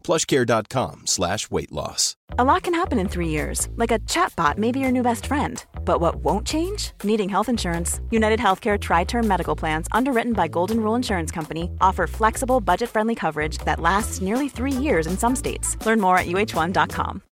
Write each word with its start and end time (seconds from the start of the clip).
plushcare.com 0.00 1.06
slash 1.06 1.50
weight 1.50 1.72
loss. 1.72 2.14
A 2.38 2.44
lot 2.44 2.62
can 2.62 2.74
happen 2.74 2.98
in 2.98 3.08
three 3.08 3.28
years, 3.28 3.68
like 3.76 3.90
a 3.90 3.98
chatbot 4.00 4.56
may 4.56 4.72
be 4.72 4.78
your 4.78 4.92
new 4.92 5.02
best 5.02 5.26
friend. 5.26 5.64
But 5.84 6.00
what 6.00 6.16
won't 6.24 6.46
change? 6.46 6.92
Needing 7.02 7.28
health 7.28 7.48
insurance. 7.48 8.00
United 8.10 8.38
Healthcare 8.40 8.78
Tri 8.78 9.04
Term 9.04 9.26
Medical 9.26 9.56
Plans, 9.56 9.88
underwritten 9.92 10.32
by 10.32 10.48
Golden 10.48 10.80
Rule 10.80 10.94
Insurance 10.94 11.30
Company, 11.30 11.70
offer 11.80 12.06
flexible, 12.06 12.60
budget 12.60 12.88
friendly 12.90 13.14
coverage 13.14 13.58
that 13.64 13.80
lasts 13.80 14.20
nearly 14.20 14.48
three 14.48 14.72
years 14.72 15.06
in 15.06 15.18
some 15.18 15.34
states. 15.36 15.76
Learn 15.84 16.00
more 16.00 16.16
at 16.16 16.26
uh1.com. 16.26 17.22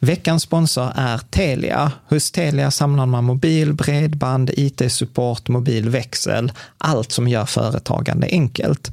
Veckans 0.00 0.42
sponsor 0.42 0.92
är 0.94 1.18
Telia. 1.18 1.92
Hos 2.08 2.30
Telia 2.30 2.70
samlar 2.70 3.06
man 3.06 3.24
mobil, 3.24 3.72
bredband, 3.72 4.50
IT-support, 4.56 5.48
mobilväxel, 5.48 6.52
allt 6.78 7.12
som 7.12 7.28
gör 7.28 7.44
företagande 7.44 8.26
enkelt. 8.26 8.92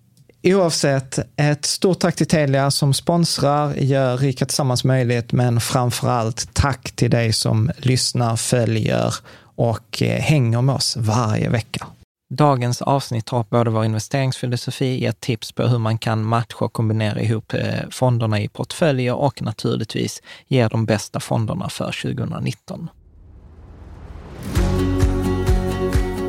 Oavsett, 0.43 1.19
ett 1.35 1.65
stort 1.65 1.99
tack 1.99 2.15
till 2.15 2.27
Telia 2.27 2.71
som 2.71 2.93
sponsrar, 2.93 3.73
gör 3.73 4.17
Rika 4.17 4.45
Tillsammans 4.45 4.83
möjligt, 4.83 5.31
men 5.31 5.59
framför 5.59 6.09
allt 6.09 6.53
tack 6.53 6.91
till 6.91 7.11
dig 7.11 7.33
som 7.33 7.71
lyssnar, 7.77 8.35
följer 8.35 9.15
och 9.55 10.01
eh, 10.01 10.21
hänger 10.21 10.61
med 10.61 10.75
oss 10.75 10.97
varje 10.97 11.49
vecka. 11.49 11.87
Dagens 12.33 12.81
avsnitt 12.81 13.29
har 13.29 13.45
både 13.49 13.69
vår 13.69 13.85
investeringsfilosofi, 13.85 15.03
gett 15.03 15.19
tips 15.19 15.51
på 15.51 15.63
hur 15.63 15.77
man 15.77 15.97
kan 15.97 16.23
matcha 16.23 16.65
och 16.65 16.73
kombinera 16.73 17.21
ihop 17.21 17.53
eh, 17.53 17.89
fonderna 17.91 18.39
i 18.39 18.47
portföljer 18.47 19.13
och 19.13 19.41
naturligtvis 19.41 20.21
ge 20.47 20.67
de 20.67 20.85
bästa 20.85 21.19
fonderna 21.19 21.69
för 21.69 21.91
2019. 22.03 22.89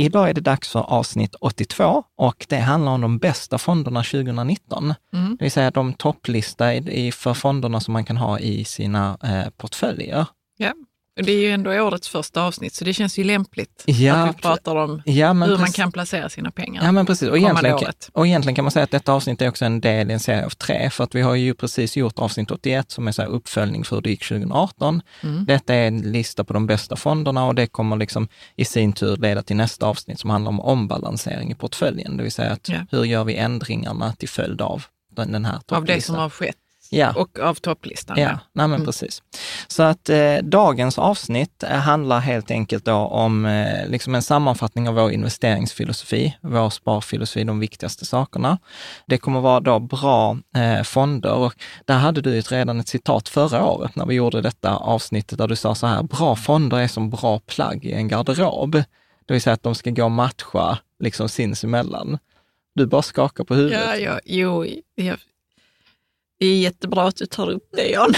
Idag 0.00 0.28
är 0.28 0.34
det 0.34 0.40
dags 0.40 0.68
för 0.68 0.80
avsnitt 0.80 1.34
82 1.34 2.04
och 2.16 2.46
det 2.48 2.56
handlar 2.56 2.92
om 2.92 3.00
de 3.00 3.18
bästa 3.18 3.58
fonderna 3.58 4.02
2019. 4.02 4.94
Mm. 5.12 5.36
Det 5.38 5.44
vill 5.44 5.50
säga 5.50 5.70
de 5.70 5.92
topplista 5.92 6.64
för 7.12 7.34
fonderna 7.34 7.80
som 7.80 7.92
man 7.92 8.04
kan 8.04 8.16
ha 8.16 8.38
i 8.38 8.64
sina 8.64 9.18
eh, 9.22 9.50
portföljer. 9.50 10.26
Ja, 10.56 10.72
det 11.24 11.32
är 11.32 11.40
ju 11.40 11.50
ändå 11.50 11.70
årets 11.70 12.08
första 12.08 12.42
avsnitt, 12.42 12.74
så 12.74 12.84
det 12.84 12.92
känns 12.92 13.18
ju 13.18 13.24
lämpligt 13.24 13.84
ja, 13.86 14.14
att 14.14 14.36
vi 14.36 14.42
pratar 14.42 14.76
om 14.76 15.02
ja, 15.04 15.32
hur 15.32 15.58
man 15.58 15.72
kan 15.72 15.92
placera 15.92 16.28
sina 16.28 16.50
pengar 16.50 16.84
Ja, 16.84 16.92
men 16.92 17.06
precis. 17.06 17.28
Och 17.28 17.38
egentligen, 17.38 17.78
och 18.12 18.26
egentligen 18.26 18.54
kan 18.54 18.64
man 18.64 18.72
säga 18.72 18.84
att 18.84 18.90
detta 18.90 19.12
avsnitt 19.12 19.42
är 19.42 19.48
också 19.48 19.64
en 19.64 19.80
del 19.80 20.10
i 20.10 20.12
en 20.12 20.20
serie 20.20 20.44
av 20.44 20.50
tre, 20.50 20.90
för 20.90 21.04
att 21.04 21.14
vi 21.14 21.20
har 21.20 21.34
ju 21.34 21.54
precis 21.54 21.96
gjort 21.96 22.18
avsnitt 22.18 22.50
81 22.50 22.90
som 22.90 23.08
är 23.08 23.12
så 23.12 23.22
uppföljning 23.22 23.84
för 23.84 23.96
hur 23.96 24.02
det 24.02 24.10
gick 24.10 24.28
2018. 24.28 25.02
Mm. 25.22 25.44
Detta 25.44 25.74
är 25.74 25.88
en 25.88 25.98
lista 25.98 26.44
på 26.44 26.52
de 26.52 26.66
bästa 26.66 26.96
fonderna 26.96 27.46
och 27.46 27.54
det 27.54 27.66
kommer 27.66 27.96
liksom 27.96 28.28
i 28.56 28.64
sin 28.64 28.92
tur 28.92 29.16
leda 29.16 29.42
till 29.42 29.56
nästa 29.56 29.86
avsnitt 29.86 30.20
som 30.20 30.30
handlar 30.30 30.48
om 30.48 30.60
ombalansering 30.60 31.50
i 31.50 31.54
portföljen, 31.54 32.16
det 32.16 32.22
vill 32.22 32.32
säga 32.32 32.52
att 32.52 32.68
ja. 32.68 32.78
hur 32.90 33.04
gör 33.04 33.24
vi 33.24 33.34
ändringarna 33.34 34.12
till 34.12 34.28
följd 34.28 34.60
av 34.60 34.84
den 35.26 35.44
här 35.44 35.60
Av 35.68 35.84
det 35.84 36.00
som 36.00 36.14
har 36.14 36.30
skett 36.30 36.56
Ja. 36.90 37.12
Och 37.16 37.38
av 37.38 37.54
topplistan. 37.54 38.18
Ja. 38.18 38.28
Nej, 38.28 38.68
men 38.68 38.72
mm. 38.72 38.86
precis. 38.86 39.22
Så 39.68 39.82
att 39.82 40.08
eh, 40.08 40.36
dagens 40.42 40.98
avsnitt 40.98 41.62
eh, 41.62 41.70
handlar 41.70 42.20
helt 42.20 42.50
enkelt 42.50 42.84
då 42.84 42.94
om 42.94 43.46
eh, 43.46 43.88
liksom 43.88 44.14
en 44.14 44.22
sammanfattning 44.22 44.88
av 44.88 44.94
vår 44.94 45.12
investeringsfilosofi, 45.12 46.36
vår 46.40 46.70
sparfilosofi, 46.70 47.44
de 47.44 47.60
viktigaste 47.60 48.04
sakerna. 48.04 48.58
Det 49.06 49.18
kommer 49.18 49.40
vara 49.40 49.60
då 49.60 49.78
bra 49.78 50.38
eh, 50.56 50.82
fonder 50.82 51.34
och 51.34 51.54
där 51.84 51.98
hade 51.98 52.20
du 52.20 52.40
redan 52.40 52.80
ett 52.80 52.88
citat 52.88 53.28
förra 53.28 53.64
året 53.64 53.96
när 53.96 54.06
vi 54.06 54.14
gjorde 54.14 54.40
detta 54.40 54.76
avsnittet 54.76 55.38
där 55.38 55.48
du 55.48 55.56
sa 55.56 55.74
så 55.74 55.86
här, 55.86 56.02
bra 56.02 56.36
fonder 56.36 56.78
är 56.78 56.88
som 56.88 57.10
bra 57.10 57.38
plagg 57.38 57.84
i 57.84 57.92
en 57.92 58.08
garderob. 58.08 58.72
Det 59.26 59.34
vill 59.34 59.42
säga 59.42 59.54
att 59.54 59.62
de 59.62 59.74
ska 59.74 59.90
gå 59.90 60.04
och 60.04 60.10
matcha 60.10 60.78
liksom 60.98 61.28
sinsemellan. 61.28 62.18
Du 62.74 62.86
bara 62.86 63.02
skakar 63.02 63.44
på 63.44 63.54
huvudet. 63.54 63.80
Ja, 63.86 63.96
ja 63.96 64.20
jo, 64.24 64.66
jag, 64.94 65.18
det 66.40 66.46
är 66.46 66.58
jättebra 66.58 67.02
att 67.02 67.16
du 67.16 67.26
tar 67.26 67.50
upp 67.50 67.68
det, 67.72 67.88
Jan. 67.88 68.14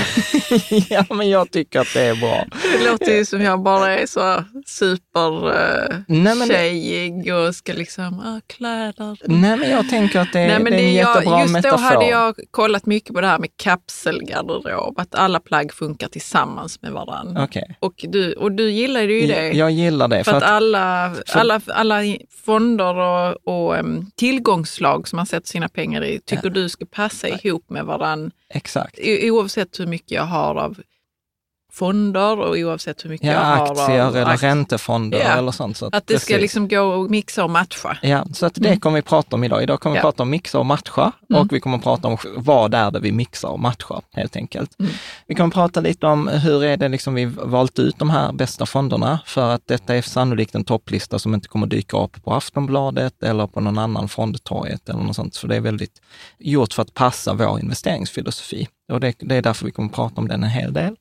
ja, 0.91 1.05
men 1.11 1.31
jag 1.31 1.51
tycker 1.51 1.81
att 1.81 1.95
det 1.95 2.01
är 2.01 2.17
bra. 2.17 2.47
Det 2.63 2.91
låter 2.91 3.13
ju 3.13 3.25
som 3.25 3.43
jag 3.43 3.63
bara 3.63 3.99
är 3.99 4.07
så 4.07 4.45
super 4.67 5.47
uh, 5.47 6.47
tjejig 6.47 7.35
och 7.35 7.55
ska 7.55 7.73
liksom, 7.73 8.21
ah, 8.21 8.41
kläder. 8.47 9.19
Nej, 9.25 9.57
men 9.57 9.71
jag 9.71 9.89
tänker 9.89 10.21
att 10.21 10.33
det, 10.33 10.47
Nej, 10.47 10.61
men 10.61 10.73
det 10.73 10.79
är 10.79 10.87
en 10.87 10.93
jättebra 10.93 11.33
jag, 11.33 11.41
just 11.41 11.53
metafor. 11.53 11.79
Just 11.79 11.93
då 11.93 11.95
hade 11.95 12.11
jag 12.11 12.35
kollat 12.51 12.87
mycket 12.87 13.15
på 13.15 13.21
det 13.21 13.27
här 13.27 13.39
med 13.39 13.57
kapselgarderob, 13.57 14.99
att 14.99 15.15
alla 15.15 15.41
plagg 15.41 15.73
funkar 15.73 16.09
tillsammans 16.09 16.83
med 16.83 16.93
varandra. 16.93 17.45
Okay. 17.45 17.65
Och, 17.81 18.05
du, 18.09 18.33
och 18.33 18.53
du 18.53 18.71
gillar 18.71 19.01
ju 19.01 19.27
det. 19.27 19.53
Jag 19.53 19.71
gillar 19.71 20.09
det. 20.09 20.25
För, 20.25 20.31
för 20.31 20.39
att, 20.39 20.43
att, 20.43 20.51
alla, 20.51 21.15
för... 21.27 21.39
alla, 21.39 21.61
alla 21.67 22.17
fonder 22.45 22.97
och, 22.97 23.37
och 23.45 23.79
um, 23.79 24.11
tillgångslag 24.17 25.09
som 25.09 25.17
man 25.17 25.27
sätter 25.27 25.49
sina 25.49 25.69
pengar 25.69 26.05
i 26.05 26.21
tycker 26.25 26.49
ja. 26.49 26.51
du 26.51 26.69
ska 26.69 26.87
passa 26.87 27.29
ihop 27.29 27.71
med 27.71 27.85
varandra 27.85 28.10
varandra. 28.11 28.37
Exakt. 28.49 28.99
Oavsett 29.23 29.81
hur 29.81 29.87
mycket 29.87 30.11
jag 30.11 30.23
har 30.23 30.55
av 30.55 30.81
fonder 31.73 32.39
och 32.39 32.57
oavsett 32.57 33.05
hur 33.05 33.11
mycket 33.11 33.27
ja, 33.27 33.33
jag 33.33 33.41
har. 33.41 33.71
Aktier 33.71 34.09
eller 34.09 34.27
aktier. 34.27 34.51
räntefonder 34.51 35.19
ja. 35.19 35.25
eller 35.25 35.53
sånt. 35.53 35.77
Så 35.77 35.87
att, 35.87 35.95
att 35.95 36.07
det 36.07 36.15
precis. 36.15 36.29
ska 36.29 36.37
liksom 36.37 36.69
gå 36.69 36.81
och 36.81 37.11
mixa 37.11 37.45
och 37.45 37.51
matcha. 37.51 37.99
Ja, 38.03 38.27
så 38.33 38.47
att 38.47 38.55
det 38.55 38.69
mm. 38.69 38.81
kommer 38.81 38.97
vi 38.97 39.03
prata 39.03 39.37
om 39.37 39.45
idag. 39.45 39.63
Idag 39.63 39.81
kommer 39.81 39.95
vi 39.95 39.99
ja. 39.99 40.03
prata 40.03 40.23
om 40.23 40.31
mixa 40.31 40.59
och 40.59 40.67
matcha 40.67 41.13
mm. 41.31 41.43
och 41.43 41.53
vi 41.53 41.61
kommer 41.61 41.79
prata 41.79 42.09
om 42.09 42.17
vad 42.37 42.75
är 42.75 42.91
det 42.91 43.01
vi 43.01 43.13
mixar 43.13 43.49
och 43.49 43.61
matchar 43.61 44.03
helt 44.13 44.37
enkelt. 44.37 44.81
Mm. 44.81 44.93
Vi 45.27 45.35
kommer 45.35 45.51
prata 45.51 45.81
lite 45.81 46.07
om 46.07 46.29
hur 46.29 46.65
är 46.65 46.77
det 46.77 46.89
liksom 46.89 47.15
vi 47.15 47.25
valt 47.25 47.79
ut 47.79 47.99
de 47.99 48.11
här 48.11 48.33
bästa 48.33 48.67
fonderna 48.67 49.19
för 49.27 49.55
att 49.55 49.67
detta 49.67 49.97
är 49.97 50.03
sannolikt 50.03 50.55
en 50.55 50.65
topplista 50.65 51.19
som 51.19 51.35
inte 51.35 51.49
kommer 51.49 51.67
dyka 51.67 51.97
upp 51.97 52.25
på 52.25 52.35
Aftonbladet 52.35 53.23
eller 53.23 53.47
på 53.47 53.61
någon 53.61 53.79
annan 53.79 54.09
fondtorget 54.09 54.89
eller 54.89 55.01
något 55.01 55.17
sånt. 55.17 55.35
Så 55.35 55.47
det 55.47 55.57
är 55.57 55.61
väldigt 55.61 56.03
gjort 56.39 56.73
för 56.73 56.83
att 56.83 56.95
passa 56.95 57.35
vår 57.35 57.61
investeringsfilosofi. 57.61 58.69
Och 58.91 59.01
det, 59.01 59.15
det, 59.19 59.37
är 59.37 59.43
därför 59.43 59.67
vi 59.67 59.73
kommer 59.73 59.89
att 59.89 59.95
prata 59.95 60.21
om 60.21 60.29
den 60.29 60.45
en 60.45 60.51
hel 60.51 60.73
del. 60.73 60.97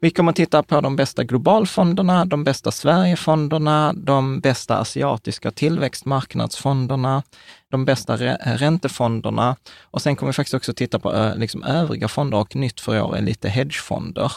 Vi 0.00 0.10
kommer 0.10 0.30
att 0.30 0.36
titta 0.36 0.62
på 0.62 0.80
de 0.80 0.96
bästa 0.96 1.24
globalfonderna, 1.24 2.24
de 2.24 2.44
bästa 2.44 2.70
Sverigefonderna, 2.70 3.92
de 3.92 4.40
bästa 4.40 4.76
asiatiska 4.76 5.50
tillväxtmarknadsfonderna, 5.50 7.22
de 7.70 7.84
bästa 7.84 8.16
räntefonderna 8.56 9.56
och 9.80 10.02
sen 10.02 10.16
kommer 10.16 10.32
vi 10.32 10.34
faktiskt 10.34 10.54
också 10.54 10.72
titta 10.74 10.98
på 10.98 11.14
eh, 11.14 11.36
liksom, 11.36 11.62
övriga 11.62 12.08
fonder 12.08 12.38
och 12.38 12.56
nytt 12.56 12.80
för 12.80 12.96
i 12.96 13.00
år 13.00 13.16
är 13.16 13.22
lite 13.22 13.48
hedgefonder. 13.48 14.32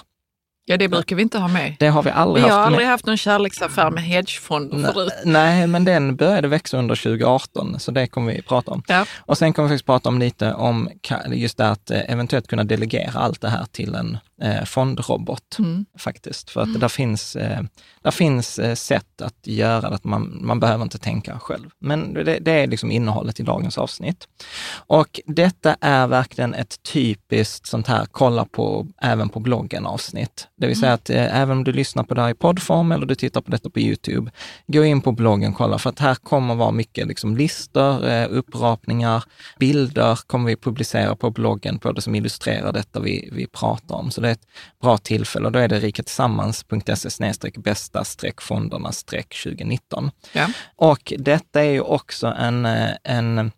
Ja, 0.70 0.78
det 0.78 0.88
brukar 0.88 1.16
vi 1.16 1.22
inte 1.22 1.40
ha 1.40 1.48
med. 1.48 1.76
Det 1.80 1.88
har 1.88 2.04
vi 2.04 2.10
aldrig 2.10 2.44
vi 2.44 2.50
haft. 2.50 2.54
Vi 2.54 2.58
har 2.58 2.66
aldrig 2.66 2.86
med. 2.86 2.92
haft 2.92 3.06
någon 3.06 3.18
kärleksaffär 3.18 3.92
med 3.92 4.04
hedgefonder 4.04 4.78
nej, 4.78 4.94
förut. 4.94 5.14
Nej, 5.26 5.68
men 5.68 5.86
den 5.86 6.16
började 6.16 6.48
växa 6.48 6.78
under 6.78 6.96
2018, 6.96 7.80
så 7.80 7.92
det 7.92 8.08
kommer 8.08 8.34
vi 8.34 8.42
prata 8.42 8.72
om. 8.72 8.84
Ja. 8.88 9.06
Och 9.20 9.38
sen 9.38 9.54
kommer 9.54 9.70
vi 9.70 9.74
faktiskt 9.74 9.86
prata 9.86 10.10
om 10.10 10.20
lite 10.20 10.54
om 10.54 10.90
just 11.32 11.58
det 11.58 11.70
att 11.70 11.92
eh, 11.92 12.12
eventuellt 12.12 12.48
kunna 12.48 12.64
delegera 12.64 13.20
allt 13.20 13.42
det 13.42 13.50
här 13.50 13.66
till 13.72 13.96
en 13.96 14.18
eh, 14.42 14.64
fondrobot 14.64 15.60
mm. 15.60 15.86
faktiskt. 15.98 16.50
För 16.50 16.62
att 16.62 16.68
mm. 16.68 16.80
där 16.80 16.88
finns, 16.88 17.36
eh, 17.36 17.62
där 18.02 18.12
finns 18.12 18.60
eh, 18.60 18.76
sätt 18.76 19.22
att 19.22 19.48
göra 19.48 19.90
det, 19.90 19.96
att 19.96 20.04
man, 20.04 20.40
man 20.42 20.60
behöver 20.60 20.84
inte 20.84 20.98
tänka 20.98 21.40
själv. 21.40 21.70
Men 21.80 22.14
det, 22.14 22.40
det, 22.40 22.52
är 22.52 22.68
liksom 22.68 22.92
innehållet 22.92 23.40
i 23.40 23.44
dagens 23.44 23.78
avsnitt. 23.78 24.28
Och 24.72 25.20
detta 25.26 25.76
är 25.82 26.08
verkligen 26.08 26.54
ett 26.54 26.84
typiskt 26.84 27.68
sånt 27.68 27.88
här 27.88 28.08
kolla 28.12 28.46
på, 28.46 28.88
även 29.02 29.30
på 29.30 29.40
bloggen 29.40 29.86
avsnitt. 29.86 30.48
Det 30.60 30.68
vill 30.68 30.80
säga 30.80 30.92
mm. 30.92 30.96
att 30.96 31.10
eh, 31.10 31.42
även 31.42 31.58
om 31.58 31.64
du 31.64 31.72
lyssnar 31.72 32.04
på 32.04 32.14
det 32.14 32.22
här 32.22 32.30
i 32.30 32.34
poddform 32.34 32.92
eller 32.92 33.06
du 33.06 33.16
tittar 33.16 33.42
på 33.42 33.52
detta 33.52 33.70
på 33.70 33.80
Youtube, 33.80 34.32
gå 34.68 34.86
in 34.86 35.02
på 35.02 35.12
bloggen 35.12 35.52
och 35.52 35.58
kolla 35.58 35.78
för 35.78 35.90
att 35.90 36.00
här 36.00 36.16
kommer 36.16 36.56
vara 36.56 36.72
mycket 36.72 37.08
liksom 37.08 37.38
listor, 37.38 38.08
eh, 38.08 38.28
upprapningar, 38.30 39.24
bilder 39.60 40.20
kommer 40.28 40.46
vi 40.46 40.56
publicera 40.56 41.16
på 41.16 41.32
bloggen 41.32 41.80
på 41.80 41.92
det 41.92 42.02
som 42.02 42.16
illustrerar 42.16 42.74
detta 42.74 43.00
vi, 43.00 43.30
vi 43.32 43.48
pratar 43.48 43.96
om. 43.96 44.12
Så 44.12 44.22
det 44.22 44.28
är 44.28 44.32
ett 44.32 44.48
bra 44.82 44.98
tillfälle 44.98 45.46
och 45.46 45.52
då 45.52 45.60
är 45.60 45.68
det 45.68 45.80
rikatillsammans.se 45.80 47.52
bästa 47.56 48.04
fonderna 48.38 48.92
2019. 48.92 50.12
Ja. 50.34 50.48
Och 50.76 51.14
detta 51.18 51.64
är 51.64 51.72
ju 51.72 51.82
också 51.82 52.28
en, 52.28 52.66
en 53.04 53.52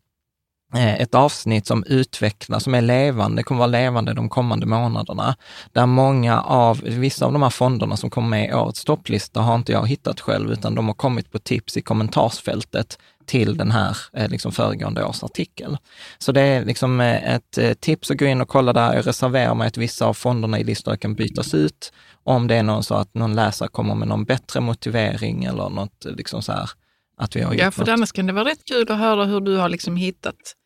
ett 0.73 1.15
avsnitt 1.15 1.67
som 1.67 1.83
utvecklas, 1.87 2.63
som 2.63 2.75
är 2.75 2.81
levande, 2.81 3.43
kommer 3.43 3.59
vara 3.59 3.67
levande 3.67 4.13
de 4.13 4.29
kommande 4.29 4.65
månaderna. 4.65 5.35
Där 5.71 5.85
många 5.85 6.41
av, 6.41 6.81
vissa 6.83 7.25
av 7.25 7.33
de 7.33 7.41
här 7.41 7.49
fonderna 7.49 7.97
som 7.97 8.09
kommer 8.09 8.29
med 8.29 8.49
i 8.49 8.53
årets 8.53 8.83
topplista 8.83 9.41
har 9.41 9.55
inte 9.55 9.71
jag 9.71 9.87
hittat 9.87 10.19
själv, 10.19 10.51
utan 10.51 10.75
de 10.75 10.87
har 10.87 10.95
kommit 10.95 11.31
på 11.31 11.39
tips 11.39 11.77
i 11.77 11.81
kommentarsfältet 11.81 12.97
till 13.25 13.57
den 13.57 13.71
här 13.71 13.97
eh, 14.13 14.29
liksom 14.29 14.51
föregående 14.51 15.05
års 15.05 15.23
artikel. 15.23 15.77
Så 16.17 16.31
det 16.31 16.41
är 16.41 16.65
liksom 16.65 17.01
eh, 17.01 17.33
ett 17.35 17.57
eh, 17.57 17.73
tips 17.73 18.11
att 18.11 18.17
gå 18.17 18.25
in 18.25 18.41
och 18.41 18.47
kolla 18.47 18.73
där. 18.73 18.93
Jag 18.93 19.07
reserverar 19.07 19.55
mig 19.55 19.67
att 19.67 19.77
vissa 19.77 20.05
av 20.05 20.13
fonderna 20.13 20.59
i 20.59 20.63
listor 20.63 20.95
kan 20.95 21.15
bytas 21.15 21.53
ut 21.53 21.93
om 22.23 22.47
det 22.47 22.55
är 22.55 22.63
någon 22.63 22.83
så 22.83 22.95
att 22.95 23.13
någon 23.13 23.35
läsare 23.35 23.69
kommer 23.69 23.95
med 23.95 24.07
någon 24.07 24.25
bättre 24.25 24.61
motivering 24.61 25.43
eller 25.43 25.69
något 25.69 26.05
liksom 26.05 26.41
så 26.41 26.51
här 26.51 26.69
att 27.17 27.35
vi 27.35 27.41
har 27.41 27.53
Ja, 27.53 27.71
för 27.71 27.89
annars 27.89 28.11
kan 28.11 28.27
det 28.27 28.33
vara 28.33 28.45
rätt 28.45 28.65
kul 28.65 28.91
att 28.91 28.97
höra 28.97 29.25
hur 29.25 29.41
du 29.41 29.57
har 29.57 29.69
liksom 29.69 29.95
hittat 29.95 30.35
Eh, 30.35 30.60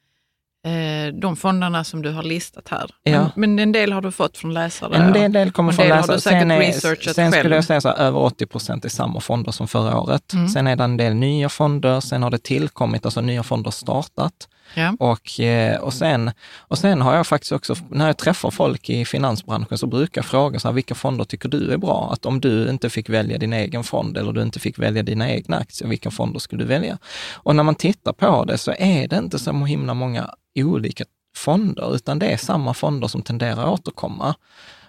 de 1.14 1.36
fonderna 1.36 1.84
som 1.84 2.02
du 2.02 2.12
har 2.12 2.24
listat 2.24 2.68
här. 2.68 2.92
Ja. 3.04 3.32
Men, 3.36 3.60
en 3.60 3.72
del 3.72 3.94
har 3.94 4.02
du 4.02 4.12
fått 4.12 4.38
från 4.38 4.54
läsare? 4.54 4.96
En 4.96 5.14
del, 5.14 5.32
del 5.32 5.52
kommer 5.52 5.72
från 5.72 5.88
läsare. 5.88 6.22
Sen, 6.22 6.52
är, 6.52 6.72
sen 7.14 7.32
skulle 7.32 7.56
jag 7.56 7.64
säga 7.64 7.82
så 7.82 7.90
här, 7.90 7.96
över 7.96 8.20
80 8.20 8.46
procent 8.46 8.86
är 8.86 8.90
samma 8.90 9.20
fonder 9.20 9.52
som 9.52 9.68
förra 9.68 10.00
året. 10.00 10.34
Mm. 10.34 10.48
Sen 10.48 10.68
är 10.68 10.76
det 10.76 10.84
en 10.84 10.98
del 10.98 11.16
nya 11.16 11.50
fonder, 11.50 12.00
sen 12.00 12.24
har 12.24 12.30
det 12.30 12.44
tillkommit, 12.44 13.06
alltså 13.06 13.22
nya 13.22 13.44
fonder 13.44 13.72
startat. 13.72 14.48
Ja. 14.74 14.96
Och, 15.00 15.40
eh, 15.40 15.80
och, 15.82 15.94
sen, 15.94 16.32
och 16.58 16.78
sen 16.78 17.02
har 17.02 17.16
jag 17.16 17.28
faktiskt 17.28 17.52
också, 17.52 17.76
när 17.90 18.08
jag 18.08 18.18
träffar 18.18 18.52
folk 18.52 18.90
i 18.90 19.06
finansbranschen 19.06 19.78
så 19.78 19.88
brukar 19.88 20.22
jag 20.22 20.26
fråga 20.26 20.60
så 20.60 20.68
här, 20.68 20.74
vilka 20.74 20.96
fonder 20.96 21.26
tycker 21.26 21.50
du 21.50 21.74
är 21.74 21.78
bra? 21.78 22.10
Att 22.14 22.26
om 22.26 22.42
du 22.42 22.70
inte 22.70 22.90
fick 22.90 23.10
välja 23.10 23.38
din 23.38 23.54
egen 23.54 23.84
fond 23.84 24.18
eller 24.18 24.34
du 24.34 24.42
inte 24.42 24.60
fick 24.60 24.80
välja 24.80 25.04
dina 25.04 25.30
egna 25.30 25.58
aktier, 25.58 25.90
vilka 25.90 26.12
fonder 26.12 26.40
skulle 26.40 26.64
du 26.64 26.68
välja? 26.68 26.98
Och 27.34 27.56
när 27.56 27.64
man 27.64 27.76
tittar 27.76 28.14
på 28.14 28.46
det 28.46 28.58
så 28.58 28.74
är 28.78 29.08
det 29.08 29.18
inte 29.18 29.40
så 29.40 29.52
himla 29.52 29.94
många 29.94 30.30
olika 30.64 31.04
fonder, 31.36 31.96
utan 31.96 32.20
det 32.20 32.26
är 32.26 32.38
samma 32.38 32.74
fonder 32.74 33.08
som 33.08 33.22
tenderar 33.22 33.64
att 33.64 33.80
återkomma. 33.80 34.36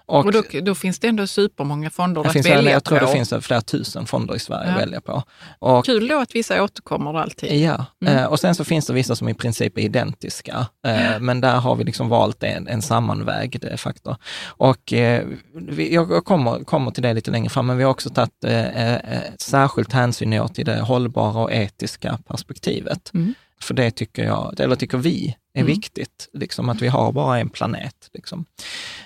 Och, 0.07 0.25
och 0.25 0.31
då, 0.31 0.43
då, 0.61 0.75
finns 0.75 0.99
det 0.99 1.07
ändå 1.07 1.27
supermånga 1.27 1.89
fonder 1.89 2.21
att 2.21 2.35
välja 2.35 2.71
Jag 2.71 2.83
tror 2.83 2.99
på. 2.99 3.05
det 3.05 3.11
finns 3.11 3.33
flera 3.41 3.61
tusen 3.61 4.05
fonder 4.05 4.35
i 4.35 4.39
Sverige 4.39 4.69
ja. 4.69 4.75
att 4.75 4.81
välja 4.81 5.01
på. 5.01 5.23
Och, 5.59 5.85
Kul 5.85 6.07
då 6.07 6.19
att 6.19 6.35
vissa 6.35 6.63
återkommer 6.63 7.13
alltid. 7.13 7.61
Ja, 7.61 7.85
mm. 8.05 8.17
Eh, 8.17 8.25
och 8.25 8.39
sen 8.39 8.55
så 8.55 8.63
finns 8.63 8.85
det 8.85 8.93
vissa 8.93 9.15
som 9.15 9.29
i 9.29 9.33
princip 9.33 9.77
är 9.77 9.81
identiska, 9.81 10.67
eh, 10.87 11.19
men 11.19 11.41
där 11.41 11.55
har 11.55 11.75
vi 11.75 11.83
liksom 11.83 12.09
valt 12.09 12.43
en, 12.43 12.67
en 12.67 12.81
sammanvägd 12.81 13.65
eh, 13.65 13.77
faktor. 13.77 14.15
Och 14.45 14.93
jag 15.77 16.25
kommer, 16.25 16.63
kommer 16.63 16.91
till 16.91 17.03
det 17.03 17.13
lite 17.13 17.31
längre 17.31 17.49
fram, 17.49 17.65
men 17.65 17.77
vi 17.77 17.83
har 17.83 17.91
också 17.91 18.09
tagit 18.09 18.45
särskilt 19.39 19.93
hänsyn 19.93 20.47
till 20.53 20.65
det 20.65 20.79
hållbara 20.79 21.43
och 21.43 21.51
etiska 21.51 22.19
perspektivet. 22.27 23.11
Mm. 23.13 23.33
För 23.61 23.73
det 23.73 23.91
tycker 23.91 24.23
jag, 24.23 24.59
eller 24.59 24.75
tycker 24.75 24.97
vi, 24.97 25.35
är 25.57 25.61
mm. 25.61 25.73
viktigt, 25.73 26.29
liksom, 26.33 26.69
att 26.69 26.81
vi 26.81 26.87
har 26.87 27.11
bara 27.11 27.39
en 27.39 27.49
planet. 27.49 28.09
Liksom. 28.13 28.45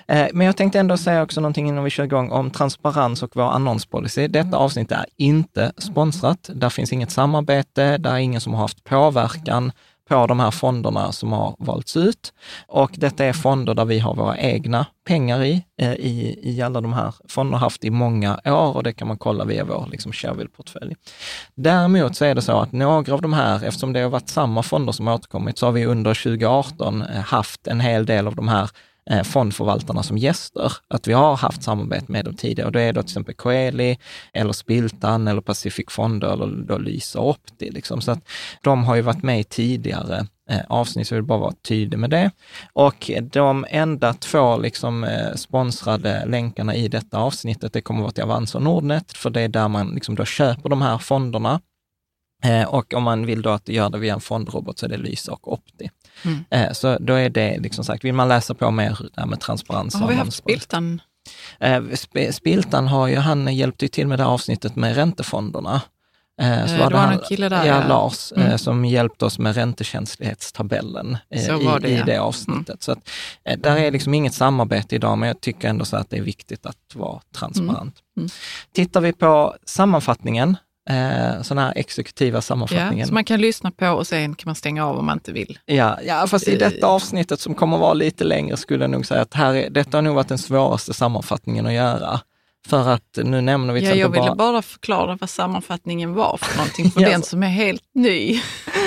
Eh, 0.08 0.26
men 0.32 0.46
jag 0.46 0.56
tänkte 0.56 0.80
ändå 0.80 0.96
säga 0.96 1.22
också 1.22 1.40
någonting 1.40 1.68
innan 1.68 1.84
vi 1.84 1.90
kör 1.90 2.04
igång 2.04 2.30
om 2.30 2.50
transparens 2.50 3.22
och 3.22 3.30
vår 3.34 3.50
annonspolicy. 3.50 4.28
Detta 4.28 4.56
avsnitt 4.56 4.92
är 4.92 5.06
inte 5.16 5.72
sponsrat. 5.78 6.50
Där 6.54 6.70
finns 6.70 6.92
inget 6.92 7.10
samarbete, 7.10 7.98
där 7.98 8.12
är 8.12 8.18
ingen 8.18 8.40
som 8.40 8.54
har 8.54 8.60
haft 8.60 8.84
påverkan 8.84 9.72
på 10.12 10.26
de 10.26 10.40
här 10.40 10.50
fonderna 10.50 11.12
som 11.12 11.32
har 11.32 11.56
valts 11.58 11.96
ut. 11.96 12.32
Och 12.66 12.90
detta 12.94 13.24
är 13.24 13.32
fonder 13.32 13.74
där 13.74 13.84
vi 13.84 13.98
har 13.98 14.14
våra 14.14 14.38
egna 14.38 14.86
pengar 15.06 15.44
i, 15.44 15.64
eh, 15.78 15.92
i, 15.92 16.38
i 16.42 16.62
alla 16.62 16.80
de 16.80 16.92
här 16.92 17.14
fonderna 17.28 17.58
haft 17.58 17.84
i 17.84 17.90
många 17.90 18.40
år 18.44 18.76
och 18.76 18.82
det 18.82 18.92
kan 18.92 19.08
man 19.08 19.18
kolla 19.18 19.44
via 19.44 19.64
vår 19.64 19.88
liksom, 19.90 20.12
Shareville-portfölj. 20.12 20.94
Däremot 21.54 22.16
så 22.16 22.24
är 22.24 22.34
det 22.34 22.42
så 22.42 22.60
att 22.60 22.72
några 22.72 23.14
av 23.14 23.22
de 23.22 23.32
här, 23.32 23.64
eftersom 23.64 23.92
det 23.92 24.00
har 24.00 24.10
varit 24.10 24.28
samma 24.28 24.62
fonder 24.62 24.92
som 24.92 25.06
har 25.06 25.14
återkommit, 25.14 25.58
så 25.58 25.66
har 25.66 25.72
vi 25.72 25.86
under 25.86 26.14
2018 26.14 27.02
eh, 27.02 27.20
haft 27.20 27.66
en 27.66 27.80
hel 27.80 28.06
del 28.06 28.26
av 28.26 28.36
de 28.36 28.48
här 28.48 28.70
Eh, 29.10 29.22
fondförvaltarna 29.22 30.02
som 30.02 30.18
gäster, 30.18 30.72
att 30.88 31.08
vi 31.08 31.12
har 31.12 31.36
haft 31.36 31.62
samarbete 31.62 32.12
med 32.12 32.24
dem 32.24 32.34
tidigare. 32.34 32.66
Och 32.66 32.72
då 32.72 32.78
är 32.78 32.92
det 32.92 33.00
till 33.02 33.10
exempel 33.10 33.34
Coeli, 33.34 33.98
eller 34.32 34.52
Spiltan, 34.52 35.28
eller 35.28 35.40
Pacific 35.40 35.86
Fonder, 35.88 36.32
eller 36.32 36.46
då 36.46 36.78
Lysa 36.78 37.20
Opti. 37.20 37.70
Liksom. 37.70 38.00
Så 38.00 38.10
att 38.10 38.28
de 38.62 38.84
har 38.84 38.94
ju 38.94 39.02
varit 39.02 39.22
med 39.22 39.40
i 39.40 39.44
tidigare 39.44 40.26
eh, 40.50 40.60
avsnitt, 40.68 41.08
så 41.08 41.14
jag 41.14 41.16
vill 41.16 41.26
bara 41.26 41.38
vara 41.38 41.54
tydlig 41.62 41.98
med 41.98 42.10
det. 42.10 42.30
Och 42.72 43.10
de 43.22 43.66
enda 43.70 44.14
två 44.14 44.56
liksom, 44.56 45.04
eh, 45.04 45.34
sponsrade 45.34 46.26
länkarna 46.26 46.74
i 46.74 46.88
detta 46.88 47.18
avsnittet, 47.18 47.72
det 47.72 47.80
kommer 47.80 48.00
att 48.00 48.04
vara 48.04 48.12
till 48.12 48.24
Avanza 48.24 48.58
och 48.58 48.64
Nordnet, 48.64 49.12
för 49.12 49.30
det 49.30 49.40
är 49.40 49.48
där 49.48 49.68
man 49.68 49.94
liksom 49.94 50.14
då 50.14 50.24
köper 50.24 50.68
de 50.68 50.82
här 50.82 50.98
fonderna. 50.98 51.60
Eh, 52.44 52.68
och 52.68 52.94
om 52.94 53.02
man 53.02 53.26
vill 53.26 53.42
då 53.42 53.50
att 53.50 53.68
göra 53.68 53.88
det 53.88 53.98
via 53.98 54.14
en 54.14 54.20
fondrobot 54.20 54.78
så 54.78 54.86
är 54.86 54.90
det 54.90 54.96
Lysa 54.96 55.32
och 55.32 55.52
Opti. 55.52 55.90
Mm. 56.24 56.44
Eh, 56.50 56.72
så 56.72 56.98
då 57.00 57.14
är 57.14 57.30
det 57.30 57.58
liksom 57.58 57.84
sagt, 57.84 58.04
vill 58.04 58.14
man 58.14 58.28
läsa 58.28 58.54
på 58.54 58.70
mer 58.70 58.98
där 59.14 59.26
med 59.26 59.40
transparens. 59.40 59.94
Har 59.94 60.08
vi 60.08 60.14
haft 60.14 60.32
Spiltan? 60.32 61.00
Eh, 61.60 61.82
Spiltan 62.32 62.88
har 62.88 63.06
ju, 63.06 63.16
han 63.16 63.54
hjälpte 63.56 63.84
ju 63.84 63.88
till 63.88 64.06
med 64.06 64.18
det 64.18 64.26
avsnittet 64.26 64.76
med 64.76 64.94
räntefonderna. 64.94 65.80
Eh, 66.40 66.66
så 66.66 66.76
var 66.76 66.90
det 66.90 66.96
var 66.96 67.12
en 67.12 67.18
kille 67.18 67.48
där, 67.48 67.64
ja, 67.64 67.88
Lars, 67.88 68.32
mm. 68.36 68.58
som 68.58 68.84
hjälpte 68.84 69.24
oss 69.24 69.38
med 69.38 69.54
räntekänslighetstabellen 69.54 71.16
i, 71.30 71.46
det, 71.80 71.88
i 71.88 72.02
det 72.06 72.18
avsnittet. 72.18 72.68
Mm. 72.68 72.78
Så 72.80 72.92
att, 72.92 73.08
där 73.62 73.76
är 73.76 73.90
liksom 73.90 74.14
inget 74.14 74.34
samarbete 74.34 74.94
idag, 74.94 75.18
men 75.18 75.26
jag 75.26 75.40
tycker 75.40 75.68
ändå 75.68 75.84
så 75.84 75.96
att 75.96 76.10
det 76.10 76.16
är 76.16 76.22
viktigt 76.22 76.66
att 76.66 76.94
vara 76.94 77.20
transparent. 77.36 77.78
Mm. 77.78 77.94
mm. 78.16 78.28
Tittar 78.72 79.00
vi 79.00 79.12
på 79.12 79.54
sammanfattningen 79.64 80.56
eh, 80.90 81.42
sådana 81.42 81.66
här 81.66 81.72
exekutiva 81.76 82.40
sammanfattningen. 82.40 82.98
Ja, 82.98 83.06
så 83.06 83.14
man 83.14 83.24
kan 83.24 83.40
lyssna 83.40 83.70
på 83.70 83.88
och 83.88 84.06
sen 84.06 84.34
kan 84.34 84.48
man 84.48 84.54
stänga 84.54 84.86
av 84.86 84.98
om 84.98 85.06
man 85.06 85.16
inte 85.16 85.32
vill. 85.32 85.58
Ja, 85.64 85.98
ja 86.06 86.26
fast 86.26 86.48
i 86.48 86.56
detta 86.56 86.86
avsnittet 86.86 87.40
som 87.40 87.54
kommer 87.54 87.78
vara 87.78 87.94
lite 87.94 88.24
längre 88.24 88.56
skulle 88.56 88.84
jag 88.84 88.90
nog 88.90 89.06
säga 89.06 89.20
att 89.20 89.34
här 89.34 89.54
är, 89.54 89.70
detta 89.70 89.96
har 89.96 90.02
nog 90.02 90.14
varit 90.14 90.28
den 90.28 90.38
svåraste 90.38 90.94
sammanfattningen 90.94 91.66
att 91.66 91.72
göra. 91.72 92.20
För 92.66 92.88
att 92.88 93.18
nu 93.24 93.40
nämner 93.40 93.74
vi 93.74 93.80
till 93.80 93.88
ja, 93.88 93.94
Jag 93.94 94.08
ville 94.08 94.26
bara... 94.26 94.34
bara 94.34 94.62
förklara 94.62 95.18
vad 95.20 95.30
sammanfattningen 95.30 96.14
var 96.14 96.36
för 96.36 96.56
någonting, 96.56 96.90
för 96.90 97.00
ja, 97.02 97.08
den 97.08 97.22
som 97.22 97.42
är 97.42 97.48
helt 97.48 97.82
ny. 97.94 98.40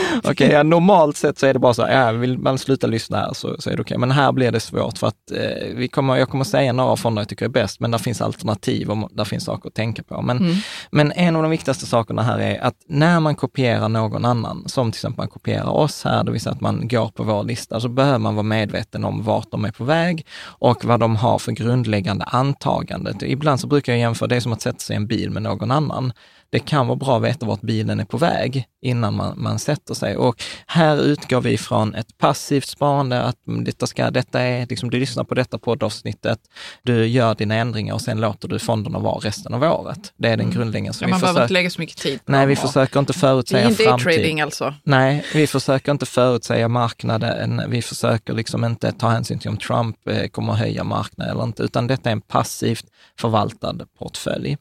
Okej, 0.17 0.31
okay, 0.31 0.51
ja, 0.51 0.63
normalt 0.63 1.17
sett 1.17 1.39
så 1.39 1.45
är 1.45 1.53
det 1.53 1.59
bara 1.59 1.73
så, 1.73 1.81
ja, 1.81 2.11
vill 2.11 2.37
man 2.37 2.57
sluta 2.57 2.87
lyssna 2.87 3.17
här 3.17 3.33
så, 3.33 3.55
så 3.59 3.69
är 3.69 3.75
det 3.75 3.81
okej. 3.81 3.81
Okay. 3.81 3.97
Men 3.97 4.11
här 4.11 4.31
blir 4.31 4.51
det 4.51 4.59
svårt 4.59 4.97
för 4.97 5.07
att 5.07 5.31
eh, 5.31 5.75
vi 5.75 5.87
kommer, 5.87 6.15
jag 6.15 6.29
kommer 6.29 6.43
säga 6.43 6.73
några 6.73 6.95
fonder 6.95 7.21
jag 7.21 7.29
tycker 7.29 7.45
är 7.45 7.49
bäst, 7.49 7.79
men 7.79 7.91
där 7.91 7.97
finns 7.97 8.21
alternativ 8.21 8.91
och 8.91 9.09
där 9.11 9.23
finns 9.23 9.43
saker 9.43 9.69
att 9.69 9.75
tänka 9.75 10.03
på. 10.03 10.21
Men, 10.21 10.37
mm. 10.37 10.55
men 10.91 11.11
en 11.11 11.35
av 11.35 11.41
de 11.41 11.51
viktigaste 11.51 11.85
sakerna 11.85 12.23
här 12.23 12.39
är 12.39 12.63
att 12.63 12.75
när 12.87 13.19
man 13.19 13.35
kopierar 13.35 13.89
någon 13.89 14.25
annan, 14.25 14.63
som 14.65 14.91
till 14.91 14.97
exempel 14.97 15.17
man 15.17 15.27
kopierar 15.27 15.69
oss 15.69 16.03
här, 16.03 16.23
det 16.23 16.31
vill 16.31 16.41
säga 16.41 16.53
att 16.53 16.61
man 16.61 16.87
går 16.87 17.07
på 17.07 17.23
vår 17.23 17.43
lista, 17.43 17.79
så 17.79 17.89
behöver 17.89 18.19
man 18.19 18.35
vara 18.35 18.43
medveten 18.43 19.05
om 19.05 19.23
vart 19.23 19.51
de 19.51 19.65
är 19.65 19.71
på 19.71 19.83
väg 19.83 20.25
och 20.43 20.85
vad 20.85 20.99
de 20.99 21.15
har 21.15 21.39
för 21.39 21.51
grundläggande 21.51 22.25
antagande. 22.25 23.13
Ibland 23.21 23.59
så 23.59 23.67
brukar 23.67 23.93
jag 23.93 23.99
jämföra, 23.99 24.27
det 24.27 24.41
som 24.41 24.53
att 24.53 24.61
sätta 24.61 24.79
sig 24.79 24.93
i 24.93 24.97
en 24.97 25.07
bil 25.07 25.29
med 25.29 25.43
någon 25.43 25.71
annan 25.71 26.13
det 26.49 26.59
kan 26.59 26.87
vara 26.87 26.95
bra 26.95 27.17
att 27.17 27.23
veta 27.23 27.45
vart 27.45 27.61
bilen 27.61 27.99
är 27.99 28.05
på 28.05 28.17
väg 28.17 28.65
innan 28.81 29.15
man, 29.15 29.41
man 29.41 29.59
sätter 29.59 29.93
sig. 29.93 30.17
Och 30.17 30.43
här 30.67 31.03
utgår 31.03 31.41
vi 31.41 31.57
från 31.57 31.95
ett 31.95 32.17
passivt 32.17 32.67
sparande, 32.67 33.21
att 33.21 33.35
detta, 33.45 33.87
ska, 33.87 34.11
detta 34.11 34.41
är, 34.41 34.67
liksom, 34.67 34.89
du 34.89 34.99
lyssnar 34.99 35.23
på 35.23 35.35
detta 35.35 35.57
poddavsnittet, 35.57 36.39
du 36.83 37.07
gör 37.07 37.35
dina 37.35 37.55
ändringar 37.55 37.93
och 37.93 38.01
sen 38.01 38.21
låter 38.21 38.47
du 38.47 38.59
fonderna 38.59 38.99
vara 38.99 39.19
resten 39.19 39.53
av 39.53 39.63
året. 39.63 40.13
Det 40.17 40.27
är 40.27 40.37
den 40.37 40.45
mm. 40.45 40.57
grundläggande. 40.57 40.97
Ja, 41.01 41.07
man 41.07 41.19
behöver 41.19 41.41
inte 41.41 41.53
lägga 41.53 41.69
så 41.69 41.81
mycket 41.81 41.97
tid 41.97 42.25
på 42.25 42.31
Nej, 42.31 42.45
vi 42.45 42.55
försöker 42.55 42.99
inte 42.99 43.13
förutsäga 43.13 43.63
framtid. 43.63 43.85
Det 43.85 43.89
är 43.89 43.93
inte 43.93 44.03
trading 44.03 44.41
alltså? 44.41 44.73
Nej, 44.83 45.25
vi 45.33 45.47
försöker 45.47 45.91
inte 45.91 46.05
förutsäga 46.05 46.67
marknaden. 46.67 47.61
Vi 47.67 47.81
försöker 47.81 48.33
liksom 48.33 48.65
inte 48.65 48.91
ta 48.91 49.09
hänsyn 49.09 49.39
till 49.39 49.49
om 49.49 49.57
Trump 49.57 50.07
eh, 50.07 50.27
kommer 50.27 50.53
att 50.53 50.59
höja 50.59 50.83
marknaden 50.83 51.35
eller 51.35 51.43
inte, 51.43 51.63
utan 51.63 51.87
detta 51.87 52.09
är 52.09 52.13
en 52.13 52.21
passivt 52.21 52.85
förvaltad 53.19 53.77
portfölj. 53.99 54.57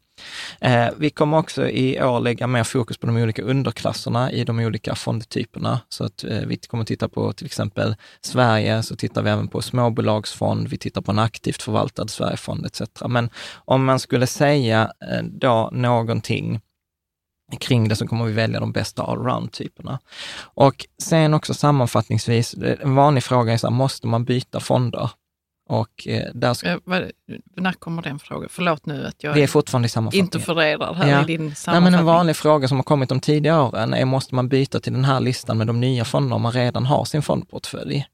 Eh, 0.60 0.88
vi 0.98 1.10
kommer 1.10 1.38
också 1.38 1.68
i 1.68 2.02
år 2.02 2.20
lägga 2.20 2.46
mer 2.46 2.64
fokus 2.64 2.98
på 2.98 3.06
de 3.06 3.16
olika 3.16 3.42
underklasserna 3.42 4.32
i 4.32 4.44
de 4.44 4.58
olika 4.58 4.94
fondtyperna. 4.94 5.80
Så 5.88 6.04
att 6.04 6.24
eh, 6.24 6.40
vi 6.46 6.56
kommer 6.56 6.84
titta 6.84 7.08
på 7.08 7.32
till 7.32 7.46
exempel 7.46 7.96
Sverige, 8.20 8.82
så 8.82 8.96
tittar 8.96 9.22
vi 9.22 9.30
även 9.30 9.48
på 9.48 9.62
småbolagsfond, 9.62 10.68
vi 10.68 10.78
tittar 10.78 11.00
på 11.00 11.12
en 11.12 11.18
aktivt 11.18 11.62
förvaltad 11.62 12.08
Sverigefond 12.08 12.66
etc. 12.66 12.80
Men 13.08 13.30
om 13.54 13.84
man 13.84 13.98
skulle 13.98 14.26
säga 14.26 14.92
eh, 15.10 15.22
då 15.22 15.70
någonting 15.72 16.60
kring 17.60 17.88
det 17.88 17.96
så 17.96 18.06
kommer 18.06 18.24
vi 18.24 18.32
välja 18.32 18.60
de 18.60 18.72
bästa 18.72 19.02
allround-typerna. 19.02 19.98
Och 20.38 20.86
sen 21.02 21.34
också 21.34 21.54
sammanfattningsvis, 21.54 22.54
eh, 22.54 22.78
en 22.80 22.94
vanlig 22.94 23.22
fråga 23.22 23.52
är 23.52 23.56
så 23.56 23.66
här, 23.66 23.74
måste 23.74 24.06
man 24.06 24.24
byta 24.24 24.60
fonder? 24.60 25.10
Och 25.66 26.08
eh, 26.08 26.30
där 26.34 26.54
ska... 26.54 26.78
När 27.56 27.72
kommer 27.72 28.02
den 28.02 28.18
frågan? 28.18 28.48
Förlåt 28.52 28.86
nu 28.86 29.06
att 29.06 29.24
jag 29.24 29.32
Vi 29.32 29.42
är 29.42 29.46
fortfarande 29.46 29.88
i 30.12 30.18
interfererar 30.18 30.94
här 30.94 31.10
ja. 31.10 31.22
i 31.22 31.24
din 31.24 31.38
sammanfattning. 31.38 31.82
Nej, 31.82 31.90
men 31.90 32.00
en 32.00 32.06
vanlig 32.06 32.36
fråga 32.36 32.68
som 32.68 32.76
har 32.76 32.84
kommit 32.84 33.08
de 33.08 33.20
tidigare 33.20 33.62
åren 33.62 33.94
är, 33.94 34.04
måste 34.04 34.34
man 34.34 34.48
byta 34.48 34.80
till 34.80 34.92
den 34.92 35.04
här 35.04 35.20
listan 35.20 35.58
med 35.58 35.66
de 35.66 35.80
nya 35.80 36.04
fonderna 36.04 36.34
om 36.34 36.42
man 36.42 36.52
redan 36.52 36.86
har 36.86 37.04
sin 37.04 37.22
fondportfölj? 37.22 38.06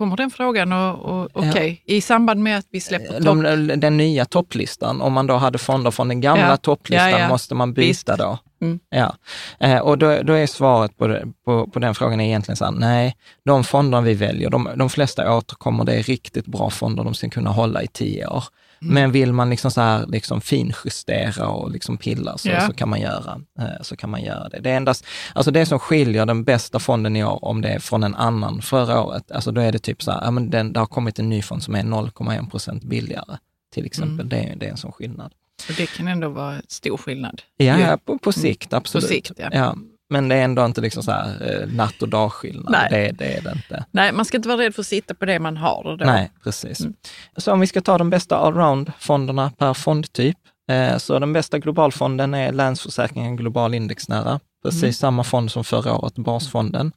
Kommer 0.00 0.16
den 0.16 0.30
frågan 0.30 0.72
och, 0.72 0.98
och 0.98 1.30
okej, 1.32 1.50
okay. 1.50 1.76
ja. 1.84 1.94
i 1.94 2.00
samband 2.00 2.42
med 2.42 2.58
att 2.58 2.66
vi 2.70 2.80
släpper 2.80 3.14
topp... 3.14 3.24
De, 3.24 3.66
den 3.80 3.96
nya 3.96 4.24
topplistan, 4.24 5.00
om 5.00 5.12
man 5.12 5.26
då 5.26 5.34
hade 5.34 5.58
fonder 5.58 5.90
från 5.90 6.08
den 6.08 6.20
gamla 6.20 6.48
ja. 6.48 6.56
topplistan, 6.56 7.10
ja, 7.10 7.28
måste 7.28 7.54
man 7.54 7.72
byta 7.72 7.86
Visst. 7.88 8.06
då? 8.06 8.38
Mm. 8.62 8.80
Ja, 8.90 9.14
eh, 9.60 9.78
och 9.78 9.98
då, 9.98 10.22
då, 10.22 10.32
är 10.32 10.46
svaret 10.46 10.98
på, 10.98 11.06
det, 11.06 11.26
på, 11.44 11.66
på, 11.66 11.78
den 11.78 11.94
frågan 11.94 12.20
egentligen 12.20 12.56
så 12.56 12.64
här, 12.64 12.72
nej, 12.72 13.16
de 13.44 13.64
fonder 13.64 14.00
vi 14.00 14.14
väljer, 14.14 14.50
de, 14.50 14.68
de 14.76 14.90
flesta 14.90 15.36
återkommer, 15.36 15.84
det 15.84 15.94
är 15.94 16.02
riktigt 16.02 16.46
bra 16.46 16.70
fonder, 16.70 17.04
de 17.04 17.14
ska 17.14 17.30
kunna 17.30 17.50
hålla 17.50 17.82
i 17.82 17.86
tio 17.86 18.26
år. 18.26 18.44
Mm. 18.82 18.94
Men 18.94 19.12
vill 19.12 19.32
man 19.32 19.50
liksom 19.50 19.70
så 19.70 19.80
här 19.80 20.06
liksom 20.06 20.40
finjustera 20.40 21.48
och 21.48 21.70
liksom 21.70 21.96
pilla 21.96 22.38
så, 22.38 22.48
yeah. 22.48 22.66
så, 22.66 22.72
kan 22.72 22.88
man 22.88 23.00
göra, 23.00 23.40
eh, 23.58 23.82
så 23.82 23.96
kan 23.96 24.10
man 24.10 24.22
göra 24.22 24.48
det. 24.48 24.60
Det 24.60 24.70
är 24.70 24.76
endast, 24.76 25.06
alltså 25.34 25.50
det 25.50 25.66
som 25.66 25.78
skiljer 25.78 26.26
den 26.26 26.44
bästa 26.44 26.78
fonden 26.78 27.16
i 27.16 27.24
år, 27.24 27.44
om 27.44 27.60
det 27.60 27.68
är 27.68 27.78
från 27.78 28.02
en 28.02 28.14
annan 28.14 28.62
förra 28.62 29.02
året, 29.02 29.30
alltså 29.32 29.52
då 29.52 29.60
är 29.60 29.72
det 29.72 29.78
typ 29.78 30.02
så 30.02 30.10
här, 30.10 30.20
ja 30.24 30.30
men 30.30 30.50
den, 30.50 30.72
det 30.72 30.80
har 30.80 30.86
kommit 30.86 31.18
en 31.18 31.28
ny 31.28 31.42
fond 31.42 31.62
som 31.62 31.74
är 31.74 31.82
0,1 31.82 32.50
procent 32.50 32.84
billigare 32.84 33.38
till 33.74 33.86
exempel. 33.86 34.26
Mm. 34.26 34.28
Det, 34.28 34.54
det 34.56 34.66
är 34.66 34.70
en 34.70 34.76
sån 34.76 34.92
skillnad. 34.92 35.32
Och 35.68 35.74
det 35.76 35.86
kan 35.86 36.08
ändå 36.08 36.28
vara 36.28 36.62
stor 36.68 36.96
skillnad? 36.96 37.42
Ja, 37.56 37.98
på, 38.04 38.18
på 38.18 38.32
sikt 38.32 38.72
absolut. 38.72 39.04
På 39.04 39.08
sikt, 39.08 39.32
ja. 39.36 39.48
ja. 39.52 39.76
Men 40.12 40.28
det 40.28 40.34
är 40.34 40.44
ändå 40.44 40.64
inte 40.64 40.80
liksom 40.80 41.02
så 41.02 41.10
här, 41.10 41.60
eh, 41.62 41.68
natt 41.68 42.02
och 42.02 42.08
dagskillnad. 42.08 42.72
Nej. 42.72 42.88
Det, 42.90 43.24
det 43.24 43.36
är 43.36 43.42
det 43.42 43.52
inte. 43.52 43.84
Nej, 43.90 44.12
man 44.12 44.24
ska 44.24 44.36
inte 44.36 44.48
vara 44.48 44.58
rädd 44.58 44.74
för 44.74 44.82
att 44.82 44.86
sitta 44.86 45.14
på 45.14 45.24
det 45.24 45.38
man 45.38 45.56
har. 45.56 45.96
Då. 45.98 46.04
Nej, 46.04 46.30
precis. 46.44 46.80
Mm. 46.80 46.94
Så 47.36 47.52
om 47.52 47.60
vi 47.60 47.66
ska 47.66 47.80
ta 47.80 47.98
de 47.98 48.10
bästa 48.10 48.36
allround-fonderna 48.36 49.50
per 49.58 49.74
fondtyp, 49.74 50.36
eh, 50.70 50.96
så 50.96 51.18
den 51.18 51.32
bästa 51.32 51.58
globalfonden 51.58 52.34
är 52.34 52.52
Länsförsäkringen 52.52 53.36
Global 53.36 53.74
Indexnära. 53.74 54.40
Precis 54.62 54.82
mm. 54.82 54.92
samma 54.92 55.24
fond 55.24 55.50
som 55.50 55.64
förra 55.64 55.94
året, 55.94 56.14
Basfonden. 56.14 56.92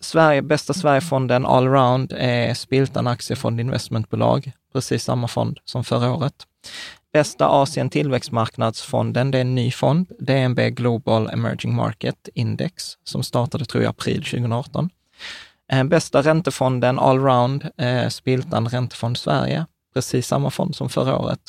Sverige, 0.00 0.42
bästa 0.42 0.74
Sverigefonden 0.74 1.46
allround 1.46 2.12
är 2.16 2.54
Spiltan 2.54 3.06
Aktiefond 3.06 3.60
Investmentbolag. 3.60 4.52
Precis 4.72 5.04
samma 5.04 5.28
fond 5.28 5.58
som 5.64 5.84
förra 5.84 6.12
året. 6.14 6.34
Bästa 7.12 7.48
Asien 7.48 7.90
tillväxtmarknadsfonden, 7.90 9.30
det 9.30 9.38
är 9.38 9.42
en 9.42 9.54
ny 9.54 9.70
fond, 9.70 10.12
DNB 10.18 10.70
Global 10.70 11.30
Emerging 11.30 11.74
Market 11.74 12.28
Index, 12.34 12.84
som 13.04 13.22
startade, 13.22 13.64
tror 13.64 13.82
jag, 13.82 13.90
april 13.90 14.24
2018. 14.24 14.90
Eh, 15.72 15.84
bästa 15.84 16.22
räntefonden 16.22 16.98
allround, 16.98 17.68
eh, 17.76 18.08
Spiltan 18.08 18.68
Räntefond 18.68 19.18
Sverige, 19.18 19.66
precis 19.94 20.26
samma 20.26 20.50
fond 20.50 20.76
som 20.76 20.88
förra 20.88 21.18
året. 21.18 21.40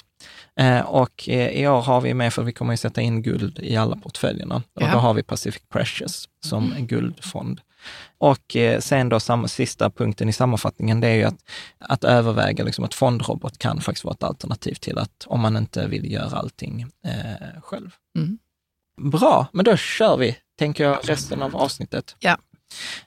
Eh, 0.59 0.81
och 0.81 1.29
eh, 1.29 1.49
i 1.49 1.67
år 1.67 1.81
har 1.81 2.01
vi 2.01 2.13
med, 2.13 2.33
för 2.33 2.43
vi 2.43 2.51
kommer 2.51 2.73
att 2.73 2.79
sätta 2.79 3.01
in 3.01 3.21
guld 3.21 3.59
i 3.59 3.75
alla 3.75 3.95
portföljerna, 3.95 4.55
och 4.55 4.81
ja. 4.81 4.91
då 4.91 4.97
har 4.97 5.13
vi 5.13 5.23
Pacific 5.23 5.63
Precious 5.69 6.29
som 6.45 6.71
mm. 6.71 6.87
guldfond. 6.87 7.61
Och 8.17 8.55
eh, 8.55 8.79
sen 8.79 9.09
då 9.09 9.19
samma, 9.19 9.47
sista 9.47 9.89
punkten 9.89 10.29
i 10.29 10.33
sammanfattningen, 10.33 11.01
det 11.01 11.07
är 11.07 11.15
ju 11.15 11.23
att, 11.23 11.37
att 11.79 12.03
överväga 12.03 12.63
liksom 12.63 12.85
att 12.85 12.93
fondrobot 12.93 13.57
kan 13.57 13.81
faktiskt 13.81 14.05
vara 14.05 14.13
ett 14.13 14.23
alternativ 14.23 14.73
till 14.73 14.97
att, 14.97 15.25
om 15.25 15.39
man 15.39 15.57
inte 15.57 15.87
vill 15.87 16.11
göra 16.11 16.37
allting 16.37 16.81
eh, 17.05 17.61
själv. 17.61 17.89
Mm. 18.17 18.39
Bra, 19.11 19.47
men 19.53 19.65
då 19.65 19.75
kör 19.75 20.17
vi, 20.17 20.37
tänker 20.59 20.83
jag, 20.83 20.99
resten 21.03 21.41
av 21.41 21.55
avsnittet. 21.55 22.15
Ja. 22.19 22.37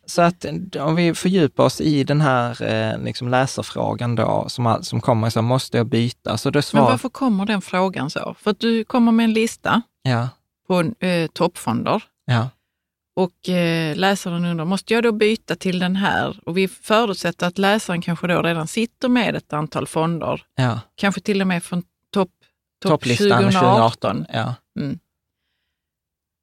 Så 0.06 0.22
att 0.22 0.44
om 0.80 0.96
vi 0.96 1.14
fördjupar 1.14 1.64
oss 1.64 1.80
i 1.80 2.04
den 2.04 2.20
här 2.20 2.62
eh, 2.62 3.02
liksom 3.02 3.28
läsarfrågan 3.28 4.14
då, 4.14 4.44
som, 4.48 4.78
som 4.82 5.00
kommer, 5.00 5.30
så 5.30 5.42
måste 5.42 5.76
jag 5.76 5.86
byta? 5.86 6.36
Så 6.36 6.50
det 6.50 6.62
svar... 6.62 6.80
Men 6.80 6.90
varför 6.90 7.08
kommer 7.08 7.46
den 7.46 7.62
frågan 7.62 8.10
så? 8.10 8.34
För 8.38 8.50
att 8.50 8.60
du 8.60 8.84
kommer 8.84 9.12
med 9.12 9.24
en 9.24 9.32
lista 9.32 9.82
ja. 10.02 10.28
på 10.66 10.80
eh, 10.80 11.26
toppfonder. 11.32 12.02
Ja. 12.24 12.48
Och 13.16 13.48
eh, 13.48 13.96
läsaren 13.96 14.44
undrar, 14.44 14.64
måste 14.64 14.94
jag 14.94 15.02
då 15.02 15.12
byta 15.12 15.56
till 15.56 15.78
den 15.78 15.96
här? 15.96 16.40
Och 16.46 16.56
vi 16.56 16.68
förutsätter 16.68 17.46
att 17.46 17.58
läsaren 17.58 18.02
kanske 18.02 18.26
då 18.26 18.42
redan 18.42 18.66
sitter 18.66 19.08
med 19.08 19.36
ett 19.36 19.52
antal 19.52 19.86
fonder. 19.86 20.42
Ja. 20.56 20.80
Kanske 20.94 21.20
till 21.20 21.40
och 21.40 21.46
med 21.46 21.64
från 21.64 21.82
topp 22.12 22.30
top 22.82 22.90
Topplistan 22.90 23.42
2018. 23.42 24.24
2018 24.24 24.26
ja. 24.32 24.54
Mm. 24.80 24.98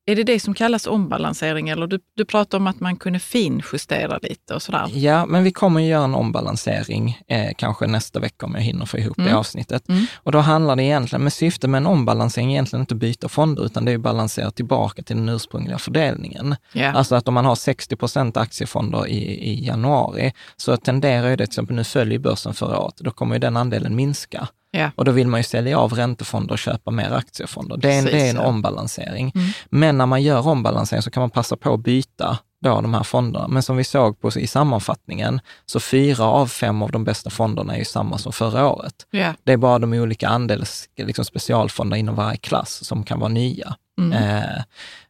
Är 0.05 0.15
det 0.15 0.23
det 0.23 0.39
som 0.39 0.53
kallas 0.53 0.87
ombalansering 0.87 1.69
eller 1.69 1.87
du, 1.87 1.99
du 2.15 2.25
pratar 2.25 2.57
om 2.57 2.67
att 2.67 2.79
man 2.79 2.95
kunde 2.95 3.19
finjustera 3.19 4.19
lite 4.21 4.55
och 4.55 4.61
sådär? 4.61 4.87
Ja, 4.93 5.25
men 5.25 5.43
vi 5.43 5.51
kommer 5.51 5.81
att 5.81 5.87
göra 5.87 6.03
en 6.03 6.15
ombalansering 6.15 7.19
eh, 7.27 7.51
kanske 7.57 7.87
nästa 7.87 8.19
vecka 8.19 8.45
om 8.45 8.55
jag 8.55 8.61
hinner 8.61 8.85
få 8.85 8.97
ihop 8.97 9.17
mm. 9.17 9.29
det 9.29 9.37
avsnittet. 9.37 9.89
Mm. 9.89 10.05
Och 10.15 10.31
då 10.31 10.39
handlar 10.39 10.75
det 10.75 10.83
egentligen, 10.83 11.23
med 11.23 11.33
syfte 11.33 11.67
med 11.67 11.77
en 11.77 11.85
ombalansering 11.85 12.51
egentligen 12.51 12.81
inte 12.81 12.93
att 12.93 12.99
byta 12.99 13.29
fonder, 13.29 13.65
utan 13.65 13.85
det 13.85 13.91
är 13.91 13.95
att 13.95 14.01
balansera 14.01 14.51
tillbaka 14.51 15.03
till 15.03 15.15
den 15.15 15.29
ursprungliga 15.29 15.77
fördelningen. 15.77 16.55
Yeah. 16.73 16.95
Alltså 16.95 17.15
att 17.15 17.27
om 17.27 17.33
man 17.33 17.45
har 17.45 17.55
60 17.55 17.95
procent 17.95 18.37
aktiefonder 18.37 19.07
i, 19.07 19.17
i 19.49 19.65
januari, 19.65 20.33
så 20.57 20.77
tenderar 20.77 21.29
det, 21.29 21.37
till 21.37 21.43
exempel 21.43 21.75
nu 21.75 21.83
följer 21.83 22.19
börsen 22.19 22.53
förra 22.53 22.79
året, 22.79 22.95
då 22.97 23.11
kommer 23.11 23.35
ju 23.35 23.39
den 23.39 23.57
andelen 23.57 23.95
minska. 23.95 24.47
Ja. 24.71 24.91
Och 24.95 25.05
då 25.05 25.11
vill 25.11 25.27
man 25.27 25.39
ju 25.39 25.43
sälja 25.43 25.79
av 25.79 25.93
räntefonder 25.93 26.53
och 26.53 26.59
köpa 26.59 26.91
mer 26.91 27.11
aktiefonder. 27.11 27.77
Det 27.77 27.93
är 27.93 27.97
en, 27.97 28.03
Precis, 28.03 28.19
det 28.19 28.25
är 28.25 28.29
en 28.29 28.35
ja. 28.35 28.47
ombalansering. 28.47 29.31
Mm. 29.35 29.47
Men 29.69 29.97
när 29.97 30.05
man 30.05 30.23
gör 30.23 30.47
ombalansering 30.47 31.01
så 31.01 31.11
kan 31.11 31.21
man 31.21 31.29
passa 31.29 31.57
på 31.57 31.73
att 31.73 31.79
byta 31.79 32.37
då 32.61 32.81
de 32.81 32.93
här 32.93 33.03
fonderna. 33.03 33.47
Men 33.47 33.63
som 33.63 33.77
vi 33.77 33.83
såg 33.83 34.21
på 34.21 34.29
i 34.29 34.47
sammanfattningen, 34.47 35.39
så 35.65 35.79
fyra 35.79 36.23
av 36.25 36.47
fem 36.47 36.81
av 36.81 36.91
de 36.91 37.03
bästa 37.03 37.29
fonderna 37.29 37.73
är 37.73 37.79
ju 37.79 37.85
samma 37.85 38.17
som 38.17 38.33
förra 38.33 38.67
året. 38.69 39.07
Yeah. 39.11 39.35
Det 39.43 39.53
är 39.53 39.57
bara 39.57 39.79
de 39.79 39.93
olika 39.93 40.29
andels, 40.29 40.89
liksom 40.97 41.25
specialfonder 41.25 41.97
inom 41.97 42.15
varje 42.15 42.37
klass 42.37 42.85
som 42.85 43.03
kan 43.03 43.19
vara 43.19 43.29
nya. 43.29 43.75
Mm. 43.99 44.13
Eh, 44.13 44.57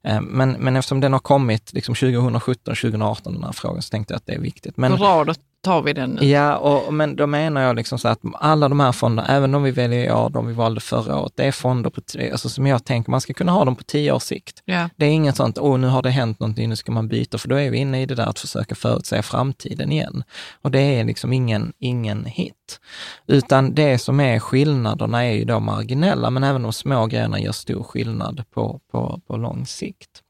eh, 0.04 0.22
men, 0.22 0.52
men 0.52 0.76
eftersom 0.76 1.00
den 1.00 1.14
har 1.14 1.20
kommit 1.20 1.74
liksom 1.74 1.96
2017, 1.96 2.76
2018, 2.76 3.34
den 3.34 3.44
här 3.44 3.52
frågan, 3.52 3.82
så 3.82 3.90
tänkte 3.90 4.14
jag 4.14 4.18
att 4.18 4.26
det 4.26 4.34
är 4.34 4.40
viktigt. 4.40 4.78
Men, 4.78 4.96
Bra, 4.96 5.24
då 5.24 5.34
tar 5.62 5.82
vi 5.82 5.94
den 5.94 6.10
nu. 6.10 6.26
Ja, 6.26 6.58
och, 6.58 6.94
men 6.94 7.16
då 7.16 7.28
menar 7.28 7.62
jag 7.62 7.76
liksom 7.76 8.00
så 8.00 8.08
att 8.08 8.20
alla 8.34 8.70
de 8.70 8.80
här 8.80 8.92
fonderna, 8.92 9.28
även 9.28 9.56
om 9.56 9.64
vi 9.64 9.72
väljer 9.72 10.06
i 10.06 10.12
år, 10.12 10.30
de 10.30 10.48
vi 10.48 10.54
valde 10.54 10.82
förra 10.82 11.20
året, 11.20 11.34
det 11.36 11.44
är 11.44 11.52
fonder 11.52 11.90
på, 11.90 12.02
alltså 12.32 12.50
som 12.50 12.68
jag 12.68 12.86
tänker, 12.86 13.12
man 13.12 13.22
ska 13.22 13.34
kunna 13.34 13.52
ha 13.52 13.66
dem 13.66 13.76
på 13.76 13.84
tio 13.84 14.12
års 14.12 14.24
sikt. 14.24 14.62
Ja. 14.66 14.90
Det 14.96 15.06
är 15.06 15.10
inget 15.10 15.36
sånt, 15.36 15.58
åh 15.58 15.80
nu 15.80 15.88
har 15.88 16.02
det 16.02 16.10
hänt 16.10 16.40
någonting, 16.40 16.70
nu 16.70 16.76
ska 16.76 16.92
man 16.92 17.08
byta, 17.08 17.38
för 17.38 17.50
då 17.50 17.56
är 17.56 17.70
vi 17.70 17.78
inne 17.78 18.02
i 18.02 18.06
det 18.06 18.16
där 18.16 18.26
att 18.26 18.40
försöka 18.40 18.76
förutsäga 18.76 19.24
framtiden 19.24 19.92
igen. 19.92 20.24
Och 20.62 20.72
det 20.72 20.82
är 20.82 21.04
liksom 21.04 21.34
ingen, 21.34 21.74
ingen 21.80 22.26
hit. 22.26 22.80
Utan 23.28 23.74
det 23.74 23.98
som 23.98 24.20
är 24.20 24.40
skillnaderna 24.40 25.26
är 25.26 25.32
ju 25.32 25.46
då 25.46 25.60
marginella, 25.60 26.30
men 26.30 26.44
även 26.44 26.62
de 26.62 26.74
små 26.74 27.06
grejerna 27.06 27.40
gör 27.40 27.52
stor 27.52 27.84
skillnad 27.84 28.44
på, 28.54 28.80
på, 28.92 29.22
på 29.28 29.38
lång 29.38 29.66
sikt. 29.66 30.22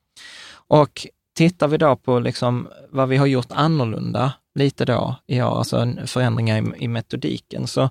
Och 0.68 1.08
tittar 1.36 1.68
vi 1.68 1.78
då 1.78 1.96
på 1.96 2.20
liksom 2.20 2.68
vad 2.90 3.10
vi 3.10 3.18
har 3.18 3.26
gjort 3.26 3.52
annorlunda 3.52 4.34
lite 4.56 4.86
då 4.86 5.16
i 5.28 5.42
år, 5.42 5.58
alltså 5.58 5.94
förändringar 6.06 6.58
i, 6.58 6.84
i 6.84 6.88
metodiken, 6.88 7.68
så 7.68 7.90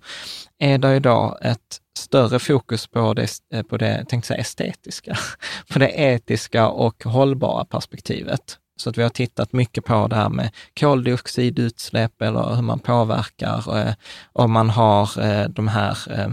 är 0.59 0.79
det 0.79 0.93
ju 0.93 1.01
då 1.01 1.39
ett 1.43 1.81
större 1.99 2.39
fokus 2.39 2.87
på 2.87 3.15
det, 3.15 3.29
eh, 3.55 3.63
på 3.63 3.77
det 3.77 4.05
tänkte 4.09 4.29
säga 4.29 4.41
estetiska, 4.41 5.17
på 5.73 5.79
det 5.79 5.91
etiska 5.91 6.69
och 6.69 7.05
hållbara 7.05 7.65
perspektivet. 7.65 8.59
Så 8.77 8.91
att 8.91 8.99
vi 8.99 9.03
har 9.03 9.11
tittat 9.11 9.53
mycket 9.53 9.85
på 9.85 10.07
det 10.07 10.17
här 10.17 10.29
med 10.29 10.51
koldioxidutsläpp 10.81 12.23
eller 12.23 12.55
hur 12.55 12.63
man 12.63 12.79
påverkar, 12.79 13.79
eh, 13.79 13.95
om 14.33 14.53
man 14.53 14.71
har 14.71 15.23
eh, 15.23 15.49
de 15.49 15.69
här 15.69 15.99
eh, 16.11 16.29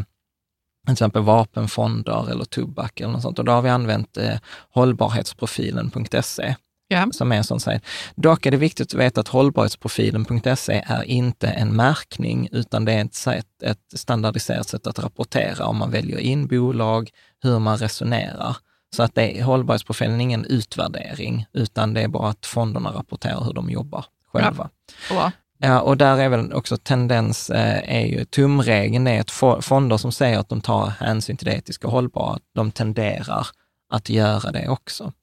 till 0.86 0.94
exempel 0.94 1.22
vapenfonder 1.22 2.32
eller 2.32 2.46
tobak 2.46 3.00
eller 3.00 3.14
något 3.14 3.22
sånt. 3.22 3.40
Och 3.40 3.46
då 3.46 3.52
har 3.52 3.62
vi 3.62 3.70
använt 3.70 4.18
eh, 4.18 4.38
hållbarhetsprofilen.se 4.70 6.56
ja. 6.88 7.08
som 7.12 7.32
är 7.32 7.36
en 7.36 7.44
sån 7.44 7.60
sajt. 7.60 7.86
Dock 8.16 8.46
är 8.46 8.52
det 8.52 8.58
viktigt 8.58 8.94
att 8.94 9.00
veta 9.00 9.22
att 9.22 9.28
hållbarhetsprofilen.se 9.28 10.84
är 10.88 11.04
inte 11.04 11.48
en 11.48 11.76
märkning, 11.76 12.50
utan 12.52 12.86
det 12.86 12.94
är 12.94 13.06
ett, 13.06 13.16
sätt, 13.16 13.64
ett 13.64 14.00
standardiserat 14.00 14.68
sätt 14.68 14.88
att 14.88 15.00
rapportera 15.00 15.66
om 15.66 15.78
man 15.78 15.92
väljer 15.92 16.20
in 16.20 16.48
bolag, 16.48 17.10
hur 17.44 17.60
man 17.60 17.78
resonerar. 17.78 18.58
Så 18.96 19.04
att 19.04 19.16
det, 19.16 19.44
hållbarhetsprofilen 19.44 20.22
är 20.22 20.24
ingen 20.24 20.46
utvärdering, 20.46 21.46
utan 21.54 21.94
det 21.94 22.02
är 22.02 22.08
bara 22.08 22.30
att 22.30 22.46
fonderna 22.46 22.90
rapporterar 22.90 23.44
hur 23.44 23.54
de 23.54 23.70
jobbar 23.70 24.06
själva. 24.34 24.70
Ja. 25.10 25.32
Ja, 25.60 25.82
och 25.82 25.98
där 25.98 26.18
är 26.18 26.30
väl 26.30 26.54
också 26.54 26.78
tendens, 26.78 27.50
eh, 27.50 27.96
är 27.96 28.06
ju 28.06 28.26
tumregeln 28.26 29.08
är 29.08 29.22
att 29.22 29.32
fonder 29.66 29.98
som 29.98 30.12
säger 30.12 30.40
att 30.40 30.50
de 30.50 30.62
tar 30.62 30.86
hänsyn 31.00 31.38
till 31.38 31.46
det 31.46 31.54
etiska 31.54 31.88
och 31.88 31.94
hållbara, 31.94 32.40
de 32.56 32.72
tenderar 32.72 33.48
att 33.90 34.10
göra 34.10 34.52
det 34.52 34.70
också. 34.70 35.14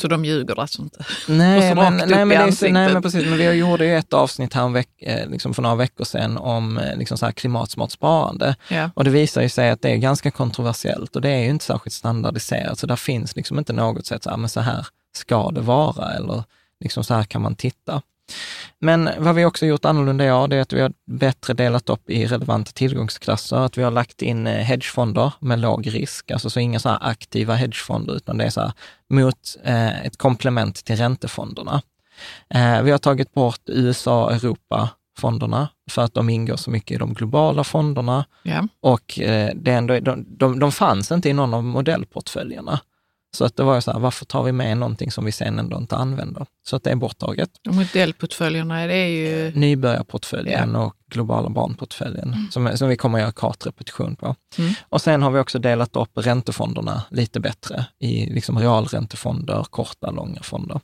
Så 0.00 0.08
de 0.08 0.24
ljuger 0.24 0.60
alltså 0.60 0.82
inte? 0.82 1.04
Nej, 1.28 1.74
men, 1.74 1.96
nej, 1.96 2.24
men, 2.24 2.50
det, 2.50 2.72
nej 2.72 2.92
men 2.92 3.02
precis. 3.02 3.24
Men 3.24 3.38
vi 3.38 3.50
gjorde 3.52 3.86
ju 3.86 3.96
ett 3.96 4.12
avsnitt 4.12 4.54
här 4.54 4.68
veck, 4.68 5.02
eh, 5.02 5.28
liksom 5.28 5.54
för 5.54 5.62
några 5.62 5.76
veckor 5.76 6.04
sedan 6.04 6.36
om 6.36 6.78
eh, 6.78 6.96
liksom 6.96 7.18
så 7.18 7.26
här 7.26 7.32
klimatsmart 7.32 7.90
sparande. 7.90 8.56
Ja. 8.68 8.90
Och 8.94 9.04
det 9.04 9.10
visar 9.10 9.42
ju 9.42 9.48
sig 9.48 9.70
att 9.70 9.82
det 9.82 9.90
är 9.90 9.96
ganska 9.96 10.30
kontroversiellt 10.30 11.16
och 11.16 11.22
det 11.22 11.30
är 11.30 11.38
ju 11.38 11.48
inte 11.48 11.64
särskilt 11.64 11.94
standardiserat. 11.94 12.78
Så 12.78 12.86
där 12.86 12.96
finns 12.96 13.36
liksom 13.36 13.58
inte 13.58 13.72
något 13.72 14.06
sätt, 14.06 14.22
så 14.22 14.30
här, 14.30 14.36
men 14.36 14.48
så 14.48 14.60
här 14.60 14.86
ska 15.16 15.50
det 15.50 15.60
vara 15.60 16.12
eller 16.12 16.44
liksom 16.80 17.04
så 17.04 17.14
här 17.14 17.24
kan 17.24 17.42
man 17.42 17.54
titta. 17.54 18.02
Men 18.78 19.10
vad 19.18 19.34
vi 19.34 19.44
också 19.44 19.66
gjort 19.66 19.84
annorlunda 19.84 20.24
i 20.24 20.32
år, 20.32 20.48
det 20.48 20.56
är 20.56 20.60
att 20.60 20.72
vi 20.72 20.80
har 20.80 20.92
bättre 21.06 21.54
delat 21.54 21.90
upp 21.90 22.10
i 22.10 22.26
relevanta 22.26 22.70
tillgångsklasser, 22.72 23.56
att 23.56 23.78
vi 23.78 23.82
har 23.82 23.90
lagt 23.90 24.22
in 24.22 24.46
eh, 24.46 24.52
hedgefonder 24.52 25.32
med 25.40 25.58
låg 25.58 25.94
risk, 25.94 26.30
alltså 26.30 26.50
så 26.50 26.60
inga 26.60 26.78
så 26.78 26.88
här 26.88 26.98
aktiva 27.00 27.54
hedgefonder, 27.54 28.16
utan 28.16 28.38
det 28.38 28.44
är 28.44 28.50
så 28.50 28.60
här 28.60 28.72
mot 29.10 29.56
eh, 29.64 30.06
ett 30.06 30.16
komplement 30.16 30.84
till 30.84 30.96
räntefonderna. 30.96 31.82
Eh, 32.54 32.82
vi 32.82 32.90
har 32.90 32.98
tagit 32.98 33.34
bort 33.34 33.60
USA 33.66 34.24
och 34.24 34.32
Europa-fonderna 34.32 35.68
för 35.90 36.02
att 36.02 36.14
de 36.14 36.28
ingår 36.28 36.56
så 36.56 36.70
mycket 36.70 36.94
i 36.94 36.98
de 36.98 37.14
globala 37.14 37.64
fonderna. 37.64 38.24
Ja. 38.42 38.68
Och 38.80 39.20
eh, 39.20 39.50
det 39.54 39.72
ändå, 39.72 40.00
de, 40.00 40.26
de, 40.28 40.58
de 40.58 40.72
fanns 40.72 41.12
inte 41.12 41.28
i 41.28 41.32
någon 41.32 41.54
av 41.54 41.64
modellportföljerna. 41.64 42.80
Så 43.36 43.44
att 43.44 43.56
det 43.56 43.62
var 43.62 43.80
så 43.80 43.92
här, 43.92 43.98
varför 43.98 44.24
tar 44.24 44.42
vi 44.42 44.52
med 44.52 44.78
någonting 44.78 45.10
som 45.10 45.24
vi 45.24 45.32
sen 45.32 45.58
ändå 45.58 45.76
inte 45.76 45.96
använder? 45.96 46.46
Så 46.68 46.76
att 46.76 46.84
det 46.84 46.90
är 46.90 46.96
borttaget. 46.96 47.50
Och 47.68 47.74
modellportföljerna, 47.74 48.86
det 48.86 48.94
är 48.94 49.06
ju... 49.06 49.52
Nybörjarportföljen 49.54 50.72
ja. 50.72 50.84
och 50.84 50.94
globala 51.10 51.48
barnportföljen, 51.48 52.32
mm. 52.32 52.50
som, 52.50 52.76
som 52.76 52.88
vi 52.88 52.96
kommer 52.96 53.18
att 53.18 53.22
göra 53.22 53.32
kartrepetition 53.32 54.16
på. 54.16 54.34
Mm. 54.58 54.74
Och 54.88 55.00
sen 55.00 55.22
har 55.22 55.30
vi 55.30 55.40
också 55.40 55.58
delat 55.58 55.96
upp 55.96 56.10
räntefonderna 56.14 57.02
lite 57.10 57.40
bättre 57.40 57.86
i 57.98 58.26
liksom 58.26 58.58
realräntefonder, 58.58 59.66
korta, 59.70 60.10
långa 60.10 60.42
fonder. 60.42 60.80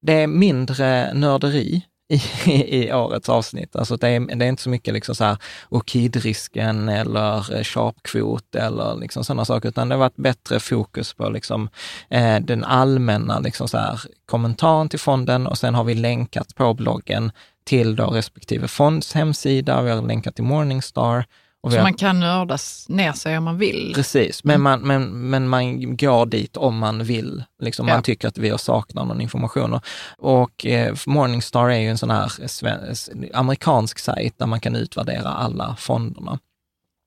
Det 0.00 0.12
är 0.12 0.26
mindre 0.26 1.14
nörderi 1.14 1.82
i, 2.08 2.84
i 2.84 2.92
årets 2.92 3.28
avsnitt. 3.28 3.76
Alltså 3.76 3.96
det 3.96 4.08
är, 4.08 4.36
det 4.36 4.44
är 4.44 4.48
inte 4.48 4.62
så 4.62 4.70
mycket 4.70 4.94
liksom 4.94 5.14
så 5.14 5.24
här 5.24 5.36
okidrisken 5.68 6.88
eller 6.88 7.56
eh, 7.56 7.62
sharpkvot 7.62 8.54
eller 8.54 8.96
liksom 8.96 9.24
sådana 9.24 9.44
saker, 9.44 9.68
utan 9.68 9.88
det 9.88 9.94
har 9.94 10.00
varit 10.00 10.16
bättre 10.16 10.60
fokus 10.60 11.14
på 11.14 11.28
liksom, 11.28 11.68
eh, 12.10 12.40
den 12.40 12.64
allmänna 12.64 13.38
liksom 13.38 13.68
så 13.68 13.78
här, 13.78 14.00
kommentaren 14.26 14.88
till 14.88 15.00
fonden 15.00 15.46
och 15.46 15.58
sen 15.58 15.74
har 15.74 15.84
vi 15.84 15.94
länkat 15.94 16.54
på 16.54 16.74
bloggen 16.74 17.32
till 17.64 17.96
då 17.96 18.06
respektive 18.06 18.68
fonds 18.68 19.12
hemsida. 19.12 19.82
Vi 19.82 19.90
har 19.90 20.02
länkat 20.02 20.34
till 20.34 20.44
Morningstar 20.44 21.24
så 21.66 21.76
har, 21.76 21.82
man 21.82 21.94
kan 21.94 22.20
nördas 22.20 22.86
ner 22.88 23.12
sig 23.12 23.38
om 23.38 23.44
man 23.44 23.58
vill? 23.58 23.92
Precis, 23.94 24.44
men, 24.44 24.54
mm. 24.54 24.62
man, 24.62 24.80
men, 24.80 25.30
men 25.30 25.48
man 25.48 25.96
går 25.96 26.26
dit 26.26 26.56
om 26.56 26.78
man 26.78 27.04
vill. 27.04 27.44
Liksom, 27.62 27.88
ja. 27.88 27.94
Man 27.94 28.02
tycker 28.02 28.28
att 28.28 28.38
vi 28.38 28.50
har 28.50 28.58
saknar 28.58 29.04
någon 29.04 29.20
information. 29.20 29.80
Och 30.18 30.66
eh, 30.66 30.94
Morningstar 31.06 31.68
är 31.68 31.78
ju 31.78 31.88
en 31.88 31.98
sån 31.98 32.10
här 32.10 32.32
amerikansk 33.34 33.98
sajt 33.98 34.38
där 34.38 34.46
man 34.46 34.60
kan 34.60 34.76
utvärdera 34.76 35.28
alla 35.28 35.76
fonderna. 35.78 36.38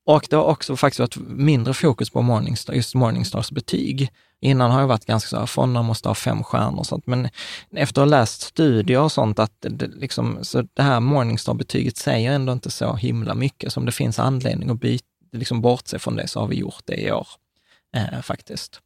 Och 0.05 0.27
det 0.29 0.35
har 0.35 0.43
också 0.43 0.75
faktiskt 0.75 0.99
varit 0.99 1.17
mindre 1.29 1.73
fokus 1.73 2.09
på 2.09 2.21
Morningstar, 2.21 2.73
just 2.73 2.95
Morningstars 2.95 3.51
betyg. 3.51 4.11
Innan 4.43 4.71
har 4.71 4.79
jag 4.79 4.87
varit 4.87 5.05
ganska 5.05 5.29
så 5.29 5.39
här, 5.39 5.45
fonderna 5.45 5.81
måste 5.81 6.07
ha 6.07 6.15
fem 6.15 6.43
stjärnor 6.43 6.79
och 6.79 6.85
sånt, 6.85 7.07
men 7.07 7.29
efter 7.75 8.01
att 8.01 8.07
ha 8.07 8.17
läst 8.17 8.41
studier 8.41 8.99
och 8.99 9.11
sånt, 9.11 9.39
att 9.39 9.53
det, 9.59 9.87
liksom, 9.87 10.37
så 10.41 10.61
det 10.73 10.83
här 10.83 10.99
Morningstar-betyget 10.99 11.97
säger 11.97 12.31
ändå 12.31 12.53
inte 12.53 12.71
så 12.71 12.95
himla 12.95 13.35
mycket. 13.35 13.73
Så 13.73 13.79
om 13.79 13.85
det 13.85 13.91
finns 13.91 14.19
anledning 14.19 14.69
att 14.69 14.79
byta, 14.79 15.05
liksom 15.31 15.61
bortse 15.61 15.99
från 15.99 16.15
det 16.15 16.27
så 16.27 16.39
har 16.39 16.47
vi 16.47 16.55
gjort 16.55 16.81
det 16.85 16.95
i 16.95 17.11
år, 17.11 17.27
eh, 17.95 18.21
faktiskt. 18.21 18.79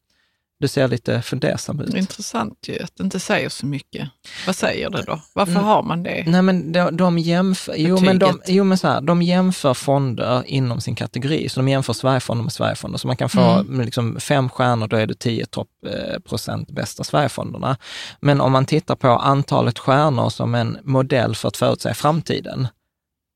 Du 0.66 0.70
ser 0.70 0.88
lite 0.88 1.22
fundersam 1.22 1.80
ut. 1.80 1.96
Intressant 1.96 2.68
ju 2.68 2.84
att 2.84 2.92
det 2.98 3.04
inte 3.04 3.20
säger 3.20 3.50
så 3.50 3.66
mycket. 3.66 4.10
Vad 4.46 4.56
säger 4.56 4.90
det 4.90 5.02
då? 5.02 5.22
Varför 5.34 5.52
mm. 5.52 5.64
har 5.64 5.84
man 5.84 6.04
det? 6.04 6.24
Nej, 6.28 6.42
men 6.42 6.72
de, 6.72 6.98
de 6.98 7.18
jämför, 7.18 7.76
jo, 7.78 8.00
men 8.00 8.20
de, 8.20 8.42
jo, 8.48 8.64
men 8.64 8.78
så 8.78 8.88
här, 8.88 9.02
de 9.02 9.22
jämför 9.22 9.74
fonder 9.74 10.44
inom 10.46 10.82
sin 10.82 10.96
kategori. 10.96 11.50
Så 11.50 11.60
de 11.60 11.68
jämför 11.68 11.94
Sverigefonder 11.94 12.44
med 12.44 12.54
Sverigefonder. 12.54 12.98
Så 12.98 13.08
man 13.08 13.18
kan 13.18 13.30
få 13.30 13.42
mm. 13.42 13.82
liksom, 13.82 14.20
fem 14.20 14.50
stjärnor, 14.50 14.88
då 14.88 14.98
är 14.98 15.08
det 15.08 15.20
10 15.20 15.46
topp 15.46 15.70
eh, 15.88 16.20
procent 16.20 16.72
bästa 16.72 17.04
Sverigefonderna. 17.04 17.78
Men 18.20 18.42
om 18.42 18.52
man 18.52 18.66
tittar 18.66 18.96
på 18.96 19.08
antalet 19.08 19.80
stjärnor 19.80 20.30
som 20.30 20.56
en 20.56 20.78
modell 20.84 21.36
för 21.36 21.48
att 21.48 21.58
förutsäga 21.58 21.96
framtiden, 21.96 22.68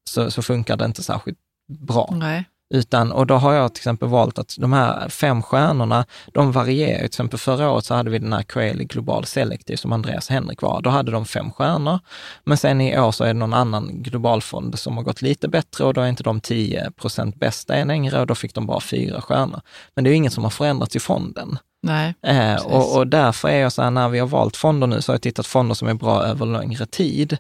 så, 0.10 0.32
så 0.32 0.42
funkar 0.42 0.78
det 0.78 0.86
inte 0.86 1.04
särskilt 1.04 1.40
bra. 1.68 2.14
Nej. 2.18 2.46
Utan, 2.70 3.12
och 3.12 3.28
då 3.28 3.36
har 3.36 3.54
jag 3.54 3.74
till 3.74 3.80
exempel 3.80 4.10
valt 4.10 4.40
att 4.40 4.56
de 4.58 4.74
här 4.74 5.10
fem 5.10 5.42
stjärnorna, 5.42 6.06
de 6.34 6.52
varierar. 6.52 6.98
Till 6.98 7.06
exempel 7.06 7.40
förra 7.40 7.72
året 7.72 7.86
så 7.86 7.94
hade 7.94 8.10
vi 8.10 8.20
den 8.20 8.34
här 8.34 8.44
Coeli 8.44 8.86
Global 8.86 9.26
Selective 9.26 9.78
som 9.78 9.94
Andreas 9.94 10.30
Henrik 10.30 10.62
var. 10.62 10.82
Då 10.82 10.90
hade 10.90 11.12
de 11.12 11.26
fem 11.26 11.52
stjärnor. 11.52 12.00
Men 12.44 12.58
sen 12.58 12.82
i 12.82 13.00
år 13.00 13.12
så 13.12 13.24
är 13.24 13.28
det 13.28 13.34
någon 13.34 13.54
annan 13.54 14.04
globalfond 14.04 14.80
som 14.80 14.98
har 14.98 15.04
gått 15.04 15.22
lite 15.22 15.48
bättre 15.48 15.84
och 15.84 15.94
då 15.94 16.02
är 16.02 16.08
inte 16.08 16.24
de 16.24 16.42
10 16.42 16.92
procent 16.92 17.36
bästa 17.36 17.84
längre 17.84 18.20
och 18.20 18.28
då 18.28 18.36
fick 18.36 18.54
de 18.54 18.66
bara 18.66 18.80
fyra 18.80 19.22
stjärnor. 19.22 19.62
Men 19.96 20.04
det 20.04 20.10
är 20.10 20.12
ju 20.12 20.18
inget 20.18 20.34
som 20.34 20.44
har 20.44 20.52
förändrats 20.52 20.96
i 20.96 21.00
fonden. 21.00 21.58
Nej, 21.82 22.14
eh, 22.22 22.66
och, 22.66 22.98
och, 22.98 23.08
därför 23.08 23.50
är 23.50 23.60
jag 23.60 23.72
så 23.72 23.82
här, 23.82 23.92
när 23.92 24.10
vi 24.10 24.20
har 24.20 24.28
valt 24.28 24.58
fonder 24.58 24.88
nu, 24.88 25.02
så 25.02 25.12
har 25.12 25.16
jag 25.16 25.22
tittat 25.22 25.48
fonder 25.48 25.76
som 25.76 25.88
är 25.88 25.94
bra 25.94 26.24
över 26.24 26.46
längre 26.46 26.86
tid. 26.86 27.38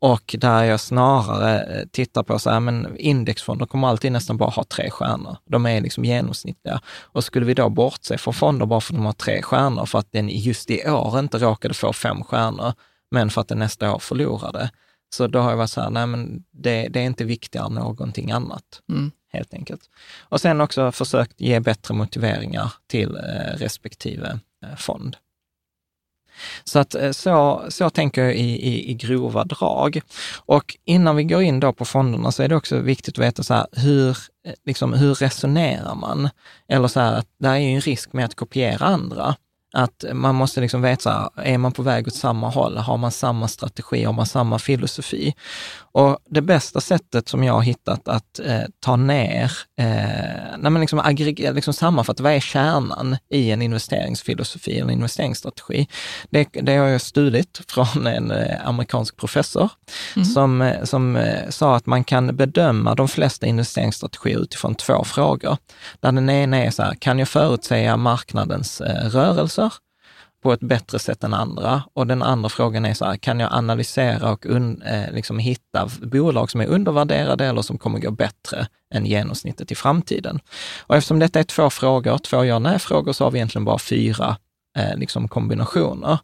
Och 0.00 0.34
där 0.38 0.64
jag 0.64 0.80
snarare 0.80 1.60
eh, 1.60 1.86
tittar 1.86 2.22
på 2.22 2.38
så 2.38 2.50
här, 2.50 2.60
men 2.60 2.96
indexfonder 2.96 3.66
kommer 3.66 3.88
alltid 3.88 4.12
nästan 4.12 4.36
bara 4.36 4.50
ha 4.50 4.64
tre 4.64 4.90
stjärnor. 4.90 5.36
De 5.44 5.66
är 5.66 5.80
liksom 5.80 6.04
genomsnittliga. 6.04 6.80
Och 6.86 7.24
skulle 7.24 7.46
vi 7.46 7.54
då 7.54 7.68
bortse 7.68 8.18
från 8.18 8.34
fonder 8.34 8.66
bara 8.66 8.80
för 8.80 8.92
att 8.92 8.98
de 8.98 9.06
har 9.06 9.12
tre 9.12 9.42
stjärnor, 9.42 9.86
för 9.86 9.98
att 9.98 10.12
den 10.12 10.28
just 10.28 10.70
i 10.70 10.90
år 10.90 11.18
inte 11.18 11.38
råkade 11.38 11.74
få 11.74 11.92
fem 11.92 12.24
stjärnor, 12.24 12.72
men 13.10 13.30
för 13.30 13.40
att 13.40 13.48
den 13.48 13.58
nästa 13.58 13.94
år 13.94 13.98
förlorade. 13.98 14.70
Så 15.14 15.26
då 15.26 15.38
har 15.38 15.50
jag 15.50 15.56
varit 15.56 15.70
så 15.70 15.80
här, 15.80 15.90
nej 15.90 16.06
men 16.06 16.44
det, 16.50 16.88
det 16.88 17.00
är 17.00 17.04
inte 17.04 17.24
viktigare 17.24 17.66
än 17.66 17.74
någonting 17.74 18.30
annat. 18.30 18.82
Mm. 18.88 19.10
Helt 19.32 19.54
enkelt. 19.54 19.80
Och 20.20 20.40
sen 20.40 20.60
också 20.60 20.92
försökt 20.92 21.40
ge 21.40 21.60
bättre 21.60 21.94
motiveringar 21.94 22.72
till 22.86 23.16
eh, 23.16 23.56
respektive 23.56 24.38
eh, 24.64 24.76
fond. 24.76 25.16
Så, 26.64 26.78
att, 26.78 26.94
eh, 26.94 27.10
så, 27.10 27.64
så 27.68 27.90
tänker 27.90 28.24
jag 28.24 28.34
i, 28.34 28.68
i, 28.68 28.90
i 28.90 28.94
grova 28.94 29.44
drag. 29.44 30.00
Och 30.36 30.76
innan 30.84 31.16
vi 31.16 31.24
går 31.24 31.42
in 31.42 31.60
då 31.60 31.72
på 31.72 31.84
fonderna 31.84 32.32
så 32.32 32.42
är 32.42 32.48
det 32.48 32.56
också 32.56 32.78
viktigt 32.78 33.18
att 33.18 33.24
veta 33.24 33.42
så 33.42 33.54
här, 33.54 33.66
hur, 33.72 34.10
eh, 34.46 34.52
liksom, 34.66 34.92
hur 34.92 35.14
resonerar 35.14 35.94
man? 35.94 36.28
Eller 36.68 36.88
så 36.88 37.00
här, 37.00 37.12
att 37.12 37.26
det 37.38 37.48
är 37.48 37.56
ju 37.56 37.74
en 37.74 37.80
risk 37.80 38.12
med 38.12 38.24
att 38.24 38.34
kopiera 38.34 38.86
andra. 38.86 39.34
Att 39.72 40.04
man 40.12 40.34
måste 40.34 40.60
liksom 40.60 40.82
veta, 40.82 41.02
så 41.02 41.10
här, 41.10 41.30
är 41.36 41.58
man 41.58 41.72
på 41.72 41.82
väg 41.82 42.06
åt 42.06 42.14
samma 42.14 42.48
håll? 42.48 42.76
Har 42.76 42.96
man 42.96 43.10
samma 43.10 43.48
strategi? 43.48 44.04
Har 44.04 44.12
man 44.12 44.26
samma 44.26 44.58
filosofi? 44.58 45.34
Och 45.92 46.18
det 46.30 46.42
bästa 46.42 46.80
sättet 46.80 47.28
som 47.28 47.44
jag 47.44 47.54
har 47.54 47.62
hittat 47.62 48.08
att 48.08 48.38
eh, 48.38 48.62
ta 48.80 48.96
ner, 48.96 49.52
eh, 49.78 49.86
när 50.58 50.70
man 50.70 50.80
liksom, 50.80 50.98
aggreger, 50.98 51.52
liksom 51.52 51.74
sammanfattar, 51.74 52.24
vad 52.24 52.32
är 52.32 52.40
kärnan 52.40 53.16
i 53.30 53.50
en 53.50 53.62
investeringsfilosofi 53.62 54.78
eller 54.78 54.92
investeringsstrategi? 54.92 55.88
Det, 56.30 56.48
det 56.52 56.76
har 56.76 56.86
jag 56.86 57.00
studerat 57.00 57.60
från 57.68 58.06
en 58.06 58.30
eh, 58.30 58.68
amerikansk 58.68 59.16
professor 59.16 59.70
mm. 60.16 60.24
som, 60.24 60.62
eh, 60.62 60.84
som 60.84 61.16
eh, 61.16 61.48
sa 61.48 61.76
att 61.76 61.86
man 61.86 62.04
kan 62.04 62.36
bedöma 62.36 62.94
de 62.94 63.08
flesta 63.08 63.46
investeringsstrategier 63.46 64.38
utifrån 64.38 64.74
två 64.74 65.04
frågor. 65.04 65.56
Där 66.00 66.12
den 66.12 66.30
ena 66.30 66.56
är 66.56 66.70
så 66.70 66.82
här, 66.82 66.94
kan 66.94 67.18
jag 67.18 67.28
förutsäga 67.28 67.96
marknadens 67.96 68.80
eh, 68.80 69.08
rörelser? 69.08 69.67
På 70.42 70.52
ett 70.52 70.60
bättre 70.60 70.98
sätt 70.98 71.24
än 71.24 71.34
andra. 71.34 71.82
Och 71.92 72.06
den 72.06 72.22
andra 72.22 72.48
frågan 72.48 72.84
är 72.84 72.94
så 72.94 73.04
här, 73.04 73.16
kan 73.16 73.40
jag 73.40 73.52
analysera 73.52 74.32
och 74.32 74.46
un, 74.46 74.82
eh, 74.82 75.12
liksom 75.12 75.38
hitta 75.38 75.88
bolag 76.02 76.50
som 76.50 76.60
är 76.60 76.66
undervärderade 76.66 77.46
eller 77.46 77.62
som 77.62 77.78
kommer 77.78 77.98
gå 77.98 78.10
bättre 78.10 78.66
än 78.94 79.06
genomsnittet 79.06 79.72
i 79.72 79.74
framtiden? 79.74 80.40
Och 80.80 80.96
eftersom 80.96 81.18
detta 81.18 81.38
är 81.38 81.44
två 81.44 81.70
frågor, 81.70 82.18
två 82.18 82.44
ja 82.44 82.58
nej-frågor, 82.58 83.12
så 83.12 83.24
har 83.24 83.30
vi 83.30 83.38
egentligen 83.38 83.64
bara 83.64 83.78
fyra 83.78 84.36
eh, 84.76 84.96
liksom 84.96 85.28
kombinationer. 85.28 86.18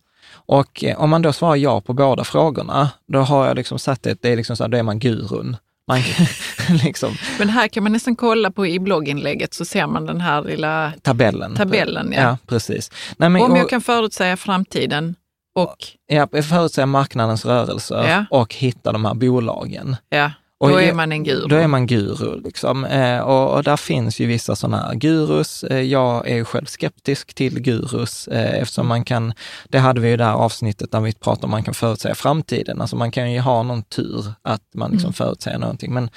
Och 0.47 0.85
eh, 0.85 1.01
om 1.01 1.11
man 1.11 1.23
då 1.23 1.33
svarar 1.33 1.57
ja 1.57 1.81
på 1.81 1.93
båda 1.93 2.25
frågorna, 2.25 2.91
då 3.07 3.19
har 3.19 3.47
jag 3.47 3.57
liksom 3.57 3.79
satt 3.79 4.03
det, 4.03 4.23
det 4.23 4.33
är 4.33 4.37
liksom 4.37 4.57
så 4.57 4.65
här, 4.65 4.69
då 4.69 4.77
är 4.77 4.83
man 4.83 4.99
gurun. 4.99 5.57
Man, 5.89 6.01
liksom. 6.85 7.17
Men 7.39 7.49
här 7.49 7.69
kan 7.69 7.83
man 7.83 7.93
nästan 7.93 8.17
kolla 8.17 8.51
på 8.51 8.67
i 8.67 8.79
blogginlägget 8.79 9.55
så 9.55 9.65
ser 9.65 9.87
man 9.87 10.07
den 10.07 10.21
här 10.21 10.43
lilla 10.43 10.93
tabellen. 11.03 11.55
tabellen 11.55 12.13
ja. 12.13 12.21
ja 12.21 12.39
precis. 12.47 12.91
Nej, 13.17 13.29
men, 13.29 13.43
Om 13.43 13.57
jag 13.57 13.71
kan 13.71 13.81
förutsäga 13.81 14.37
framtiden 14.37 15.15
och... 15.55 15.77
Ja, 16.07 16.29
förutsäga 16.43 16.87
marknadens 16.87 17.45
rörelser 17.45 18.09
ja. 18.09 18.25
och 18.31 18.55
hitta 18.55 18.93
de 18.93 19.05
här 19.05 19.15
bolagen. 19.15 19.97
Ja. 20.09 20.31
Då 20.69 20.81
är 20.81 20.95
man 20.95 21.13
en 21.13 21.25
guru. 21.25 21.49
Då 21.49 21.57
är 21.57 21.67
man 21.67 21.87
guru. 21.87 22.41
Liksom. 22.41 22.85
Eh, 22.85 23.21
och, 23.21 23.55
och, 23.55 23.63
där 23.63 23.77
finns 23.77 24.21
ju 24.21 24.27
vissa 24.27 24.57
sådana 24.57 24.83
här 24.83 24.95
gurus. 24.95 25.65
Eh, 25.65 25.81
jag 25.81 26.29
är 26.29 26.35
ju 26.35 26.45
själv 26.45 26.65
skeptisk 26.65 27.35
till 27.35 27.61
gurus 27.61 28.29
eh, 28.29 28.55
eftersom 28.55 28.87
man 28.87 29.05
kan, 29.05 29.33
det 29.69 29.79
hade 29.79 30.01
vi 30.01 30.09
ju 30.09 30.17
där 30.17 30.33
avsnittet 30.33 30.93
där 30.93 31.01
vi 31.01 31.13
pratade 31.13 31.45
om 31.45 31.51
man 31.51 31.63
kan 31.63 31.75
förutsäga 31.75 32.15
framtiden. 32.15 32.81
Alltså 32.81 32.97
man 32.97 33.11
kan 33.11 33.33
ju 33.33 33.41
ha 33.41 33.63
någon 33.63 33.83
tur 33.83 34.33
att 34.43 34.63
man 34.75 34.91
liksom 34.91 35.09
mm. 35.09 35.13
förutsäger 35.13 35.59
någonting. 35.59 35.95
Men 35.95 36.11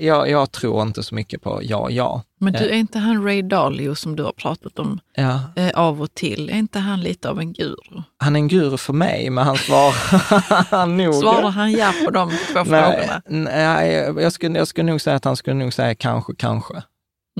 jag, 0.00 0.30
jag 0.30 0.52
tror 0.52 0.82
inte 0.82 1.02
så 1.02 1.14
mycket 1.14 1.42
på 1.42 1.60
ja, 1.62 1.90
ja. 1.90 2.22
Men 2.42 2.52
du, 2.52 2.58
är 2.58 2.74
inte 2.74 2.98
han 2.98 3.24
Ray 3.24 3.42
Dalio 3.42 3.94
som 3.94 4.16
du 4.16 4.22
har 4.22 4.32
pratat 4.32 4.78
om 4.78 5.00
ja. 5.14 5.40
eh, 5.56 5.70
av 5.74 6.02
och 6.02 6.14
till, 6.14 6.50
är 6.50 6.54
inte 6.54 6.78
han 6.78 7.00
lite 7.00 7.30
av 7.30 7.40
en 7.40 7.52
guru? 7.52 8.02
Han 8.16 8.36
är 8.36 8.40
en 8.40 8.48
guru 8.48 8.76
för 8.76 8.92
mig, 8.92 9.30
men 9.30 9.44
han 9.44 9.56
svarar 9.56 10.86
nog... 10.96 11.14
Svarar 11.14 11.50
han 11.50 11.72
ja 11.72 11.92
på 12.04 12.10
de 12.10 12.30
två 12.30 12.64
frågorna? 12.64 13.22
Nej, 13.26 13.92
jag 14.16 14.32
skulle, 14.32 14.58
jag 14.58 14.68
skulle 14.68 14.90
nog 14.90 15.00
säga 15.00 15.16
att 15.16 15.24
han 15.24 15.36
skulle 15.36 15.56
nog 15.56 15.72
säga 15.72 15.94
kanske, 15.94 16.32
kanske. 16.38 16.82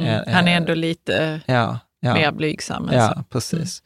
Mm. 0.01 0.09
Eh, 0.09 0.35
han 0.35 0.49
är 0.49 0.57
ändå 0.57 0.75
lite 0.75 1.41
ja, 1.47 1.79
ja. 2.01 2.15
mer 2.15 2.33
blygsam. 2.33 2.91
Ja, 2.93 3.15
så. 3.17 3.25
precis. 3.31 3.83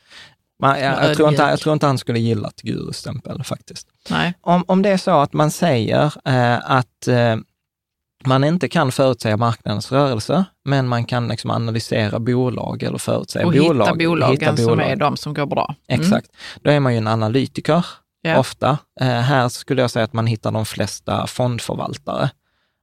Man, 0.60 0.80
jag, 0.80 1.04
jag, 1.04 1.16
tror 1.16 1.28
inte, 1.28 1.42
jag 1.42 1.60
tror 1.60 1.72
inte 1.72 1.86
han 1.86 1.98
skulle 1.98 2.18
gilla 2.18 2.48
ett 2.48 2.62
gurustämpel 2.62 3.44
faktiskt. 3.44 3.88
Nej. 4.10 4.34
Om, 4.40 4.64
om 4.68 4.82
det 4.82 4.90
är 4.90 4.96
så 4.96 5.20
att 5.20 5.32
man 5.32 5.50
säger 5.50 6.12
eh, 6.24 6.70
att 6.70 7.08
eh, 7.08 7.36
man 8.26 8.44
inte 8.44 8.68
kan 8.68 8.92
förutsäga 8.92 9.36
marknadens 9.36 9.92
rörelse, 9.92 10.44
men 10.64 10.88
man 10.88 11.04
kan 11.04 11.28
liksom 11.28 11.50
analysera 11.50 12.18
bolag 12.18 12.82
eller 12.82 12.98
förutsäga 12.98 13.46
och 13.46 13.52
bolag. 13.52 13.86
Hitta 13.86 13.94
bolagen 13.94 14.32
hitta 14.32 14.52
bolag. 14.52 14.68
som 14.68 14.80
är 14.80 14.96
de 14.96 15.16
som 15.16 15.34
går 15.34 15.46
bra. 15.46 15.74
Mm. 15.88 16.00
Exakt. 16.00 16.28
Då 16.62 16.70
är 16.70 16.80
man 16.80 16.92
ju 16.92 16.98
en 16.98 17.06
analytiker 17.06 17.86
ja. 18.22 18.38
ofta. 18.38 18.78
Eh, 19.00 19.06
här 19.06 19.48
skulle 19.48 19.80
jag 19.80 19.90
säga 19.90 20.04
att 20.04 20.12
man 20.12 20.26
hittar 20.26 20.52
de 20.52 20.66
flesta 20.66 21.26
fondförvaltare. 21.26 22.30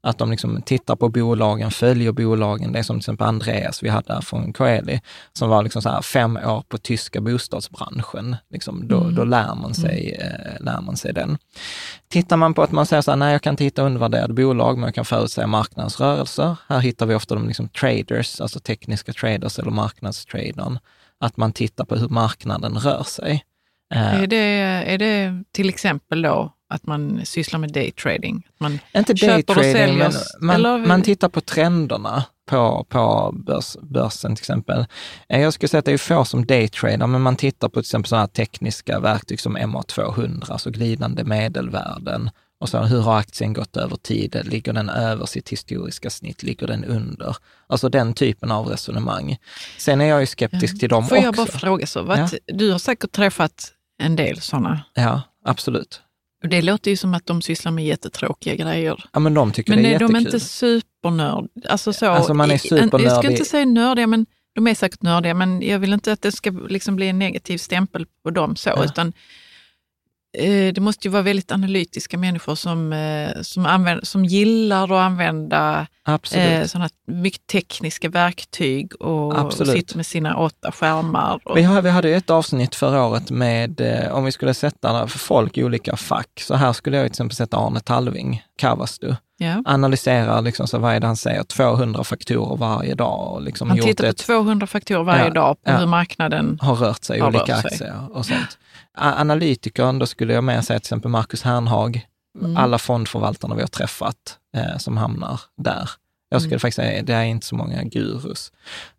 Att 0.05 0.17
de 0.17 0.31
liksom 0.31 0.61
tittar 0.61 0.95
på 0.95 1.09
bolagen, 1.09 1.71
följer 1.71 2.11
bolagen. 2.11 2.71
Det 2.71 2.79
är 2.79 2.83
som 2.83 2.95
till 2.95 3.01
exempel 3.01 3.27
Andreas 3.27 3.83
vi 3.83 3.89
hade 3.89 4.21
från 4.21 4.53
Coeli, 4.53 5.01
som 5.33 5.49
var 5.49 5.63
liksom 5.63 5.81
så 5.81 5.89
här 5.89 6.01
fem 6.01 6.37
år 6.37 6.63
på 6.67 6.77
tyska 6.77 7.21
bostadsbranschen. 7.21 8.35
Liksom, 8.49 8.87
då, 8.87 9.01
mm. 9.01 9.15
då 9.15 9.23
lär, 9.23 9.55
man 9.55 9.73
sig, 9.73 10.15
mm. 10.21 10.35
eh, 10.35 10.63
lär 10.63 10.81
man 10.81 10.97
sig 10.97 11.13
den. 11.13 11.37
Tittar 12.07 12.37
man 12.37 12.53
på 12.53 12.63
att 12.63 12.71
man 12.71 12.85
säger 12.85 13.01
så 13.01 13.11
här, 13.11 13.15
nej 13.15 13.31
jag 13.31 13.41
kan 13.41 13.53
inte 13.53 13.63
hitta 13.63 13.81
undervärderade 13.81 14.33
bolag, 14.33 14.77
men 14.77 14.83
jag 14.83 14.95
kan 14.95 15.05
förutsäga 15.05 15.47
marknadens 15.47 15.99
rörelser. 15.99 16.57
Här 16.67 16.79
hittar 16.79 17.05
vi 17.05 17.15
ofta 17.15 17.35
de 17.35 17.47
liksom 17.47 17.69
traders, 17.69 18.41
alltså 18.41 18.59
tekniska 18.59 19.13
traders 19.13 19.59
eller 19.59 19.71
marknadstradern. 19.71 20.79
Att 21.19 21.37
man 21.37 21.53
tittar 21.53 21.85
på 21.85 21.95
hur 21.95 22.09
marknaden 22.09 22.77
rör 22.77 23.03
sig. 23.03 23.43
Eh, 23.93 24.21
är 24.21 24.27
det, 24.27 24.37
är 24.93 24.97
det 24.97 25.43
till 25.51 25.69
exempel 25.69 26.21
då 26.21 26.53
att 26.73 26.85
man 26.85 27.25
sysslar 27.25 27.59
med 27.59 27.73
daytrading? 27.73 28.47
Man 28.57 28.79
Inte 28.95 29.13
daytrading, 29.13 29.97
men 29.97 30.11
man, 30.41 30.55
eller? 30.55 30.77
man 30.77 31.01
tittar 31.01 31.29
på 31.29 31.41
trenderna 31.41 32.23
på, 32.45 32.85
på 32.89 33.31
börs, 33.45 33.77
börsen 33.81 34.35
till 34.35 34.41
exempel. 34.41 34.85
Eh, 35.29 35.41
jag 35.41 35.53
skulle 35.53 35.69
säga 35.69 35.79
att 35.79 35.85
det 35.85 35.93
är 35.93 35.97
få 35.97 36.25
som 36.25 36.45
daytradar, 36.45 37.07
men 37.07 37.21
man 37.21 37.35
tittar 37.35 37.67
på 37.67 37.73
till 37.73 37.79
exempel 37.79 38.09
sådana 38.09 38.27
tekniska 38.27 38.99
verktyg 38.99 39.39
som 39.39 39.57
MA200, 39.57 40.51
alltså 40.51 40.69
glidande 40.69 41.23
medelvärden. 41.23 42.29
Och 42.59 42.69
så 42.69 42.79
hur 42.79 43.01
har 43.01 43.17
aktien 43.17 43.53
gått 43.53 43.77
över 43.77 43.95
tid? 43.95 44.41
Ligger 44.43 44.73
den 44.73 44.89
över 44.89 45.25
sitt 45.25 45.49
historiska 45.49 46.09
snitt? 46.09 46.43
Ligger 46.43 46.67
den 46.67 46.85
under? 46.85 47.35
Alltså 47.67 47.89
den 47.89 48.13
typen 48.13 48.51
av 48.51 48.67
resonemang. 48.67 49.37
Sen 49.77 50.01
är 50.01 50.05
jag 50.05 50.19
ju 50.19 50.25
skeptisk 50.25 50.75
ja. 50.75 50.79
till 50.79 50.89
dem 50.89 51.07
Får 51.07 51.17
också. 51.17 51.33
Får 51.33 51.37
jag 51.37 51.47
bara 51.47 51.59
fråga 51.59 51.87
så? 51.87 52.05
Ja. 52.17 52.29
Du 52.45 52.71
har 52.71 52.79
säkert 52.79 53.11
träffat 53.11 53.73
en 53.99 54.15
del 54.15 54.41
sådana? 54.41 54.83
Ja, 54.93 55.21
absolut. 55.45 56.01
Det 56.49 56.61
låter 56.61 56.91
ju 56.91 56.97
som 56.97 57.13
att 57.13 57.25
de 57.25 57.41
sysslar 57.41 57.71
med 57.71 57.85
jättetråkiga 57.85 58.55
grejer. 58.55 59.03
Ja, 59.13 59.19
men 59.19 59.33
de 59.33 59.51
tycker 59.51 59.71
men 59.71 59.83
det 59.83 59.89
är, 59.89 59.91
jättekul. 59.91 60.11
Men 60.11 60.21
är 60.21 60.25
de 60.25 60.27
inte 60.27 60.39
supernörd? 60.39 61.49
Alltså, 61.69 61.93
så, 61.93 62.05
alltså 62.05 62.33
man 62.33 62.51
är 62.51 62.57
supernördig. 62.57 63.05
Jag 63.05 63.17
ska 63.17 63.31
inte 63.31 63.45
säga 63.45 63.65
nördiga, 63.65 64.07
men 64.07 64.25
de 64.55 64.67
är 64.67 64.75
säkert 64.75 65.01
nördiga, 65.01 65.33
men 65.33 65.61
jag 65.61 65.79
vill 65.79 65.93
inte 65.93 66.11
att 66.11 66.21
det 66.21 66.31
ska 66.31 66.51
liksom 66.69 66.95
bli 66.95 67.07
en 67.09 67.19
negativ 67.19 67.57
stämpel 67.57 68.05
på 68.23 68.31
dem 68.31 68.55
så, 68.55 68.69
ja. 68.69 68.85
utan 68.85 69.13
det 70.73 70.81
måste 70.81 71.07
ju 71.07 71.11
vara 71.11 71.21
väldigt 71.21 71.51
analytiska 71.51 72.17
människor 72.17 72.55
som, 72.55 72.93
eh, 72.93 73.41
som, 73.41 73.65
använder, 73.65 74.05
som 74.05 74.25
gillar 74.25 74.83
att 74.83 74.91
använda 74.91 75.87
eh, 76.07 76.65
sådana 76.65 76.89
mycket 77.07 77.47
tekniska 77.47 78.09
verktyg 78.09 79.01
och 79.01 79.39
Absolut. 79.39 79.73
sitter 79.73 79.95
med 79.97 80.05
sina 80.05 80.37
åtta 80.37 80.71
skärmar. 80.71 81.39
Och... 81.45 81.57
Vi, 81.57 81.61
har, 81.61 81.81
vi 81.81 81.89
hade 81.89 82.09
ett 82.09 82.29
avsnitt 82.29 82.75
förra 82.75 83.05
året 83.05 83.29
med, 83.29 83.81
om 84.11 84.25
vi 84.25 84.31
skulle 84.31 84.53
sätta 84.53 85.07
folk 85.07 85.57
i 85.57 85.63
olika 85.63 85.95
fack, 85.95 86.41
så 86.41 86.55
här 86.55 86.73
skulle 86.73 86.97
jag 86.97 87.05
till 87.05 87.11
exempel 87.11 87.35
sätta 87.35 87.57
Arne 87.57 87.79
Talving, 87.79 88.43
Kavastu. 88.57 89.15
Ja. 89.43 89.61
Analyserar, 89.65 90.41
liksom, 90.41 90.67
så 90.67 90.77
vad 90.77 90.95
är 90.95 90.99
det 90.99 91.07
han 91.07 91.15
säger, 91.15 91.43
200 91.43 92.03
faktorer 92.03 92.57
varje 92.57 92.95
dag. 92.95 93.33
Och 93.33 93.41
liksom 93.41 93.69
han 93.69 93.79
tittar 93.79 94.03
på 94.03 94.09
ett, 94.09 94.17
200 94.17 94.67
faktorer 94.67 95.03
varje 95.03 95.23
ja, 95.23 95.29
dag 95.29 95.63
på 95.63 95.71
ja, 95.71 95.77
hur 95.77 95.87
marknaden 95.87 96.59
har 96.61 96.75
rört 96.75 97.03
sig 97.03 97.19
i 97.19 97.21
olika 97.21 97.45
sig. 97.45 97.71
aktier 97.71 98.07
och 98.11 98.25
sånt 98.25 98.57
analytikern, 98.97 99.99
då 99.99 100.05
skulle 100.05 100.33
jag 100.33 100.43
mer 100.43 100.61
säga 100.61 100.79
till 100.79 100.85
exempel 100.85 101.11
Marcus 101.11 101.43
Hernhag, 101.43 102.07
mm. 102.41 102.57
alla 102.57 102.77
fondförvaltarna 102.77 103.55
vi 103.55 103.61
har 103.61 103.67
träffat 103.67 104.37
eh, 104.55 104.77
som 104.77 104.97
hamnar 104.97 105.41
där. 105.57 105.89
Jag 106.29 106.41
skulle 106.41 106.53
mm. 106.53 106.59
faktiskt 106.59 106.75
säga, 106.75 107.03
det 107.03 107.13
är 107.13 107.23
inte 107.23 107.45
så 107.45 107.55
många 107.55 107.83
gurus. 107.83 108.51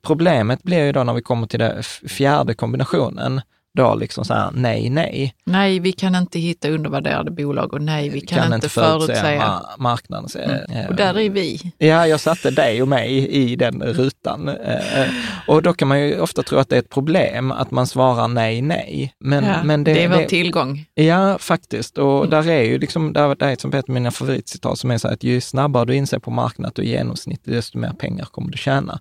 Problemet 0.02 0.62
blir 0.62 0.84
ju 0.84 0.92
då 0.92 1.04
när 1.04 1.14
vi 1.14 1.22
kommer 1.22 1.46
till 1.46 1.58
den 1.58 1.82
fjärde 1.82 2.54
kombinationen, 2.54 3.40
då 3.74 3.94
liksom 3.94 4.24
så 4.24 4.34
här, 4.34 4.50
nej, 4.54 4.90
nej. 4.90 5.34
Nej, 5.44 5.78
vi 5.78 5.92
kan 5.92 6.14
inte 6.14 6.38
hitta 6.38 6.68
undervärderade 6.68 7.30
bolag 7.30 7.74
och 7.74 7.82
nej, 7.82 8.08
vi 8.08 8.20
kan, 8.20 8.42
kan 8.42 8.54
inte 8.54 8.68
förutsäga 8.68 9.60
marknaden. 9.78 10.28
Mm. 10.70 10.86
Och 10.88 10.94
där 10.94 11.18
är 11.18 11.30
vi. 11.30 11.72
Ja, 11.78 12.06
jag 12.06 12.20
satte 12.20 12.50
dig 12.50 12.82
och 12.82 12.88
mig 12.88 13.28
i 13.28 13.56
den 13.56 13.82
rutan. 13.82 14.48
Eh, 14.48 15.08
och 15.48 15.62
då 15.62 15.72
kan 15.72 15.88
man 15.88 16.00
ju 16.00 16.20
ofta 16.20 16.42
tro 16.42 16.58
att 16.58 16.68
det 16.68 16.76
är 16.76 16.80
ett 16.80 16.90
problem 16.90 17.52
att 17.52 17.70
man 17.70 17.86
svarar 17.86 18.28
nej, 18.28 18.62
nej. 18.62 19.14
Men, 19.20 19.44
ja, 19.44 19.64
men 19.64 19.84
det, 19.84 19.94
det 19.94 20.04
är 20.04 20.08
vår 20.08 20.16
det, 20.16 20.28
tillgång. 20.28 20.84
Ja, 20.94 21.38
faktiskt. 21.38 21.98
Och 21.98 22.18
mm. 22.18 22.30
där 22.30 22.50
är 22.50 22.62
ju 22.62 22.78
liksom, 22.78 23.12
där, 23.12 23.34
där 23.34 23.48
är 23.48 23.56
som 23.56 23.72
ett 23.74 23.88
av 23.88 23.94
mina 23.94 24.10
favoritcitat 24.10 24.78
som 24.78 24.90
är 24.90 24.98
så 24.98 25.08
här 25.08 25.14
att 25.14 25.24
ju 25.24 25.40
snabbare 25.40 25.84
du 25.84 25.94
inser 25.94 26.18
på 26.18 26.30
marknaden 26.30 26.68
att 26.68 26.74
du 26.74 26.82
är 26.82 26.86
genomsnittlig, 26.86 27.56
desto 27.56 27.78
mer 27.78 27.92
pengar 27.98 28.24
kommer 28.24 28.50
du 28.50 28.58
tjäna. 28.58 29.00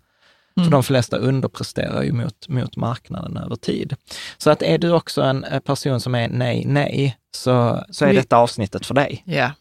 Mm. 0.58 0.66
För 0.66 0.72
de 0.72 0.84
flesta 0.84 1.18
underpresterar 1.18 2.04
ju 2.04 2.12
mot, 2.12 2.48
mot 2.48 2.78
marknaden 2.78 3.38
över 3.38 3.56
tid. 3.56 3.96
Så 4.38 4.50
att 4.50 4.62
är 4.62 4.78
du 4.78 4.92
också 4.92 5.22
en 5.22 5.46
person 5.66 6.00
som 6.00 6.16
är 6.16 6.28
nej, 6.28 6.66
nej, 6.66 7.18
så, 7.36 7.86
så 7.90 8.06
är 8.06 8.14
detta 8.14 8.38
avsnittet 8.38 8.86
för 8.86 8.94
dig. 8.94 9.24
Ja. 9.26 9.52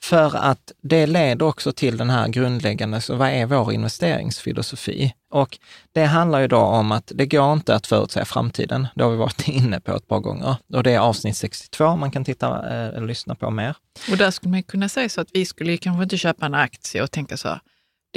För 0.00 0.36
att 0.36 0.72
det 0.82 1.06
leder 1.06 1.46
också 1.46 1.72
till 1.72 1.96
den 1.96 2.10
här 2.10 2.28
grundläggande, 2.28 3.00
så 3.00 3.16
vad 3.16 3.28
är 3.28 3.46
vår 3.46 3.72
investeringsfilosofi? 3.72 5.14
Och 5.30 5.58
det 5.92 6.04
handlar 6.04 6.40
ju 6.40 6.48
då 6.48 6.58
om 6.58 6.92
att 6.92 7.12
det 7.14 7.26
går 7.26 7.52
inte 7.52 7.74
att 7.74 7.86
förutsäga 7.86 8.24
framtiden. 8.24 8.86
Det 8.94 9.04
har 9.04 9.10
vi 9.10 9.16
varit 9.16 9.48
inne 9.48 9.80
på 9.80 9.96
ett 9.96 10.08
par 10.08 10.20
gånger. 10.20 10.56
Och 10.72 10.82
det 10.82 10.92
är 10.92 10.98
avsnitt 10.98 11.36
62 11.36 11.96
man 11.96 12.10
kan 12.10 12.24
titta 12.24 12.68
eller 12.68 12.96
eh, 12.96 13.06
lyssna 13.06 13.34
på 13.34 13.50
mer. 13.50 13.76
Och 14.10 14.16
där 14.16 14.30
skulle 14.30 14.50
man 14.50 14.62
kunna 14.62 14.88
säga 14.88 15.08
så 15.08 15.20
att 15.20 15.28
vi 15.32 15.44
skulle 15.44 15.76
kanske 15.76 16.02
inte 16.02 16.18
köpa 16.18 16.46
en 16.46 16.54
aktie 16.54 17.02
och 17.02 17.10
tänka 17.10 17.36
så 17.36 17.48
här, 17.48 17.60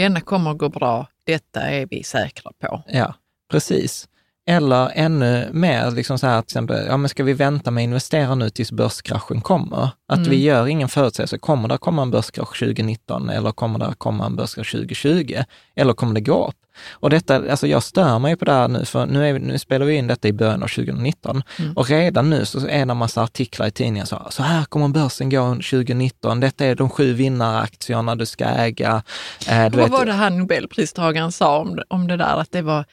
denna 0.02 0.22
kommer 0.22 0.52
att 0.52 0.58
gå 0.58 0.70
bra, 0.70 1.08
detta 1.26 1.62
är 1.62 1.88
vi 1.92 2.04
säkra 2.04 2.52
på. 2.60 2.84
Ja, 2.88 3.14
precis. 3.52 4.08
Eller 4.46 4.92
ännu 4.94 5.50
mer, 5.54 5.92
liksom 5.92 6.20
så 6.20 6.28
här, 6.28 6.42
till 6.42 6.46
exempel, 6.46 6.86
ja, 6.88 6.98
men 6.98 7.10
ska 7.10 7.24
vi 7.24 7.34
vänta 7.34 7.72
med 7.72 7.82
att 7.82 7.86
investera 7.86 8.36
nu 8.36 8.50
tills 8.50 8.72
börskraschen 8.72 9.42
kommer? 9.42 9.90
Att 10.08 10.18
mm. 10.18 10.30
vi 10.30 10.44
gör 10.44 10.68
ingen 10.68 10.90
förutsägelse. 10.90 11.38
Kommer 11.38 11.68
det 11.68 11.78
komma 11.78 12.02
en 12.02 12.12
börskrasch 12.12 12.60
2019 12.60 13.30
eller 13.30 13.52
kommer 13.52 13.80
det 13.80 13.94
komma 13.98 14.26
en 14.26 14.36
börskrasch 14.36 14.72
2020? 14.72 15.38
Eller 15.76 15.94
kommer 15.94 16.14
det 16.14 16.22
gå 16.22 16.48
upp? 16.48 16.56
Och 16.90 17.10
detta, 17.10 17.36
alltså 17.36 17.68
jag 17.68 17.84
stör 17.84 18.20
mig 18.20 18.36
på 18.36 18.46
det 18.46 18.52
här 18.52 18.68
nu, 18.68 18.86
för 18.86 19.06
nu, 19.06 19.30
är, 19.30 19.40
nu 19.40 19.60
spelar 19.60 19.86
vi 19.86 19.96
in 19.96 20.08
detta 20.08 20.28
i 20.28 20.34
början 20.34 20.64
av 20.64 20.68
2019 20.68 21.44
mm. 21.60 21.78
och 21.78 21.90
redan 21.90 22.30
nu 22.30 22.46
så 22.46 22.60
är 22.60 22.86
det 22.86 22.92
en 22.92 22.98
massa 22.98 23.24
artiklar 23.24 23.68
i 23.68 23.72
tidningen 23.72 24.08
så, 24.08 24.28
så 24.30 24.44
här 24.44 24.66
kommer 24.66 24.88
börsen 24.88 25.30
gå 25.30 25.50
2019, 25.50 26.40
detta 26.40 26.66
är 26.66 26.76
de 26.76 26.90
sju 26.90 27.14
vinnaraktierna 27.14 28.16
du 28.16 28.26
ska 28.26 28.46
äga. 28.46 29.04
Eh, 29.48 29.64
Vad 29.64 29.76
vet, 29.76 29.92
var 29.92 30.06
det 30.06 30.12
han 30.12 30.38
Nobelpristagaren 30.38 31.32
sa 31.32 31.60
om, 31.60 31.80
om 31.88 32.08
det 32.08 32.18
där, 32.18 32.38
att 32.38 32.52
det 32.52 32.62
var 32.62 32.86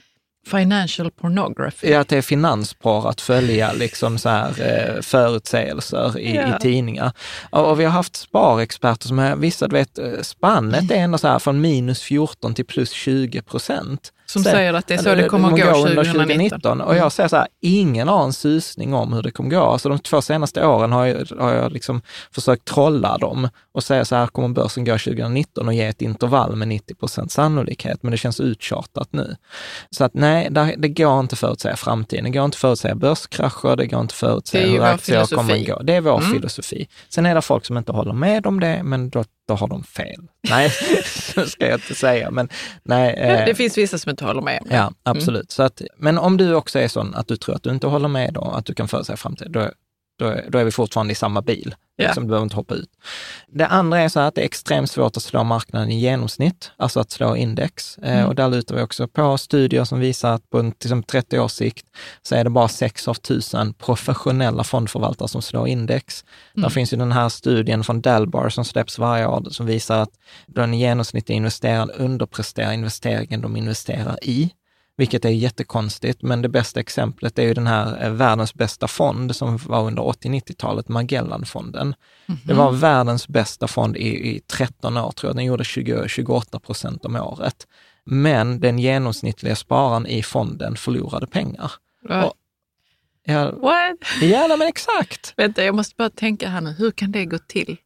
Financial 0.48 1.10
pornography. 1.10 1.90
Ja, 1.90 2.00
att 2.00 2.08
det 2.08 2.16
är 2.16 2.22
finansporr 2.22 3.08
att 3.08 3.20
följa 3.20 3.72
liksom 3.72 4.18
så 4.18 4.28
här, 4.28 4.48
eh, 4.60 5.00
förutsägelser 5.02 6.18
i, 6.18 6.34
Ja. 6.36 6.56
i 6.56 6.60
tidningar. 6.60 7.12
Och, 7.50 7.80
vi 7.80 7.84
har 7.84 7.92
haft 7.92 8.16
sparexperter 8.16 9.08
som 9.08 9.40
vissa, 9.40 9.68
du 9.68 9.76
vet, 9.76 9.98
eh, 9.98 10.20
spannet 10.22 10.90
är 10.90 10.96
ändå 10.96 11.18
så 11.18 11.28
här 11.28 11.38
från 11.38 11.60
minus 11.60 12.02
14 12.02 12.54
till 12.54 12.64
plus 12.66 12.90
20 12.90 13.42
procent. 13.42 14.12
Som 14.30 14.44
säger 14.44 14.74
att 14.74 14.86
det 14.86 14.94
är 14.94 14.98
så 14.98 15.14
det 15.14 15.28
kommer 15.28 15.48
att 15.48 15.60
gå 15.60 15.88
under 15.88 16.04
2019. 16.04 16.80
Och 16.80 16.96
jag 16.96 17.12
säger 17.12 17.28
så 17.28 17.36
här, 17.36 17.46
ingen 17.60 18.08
har 18.08 18.24
en 18.24 18.32
susning 18.32 18.94
om 18.94 19.12
hur 19.12 19.22
det 19.22 19.30
kommer 19.30 19.50
gå. 19.50 19.60
Alltså 19.60 19.88
de 19.88 19.98
två 19.98 20.22
senaste 20.22 20.66
åren 20.66 20.92
har 20.92 21.06
jag, 21.06 21.26
har 21.40 21.52
jag 21.54 21.72
liksom 21.72 22.02
försökt 22.32 22.64
trolla 22.64 23.18
dem 23.18 23.48
och 23.72 23.84
säga 23.84 24.04
så 24.04 24.16
här 24.16 24.26
kommer 24.26 24.48
börsen 24.48 24.84
gå 24.84 24.92
2019 24.98 25.68
och 25.68 25.74
ge 25.74 25.84
ett 25.86 26.02
intervall 26.02 26.56
med 26.56 26.68
90 26.68 26.94
procent 26.94 27.32
sannolikhet, 27.32 28.02
men 28.02 28.10
det 28.10 28.16
känns 28.16 28.40
uttjatat 28.40 29.08
nu. 29.12 29.36
Så 29.90 30.04
att 30.04 30.14
nej, 30.14 30.48
det, 30.50 30.74
det 30.78 30.88
går 30.88 31.20
inte 31.20 31.32
att 31.32 31.38
förutsäga 31.38 31.76
framtiden. 31.76 32.24
Det 32.24 32.30
går 32.30 32.44
inte 32.44 32.54
att 32.54 32.60
förutsäga 32.60 32.94
börskrascher, 32.94 33.76
det 33.76 33.86
går 33.86 34.00
inte 34.00 34.02
att 34.02 34.08
Det 34.08 34.14
förutsäga 34.26 34.66
hur 34.66 34.82
aktier 34.82 35.24
kommer 35.26 35.52
att 35.52 35.58
filosofi. 35.58 35.64
gå. 35.72 35.82
Det 35.82 35.94
är 35.94 36.00
vår 36.00 36.18
Mm. 36.18 36.32
filosofi. 36.32 36.88
Sen 37.08 37.26
är 37.26 37.34
det 37.34 37.42
folk 37.42 37.64
som 37.64 37.78
inte 37.78 37.92
håller 37.92 38.12
med 38.12 38.46
om 38.46 38.60
det, 38.60 38.80
men 38.84 39.10
då, 39.10 39.24
då 39.48 39.54
har 39.54 39.68
de 39.68 39.82
fel. 39.84 40.20
Nej, 40.50 40.70
så 41.34 41.46
ska 41.46 41.66
jag 41.66 41.74
inte 41.76 41.94
säga, 41.94 42.30
men 42.30 42.48
nej. 42.82 43.14
eh, 43.14 43.46
Det 43.46 43.54
finns 43.54 43.78
vissa 43.78 43.98
som 43.98 44.10
inte 44.10 44.24
håller 44.24 44.42
med. 44.42 44.62
Ja, 44.70 44.92
absolut. 45.02 45.50
Så 45.50 45.62
att, 45.62 45.82
men 45.96 46.18
om 46.18 46.36
du 46.36 46.54
också 46.54 46.78
är 46.78 46.88
sån 46.88 47.14
att 47.14 47.28
du 47.28 47.36
tror 47.36 47.54
att 47.56 47.62
du 47.62 47.70
inte 47.70 47.86
håller 47.86 48.08
med 48.08 48.34
då, 48.34 48.40
att 48.40 48.66
du 48.66 48.74
kan 48.74 48.88
förutsäga 48.88 49.16
framtiden, 49.16 49.52
då, 49.52 49.70
då, 50.18 50.40
då 50.48 50.58
är 50.58 50.64
vi 50.64 50.70
fortfarande 50.70 51.12
i 51.12 51.14
samma 51.14 51.42
bil. 51.42 51.74
Ja. 51.96 52.04
Liksom, 52.06 52.24
du 52.24 52.28
behöver 52.28 52.44
inte 52.44 52.56
hoppa 52.56 52.74
ut. 52.74 52.90
Det 53.48 53.66
andra 53.66 54.00
är 54.00 54.08
så 54.08 54.20
här 54.20 54.28
att 54.28 54.34
det 54.34 54.40
är 54.40 54.44
extremt 54.44 54.90
svårt 54.90 55.16
att 55.16 55.22
slå 55.22 55.44
marknaden 55.44 55.90
i 55.90 55.98
genomsnitt, 56.00 56.70
alltså 56.76 57.00
att 57.00 57.10
slå 57.10 57.36
index. 57.36 57.98
Eh, 57.98 58.12
Mm. 58.18 58.26
och 58.26 58.34
där 58.34 58.48
lutar 58.48 58.74
vi 58.74 58.82
också 58.82 59.08
på 59.08 59.38
studier 59.38 59.84
som 59.84 60.00
visar 60.00 60.32
att 60.32 60.50
på 60.50 60.58
en, 60.58 60.68
exempel 60.68 61.08
30 61.22 61.38
års 61.40 61.52
sikt 61.52 61.86
så 62.22 62.34
är 62.34 62.44
det 62.44 62.50
bara 62.50 62.68
6 62.68 63.08
av 63.08 63.16
1000 63.16 63.74
professionella 63.74 64.64
fondförvaltare 64.64 65.28
som 65.28 65.42
slår 65.42 65.68
index. 65.68 66.24
Mm. 66.56 66.62
Där 66.62 66.70
finns 66.70 66.92
ju 66.92 66.96
den 66.96 67.12
här 67.12 67.28
studien 67.28 67.84
från 67.84 68.00
Dalbar 68.00 68.48
som 68.48 68.64
släpps 68.64 68.98
varje 68.98 69.26
år 69.26 69.46
som 69.50 69.66
visar 69.66 70.02
att 70.02 70.10
den 70.46 70.74
genomsnittliga 70.74 71.36
investeraren 71.36 71.90
underpresterar 71.90 72.72
investeringen 72.72 73.40
de 73.40 73.56
investerar 73.56 74.18
i 74.24 74.50
vilket 74.98 75.24
är 75.24 75.28
jättekonstigt. 75.30 76.22
Men 76.22 76.42
det 76.42 76.48
bästa 76.48 76.80
exemplet 76.80 77.38
är 77.38 77.42
ju 77.42 77.54
den 77.54 77.66
här 77.66 78.04
eh, 78.04 78.10
världens 78.12 78.54
bästa 78.54 78.88
fond 78.88 79.36
som 79.36 79.56
var 79.56 79.82
under 79.86 80.02
80-90-talet, 80.02 80.88
Magellanfonden. 80.88 81.94
Det 82.44 82.54
var 82.54 82.72
världens 82.72 83.28
bästa 83.28 83.68
fond 83.68 83.96
i, 83.96 84.08
i 84.36 84.40
13 84.40 84.96
år, 84.96 85.10
tror 85.12 85.28
jag. 85.30 85.36
Den 85.36 85.44
gjorde 85.44 85.64
20, 85.64 86.08
28 86.08 86.60
procent 86.60 87.04
om 87.04 87.16
året. 87.16 87.66
Men 88.04 88.60
den 88.60 88.78
genomsnittliga 88.78 89.56
spararen 89.56 90.06
i 90.06 90.22
fonden 90.22 90.76
förlorade 90.76 91.26
pengar. 91.26 91.72
Va? 92.08 92.24
Och- 92.24 92.34
Ja, 93.24 93.50
What? 93.50 93.96
ja 94.22 94.56
men 94.58 94.68
exakt. 94.68 95.34
Vänta, 95.36 95.64
jag 95.64 95.74
måste 95.74 95.94
bara 95.98 96.10
tänka 96.10 96.48
här 96.48 96.60
nu. 96.60 96.70
Hur 96.78 96.90
kan 96.90 97.12
det 97.12 97.24
gå 97.24 97.38
till? 97.38 97.76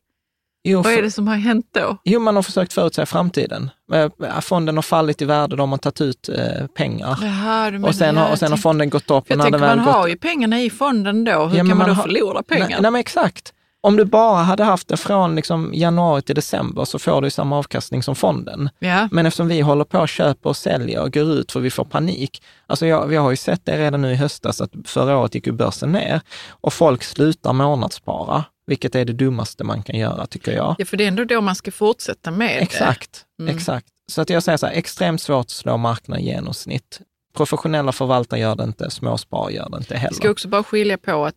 Jo, 0.64 0.82
Vad 0.82 0.92
är 0.92 1.02
det 1.02 1.10
som 1.10 1.28
har 1.28 1.36
hänt 1.36 1.66
då? 1.74 1.96
Jo, 2.04 2.20
man 2.20 2.36
har 2.36 2.42
försökt 2.42 2.72
förutsäga 2.72 3.06
framtiden. 3.06 3.70
Eh, 3.92 4.40
Fonden 4.40 4.76
har 4.76 4.82
fallit 4.82 5.22
i 5.22 5.24
värde, 5.24 5.56
de 5.56 5.70
har 5.70 5.78
tagit 5.78 6.00
ut 6.00 6.28
eh, 6.28 6.66
pengar. 6.66 7.18
Jaha, 7.22 7.72
Och 7.88 7.94
sen, 7.94 8.16
har, 8.16 8.32
och 8.32 8.38
sen 8.38 8.50
har 8.52 8.58
fonden 8.58 8.90
gått 8.90 9.02
upp. 9.02 9.08
och 9.10 9.24
Jag 9.30 9.42
tänker, 9.42 9.58
man 9.58 9.78
gått, 9.84 9.94
har 9.94 10.08
ju 10.08 10.16
pengarna 10.16 10.60
i 10.62 10.70
fonden 10.70 11.24
då. 11.24 11.46
Hur 11.46 11.58
Ja, 11.58 11.64
kan 11.64 11.76
man 11.78 11.88
då 11.88 11.94
har- 11.94 12.02
förlora 12.02 12.42
pengar? 12.42 12.68
Nej, 12.68 12.78
nej, 12.80 12.90
men 12.90 13.00
exakt. 13.00 13.52
Om 13.84 13.96
du 13.96 14.04
bara 14.04 14.42
hade 14.42 14.64
haft 14.64 14.88
det 14.88 14.96
från 14.96 15.36
liksom 15.36 15.70
januari 15.74 16.22
till 16.22 16.34
december 16.34 16.84
så 16.84 16.98
får 16.98 17.22
du 17.22 17.30
samma 17.30 17.58
avkastning 17.58 18.02
som 18.02 18.14
fonden. 18.14 18.70
Ja. 18.78 19.08
Men 19.12 19.26
eftersom 19.26 19.48
vi 19.48 19.60
håller 19.60 19.84
på 19.84 19.98
att 19.98 20.10
köpa 20.10 20.48
och 20.48 20.56
sälja 20.56 21.02
och 21.02 21.12
går 21.12 21.22
ut 21.32 21.52
för 21.52 21.60
vi 21.60 21.70
får 21.70 21.84
panik. 21.84 22.42
Alltså 22.66 22.86
jag, 22.86 23.06
vi 23.06 23.16
har 23.16 23.30
ju 23.30 23.36
sett 23.36 23.60
det 23.64 23.78
redan 23.78 24.02
nu 24.02 24.12
i 24.12 24.14
höstas 24.14 24.60
att 24.60 24.70
förra 24.84 25.16
året 25.18 25.34
gick 25.34 25.46
ju 25.46 25.52
börsen 25.52 25.92
ner 25.92 26.20
och 26.50 26.72
folk 26.72 27.02
slutar 27.02 27.52
månadsspara, 27.52 28.44
vilket 28.66 28.94
är 28.94 29.04
det 29.04 29.12
dummaste 29.12 29.64
man 29.64 29.82
kan 29.82 29.98
göra 29.98 30.26
tycker 30.26 30.52
jag. 30.52 30.74
ja, 30.78 30.84
för 30.84 30.96
det 30.96 31.04
är 31.04 31.08
ändå 31.08 31.24
då 31.24 31.40
man 31.40 31.54
ska 31.54 31.70
fortsätta 31.72 32.30
med 32.30 32.48
det. 32.48 32.62
Exakt, 32.62 33.24
Mm. 33.40 33.56
exakt. 33.56 33.86
Så 34.12 34.20
att 34.20 34.30
jag 34.30 34.42
säger 34.42 34.58
så 34.58 34.66
här, 34.66 34.72
extremt 34.74 35.22
svårt 35.22 35.44
att 35.46 35.50
slå 35.50 35.76
marknaden 35.76 36.24
genomsnitt. 36.24 37.00
Professionella 37.36 37.92
förvaltare 37.92 38.40
gör 38.40 38.56
det 38.56 38.64
inte, 38.64 38.90
småsparare 38.90 39.52
gör 39.52 39.68
det 39.70 39.76
inte 39.76 39.94
Vi 39.94 40.00
heller. 40.00 40.14
ska 40.14 40.30
också 40.30 40.48
bara 40.48 40.62
skilja 40.64 40.98
på 40.98 41.24
att, 41.26 41.34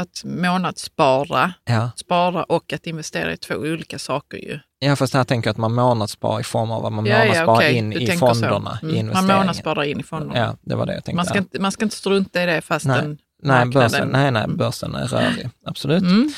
att 0.00 0.24
månadsspara, 0.24 1.52
Ja. 1.64 1.90
spara 1.96 2.44
och 2.44 2.72
att 2.72 2.86
investera 2.86 3.32
i 3.32 3.36
två 3.36 3.54
olika 3.54 3.98
saker 3.98 4.36
ju. 4.38 4.58
Ja, 4.78 4.96
fast 4.96 5.14
här 5.14 5.24
tänker 5.24 5.48
jag 5.48 5.52
att 5.52 5.58
man 5.58 5.74
månadsspar 5.74 6.40
i 6.40 6.42
form 6.44 6.70
av 6.70 6.86
att 6.86 6.92
man 6.92 7.06
Ja, 7.06 7.12
ja, 7.12 7.18
månadssparar 7.24 7.56
okej, 7.56 7.74
in 7.74 7.90
du 7.90 8.00
i 8.00 8.06
fonderna, 8.16 8.78
Mm. 8.82 8.94
i 8.96 9.02
Man 9.02 9.26
månadssparar 9.26 9.84
in 9.84 10.00
i 10.00 10.02
fonderna. 10.02 10.38
Ja, 10.38 10.56
det 10.62 10.74
var 10.74 10.86
det 10.86 10.94
jag 10.94 11.04
tänkte. 11.04 11.16
Man 11.16 11.26
ska, 11.26 11.38
inte, 11.38 11.60
man 11.60 11.72
ska 11.72 11.84
inte 11.84 11.96
strunta 11.96 12.42
i 12.42 12.46
det 12.46 12.60
fast 12.60 12.86
Nej. 12.86 13.16
nej, 13.42 13.66
börsen, 13.66 14.08
nej, 14.08 14.30
nej, 14.30 14.46
börsen 14.48 14.94
är 14.94 15.06
rörig. 15.08 15.50
Absolut. 15.64 16.02
Mm. 16.02 16.32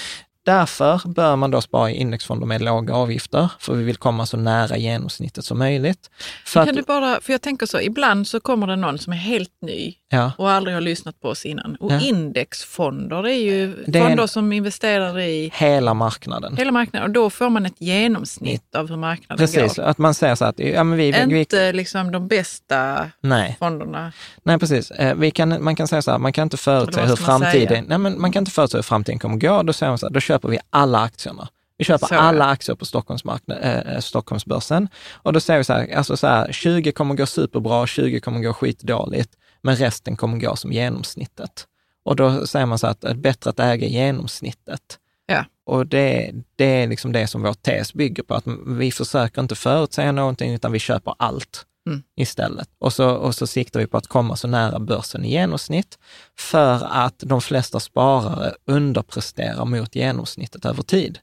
Därför 0.49 1.09
bör 1.09 1.37
man 1.37 1.51
då 1.51 1.61
spara 1.61 1.91
i 1.91 1.95
indexfonder 1.95 2.47
med 2.47 2.63
låga 2.63 2.95
avgifter, 2.95 3.51
för 3.59 3.75
vi 3.75 3.85
vill 3.85 3.97
komma 3.97 4.27
så 4.27 4.37
nära 4.37 4.77
genomsnittet 4.77 5.45
som 5.45 5.59
möjligt. 5.59 6.11
Kan 6.53 6.69
att, 6.69 6.75
du 6.75 6.83
bara, 6.83 7.21
för 7.21 7.33
jag 7.33 7.43
tänker 7.43 7.67
så, 7.67 7.81
ibland 7.81 8.27
så 8.27 8.41
kommer 8.41 8.67
det 8.67 8.77
någon 8.77 8.99
som 8.99 9.13
är 9.13 9.17
helt 9.17 9.53
ny 9.63 9.95
ja, 10.09 10.33
och 10.39 10.51
aldrig 10.51 10.77
har 10.77 10.81
lyssnat 10.81 11.21
på 11.21 11.29
oss 11.29 11.47
innan. 11.47 11.77
Och 11.81 11.93
Ja. 11.93 12.01
indexfonder 12.01 13.27
är 13.27 13.33
ju 13.33 13.85
Det 13.87 13.99
är 13.99 14.03
en- 14.03 14.09
fonder 14.09 14.27
som 14.27 14.53
investerar 14.53 15.19
i 15.21 15.51
hela 15.55 15.95
marknaden. 15.95 16.57
hela 16.57 16.73
marknaden 16.73 17.07
och 17.09 17.13
då 17.15 17.31
får 17.31 17.51
man 17.51 17.67
ett 17.67 17.81
genomsnitt 17.81 18.75
av 18.75 18.89
hur 18.89 18.97
marknaden 18.97 19.39
Precis, 19.47 19.77
går. 19.77 19.83
att 19.83 19.99
man 19.99 20.15
säger 20.15 20.35
så 20.35 20.45
att 20.45 20.59
ja, 20.59 20.85
men 20.85 20.99
vi, 20.99 21.13
vi, 21.13 21.39
Inte 21.41 21.73
liksom 21.73 22.13
de 22.13 22.29
bästa 22.29 23.11
nej, 23.21 23.57
fonderna. 23.59 24.13
nej, 24.43 24.59
precis. 24.59 24.91
Eh, 24.91 25.15
Vi 25.15 25.31
kan, 25.31 25.65
man 25.65 25.77
kan 25.77 25.89
säga 25.89 26.03
så 26.03 26.11
här, 26.11 26.19
man 26.19 26.33
kan 26.33 26.43
inte 26.43 26.57
förutse 26.57 27.01
hur 27.01 27.17
framtiden, 27.17 27.69
säga? 27.69 27.85
nej, 27.87 27.99
men 27.99 28.21
man 28.21 28.33
kan 28.33 28.41
inte 28.41 28.51
förutse 28.51 28.79
hur 28.79 28.83
framtiden 28.83 29.19
kommer 29.19 29.37
gå. 29.37 29.63
Då 29.63 29.73
säger 29.73 29.91
man 29.91 29.99
så 29.99 30.07
här, 30.07 30.13
då 30.13 30.21
köper 30.21 30.49
vi 30.49 30.59
alla 30.71 31.01
aktierna. 31.01 31.49
Vi 31.79 31.85
köper 31.85 32.07
Så, 32.07 32.15
ja. 32.15 32.19
alla 32.19 32.45
aktier 32.45 32.77
på 32.77 32.85
Stockholmsmarknad, 32.85 33.59
eh, 33.63 33.99
Stockholmsbörsen. 34.01 34.89
Och 35.13 35.33
då 35.33 35.41
säger 35.41 35.59
vi 35.59 35.65
så 35.65 35.73
här, 35.73 35.95
alltså 35.97 36.17
så 36.17 36.27
här, 36.27 36.53
20 36.53 36.93
kommer 36.93 37.15
gå 37.15 37.27
superbra, 37.27 37.87
20 37.87 38.21
kommer 38.21 38.41
gå 38.41 38.53
skitdåligt, 38.53 39.31
men 39.69 39.77
resten 39.77 40.17
kommer 40.17 40.39
gå 40.39 40.57
som 40.57 40.73
genomsnittet. 40.73 41.67
Och 42.05 42.17
då 42.17 42.47
säger 42.47 42.67
man 42.67 42.79
så 42.79 42.87
att 42.87 43.01
det 43.01 43.09
är 43.09 43.15
bättre 43.15 43.51
att 43.51 43.61
äga 43.61 43.87
genomsnittet. 43.87 44.99
Ja. 45.27 45.45
Och 45.67 45.87
det, 45.87 46.33
det 46.57 46.65
är 46.65 46.87
liksom 46.87 47.13
det 47.13 47.27
som 47.27 47.43
vår 47.43 47.53
tes 47.53 47.95
bygger 47.95 48.23
på, 48.23 48.35
att 48.35 48.45
vi 48.67 48.93
försöker 48.93 49.43
inte 49.43 49.55
förutsäga 49.55 50.13
någonting, 50.13 50.55
utan 50.55 50.73
vi 50.73 50.79
köper 50.79 51.15
allt 51.19 51.65
Mm. 51.87 52.03
istället. 52.17 52.69
Och 52.79 52.93
så, 52.93 53.11
och 53.11 53.35
så 53.35 53.47
siktar 53.47 53.81
vi 53.81 53.87
på 53.87 53.97
att 53.97 54.07
komma 54.07 54.37
så 54.37 54.49
nära 54.49 54.79
börsen 54.79 55.25
i 55.25 55.31
genomsnitt, 55.31 55.99
för 56.39 56.87
att 56.91 57.19
de 57.19 57.41
flesta 57.41 57.81
sparare 57.81 58.55
underpresterar 58.67 59.65
mot 59.65 59.95
genomsnittet 59.95 60.65
över 60.65 60.83
tid. 60.83 61.19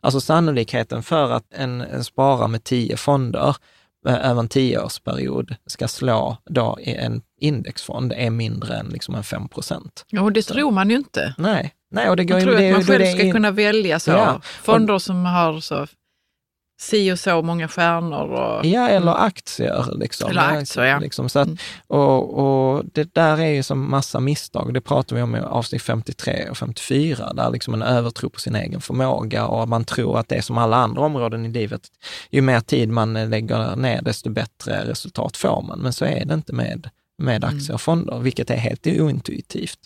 Alltså 0.00 0.20
sannolikheten 0.20 1.02
för 1.02 1.30
att 1.30 1.52
en, 1.52 1.80
en 1.80 2.04
sparare 2.04 2.48
med 2.48 2.64
tio 2.64 2.96
fonder 2.96 3.56
eh, 4.08 4.30
över 4.30 4.40
en 4.40 4.48
tioårsperiod 4.48 5.54
ska 5.66 5.88
slå 5.88 6.36
då 6.50 6.78
en 6.82 7.22
indexfond 7.38 8.12
är 8.16 8.30
mindre 8.30 8.76
än 8.76 8.86
liksom 8.86 9.14
en 9.14 9.24
5 9.24 9.48
procent. 9.48 10.04
Ja, 10.08 10.22
och 10.22 10.32
det 10.32 10.42
tror 10.42 10.70
man 10.70 10.90
ju 10.90 10.96
inte. 10.96 11.34
Nej, 11.38 11.74
nej, 11.90 12.10
och 12.10 12.16
det 12.16 12.24
går 12.24 12.34
Man 12.34 12.42
tror 12.44 12.56
det, 12.56 12.68
att 12.68 12.72
man 12.72 12.84
själv 12.84 13.18
ska 13.18 13.32
kunna 13.32 13.50
välja 13.50 14.00
så. 14.00 14.10
Ja. 14.10 14.40
Fonder 14.42 14.98
som 14.98 15.24
har 15.24 15.60
så 15.60 15.86
si 16.80 17.12
och 17.12 17.18
så 17.18 17.42
många 17.42 17.68
stjärnor. 17.68 18.32
Och, 18.32 18.66
Ja, 18.66 18.88
eller 18.88 19.24
aktier. 19.24 19.98
Liksom. 19.98 20.30
Eller 20.30 20.40
aktier, 20.40 20.84
ja. 20.84 20.98
Liksom, 20.98 21.28
så 21.28 21.38
att, 21.38 21.46
Mm. 21.46 21.58
och, 21.86 22.38
och 22.38 22.84
det 22.92 23.14
där 23.14 23.38
är 23.40 23.48
ju 23.48 23.62
som 23.62 23.90
massa 23.90 24.20
misstag. 24.20 24.74
Det 24.74 24.80
pratar 24.80 25.16
vi 25.16 25.22
om 25.22 25.36
i 25.36 25.40
avsnitt 25.40 25.82
53 25.82 26.48
och 26.50 26.56
54, 26.58 27.32
där 27.32 27.50
liksom 27.50 27.74
en 27.74 27.82
övertro 27.82 28.30
på 28.30 28.40
sin 28.40 28.54
egen 28.54 28.80
förmåga 28.80 29.46
och 29.46 29.68
man 29.68 29.84
tror 29.84 30.18
att 30.18 30.28
det 30.28 30.36
är 30.36 30.42
som 30.42 30.58
alla 30.58 30.76
andra 30.76 31.02
områden 31.02 31.46
i 31.46 31.48
livet. 31.48 31.80
Ju 32.30 32.40
mer 32.42 32.60
tid 32.60 32.88
man 32.88 33.30
lägger 33.30 33.76
ner, 33.76 34.02
desto 34.02 34.30
bättre 34.30 34.84
resultat 34.84 35.36
får 35.36 35.62
man. 35.62 35.78
Men 35.78 35.92
så 35.92 36.04
är 36.04 36.24
det 36.24 36.34
inte 36.34 36.52
med, 36.52 36.90
med 37.18 37.44
Mm. 37.44 37.56
aktier 37.56 37.74
och 37.74 37.80
fonder, 37.80 38.18
vilket 38.18 38.50
är 38.50 38.56
helt 38.56 38.86
ointuitivt. 38.86 39.78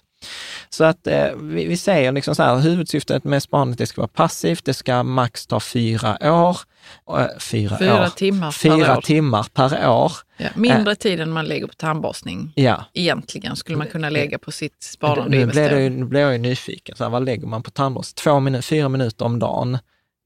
Så 0.70 0.84
att 0.84 1.06
eh, 1.06 1.26
vi, 1.40 1.66
vi 1.66 1.76
säger 1.76 2.12
liksom 2.12 2.34
så 2.34 2.42
här, 2.42 2.58
huvudsyftet 2.58 3.24
med 3.24 3.42
sparandet 3.42 3.78
det 3.78 3.86
ska 3.86 4.00
vara 4.00 4.08
passivt, 4.08 4.64
det 4.64 4.74
ska 4.74 5.02
max 5.02 5.46
ta 5.46 5.60
fyra 5.60 6.18
år. 6.32 6.56
Eh, 7.18 7.26
fyra 7.40 7.78
Fyra 7.78 8.04
år. 8.04 8.08
timmar 8.08 8.46
per 8.46 8.52
Fyra 8.52 8.96
år. 8.96 9.00
timmar 9.00 9.46
per 9.54 9.88
år. 9.88 10.12
Ja, 10.36 10.48
mindre 10.54 10.94
tid 10.94 11.20
än 11.20 11.30
man 11.30 11.44
lägger 11.46 11.66
på 11.66 11.74
tandborstning. 11.74 12.52
Ja. 12.56 12.84
Egentligen 12.94 13.56
skulle 13.56 13.78
man 13.78 13.86
kunna 13.86 14.10
lägga 14.10 14.38
på 14.38 14.52
sitt 14.52 14.82
sparande 14.82 15.38
Nu 15.38 15.46
blir, 15.46 15.70
det, 15.70 15.82
ju- 15.82 15.90
nu 15.90 16.04
blir 16.04 16.20
jag 16.20 16.32
ju 16.32 16.38
nyfiken. 16.38 16.96
Så 16.96 17.04
här, 17.04 17.10
vad 17.10 17.24
lägger 17.24 17.46
man 17.46 17.62
på 17.62 17.70
tandborst? 17.70 18.16
Två 18.16 18.40
minuter, 18.40 18.62
fyra 18.62 18.88
minuter 18.88 19.24
om 19.24 19.38
dagen. 19.38 19.78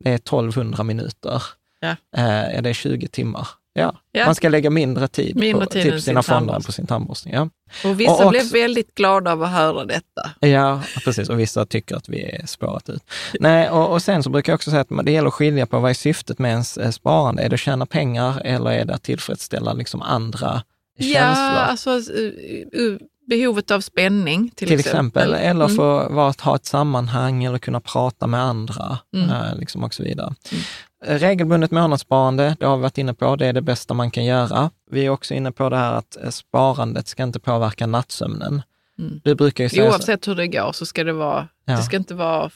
Det 0.04 0.10
är 0.10 0.14
1200 0.14 0.82
minuter. 0.84 1.42
Ja. 1.80 1.88
Eh, 2.16 2.62
det 2.62 2.68
är 2.70 2.72
20 2.72 3.08
timmar. 3.08 3.48
Ja. 3.76 3.94
Ja. 4.12 4.24
Man 4.26 4.34
ska 4.34 4.48
lägga 4.48 4.70
mindre 4.70 5.08
tid 5.08 5.36
Mindre 5.36 5.64
på 5.64 5.70
tid 5.70 5.82
typ 5.92 6.02
sina 6.02 6.22
sin 6.22 6.34
fonder 6.34 6.54
än 6.54 6.62
på 6.62 6.72
sin 6.72 6.86
tandborstning. 6.86 7.34
Ja. 7.34 7.48
Och 7.84 8.00
vissa 8.00 8.24
Och 8.24 8.30
blev 8.30 8.42
också- 8.42 8.54
väldigt 8.54 8.94
glada 8.94 9.32
av 9.32 9.42
att 9.42 9.50
höra 9.50 9.84
detta. 9.84 10.30
Ja, 10.40 10.82
precis. 11.04 11.28
Och 11.28 11.40
vissa 11.40 11.66
tycker 11.66 11.96
att 11.96 12.08
vi 12.08 12.22
är 12.22 12.46
spårat 12.46 12.88
ut. 12.88 13.02
Nej, 13.40 13.70
och, 13.70 13.92
och 13.92 14.02
sen 14.02 14.22
så 14.22 14.30
brukar 14.30 14.52
jag 14.52 14.54
också 14.56 14.70
säga 14.70 14.80
att 14.80 15.04
det 15.06 15.12
gäller 15.12 15.28
att 15.28 15.34
skilja 15.34 15.66
på 15.66 15.78
vad 15.80 15.90
är 15.90 15.94
syftet 15.94 16.38
med 16.38 16.50
ens 16.50 16.76
eh, 16.78 16.90
sparande? 16.90 17.42
Är 17.42 17.48
det 17.48 17.54
att 17.54 17.60
tjäna 17.60 17.86
pengar 17.86 18.40
eller 18.44 18.70
är 18.70 18.84
det 18.84 18.94
att 18.94 19.02
tillfredsställa 19.02 19.72
liksom 19.72 20.02
andra 20.02 20.62
Ja, 20.98 21.14
känslor. 21.14 21.56
alltså 21.58 21.90
eh, 21.90 22.82
eh, 22.82 22.96
behovet 23.28 23.70
av 23.70 23.80
spänning 23.80 24.50
till, 24.54 24.68
till 24.68 24.80
exempel, 24.80 25.34
eller 25.34 25.64
Mm. 25.64 25.76
för 25.76 26.08
vara 26.08 26.28
att 26.30 26.40
ha 26.40 26.56
ett 26.56 26.66
sammanhang 26.66 27.44
eller 27.44 27.58
kunna 27.58 27.80
prata 27.80 28.26
med 28.26 28.40
andra 28.42 28.98
Mm. 29.14 29.58
liksom 29.58 29.84
och 29.84 29.94
så 29.94 30.02
vidare. 30.02 30.34
Eh, 30.52 30.58
Regelbundet 31.04 31.70
månadssparande, 31.70 32.56
det 32.60 32.66
har 32.66 32.76
vi 32.76 32.82
varit 32.82 32.98
inne 32.98 33.14
på, 33.14 33.36
det 33.36 33.46
är 33.46 33.52
det 33.52 33.62
bästa 33.62 33.94
man 33.94 34.10
kan 34.10 34.24
göra. 34.24 34.70
Vi 34.90 35.06
är 35.06 35.10
också 35.10 35.34
inne 35.34 35.52
på 35.52 35.68
det 35.68 35.76
här 35.76 35.92
att 35.92 36.16
eh, 36.24 36.30
sparandet 36.30 37.08
ska 37.08 37.22
inte 37.22 37.40
påverka 37.40 37.86
nattsömnen. 37.86 38.62
Mm. 38.98 39.20
Du 39.24 39.34
brukar 39.34 39.64
ju 39.64 39.70
säga, 39.70 39.82
så- 39.82 39.88
Oavsett 39.90 40.28
hur 40.28 40.34
det 40.34 40.46
går 40.46 40.72
så 40.72 40.86
ska 40.86 41.04
det 41.04 41.12
vara, 41.12 41.48
Ja. 41.64 41.76
det 41.76 41.82
ska 41.82 41.96
inte 41.96 42.14
vara 42.14 42.50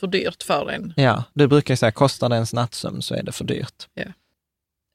för 0.00 0.06
dyrt 0.06 0.42
för 0.42 0.70
en. 0.70 0.92
ja, 0.96 1.24
du 1.34 1.46
brukar 1.48 1.72
ju 1.74 1.76
säga, 1.76 1.92
kostar 1.92 2.28
det 2.28 2.34
ens 2.34 2.52
nattsömn 2.52 3.02
så 3.02 3.14
är 3.14 3.22
det 3.22 3.32
för 3.32 3.44
dyrt. 3.44 3.88
Ja. 3.94 4.04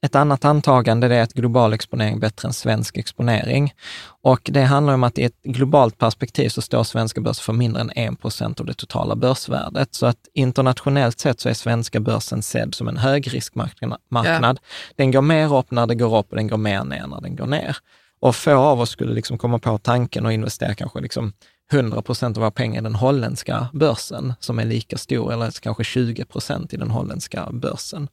Ett 0.02 0.14
annat 0.14 0.44
antagande 0.44 1.16
är 1.16 1.22
att 1.22 1.32
global 1.32 1.72
exponering 1.72 2.14
är 2.14 2.18
bättre 2.18 2.48
än 2.48 2.52
svensk 2.52 2.96
exponering. 2.96 3.74
Och 4.22 4.40
det 4.44 4.62
handlar 4.62 4.94
om 4.94 5.04
att 5.04 5.18
i 5.18 5.22
ett 5.22 5.42
globalt 5.42 5.98
perspektiv 5.98 6.48
så 6.48 6.62
står 6.62 6.84
svenska 6.84 7.20
börsen 7.20 7.42
för 7.42 7.52
mindre 7.52 7.80
än 7.80 7.90
1 7.90 8.20
procent 8.20 8.60
av 8.60 8.66
det 8.66 8.74
totala 8.74 9.16
börsvärdet. 9.16 9.94
Så 9.94 10.06
att 10.06 10.16
internationellt 10.34 11.20
sett 11.20 11.40
så 11.40 11.48
är 11.48 11.54
svenska 11.54 12.00
börsen 12.00 12.42
sedd 12.42 12.74
som 12.74 12.88
en 12.88 12.96
högriskmarknad. 12.96 14.00
marknad. 14.10 14.58
Den 14.96 15.10
går 15.10 15.22
mer 15.22 15.56
upp 15.58 15.70
när 15.70 15.86
det 15.86 15.94
går 15.94 16.18
upp 16.18 16.30
och 16.30 16.36
den 16.36 16.48
går 16.48 16.56
mer 16.56 16.84
ner 16.84 17.06
när 17.06 17.20
den 17.20 17.36
går 17.36 17.46
ner. 17.46 17.76
Och 18.20 18.36
få 18.36 18.54
av 18.54 18.80
oss 18.80 18.90
skulle 18.90 19.14
liksom 19.14 19.38
komma 19.38 19.58
på 19.58 19.78
tanken 19.78 20.26
att 20.26 20.32
investera 20.32 20.74
kanske 20.74 21.00
liksom 21.00 21.32
100 21.72 22.02
procent 22.02 22.36
av 22.36 22.40
våra 22.40 22.50
pengar 22.50 22.80
i 22.80 22.84
den 22.84 22.94
holländska 22.94 23.68
börsen, 23.72 24.34
som 24.40 24.58
är 24.58 24.64
lika 24.64 24.98
stor, 24.98 25.32
eller 25.32 25.60
kanske 25.60 25.84
20 25.84 26.24
procent 26.24 26.74
i 26.74 26.76
den 26.76 26.90
holländska 26.90 27.48
börsen. 27.52 28.08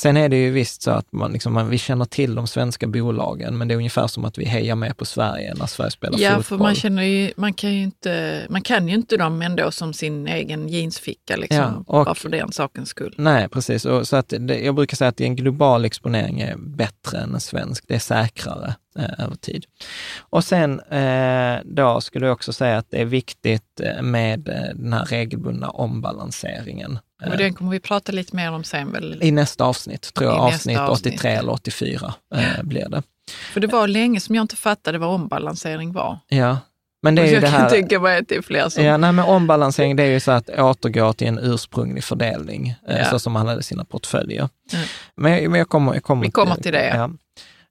Sen 0.00 0.16
är 0.16 0.28
det 0.28 0.36
ju 0.36 0.50
visst 0.50 0.82
så 0.82 0.90
att 0.90 1.12
man, 1.12 1.32
liksom, 1.32 1.52
man, 1.52 1.68
vi 1.70 1.78
känner 1.78 2.04
till 2.04 2.34
de 2.34 2.46
svenska 2.46 2.86
bolagen, 2.86 3.58
men 3.58 3.68
det 3.68 3.74
är 3.74 3.76
ungefär 3.76 4.06
som 4.06 4.24
att 4.24 4.38
vi 4.38 4.44
hejar 4.44 4.74
med 4.74 4.96
på 4.96 5.04
Sverige 5.04 5.54
när 5.54 5.66
Sverige 5.66 5.90
spelar 5.90 6.18
Ja, 6.18 6.28
fotboll. 6.30 6.42
för 6.44 6.56
man 6.58 6.74
känner 6.74 7.02
ju, 7.02 7.32
man 7.36 7.52
kan 7.54 7.74
ju 7.74 7.82
inte, 7.82 8.42
man 8.50 8.62
kan 8.62 8.88
ju 8.88 8.94
inte 8.94 9.16
dem 9.16 9.42
ändå 9.42 9.70
som 9.70 9.92
sin 9.92 10.26
egen 10.28 10.68
jeansficka, 10.68 11.36
liksom, 11.36 11.56
Ja, 11.58 11.84
och- 11.98 12.04
bara 12.04 12.14
för 12.14 12.28
den 12.28 12.52
sakens 12.52 12.88
skull. 12.88 13.14
Nej, 13.18 13.48
precis. 13.48 13.84
Och 13.84 14.08
så 14.08 14.16
att 14.16 14.32
det, 14.38 14.58
jag 14.64 14.74
brukar 14.74 14.96
säga 14.96 15.08
att 15.08 15.20
en 15.20 15.36
global 15.36 15.84
exponering 15.84 16.40
är 16.40 16.56
bättre 16.56 17.18
än 17.18 17.34
en 17.34 17.40
svensk. 17.40 17.84
Det 17.88 17.94
är 17.94 17.98
säkrare 17.98 18.74
eh, 18.98 19.24
över 19.24 19.36
tid. 19.36 19.64
Och 20.18 20.44
sen 20.44 20.80
eh, 20.80 21.56
då 21.64 22.00
skulle 22.00 22.26
jag 22.26 22.32
också 22.32 22.52
säga 22.52 22.78
att 22.78 22.90
det 22.90 23.00
är 23.00 23.04
viktigt 23.04 23.80
eh, 23.80 24.02
med 24.02 24.48
eh, 24.48 24.74
den 24.74 24.92
här 24.92 25.04
regelbundna 25.04 25.68
ombalanseringen. 25.70 26.98
Eh, 27.22 27.30
Och 27.30 27.36
den 27.36 27.54
kommer 27.54 27.70
vi 27.70 27.80
prata 27.80 28.12
lite 28.12 28.36
mer 28.36 28.52
om 28.52 28.64
sen 28.64 28.92
väl? 28.92 29.18
I 29.22 29.30
nästa 29.30 29.64
avsnitt, 29.64 30.14
tror 30.14 30.30
jag, 30.30 30.38
avsnitt 30.40 30.78
avsnitt, 30.78 31.14
83 31.14 31.30
ja. 31.32 31.38
eller 31.38 31.52
84 31.52 32.14
eh, 32.34 32.62
blir 32.62 32.88
det. 32.88 33.02
För 33.52 33.60
det 33.60 33.66
var 33.66 33.88
länge 33.88 34.20
som 34.20 34.34
jag 34.34 34.42
inte 34.42 34.56
fattade 34.56 34.98
vad 34.98 35.08
ombalansering 35.14 35.92
var. 35.92 36.18
Ja, 36.28 36.58
men 37.02 37.14
det 37.14 37.22
är 37.22 37.24
Och 37.24 37.28
ju 37.28 37.34
jag 37.34 37.42
det 37.42 37.46
kan 37.50 37.60
här... 37.60 37.70
tänka 37.70 38.00
mig 38.00 38.18
att 38.18 38.28
det 38.28 38.36
är 38.36 38.42
fler 38.42 38.68
som... 38.68 38.84
Ja, 38.84 38.96
nej, 38.96 39.12
men 39.12 39.24
ombalansering 39.24 39.96
det 39.96 40.02
är 40.02 40.06
ju 40.10 40.20
så 40.20 40.30
att 40.30 40.48
återgå 40.50 41.12
till 41.12 41.26
en 41.26 41.38
ursprunglig 41.38 42.04
fördelning, 42.04 42.74
eh, 42.88 42.98
Ja. 42.98 43.04
så 43.04 43.18
som 43.18 43.32
man 43.32 43.46
hade 43.48 43.62
sina 43.62 43.84
portföljer. 43.84 44.48
Ja. 44.72 44.78
Men, 45.16 45.50
men 45.50 45.58
jag 45.58 45.68
kommer, 45.68 45.94
jag 45.94 46.02
kommer 46.02 46.22
Vi 46.24 46.30
kommer 46.30 46.54
till 46.54 46.72
det, 46.72 46.86
ja. 46.86 47.10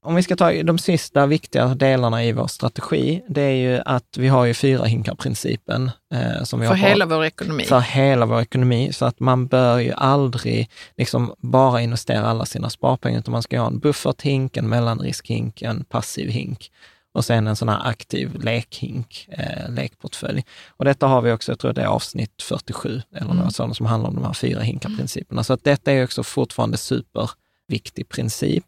Om 0.05 0.15
vi 0.15 0.23
ska 0.23 0.35
ta 0.35 0.63
de 0.63 0.77
sista 0.77 1.25
viktiga 1.25 1.67
delarna 1.67 2.23
i 2.23 2.31
vår 2.31 2.47
strategi, 2.47 3.23
det 3.29 3.41
är 3.41 3.55
ju 3.55 3.81
att 3.85 4.17
vi 4.17 4.27
har 4.27 4.45
ju 4.45 4.53
fyra 4.53 4.85
hinkar-principen. 4.85 5.91
Eh, 6.13 6.43
som 6.43 6.59
vi 6.59 6.67
för 6.67 6.73
har 6.75 6.81
på- 6.83 6.87
hela 6.89 7.05
vår 7.05 7.25
ekonomi. 7.25 7.63
för 7.63 7.79
hela 7.79 8.25
vår 8.25 8.41
ekonomi, 8.41 8.93
så 8.93 9.05
att 9.05 9.19
man 9.19 9.47
bör 9.47 9.79
ju 9.79 9.91
aldrig 9.91 10.69
liksom 10.97 11.33
bara 11.37 11.81
investera 11.81 12.25
alla 12.27 12.45
sina 12.45 12.69
sparpengar, 12.69 13.19
utan 13.19 13.31
man 13.31 13.43
ska 13.43 13.59
ha 13.59 13.67
en 13.67 13.79
bufferthink, 13.79 14.57
en 14.57 14.69
mellanriskhink, 14.69 15.61
en 15.61 15.83
passiv 15.83 16.29
hink 16.29 16.71
och 17.13 17.25
sen 17.25 17.47
en 17.47 17.55
sån 17.55 17.69
här 17.69 17.81
aktiv 17.89 18.43
lekhink, 18.43 19.27
eh, 19.31 19.69
lekportfölj. 19.69 20.43
Och 20.69 20.85
detta 20.85 21.07
har 21.07 21.21
vi 21.21 21.31
också, 21.31 21.51
jag 21.51 21.59
tror 21.59 21.73
det 21.73 21.81
är 21.81 21.85
avsnitt 21.87 22.41
47 22.41 23.01
eller 23.15 23.31
Mm. 23.31 23.37
något 23.43 23.55
sådant 23.55 23.77
som 23.77 23.85
handlar 23.85 24.09
om 24.09 24.15
de 24.15 24.25
här 24.25 24.33
fyra 24.33 24.61
hinkar-principerna. 24.61 25.43
Så 25.43 25.53
att 25.53 25.63
detta 25.63 25.91
är 25.91 26.03
också 26.03 26.23
fortfarande 26.23 26.77
superviktig 26.77 28.09
princip. 28.09 28.63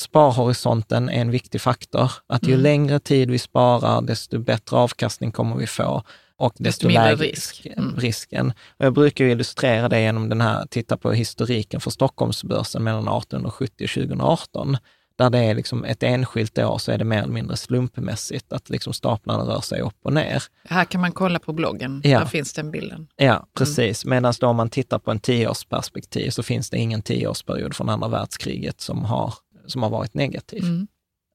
Sparhorisonten 0.00 1.08
är 1.08 1.20
en 1.20 1.30
viktig 1.30 1.60
faktor. 1.60 2.12
Att 2.26 2.42
ju 2.46 2.52
Mm. 2.52 2.62
längre 2.62 3.00
tid 3.00 3.30
vi 3.30 3.38
sparar, 3.38 4.02
desto 4.02 4.38
bättre 4.38 4.76
avkastning 4.76 5.32
kommer 5.32 5.56
vi 5.56 5.66
få 5.66 6.02
och 6.36 6.52
desto, 6.58 6.88
Desto 6.88 7.00
lägre 7.02 7.16
risk. 7.16 7.66
Mm. 7.76 7.96
risken. 7.96 8.52
Och 8.78 8.84
jag 8.86 8.92
brukar 8.92 9.24
illustrera 9.24 9.88
det 9.88 10.00
genom 10.00 10.28
den 10.28 10.40
här, 10.40 10.66
titta 10.70 10.96
på 10.96 11.12
historiken 11.12 11.80
för 11.80 11.90
Stockholmsbörsen 11.90 12.84
mellan 12.84 13.02
1870 13.08 13.84
och 13.84 13.90
2018. 13.90 14.76
Där 15.18 15.30
det 15.30 15.38
är 15.38 15.54
liksom 15.54 15.84
ett 15.84 16.02
enskilt 16.02 16.58
år 16.58 16.78
så 16.78 16.92
är 16.92 16.98
det 16.98 17.04
mer 17.04 17.18
eller 17.22 17.32
mindre 17.32 17.56
slumpmässigt 17.56 18.52
att 18.52 18.70
liksom 18.70 18.92
staplarna 18.92 19.44
rör 19.44 19.60
sig 19.60 19.80
upp 19.80 19.96
och 20.02 20.12
ner. 20.12 20.42
Här 20.68 20.84
kan 20.84 21.00
man 21.00 21.12
kolla 21.12 21.38
på 21.38 21.52
bloggen, 21.52 22.00
Ja. 22.04 22.18
där 22.18 22.26
finns 22.26 22.52
den 22.52 22.70
bilden. 22.70 23.06
Ja, 23.16 23.46
precis. 23.58 24.04
Medan 24.04 24.34
då 24.40 24.46
om 24.46 24.56
man 24.56 24.70
tittar 24.70 24.98
på 24.98 25.10
en 25.10 25.20
tioårsperspektiv 25.20 26.30
så 26.30 26.42
finns 26.42 26.70
det 26.70 26.78
ingen 26.78 27.02
tioårsperiod 27.02 27.76
från 27.76 27.88
andra 27.88 28.08
världskriget 28.08 28.80
som 28.80 29.04
har, 29.04 29.34
som 29.66 29.82
har 29.82 29.90
varit 29.90 30.14
negativ. 30.14 30.62
Mm. 30.64 30.86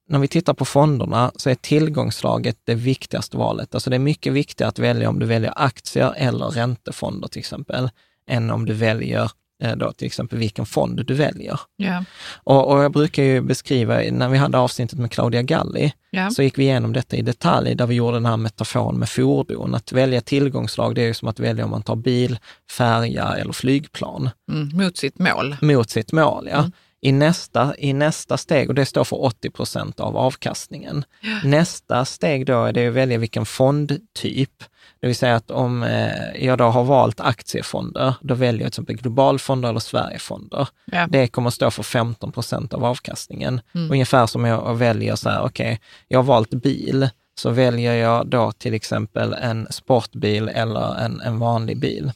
När 0.09 0.19
vi 0.19 0.27
tittar 0.27 0.53
på 0.53 0.65
fonderna 0.65 1.31
så 1.35 1.49
är 1.49 1.55
tillgångslaget 1.55 2.57
det 2.63 2.75
viktigaste 2.75 3.37
valet. 3.37 3.75
Alltså 3.75 3.89
det 3.89 3.95
är 3.95 3.99
mycket 3.99 4.33
viktigare 4.33 4.69
att 4.69 4.79
välja 4.79 5.09
om 5.09 5.19
du 5.19 5.25
väljer 5.25 5.53
aktier 5.55 6.13
eller 6.17 6.45
räntefonder 6.45 7.27
till 7.27 7.39
exempel, 7.39 7.89
än 8.29 8.51
om 8.51 8.65
du 8.65 8.73
väljer 8.73 9.31
eh, 9.63 9.75
då 9.75 9.91
till 9.91 10.05
exempel 10.07 10.39
vilken 10.39 10.65
fond 10.65 11.05
du 11.05 11.13
väljer. 11.13 11.59
Ja. 11.75 12.03
Och, 12.43 12.71
och 12.71 12.83
jag 12.83 12.91
brukar 12.91 13.23
ju 13.23 13.41
beskriva, 13.41 13.97
när 14.11 14.29
vi 14.29 14.37
hade 14.37 14.57
avsnittet 14.57 14.99
med 14.99 15.11
Claudia 15.11 15.41
Galli, 15.41 15.93
Ja. 16.09 16.29
så 16.29 16.43
gick 16.43 16.57
vi 16.57 16.63
igenom 16.63 16.93
detta 16.93 17.15
i 17.15 17.21
detalj, 17.21 17.75
där 17.75 17.87
vi 17.87 17.95
gjorde 17.95 18.15
den 18.17 18.25
här 18.25 18.37
metaforen 18.37 18.99
med 18.99 19.09
fordon. 19.09 19.75
Att 19.75 19.91
välja 19.91 20.21
tillgångslag, 20.21 20.95
det 20.95 21.01
är 21.01 21.05
ju 21.05 21.13
som 21.13 21.27
att 21.27 21.39
välja 21.39 21.65
om 21.65 21.71
man 21.71 21.83
tar 21.83 21.95
bil, 21.95 22.37
färja 22.71 23.35
eller 23.35 23.53
flygplan 23.53 24.29
Mm. 24.51 24.77
Mot 24.85 24.97
sitt 24.97 25.19
mål. 25.19 25.55
mot 25.61 25.89
sitt 25.89 26.11
mål. 26.11 26.47
Ja. 26.51 26.57
Mm. 26.57 26.71
I, 27.01 27.11
nästa, 27.11 27.75
I 27.77 27.93
nästa 27.93 28.37
steg, 28.37 28.69
och 28.69 28.75
det 28.75 28.85
står 28.85 29.03
för 29.03 29.23
80 29.23 29.49
procent 29.49 29.99
av 29.99 30.17
avkastningen. 30.17 31.05
Nästa 31.43 32.05
steg 32.05 32.45
då 32.45 32.63
är 32.63 32.73
det 32.73 32.87
att 32.87 32.93
välja 32.93 33.17
vilken 33.17 33.45
fondtyp. 33.45 34.63
Det 34.99 35.07
vill 35.07 35.15
säga 35.15 35.35
att 35.35 35.51
om 35.51 35.83
eh, 35.83 36.45
jag 36.45 36.57
då 36.57 36.63
har 36.63 36.83
valt 36.83 37.19
aktiefonder, 37.19 38.13
då 38.21 38.33
väljer 38.33 38.61
jag 38.61 38.73
till 38.73 38.83
exempel 38.83 38.95
globalfonder 38.95 39.69
eller 39.69 39.79
Sverigefonder. 39.79 40.67
Ja. 40.85 41.07
Det 41.09 41.27
kommer 41.27 41.47
att 41.47 41.53
stå 41.53 41.71
för 41.71 41.83
15 41.83 42.31
procent 42.31 42.73
av 42.73 42.85
avkastningen. 42.85 43.61
Mm. 43.75 43.91
Ungefär 43.91 44.27
som 44.27 44.45
jag 44.45 44.75
väljer 44.75 45.15
så 45.15 45.29
här, 45.29 45.43
okej, 45.43 45.81
jag 46.07 46.19
har 46.19 46.23
valt 46.23 46.49
bil, 46.49 47.09
så 47.37 47.49
väljer 47.49 47.93
jag 47.93 48.27
då 48.27 48.51
till 48.51 48.73
exempel 48.73 49.33
en 49.33 49.67
sportbil 49.69 50.49
eller 50.49 50.95
en, 50.95 51.21
en 51.21 51.39
vanlig 51.39 51.79
bil. 51.79 52.11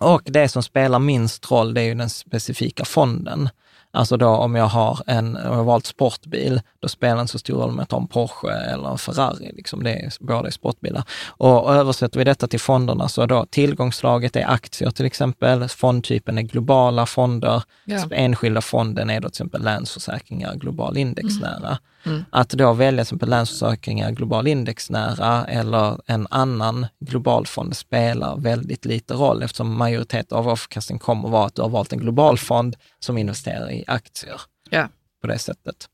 Och 0.00 0.22
det 0.24 0.48
som 0.48 0.62
spelar 0.62 0.98
minst 0.98 1.50
roll, 1.50 1.74
det 1.74 1.80
är 1.80 1.84
ju 1.84 1.94
den 1.94 2.10
specifika 2.10 2.84
fonden. 2.84 3.48
Alltså 3.90 4.16
då 4.16 4.28
om 4.28 4.54
jag 4.54 4.66
har 4.66 5.00
en, 5.06 5.36
om 5.36 5.42
jag 5.42 5.54
har 5.54 5.64
valt 5.64 5.86
sportbil, 5.86 6.60
då 6.80 6.88
spelar 6.88 7.14
det 7.16 7.20
inte 7.20 7.32
så 7.32 7.38
stor 7.38 7.60
roll 7.60 7.70
om 7.70 7.78
jag 7.78 7.88
tar 7.88 7.98
en 7.98 8.06
Porsche 8.06 8.50
eller 8.50 8.90
en 8.90 8.98
Ferrari. 8.98 9.52
Liksom 9.56 9.82
det 9.82 9.90
är, 9.92 10.12
båda 10.20 10.46
är 10.46 10.50
sportbilar. 10.50 11.02
Och, 11.26 11.64
och 11.64 11.74
översätter 11.74 12.18
vi 12.18 12.24
detta 12.24 12.46
till 12.48 12.60
fonderna 12.60 13.08
så 13.08 13.26
då 13.26 13.46
tillgångslaget 13.50 14.36
är 14.36 14.50
aktier 14.50 14.90
till 14.90 15.06
exempel, 15.06 15.68
fondtypen 15.68 16.38
är 16.38 16.42
globala 16.42 17.06
fonder, 17.06 17.62
Ja. 17.84 18.04
enskilda 18.10 18.60
fonden 18.60 19.10
är 19.10 19.20
då 19.20 19.28
till 19.28 19.32
exempel 19.32 19.62
Länsförsäkringar 19.62 20.54
global 20.54 20.96
indexnära. 20.96 21.78
Mm. 22.06 22.24
Att 22.30 22.48
då 22.50 22.72
välja 22.72 22.96
till 22.96 23.00
exempel 23.02 23.28
Länsförsäkringar 23.28 24.10
global 24.10 24.46
indexnära 24.46 25.44
eller 25.44 26.00
en 26.06 26.26
annan 26.30 26.86
global 27.00 27.46
fond 27.46 27.76
spelar 27.76 28.36
väldigt 28.36 28.84
lite 28.84 29.14
roll 29.14 29.42
eftersom 29.42 29.76
majoritet 29.76 30.32
av 30.32 30.48
avkastningen 30.48 30.98
kommer 30.98 31.24
att 31.24 31.32
vara 31.32 31.46
att 31.46 31.54
du 31.54 31.62
har 31.62 31.68
valt 31.68 31.92
en 31.92 31.98
global 31.98 32.38
fond 32.38 32.76
som 33.00 33.18
investerar 33.18 33.70
i 33.70 33.77
aktier 33.86 34.40
Ja. 34.70 34.88
på 35.22 35.26
det 35.26 35.38
sättet. 35.38 35.88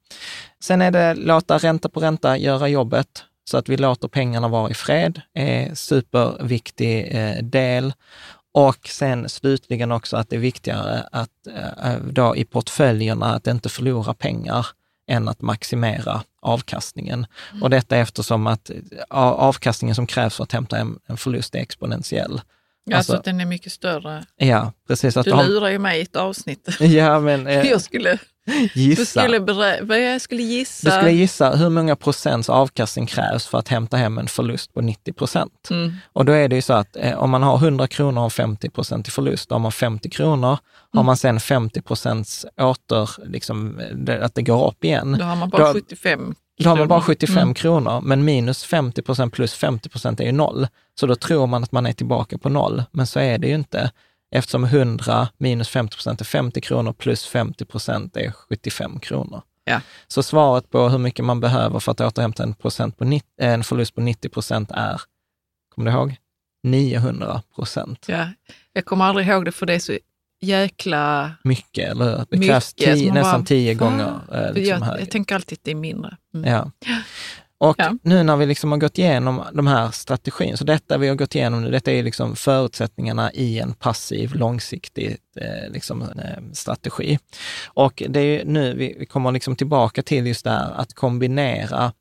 Sen 0.60 0.82
är 0.82 0.90
det 0.90 1.14
låta 1.14 1.58
ränta 1.58 1.88
på 1.88 2.00
ränta 2.00 2.36
göra 2.36 2.68
jobbet 2.68 3.24
så 3.44 3.56
att 3.56 3.68
vi 3.68 3.76
låter 3.76 4.08
pengarna 4.08 4.48
vara 4.48 4.70
i 4.70 4.74
fred, 4.74 5.20
är 5.34 5.74
superviktig 5.74 7.08
eh, 7.10 7.42
del. 7.42 7.92
Och 8.52 8.88
sen 8.88 9.28
slutligen 9.28 9.92
också 9.92 10.16
att 10.16 10.30
det 10.30 10.36
är 10.36 10.40
viktigare 10.40 11.08
att 11.12 11.46
eh, 11.46 11.96
då 12.10 12.36
i 12.36 12.44
portföljerna 12.44 13.34
att 13.34 13.46
inte 13.46 13.68
förlora 13.68 14.14
pengar 14.14 14.66
än 15.06 15.28
att 15.28 15.40
maximera 15.40 16.22
avkastningen. 16.42 17.26
Och 17.62 17.70
detta 17.70 17.96
eftersom 17.96 18.46
att 18.46 18.70
eh, 18.70 18.76
avkastningen 19.18 19.94
som 19.94 20.06
krävs 20.06 20.36
för 20.36 20.42
att 20.44 20.52
hämta 20.52 20.78
en, 20.78 20.98
en 21.06 21.16
förlust 21.16 21.54
är 21.54 21.58
exponentiell. 21.58 22.40
Ja, 22.84 22.96
Alltså- 22.96 23.12
så 23.12 23.18
att 23.18 23.24
den 23.24 23.40
är 23.40 23.44
mycket 23.46 23.72
större. 23.72 24.24
Ja, 24.36 24.72
precis. 24.88 25.16
Att 25.16 25.24
Du 25.24 25.32
har- 25.32 25.44
lurar 25.44 25.68
ju 25.68 25.78
mig 25.78 25.98
i 25.98 26.02
ett 26.02 26.16
avsnitt. 26.16 26.68
Ja, 26.80 27.20
men 27.20 27.46
eh, 27.46 27.66
Jag 27.66 27.80
skulle, 27.80 28.18
du 28.46 28.68
gissa. 28.80 29.20
skulle, 29.20 29.40
berä, 29.40 29.98
jag 29.98 30.20
skulle 30.20 30.42
gissa. 30.42 30.90
Du 30.90 30.96
skulle 30.96 31.12
gissa 31.12 31.50
hur 31.56 31.68
många 31.68 31.96
procents 31.96 32.48
avkastning 32.48 33.06
krävs 33.06 33.46
för 33.46 33.58
att 33.58 33.68
hämta 33.68 33.96
hem 33.96 34.18
en 34.18 34.26
förlust 34.26 34.74
på 34.74 34.80
90 34.80 35.12
procent. 35.12 35.68
Mm. 35.70 35.92
Och 36.12 36.24
då 36.24 36.32
är 36.32 36.48
det 36.48 36.56
ju 36.56 36.62
så 36.62 36.72
att 36.72 36.96
eh, 36.96 37.18
om 37.18 37.30
man 37.30 37.42
har 37.42 37.56
100 37.58 37.86
kronor 37.86 38.16
och 38.18 38.22
har 38.22 38.30
50 38.30 38.70
procent 38.70 39.08
i 39.08 39.10
förlust, 39.10 39.48
då 39.48 39.54
har 39.54 39.60
man 39.60 39.72
50 39.72 40.10
kronor. 40.10 40.48
Har 40.48 40.58
Mm. 41.00 41.06
man 41.06 41.16
sen 41.16 41.40
50 41.40 41.82
procents 41.82 42.46
åter, 42.60 43.10
liksom, 43.26 43.80
eh, 44.08 44.24
att 44.24 44.34
det 44.34 44.42
går 44.42 44.68
upp 44.68 44.84
igen, 44.84 45.16
Då 45.18 45.24
har 45.24 45.36
man 45.36 45.48
bara 45.50 45.66
Då- 45.66 45.72
75 45.72 46.34
Då 46.58 46.68
har 46.68 46.76
man 46.76 46.88
bara 46.88 47.00
kronor. 47.00 47.06
75 47.06 47.38
Mm. 47.42 47.54
kronor, 47.54 48.00
men 48.00 48.24
minus 48.24 48.64
50 48.64 49.02
procent 49.02 49.32
plus 49.32 49.54
50 49.54 49.88
procent 49.88 50.20
är 50.20 50.24
ju 50.24 50.32
noll. 50.32 50.66
Så 51.00 51.06
då 51.06 51.14
tror 51.16 51.46
man 51.46 51.62
att 51.62 51.72
man 51.72 51.86
är 51.86 51.92
tillbaka 51.92 52.38
på 52.38 52.48
noll, 52.48 52.82
men 52.92 53.06
så 53.06 53.20
är 53.20 53.38
det 53.38 53.46
ju 53.46 53.54
inte. 53.54 53.90
Eftersom 54.34 54.64
100 54.64 55.28
minus 55.38 55.68
50 55.68 55.96
procent 55.96 56.20
är 56.20 56.24
50 56.24 56.60
kronor 56.60 56.92
plus 56.92 57.26
50 57.26 57.64
procent 57.64 58.16
är 58.16 58.30
75 58.32 59.00
kronor. 59.00 59.42
Ja. 59.64 59.80
Så 60.08 60.22
svaret 60.22 60.70
på 60.70 60.88
hur 60.88 60.98
mycket 60.98 61.24
man 61.24 61.40
behöver 61.40 61.78
för 61.78 61.92
att 61.92 62.00
återhämta 62.00 62.42
en, 62.42 62.54
procent 62.54 62.98
på, 62.98 63.20
en 63.40 63.64
förlust 63.64 63.94
på 63.94 64.00
90 64.00 64.28
procent 64.28 64.70
är, 64.70 65.00
kommer 65.74 65.90
du 65.90 65.96
ihåg? 65.96 66.16
900 66.62 67.42
procent. 67.54 68.04
Ja, 68.08 68.28
jag 68.72 68.84
kommer 68.84 69.04
aldrig 69.04 69.28
ihåg 69.28 69.44
det 69.44 69.52
för 69.52 69.66
det 69.66 69.74
är 69.74 69.78
så 69.78 69.98
jäkla... 70.44 71.32
Mycket, 71.44 71.90
eller 71.90 72.04
hur? 72.04 72.16
Det 72.16 72.26
Mycket, 72.30 72.46
krävs 72.48 72.66
så 72.66 72.84
tio, 72.84 73.12
nästan 73.12 73.40
bara, 73.40 73.46
tio 73.46 73.74
gånger 73.74 74.20
eh, 74.32 74.52
liksom 74.52 74.68
jag, 74.78 74.80
högre. 74.80 75.00
jag 75.00 75.10
tänker 75.10 75.34
alltid 75.34 75.58
att 75.58 75.64
det 75.64 75.70
är 75.70 75.74
mindre. 75.74 76.16
Mm. 76.34 76.50
Ja. 76.52 76.70
Och 77.58 77.76
Ja. 77.78 77.96
nu 78.02 78.22
när 78.22 78.36
vi 78.36 78.46
liksom 78.46 78.70
har 78.72 78.78
gått 78.78 78.98
igenom 78.98 79.42
de 79.52 79.66
här 79.66 79.90
strategin, 79.90 80.56
så 80.56 80.64
detta 80.64 80.98
vi 80.98 81.08
har 81.08 81.14
gått 81.14 81.34
igenom 81.34 81.62
nu, 81.62 81.70
detta 81.70 81.92
är 81.92 82.02
liksom 82.02 82.36
förutsättningarna 82.36 83.32
i 83.32 83.58
en 83.58 83.74
passiv, 83.74 84.34
långsiktig 84.34 85.16
eh, 85.36 85.72
liksom, 85.72 86.02
eh, 86.02 86.42
strategi. 86.52 87.18
Och 87.66 88.02
det 88.08 88.20
är 88.20 88.44
nu 88.44 88.74
vi, 88.74 88.96
vi 88.98 89.06
kommer 89.06 89.32
liksom 89.32 89.56
tillbaka 89.56 90.02
till 90.02 90.26
just 90.26 90.44
det 90.44 90.50
här 90.50 90.72
att 90.72 90.94
kombinera 90.94 91.92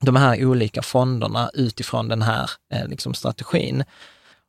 de 0.00 0.16
här 0.16 0.44
olika 0.44 0.82
fonderna 0.82 1.50
utifrån 1.54 2.08
den 2.08 2.22
här 2.22 2.50
eh, 2.72 2.88
liksom 2.88 3.14
strategin. 3.14 3.84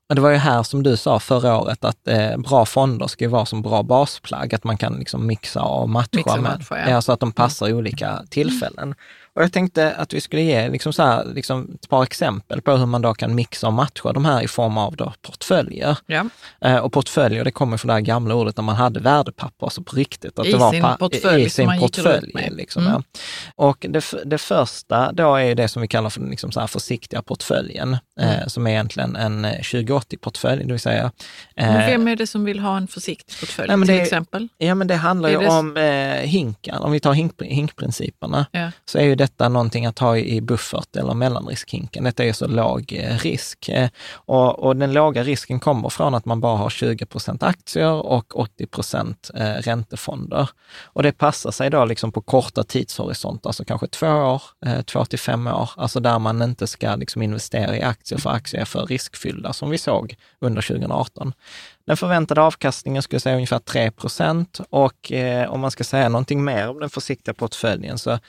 Och 0.10 0.16
det 0.16 0.22
var 0.22 0.30
ju 0.30 0.38
här 0.38 0.64
som 0.64 0.84
du 0.84 0.98
sa 0.98 1.20
förra 1.20 1.58
året 1.58 1.86
att 1.86 2.08
eh, 2.08 2.38
bra 2.38 2.66
fonder 2.66 3.08
ska 3.08 3.24
ju 3.24 3.30
vara 3.30 3.46
som 3.46 3.62
bra 3.62 3.84
basplagg, 3.84 4.56
att 4.56 4.64
man 4.64 4.78
kan 4.78 4.94
liksom 4.94 5.28
mixa 5.28 5.62
och 5.62 5.90
matcha, 5.90 6.18
Mixa 6.18 6.36
med, 6.36 6.44
matcha, 6.44 6.90
ja. 6.90 7.02
så 7.02 7.12
att 7.12 7.20
de 7.20 7.32
passar 7.32 7.68
i 7.68 7.74
olika 7.74 8.22
tillfällen. 8.30 8.96
Och 9.38 9.44
jag 9.44 9.54
tänkte 9.54 9.94
att 9.96 10.14
vi 10.14 10.22
skulle 10.22 10.42
ge 10.42 10.70
liksom 10.70 10.94
så 10.94 11.04
här, 11.04 11.26
liksom 11.26 11.72
ett 11.82 11.90
par 11.90 12.04
exempel 12.04 12.62
på 12.62 12.72
hur 12.78 12.86
man 12.86 13.02
då 13.02 13.14
kan 13.14 13.36
mixa 13.36 13.68
och 13.68 13.74
matcha 13.74 14.14
de 14.14 14.26
här 14.26 14.42
i 14.42 14.48
form 14.48 14.78
av 14.78 14.96
då 14.96 15.14
portföljer. 15.22 15.98
Ja. 16.06 16.26
Eh, 16.62 16.78
och 16.78 16.94
portföljer, 16.94 17.44
det 17.44 17.52
kommer 17.52 17.78
från 17.78 17.88
det 17.88 17.94
här 17.94 18.02
gamla 18.02 18.36
ordet 18.36 18.58
när 18.58 18.64
man 18.64 18.76
hade 18.76 19.00
värdepapper, 19.00 19.66
alltså 19.66 19.84
på 19.84 19.96
riktigt. 19.96 20.40
Att 20.40 20.46
I 20.46 20.52
det 20.52 20.58
var 20.58 20.72
sin 20.72 20.86
portfölj 21.00 21.44
i 21.44 21.50
sin 21.50 21.80
portfölj. 21.80 22.32
Liksom, 22.52 22.82
Mm. 22.88 22.94
ja. 22.94 23.20
Och 23.56 23.86
det, 23.90 24.06
det 24.26 24.38
första 24.38 25.12
då 25.12 25.36
är 25.36 25.56
det 25.56 25.68
som 25.68 25.82
vi 25.82 25.88
kallar 25.88 26.10
för 26.10 26.22
liksom 26.22 26.52
så 26.52 26.60
här 26.60 26.68
försiktiga 26.68 27.22
portföljen, 27.22 27.98
Mm. 28.20 28.40
eh, 28.42 28.48
som 28.48 28.68
är 28.68 28.72
egentligen 28.72 29.16
en 29.16 29.46
eh, 29.46 29.52
2080-portfölj, 29.62 30.64
det 30.66 30.72
vill 30.72 30.80
säga... 30.80 31.12
Men 31.56 31.76
eh, 31.82 31.88
vem 31.88 32.08
är 32.08 32.16
det 32.16 32.28
som 32.28 32.46
vill 32.46 32.60
ha 32.60 32.78
en 32.78 32.88
försiktig 32.88 33.40
portfölj 33.40 33.68
men 33.70 33.88
till 33.88 33.96
det- 33.96 34.02
exempel? 34.02 34.48
Ja, 34.58 34.76
men 34.76 34.88
det 34.88 34.96
handlar 34.96 35.30
ju 35.30 35.38
det- 35.40 35.48
om 35.48 35.78
eh, 35.78 36.30
hinkar. 36.30 36.80
Om 36.80 36.92
vi 36.92 37.00
tar 37.00 37.14
hink, 37.14 37.42
hinkprinciperna, 37.42 38.46
Ja. 38.52 38.72
så 38.86 38.98
är 38.98 39.04
ju 39.04 39.16
detta 39.28 39.50
någonting 39.50 39.86
att 39.86 40.00
ha 40.00 40.18
i 40.18 40.42
buffert 40.42 40.96
eller 40.96 41.14
mellanriskhinken. 41.14 42.04
Detta 42.04 42.24
är 42.24 42.34
så 42.34 42.48
låg 42.48 42.94
eh, 42.94 43.18
risk. 43.18 43.70
Eh, 43.70 43.90
och, 44.14 44.60
och 44.60 44.76
den 44.76 44.94
låga 44.94 45.24
risken 45.24 45.60
kommer 45.60 45.90
från 45.90 46.16
att 46.16 46.26
man 46.26 46.42
bara 46.42 46.58
har 46.58 46.70
20 46.70 47.06
procent 47.06 47.44
aktier 47.44 47.94
och 47.94 48.40
80 48.40 48.68
procent 48.68 49.32
eh, 49.36 49.54
räntefonder. 49.54 50.50
Och 50.84 51.04
det 51.04 51.12
passar 51.12 51.52
sig 51.52 51.70
då 51.70 51.86
liksom 51.86 52.12
på 52.12 52.22
korta 52.22 52.64
tidshorisonter, 52.64 53.50
alltså 53.50 53.66
kanske 53.66 53.88
två 53.88 54.08
år, 54.08 54.42
två 54.84 55.06
till 55.06 55.20
fem 55.20 55.48
år, 55.48 55.70
alltså 55.78 56.00
där 56.00 56.20
man 56.20 56.42
inte 56.42 56.68
ska 56.68 56.96
liksom 56.96 57.22
investera 57.22 57.78
i 57.78 57.82
aktier 57.82 58.20
för 58.20 58.30
aktier 58.30 58.62
är 58.62 58.66
för 58.66 58.86
riskfyllda, 58.86 59.54
som 59.54 59.70
vi 59.70 59.78
såg 59.78 60.16
under 60.40 60.62
2018. 60.62 61.34
Den 61.88 61.98
förväntade 61.98 62.42
avkastningen 62.42 63.02
skulle 63.02 63.16
jag 63.16 63.22
säga 63.22 63.36
ungefär 63.36 63.60
3 63.60 63.92
procent 63.92 64.60
och 64.70 65.12
eh, 65.12 65.50
om 65.50 65.60
man 65.60 65.72
ska 65.72 65.84
säga 65.84 66.10
någonting 66.10 66.44
mer 66.44 66.70
om 66.70 66.80
den 66.80 66.90
försiktiga 66.90 67.34
portföljen 67.34 67.98
så 67.98 68.20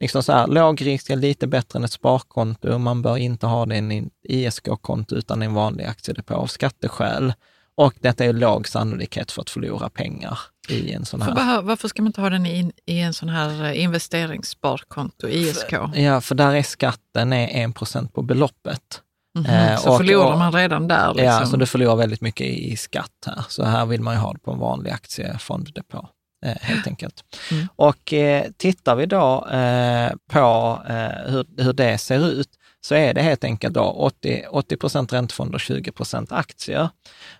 liksom 0.00 0.22
så 0.22 0.32
här, 0.32 0.46
låg 0.46 0.86
risk 0.86 1.10
är 1.10 1.16
lite 1.16 1.46
bättre 1.46 1.78
än 1.78 1.84
ett 1.84 1.92
sparkonto. 1.92 2.78
Man 2.78 3.02
bör 3.02 3.16
inte 3.16 3.46
ha 3.46 3.66
det 3.66 3.74
i 3.74 3.78
en 3.78 4.10
ISK-konto 4.22 5.14
utan 5.14 5.42
i 5.42 5.46
en 5.46 5.54
vanlig 5.54 5.84
aktiedepå 5.84 6.34
av 6.34 6.46
skatteskäl. 6.46 7.32
Och 7.74 7.94
detta 8.00 8.24
är 8.24 8.32
låg 8.32 8.68
sannolikhet 8.68 9.32
för 9.32 9.42
att 9.42 9.50
förlora 9.50 9.88
pengar 9.88 10.38
i 10.68 10.92
en 10.92 11.04
sån 11.04 11.20
För 11.20 11.26
här. 11.26 11.34
bara, 11.34 11.60
varför 11.60 11.88
ska 11.88 12.02
man 12.02 12.06
inte 12.06 12.20
ha 12.20 12.30
den 12.30 12.46
i, 12.46 12.72
i 12.86 13.00
en 13.00 13.14
sån 13.14 13.28
här 13.28 13.64
eh, 13.64 13.82
investeringssparkonto, 13.82 15.28
ISK? 15.28 15.72
Ja, 15.94 16.20
för 16.20 16.34
där 16.34 16.54
är 16.54 16.62
skatten 16.62 17.32
är 17.32 17.68
1 17.68 17.74
procent 17.74 18.14
på 18.14 18.22
beloppet. 18.22 19.02
Mhm, 19.34 19.46
Eh, 19.46 19.76
så 19.76 19.90
och- 19.90 19.96
förlorar 19.96 20.36
man 20.36 20.52
redan 20.52 20.88
där. 20.88 21.08
Liksom. 21.08 21.24
Ja, 21.24 21.46
så 21.46 21.56
du 21.56 21.66
förlorar 21.66 21.96
väldigt 21.96 22.20
mycket 22.20 22.46
i 22.46 22.76
skatt 22.76 23.10
här. 23.26 23.44
Så 23.48 23.64
här 23.64 23.86
vill 23.86 24.00
man 24.02 24.14
ju 24.14 24.20
ha 24.20 24.32
det 24.32 24.38
på 24.38 24.52
en 24.52 24.58
vanlig 24.58 24.90
aktiefonddepå. 24.90 26.08
Eh, 26.46 26.56
helt 26.60 26.86
enkelt. 26.86 27.24
Mm. 27.50 27.68
Och 27.76 28.12
eh, 28.12 28.44
tittar 28.56 28.96
vi 28.96 29.06
då 29.06 29.46
eh, 29.48 30.10
på 30.32 30.78
hur, 31.26 31.62
hur 31.62 31.72
det 31.72 31.98
ser 31.98 32.26
ut, 32.26 32.48
så 32.88 32.94
är 32.94 33.14
det 33.14 33.22
helt 33.22 33.44
enkelt 33.44 33.74
då 33.74 33.80
80, 33.82 34.44
80 34.50 34.76
procent 34.76 35.12
räntefonder 35.12 35.54
och 35.54 35.60
20 35.60 35.92
procent 35.92 36.32
aktier. 36.32 36.88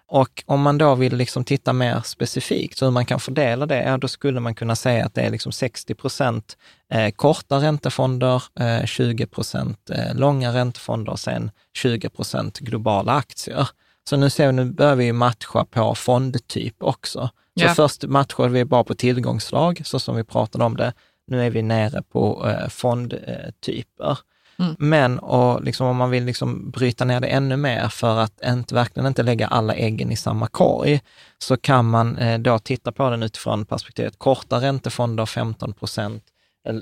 Och 0.07 0.43
om 0.47 0.61
man 0.63 0.79
då 0.79 0.95
vill 0.95 1.17
liksom 1.17 1.45
titta 1.45 1.73
mer 1.73 2.01
specifikt, 2.05 2.83
hur 2.83 2.91
man 2.91 3.07
kan 3.07 3.21
fördela 3.21 3.67
det, 3.67 3.83
ja, 3.83 3.97
då 3.97 4.09
skulle 4.09 4.41
man 4.41 4.55
kunna 4.55 4.77
säga 4.77 5.07
att 5.07 5.15
det 5.15 5.21
är 5.23 5.31
liksom 5.31 5.53
60 5.53 5.95
procent 5.95 6.57
eh, 6.93 7.11
korta 7.11 7.57
räntefonder, 7.57 8.43
eh, 8.61 8.85
20 8.85 9.27
procent 9.27 9.91
eh, 9.91 10.15
långa 10.15 10.53
räntefonder 10.55 11.13
och 11.13 11.21
sen 11.21 11.51
20 11.75 12.09
procent 12.09 12.59
globala 12.59 13.13
aktier. 13.13 13.69
Så 14.09 14.17
nu 14.17 14.31
ser 14.31 14.47
vi, 14.47 14.53
nu 14.53 14.65
börjar 14.65 14.97
vi 14.97 15.13
matcha 15.13 15.65
på 15.65 15.95
fondtyp 15.95 16.83
också. 16.83 17.31
Så 17.59 17.65
Ja. 17.65 17.75
först 17.75 18.05
matchade 18.05 18.49
vi 18.49 18.65
bara 18.65 18.85
på 18.85 18.95
tillgångslag, 18.95 19.81
så 19.85 19.99
som 19.99 20.17
vi 20.17 20.25
pratade 20.25 20.65
om 20.65 20.77
det. 20.77 20.93
Nu 21.27 21.47
är 21.47 21.51
vi 21.51 21.63
nere 21.63 22.03
på 22.03 22.49
eh, 22.49 22.69
fondtyper. 22.69 24.19
Mm. 24.61 24.77
Men 24.79 25.19
och 25.19 25.63
liksom, 25.65 25.87
om 25.87 25.97
man 25.97 26.11
vill 26.11 26.25
liksom 26.25 26.71
bryta 26.71 27.05
ner 27.05 27.21
det 27.21 27.27
ännu 27.27 27.57
mer 27.57 27.89
för 27.89 28.19
att 28.19 28.41
inte, 28.45 28.75
verkligen 28.75 29.07
inte 29.07 29.23
lägga 29.23 29.47
alla 29.47 29.75
äggen 29.75 30.11
i 30.13 30.17
samma 30.17 30.47
korg, 30.47 31.01
så 31.39 31.57
kan 31.57 31.85
man 31.91 32.17
eh, 32.17 32.39
då 32.39 32.59
titta 32.59 32.93
på 32.93 33.11
den 33.11 33.23
utifrån 33.23 33.67
perspektivet 33.67 34.19
korta 34.19 34.61
räntefonder 34.61 35.27
15 35.27 35.73
procent, 35.73 36.23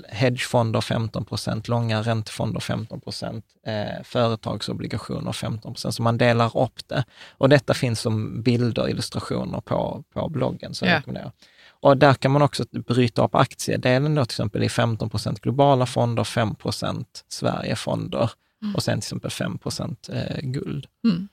hedgefonder 0.09 0.81
15 0.81 1.25
procent, 1.25 1.67
långa 1.67 2.01
räntefonder 2.01 2.59
15 2.59 3.01
procent, 3.01 3.45
eh, 3.67 4.03
företagsobligationer 4.03 5.31
15 5.31 5.73
procent. 5.73 5.95
Så 5.95 6.01
man 6.03 6.17
delar 6.17 6.57
upp 6.57 6.87
det. 6.87 7.03
Och 7.37 7.49
detta 7.49 7.73
finns 7.73 7.99
som 8.01 8.41
bilder, 8.41 8.89
illustrationer 8.89 9.61
på, 9.61 10.03
på 10.13 10.29
bloggen. 10.29 10.73
Så 10.73 10.85
jag 10.85 10.91
Ja. 10.91 10.97
rekommenderar. 10.97 11.31
Och 11.79 11.97
där 11.97 12.13
kan 12.13 12.31
man 12.31 12.41
också 12.41 12.65
bryta 12.87 13.25
upp 13.25 13.35
aktiedelen 13.35 14.15
då 14.15 14.25
till 14.25 14.33
exempel 14.33 14.63
i 14.63 14.69
15 14.69 15.09
procent 15.09 15.41
globala 15.41 15.85
fonder, 15.85 16.23
5 16.23 16.55
procent 16.55 17.25
Sverigefonder 17.27 18.29
och 18.75 18.83
sen 18.83 18.99
till 18.99 19.05
exempel 19.05 19.31
5 19.31 19.57
procent 19.57 20.09
eh, 20.13 20.39
guld. 20.41 20.85
Mm. 21.03 21.27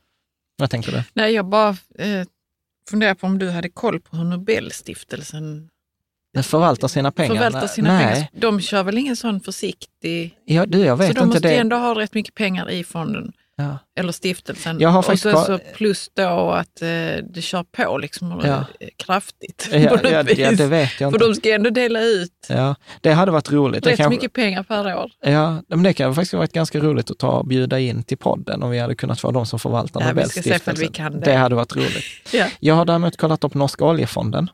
Vad 0.57 0.71
tänker 0.71 0.93
du? 0.93 1.03
Nej, 1.13 1.33
jag 1.35 1.47
bara 1.47 1.69
eh, 1.99 2.27
funderar 2.91 3.15
på 3.15 3.27
om 3.27 3.39
du 3.39 3.51
hade 3.51 3.69
koll 3.69 4.01
på 4.01 4.17
hur 4.17 4.25
Nobelstiftelsen 4.25 5.71
förvaltar 6.43 6.89
sina 6.89 7.11
pengar? 7.11 7.35
förvaltar 7.35 7.67
sina 7.67 7.93
Nej. 7.93 8.15
pengar. 8.15 8.29
De 8.33 8.61
kör 8.61 8.83
väl 8.83 8.99
ingen 8.99 9.17
sån 9.17 9.41
försiktig... 9.41 10.39
Ja, 10.45 10.67
du, 10.67 10.79
jag 10.79 10.97
vet 10.97 11.07
så 11.07 11.13
de 11.13 11.19
inte 11.21 11.27
måste 11.27 11.49
det. 11.49 11.57
ändå 11.57 11.77
ha 11.77 11.95
rätt 12.01 12.15
mycket 12.15 12.35
pengar 12.35 12.71
i 12.71 12.85
fonden. 12.85 13.33
Ja. 13.57 13.79
Eller 14.01 14.13
stiftelsen. 14.13 14.81
Jag 14.81 14.89
har 14.89 14.99
och 14.99 15.05
koll- 15.05 15.19
så 15.19 15.59
plus 15.77 16.11
då 16.17 16.51
att 16.51 16.83
eh, 16.83 16.89
det 17.35 17.43
kör 17.43 17.63
på 17.63 17.99
liksom 17.99 18.41
Ja. 18.45 18.57
eh, 18.81 18.89
kraftigt. 18.97 19.69
Ja, 19.73 19.79
ja, 20.03 20.23
ja, 20.37 20.53
det 20.53 20.67
vet 20.67 21.01
jag 21.01 21.13
För 21.13 21.17
inte. 21.17 21.19
de 21.19 21.35
ska 21.35 21.55
ändå 21.55 21.71
dela 21.71 22.01
ut 22.03 22.47
Ja, 22.49 22.75
det 23.01 23.13
hade 23.13 23.33
varit 23.33 23.53
roligt. 23.53 23.85
Det 23.85 23.91
rätt 23.91 23.97
kanske- 23.97 24.11
mycket 24.17 24.33
pengar 24.33 24.63
per 24.63 24.97
år. 24.97 25.11
Ja, 25.21 25.63
men 25.69 25.83
det 25.83 25.93
kan 25.93 26.15
faktiskt 26.15 26.33
varit 26.35 26.53
ganska 26.53 26.79
roligt 26.81 27.11
att 27.11 27.19
ta 27.19 27.43
bjuda 27.45 27.79
in 27.79 28.03
till 28.03 28.19
podden 28.19 28.63
om 28.63 28.71
vi 28.71 28.79
hade 28.79 28.95
kunnat 28.95 29.21
få 29.21 29.31
de 29.31 29.47
som 29.47 29.59
förvaltar 29.59 30.01
Ja, 30.01 30.07
vi 30.13 30.23
ska 30.29 30.43
se 30.43 30.49
Nobelstiftelsen. 30.51 30.89
vi 30.89 30.95
kan 30.95 31.13
det. 31.13 31.21
Det 31.21 31.35
hade 31.35 31.55
varit 31.55 31.77
roligt. 31.77 32.05
Ja. 32.33 32.47
Jag 32.61 32.75
har 32.75 32.85
däremot 32.85 33.17
kollat 33.17 33.45
upp 33.45 33.55
Norska 33.55 33.85
oljefonden, 33.85 34.51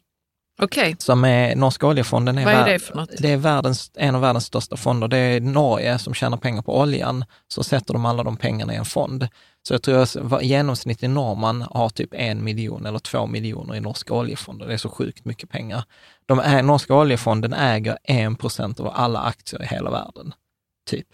Okej, 0.63 0.97
som 0.99 1.25
är, 1.25 1.57
Norska 1.57 1.87
oljefonden 1.87 2.39
är, 2.39 2.45
vad 2.45 2.55
är 2.55 2.73
det 2.73 2.79
för 2.79 2.95
något? 2.95 3.11
det 3.19 3.33
är 3.33 3.37
världens, 3.37 3.91
en 3.95 4.15
av 4.15 4.21
världens 4.21 4.45
största 4.45 4.77
fonder. 4.77 5.09
Det 5.09 5.19
är 5.19 5.41
Norge 5.41 5.99
som 5.99 6.15
tjänar 6.15 6.37
pengar 6.37 6.63
på 6.63 6.81
oljan, 6.81 7.25
så 7.49 7.63
sätter 7.63 7.93
de 7.93 8.07
alla 8.07 8.23
de 8.23 8.37
pengarna 8.37 8.75
i 8.75 8.77
en 8.77 8.85
fond. 8.85 9.29
Så 9.63 9.75
jag 9.75 9.83
tror 9.83 10.03
att 10.03 10.43
genomsnittlig 10.43 11.11
norrman 11.11 11.63
har 11.71 11.89
typ 11.89 12.15
en 12.15 12.45
miljon 12.45 12.87
eller 12.87 12.99
två 12.99 13.27
miljoner 13.27 13.75
i 13.75 13.81
norska 13.81 14.15
oljefonder. 14.15 14.67
Det 14.67 14.73
är 14.73 14.79
så 14.79 14.89
sjukt 14.89 15.25
mycket 15.25 15.51
pengar. 15.51 15.85
De 16.27 16.39
är, 16.39 16.63
norska 16.63 16.95
oljefonden 16.95 17.53
äger 17.53 17.99
en 18.03 18.37
procent 18.37 18.81
av 18.81 18.89
alla 18.95 19.21
aktier 19.21 19.63
i 19.63 19.67
hela 19.67 19.91
världen, 19.91 20.35
typ. 20.91 21.07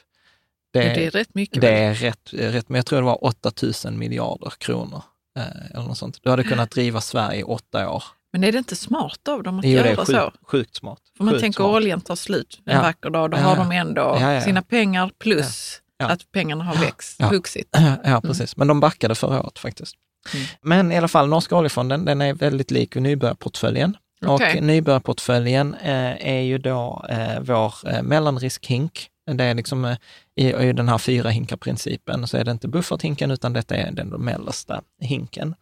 Det, 0.73 0.81
det 0.81 1.07
är 1.07 1.11
rätt 1.11 1.35
mycket. 1.35 1.61
Det 1.61 1.79
är 1.79 1.95
rätt, 1.95 2.31
rätt, 2.33 2.69
men 2.69 2.77
jag 2.77 2.87
tror 2.87 2.99
det 2.99 3.07
var 3.07 3.25
8000 3.25 3.99
miljarder 3.99 4.53
kronor. 4.59 5.03
Eh, 5.37 5.71
eller 5.75 5.85
något 5.85 5.99
sånt. 5.99 6.19
Du 6.23 6.31
hade 6.31 6.45
kunnat 6.45 6.71
driva 6.71 7.01
Sverige 7.01 7.41
i 7.41 7.43
åtta 7.43 7.91
år. 7.91 8.03
Men 8.37 8.45
är 8.45 8.53
det 8.53 8.59
inte 8.59 8.77
smart 8.77 9.29
av 9.29 9.43
dem 9.43 9.59
att 9.59 9.65
Jo, 9.65 9.83
det 9.83 9.89
är 9.89 9.93
göra 9.93 10.05
så? 10.07 10.33
sjukt, 10.47 10.75
smart. 10.77 10.99
För 11.17 11.25
man 11.25 11.33
Sjukt 11.35 11.43
tänker 11.43 11.57
smart. 11.63 11.75
oljan 11.77 12.01
tar 12.01 12.17
slut 12.17 12.61
en 12.67 12.77
Ja. 12.77 12.83
vacker 12.83 13.11
dag, 13.11 13.31
då 13.31 13.37
Ja, 13.37 13.43
har 13.43 13.57
de 13.57 13.73
ändå 13.73 14.19
Ja, 14.21 14.41
sina 14.41 14.63
pengar 14.63 15.11
plus 15.19 15.81
att 16.03 16.33
pengarna 16.33 16.65
har 16.65 16.77
växt, 16.77 17.17
Ja. 17.19 17.29
vuxit. 17.31 17.77
Ja, 18.05 18.21
precis. 18.21 18.57
Men 18.57 18.67
de 18.69 18.81
backade 18.81 19.15
förra 19.15 19.41
året 19.43 19.59
faktiskt. 19.59 19.95
Mm. 20.35 20.47
Men 20.63 20.93
i 20.93 20.97
alla 20.99 21.09
fall, 21.09 21.29
Norska 21.29 21.57
oljefonden, 21.57 22.05
den 22.05 22.21
är 22.21 22.35
väldigt 22.35 22.71
lik 22.71 22.95
nybörjarportföljen. 22.95 23.97
Okej. 24.27 24.57
Och 24.59 24.63
nybörjarportföljen 24.65 25.75
eh, 25.75 26.29
är 26.29 26.41
ju 26.41 26.59
då 26.59 27.07
eh, 27.11 27.41
vår 27.41 27.75
eh, 27.89 28.03
mellanriskhink 28.03 29.09
Det 29.33 29.45
är 29.45 29.55
liksom 29.55 29.85
eh, 29.85 29.97
i, 30.37 30.53
i 30.53 30.73
den 30.73 30.89
här 30.89 30.99
fyra 30.99 31.31
hinkar-principen, 31.31 32.27
så 32.27 32.37
är 32.37 32.45
det 32.45 32.51
inte 32.51 32.69
bufferthinken, 32.69 33.31
utan 33.31 33.53
detta 33.53 33.75
är 33.77 33.93
den 33.93 34.09
mellersta 34.09 34.83
hinken. 35.01 35.55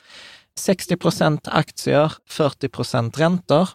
60 0.57 0.96
procent 0.96 1.48
aktier, 1.48 2.12
40 2.26 2.68
procent 2.68 3.18
räntor 3.18 3.68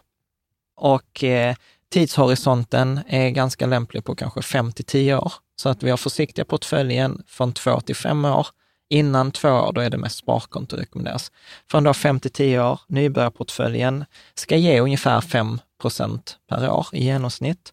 och 0.76 1.24
eh, 1.24 1.56
tidshorisonten 1.92 3.00
är 3.06 3.30
ganska 3.30 3.66
lämplig 3.66 4.04
på 4.04 4.14
kanske 4.14 4.42
5 4.42 4.72
till 4.72 4.84
10 4.84 5.16
år. 5.16 5.32
Så 5.56 5.68
att 5.68 5.82
vi 5.82 5.90
har 5.90 5.96
försiktiga 5.96 6.44
portföljen 6.44 7.22
från 7.26 7.52
2 7.52 7.80
till 7.80 7.96
5 7.96 8.24
år. 8.24 8.46
Innan 8.88 9.32
två 9.32 9.48
år, 9.48 9.72
då 9.72 9.80
är 9.80 9.90
det 9.90 9.98
mest 9.98 10.16
sparkonto 10.16 10.76
rekommenderas. 10.76 11.32
Från 11.70 11.84
då 11.84 11.94
5 11.94 12.20
till 12.20 12.30
10 12.30 12.62
år, 12.62 12.80
nybörjarportföljen 12.88 14.04
ska 14.34 14.56
ge 14.56 14.80
ungefär 14.80 15.20
5 15.20 15.60
procent 15.80 16.38
per 16.48 16.70
år 16.70 16.86
i 16.92 17.04
genomsnitt. 17.04 17.72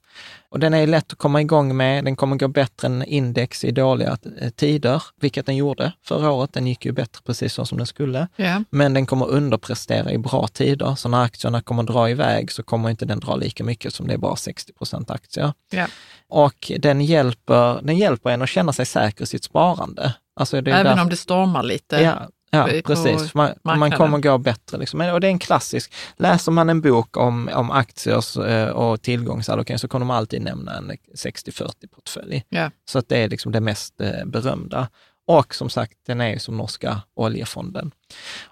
Och 0.58 0.62
den 0.62 0.74
är 0.74 0.88
lätt 0.88 1.12
att 1.12 1.18
komma 1.18 1.42
igång 1.42 1.78
med. 1.78 2.04
Den 2.06 2.16
kommer 2.16 2.36
gå 2.36 2.48
bättre 2.48 2.86
än 2.88 3.04
index 3.04 3.64
i 3.64 3.72
dåliga 3.72 4.18
eh, 4.42 4.50
tider, 4.50 5.04
vilket 5.22 5.46
den 5.46 5.56
gjorde 5.56 5.92
förra 6.04 6.32
året. 6.32 6.54
Den 6.54 6.68
gick 6.68 6.86
ju 6.86 6.92
bättre 6.92 7.22
precis 7.26 7.54
så 7.54 7.66
som 7.66 7.78
den 7.78 7.88
skulle. 7.88 8.28
Ja. 8.36 8.64
Men 8.70 8.94
den 8.94 9.06
kommer 9.06 9.28
underprestera 9.28 10.12
i 10.12 10.18
bra 10.18 10.48
tider. 10.48 10.96
Så 10.96 11.10
när 11.10 11.24
aktierna 11.24 11.62
kommer 11.62 11.84
dra 11.84 12.10
iväg 12.10 12.52
så 12.52 12.64
kommer 12.64 12.90
inte 12.90 13.06
den 13.06 13.20
dra 13.20 13.36
lika 13.36 13.64
mycket 13.64 13.94
som 13.94 14.08
det 14.08 14.14
är 14.14 14.18
bara 14.18 14.36
60 14.36 14.74
procent 14.74 15.12
aktier. 15.12 15.54
Ja. 15.72 15.88
Och 16.30 16.72
den 16.80 17.02
hjälper, 17.02 17.80
den 17.84 17.98
hjälper 17.98 18.30
en 18.30 18.42
att 18.42 18.50
känna 18.50 18.74
sig 18.74 18.86
säker 18.86 19.24
i 19.24 19.28
sitt 19.28 19.44
sparande. 19.44 20.14
Alltså 20.40 20.58
Även 20.58 20.86
därför- 20.86 21.02
om 21.02 21.10
det 21.10 21.18
stormar 21.18 21.64
lite. 21.64 21.96
Ja, 21.96 22.30
ja 22.52 22.70
precis. 22.86 23.34
Man, 23.34 23.54
man 23.64 23.92
kommer 23.92 24.18
gå 24.18 24.38
bättre. 24.38 24.78
Liksom. 24.78 25.02
Och 25.02 25.22
det 25.22 25.28
är 25.28 25.32
en 25.32 25.40
klassisk. 25.40 25.94
Läser 26.18 26.52
man 26.52 26.70
en 26.70 26.82
bok 26.82 27.18
om, 27.18 27.50
om 27.54 27.72
aktiers 27.72 28.38
eh, 28.38 28.70
och 28.70 29.02
tillgångsallokering 29.02 29.80
så 29.80 29.88
kommer 29.88 30.06
de 30.06 30.12
alltid 30.12 30.42
nämna 30.42 30.78
en 30.78 30.92
60-40-portfölj. 31.16 32.44
Ja. 32.50 32.72
Så 32.86 33.00
att 33.00 33.10
det 33.10 33.18
är 33.18 33.30
liksom 33.30 33.52
det 33.52 33.62
mest 33.62 34.02
eh, 34.02 34.26
berömda. 34.26 34.88
Och 35.28 35.56
som 35.56 35.70
sagt, 35.70 35.94
den 36.06 36.22
är 36.22 36.30
ju 36.30 36.40
som 36.40 36.58
norska 36.58 37.02
oljefonden. 37.14 37.92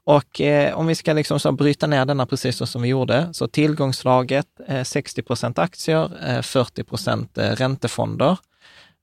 Och 0.03 0.41
eh, 0.41 0.77
om 0.77 0.87
vi 0.87 0.95
ska 0.95 1.13
liksom 1.13 1.39
så 1.39 1.51
bryta 1.51 1.87
ner 1.87 2.05
denna 2.05 2.25
precis 2.25 2.57
så 2.57 2.65
som 2.65 2.81
vi 2.81 2.89
gjorde, 2.89 3.29
så 3.33 3.47
tillgångslaget 3.47 4.47
eh, 4.67 4.83
60 4.83 5.21
procent 5.21 5.59
aktier, 5.59 6.11
eh, 6.27 6.41
40 6.41 6.83
procent 6.83 7.37
eh, 7.37 7.49
räntefonder. 7.49 8.37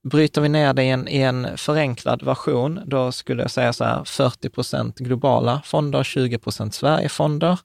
Bryter 0.03 0.41
vi 0.41 0.49
ner 0.49 0.73
det 0.73 0.83
i 0.83 0.89
en, 0.89 1.07
i 1.07 1.17
en 1.17 1.57
förenklad 1.57 2.23
version, 2.23 2.79
då 2.85 3.11
skulle 3.11 3.41
jag 3.41 3.51
säga 3.51 3.73
så 3.73 3.83
här 3.83 4.03
40 4.03 4.49
procent 4.49 4.97
globala 4.97 5.61
fonder, 5.65 6.03
20 6.03 6.37
procent 6.37 6.73
Sverigefonder 6.73 7.59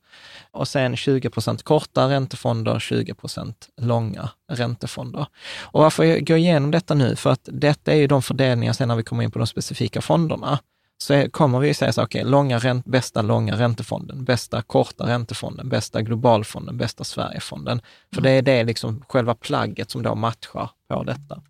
och 0.51 0.69
sen 0.69 0.97
20 0.97 1.31
procent 1.31 1.63
korta 1.63 2.09
räntefonder, 2.09 2.79
20 2.79 3.15
procent 3.15 3.69
långa 3.77 4.31
räntefonder. 4.53 5.27
Och 5.61 5.83
varför 5.83 6.05
jag 6.05 6.27
går 6.27 6.37
igenom 6.37 6.71
detta 6.71 6.95
nu? 6.95 7.17
För 7.17 7.31
att 7.31 7.49
detta 7.53 7.93
är 7.93 7.97
ju 7.97 8.07
de 8.07 8.23
fördelningar 8.23 8.73
sen 8.73 8.89
när 8.89 8.97
vi 8.97 9.03
kommer 9.03 9.23
in 9.23 9.31
på 9.31 9.39
de 9.39 9.47
specifika 9.47 10.01
fonderna. 10.01 10.59
Så 10.99 11.31
kommer 11.31 11.59
vi 11.59 11.75
säga 11.75 11.93
så 11.93 12.03
okej, 12.03 12.25
långa 12.25 12.59
ränt, 12.59 12.85
bästa 12.85 13.23
långa 13.23 13.57
räntefonden, 13.57 14.25
bästa 14.25 14.63
korta 14.63 15.07
räntefonden, 15.07 15.69
bästa 15.69 16.03
globalfonden, 16.03 16.77
bästa 16.77 17.05
Sverigefonden. 17.05 17.81
För 18.15 18.23
det 18.23 18.31
är 18.31 18.43
det 18.43 18.65
liksom 18.65 19.05
själva 19.09 19.35
plagget 19.35 19.91
som 19.91 20.03
då 20.03 20.15
matchar 20.15 20.71
på 20.89 21.03
detta. 21.03 21.43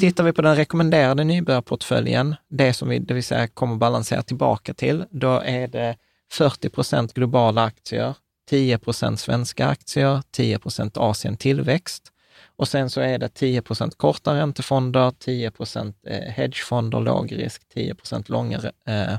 Tittar 0.00 0.24
vi 0.24 0.32
på 0.32 0.42
den 0.42 0.56
rekommenderade 0.56 1.24
nybörjarportföljen, 1.24 2.34
det 2.48 2.72
som 2.72 2.88
vi 2.88 2.98
det 2.98 3.14
vill 3.14 3.24
säga 3.24 3.48
kommer 3.48 3.76
balansera 3.76 4.22
tillbaka 4.22 4.74
till, 4.74 5.04
då 5.10 5.40
är 5.40 5.68
det 5.68 5.96
40 6.32 6.68
procent 6.68 7.14
globala 7.14 7.64
aktier, 7.64 8.14
10 8.50 8.78
procent 8.78 9.20
svenska 9.20 9.66
aktier, 9.66 10.22
10 10.30 10.58
procent 10.58 10.96
Asien 10.96 11.36
tillväxt 11.36 12.12
och 12.56 12.68
sen 12.68 12.90
så 12.90 13.00
är 13.00 13.18
det 13.18 13.28
10 13.28 13.62
procent 13.62 13.98
korta 13.98 14.34
räntefonder, 14.34 15.12
10 15.18 15.50
procent 15.50 15.96
eh, 16.06 16.32
hedgefonder, 16.32 17.00
låg 17.00 17.32
risk, 17.32 17.68
10 17.68 17.94
procent 17.94 18.28
långa 18.28 18.60
eh, 18.86 19.18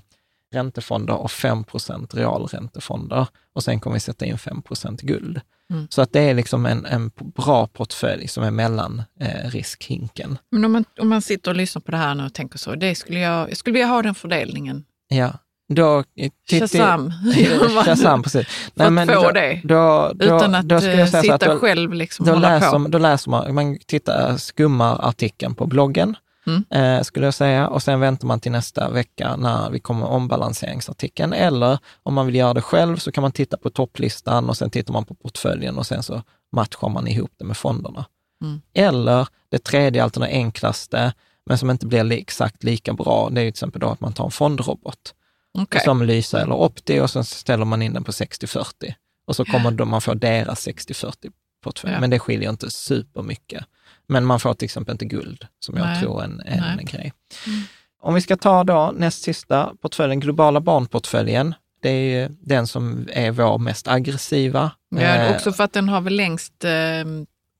räntefonder 0.54 1.16
och 1.16 1.32
5 1.32 1.64
procent 1.64 2.16
realräntefonder. 2.16 3.28
Och 3.54 3.64
sen 3.64 3.80
kommer 3.80 3.94
vi 3.94 4.00
sätta 4.00 4.26
in 4.26 4.38
5 4.38 4.62
procent 4.62 5.02
guld. 5.02 5.42
Mm. 5.74 5.88
Så 5.90 6.02
att 6.02 6.14
det 6.14 6.20
är 6.20 6.34
liksom 6.34 6.66
en, 6.66 6.86
en 6.86 7.12
bra 7.36 7.68
portfölj 7.68 8.28
som 8.28 8.44
är 8.44 8.52
mellan 8.52 9.04
eh, 9.20 9.50
riskhinken. 9.50 10.38
Men 10.52 10.66
om 10.66 10.72
man, 10.72 10.86
om 11.00 11.10
man 11.10 11.22
sitter 11.22 11.52
och 11.52 11.58
lyssnar 11.58 11.82
på 11.82 11.92
det 11.92 11.98
här 11.98 12.16
nu 12.16 12.26
och 12.26 12.34
tänker 12.34 12.58
så, 12.58 12.76
det 12.76 12.96
skulle 12.96 13.20
jag, 13.20 13.50
jag 13.50 13.58
skulle 13.58 13.74
vilja 13.74 13.88
ha 13.88 14.02
den 14.02 14.16
fördelningen. 14.16 14.84
Ja, 15.08 15.34
då... 15.74 15.98
eh, 16.00 16.32
titt- 16.50 16.60
Shazam, 16.60 17.14
Shazam, 17.86 18.24
precis. 18.24 18.48
för 18.76 19.00
att 19.02 19.08
få 19.08 19.14
då, 19.24 19.32
det. 19.32 19.62
Då, 19.64 20.12
då, 20.16 20.26
Utan 20.26 20.56
att 20.56 20.66
då 20.66 20.80
skulle 20.80 20.94
jag 20.94 21.02
eh, 21.02 21.08
säga 21.08 21.22
sitta 21.22 21.36
att 21.36 21.42
då, 21.42 21.60
själv 21.60 21.94
liksom 21.94 22.26
då, 22.26 22.36
läser, 22.36 22.72
på. 22.72 22.78
då 22.78 22.98
läser 22.98 23.32
man, 23.32 23.56
man 23.56 23.78
tittar, 23.86 24.38
skummar 24.38 25.08
artikeln 25.08 25.56
på 25.56 25.66
bloggen, 25.66 26.16
Mm. 26.48 26.64
eh, 26.70 27.04
skulle 27.04 27.26
jag 27.28 27.34
säga, 27.34 27.68
och 27.68 27.84
sen 27.84 28.00
väntar 28.00 28.28
man 28.28 28.40
till 28.40 28.52
nästa 28.52 28.90
vecka 28.90 29.36
när 29.36 29.70
vi 29.70 29.80
kommer 29.80 30.06
ombalanseringsartikeln. 30.06 31.34
Eller 31.34 31.80
om 32.04 32.14
man 32.14 32.26
vill 32.26 32.36
göra 32.36 32.54
det 32.54 32.62
själv 32.62 32.98
så 32.98 33.12
kan 33.12 33.22
man 33.22 33.32
titta 33.32 33.58
på 33.58 33.70
topplistan 33.70 34.50
och 34.50 34.58
sen 34.58 34.70
tittar 34.70 34.94
man 34.94 35.06
på 35.06 35.14
portföljen 35.16 35.78
och 35.78 35.86
sen 35.88 36.04
så 36.04 36.22
matchar 36.52 36.90
man 36.90 37.08
ihop 37.08 37.32
det 37.38 37.46
med 37.46 37.58
fonderna. 37.58 38.06
Mm. 38.44 38.62
Eller 38.74 39.28
det 39.50 39.64
tredje 39.64 40.04
alternativet, 40.04 40.38
enklaste, 40.38 41.14
men 41.46 41.58
som 41.58 41.70
inte 41.70 41.86
blir 41.88 42.04
li- 42.04 42.22
exakt 42.22 42.64
lika 42.64 42.94
bra, 42.94 43.30
det 43.32 43.42
är 43.42 43.46
ju 43.46 43.52
till 43.52 43.58
exempel 43.58 43.82
då 43.82 43.88
att 43.90 44.00
man 44.02 44.14
tar 44.14 44.26
en 44.26 44.32
fondrobot 44.32 45.14
Okej. 45.60 45.82
som 45.84 46.04
Lysa 46.04 46.42
eller 46.42 46.56
Opti 46.56 47.00
och 47.00 47.10
sen 47.10 47.24
ställer 47.24 47.66
man 47.66 47.82
in 47.82 47.94
den 47.94 48.04
på 48.04 48.12
60-40. 48.12 48.94
Och 49.28 49.36
så 49.36 49.46
kommer 49.46 49.72
då 49.72 49.86
man 49.86 50.02
få 50.02 50.14
deras 50.14 50.68
60-40 50.68 51.32
portfölj. 51.64 51.94
Ja. 51.94 52.00
Men 52.00 52.10
det 52.10 52.20
skiljer 52.20 52.50
inte 52.50 52.70
supermycket. 52.72 53.66
Men 54.08 54.26
man 54.26 54.40
får 54.40 54.54
till 54.54 54.66
exempel 54.66 54.92
inte 54.94 55.06
guld, 55.06 55.48
som 55.60 55.78
jag 55.78 55.86
Nej. 55.86 56.02
tror 56.02 56.22
är 56.22 56.26
en, 56.26 56.42
en 56.80 56.86
grej. 56.86 57.14
Mm. 57.48 57.62
Om 58.02 58.14
vi 58.14 58.22
ska 58.22 58.38
ta 58.38 58.64
då 58.64 58.94
näst 58.96 59.24
sista 59.24 59.72
portföljen, 59.82 60.20
globala 60.20 60.60
barnportföljen. 60.60 61.56
Det 61.82 61.90
är 61.90 62.22
ju 62.22 62.30
den 62.42 62.68
som 62.68 63.08
är 63.12 63.32
vår 63.32 63.58
mest 63.58 63.88
aggressiva 63.88 64.72
Ja, 64.90 65.02
eh, 65.02 65.36
också 65.36 65.52
för 65.52 65.64
att 65.64 65.74
den 65.74 65.90
har 65.90 66.02
väl 66.02 66.16
längst 66.16 66.64
eh, 66.64 66.72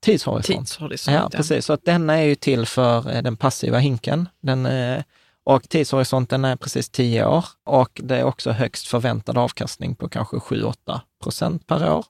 tidshorisont. 0.02 0.66
tidshorisont. 0.68 1.16
Ja, 1.16 1.30
precis. 1.36 1.66
Så 1.66 1.72
att 1.72 1.84
denna 1.84 2.14
är 2.18 2.22
ju 2.24 2.34
till 2.34 2.66
för 2.66 3.16
eh, 3.16 3.22
den 3.22 3.36
passiva 3.36 3.78
hinken. 3.78 4.28
Den, 4.42 4.66
eh, 4.66 5.02
och 5.48 5.68
tidshorisonten 5.68 6.44
är 6.44 6.56
precis 6.56 6.90
10 6.90 7.26
år 7.26 7.44
och 7.66 8.00
det 8.04 8.16
är 8.16 8.24
också 8.24 8.50
högst 8.50 8.88
förväntad 8.88 9.38
avkastning 9.38 9.94
på 9.94 10.08
kanske 10.08 10.36
7-8 10.36 10.74
procent 11.22 11.66
per 11.66 11.92
år. 11.92 12.04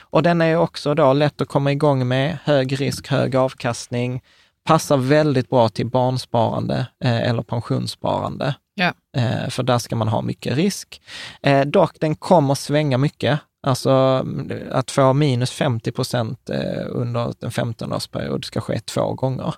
Och 0.00 0.22
den 0.22 0.40
är 0.40 0.56
också 0.56 0.94
då 0.94 1.12
lätt 1.12 1.40
att 1.40 1.48
komma 1.48 1.72
igång 1.72 2.08
med, 2.08 2.38
hög 2.44 2.80
risk, 2.80 3.08
hög 3.08 3.36
avkastning, 3.36 4.22
passar 4.64 4.96
väldigt 4.96 5.50
bra 5.50 5.68
till 5.68 5.86
barnsparande 5.86 6.86
eh, 7.04 7.28
eller 7.28 7.42
pensionssparande. 7.42 8.54
Ja. 8.74 8.92
Eh, 9.16 9.48
för 9.48 9.62
där 9.62 9.78
ska 9.78 9.96
man 9.96 10.08
ha 10.08 10.22
mycket 10.22 10.56
risk. 10.56 11.02
Eh, 11.42 11.64
dock, 11.64 12.00
den 12.00 12.14
kommer 12.14 12.54
svänga 12.54 12.98
mycket. 12.98 13.40
Alltså 13.62 14.26
att 14.70 14.90
få 14.90 15.12
minus 15.12 15.50
50 15.50 15.92
procent 15.92 16.50
eh, 16.50 16.86
under 16.88 17.20
en 17.20 17.50
15-årsperiod 17.50 18.44
ska 18.44 18.60
ske 18.60 18.80
två 18.80 19.14
gånger. 19.14 19.54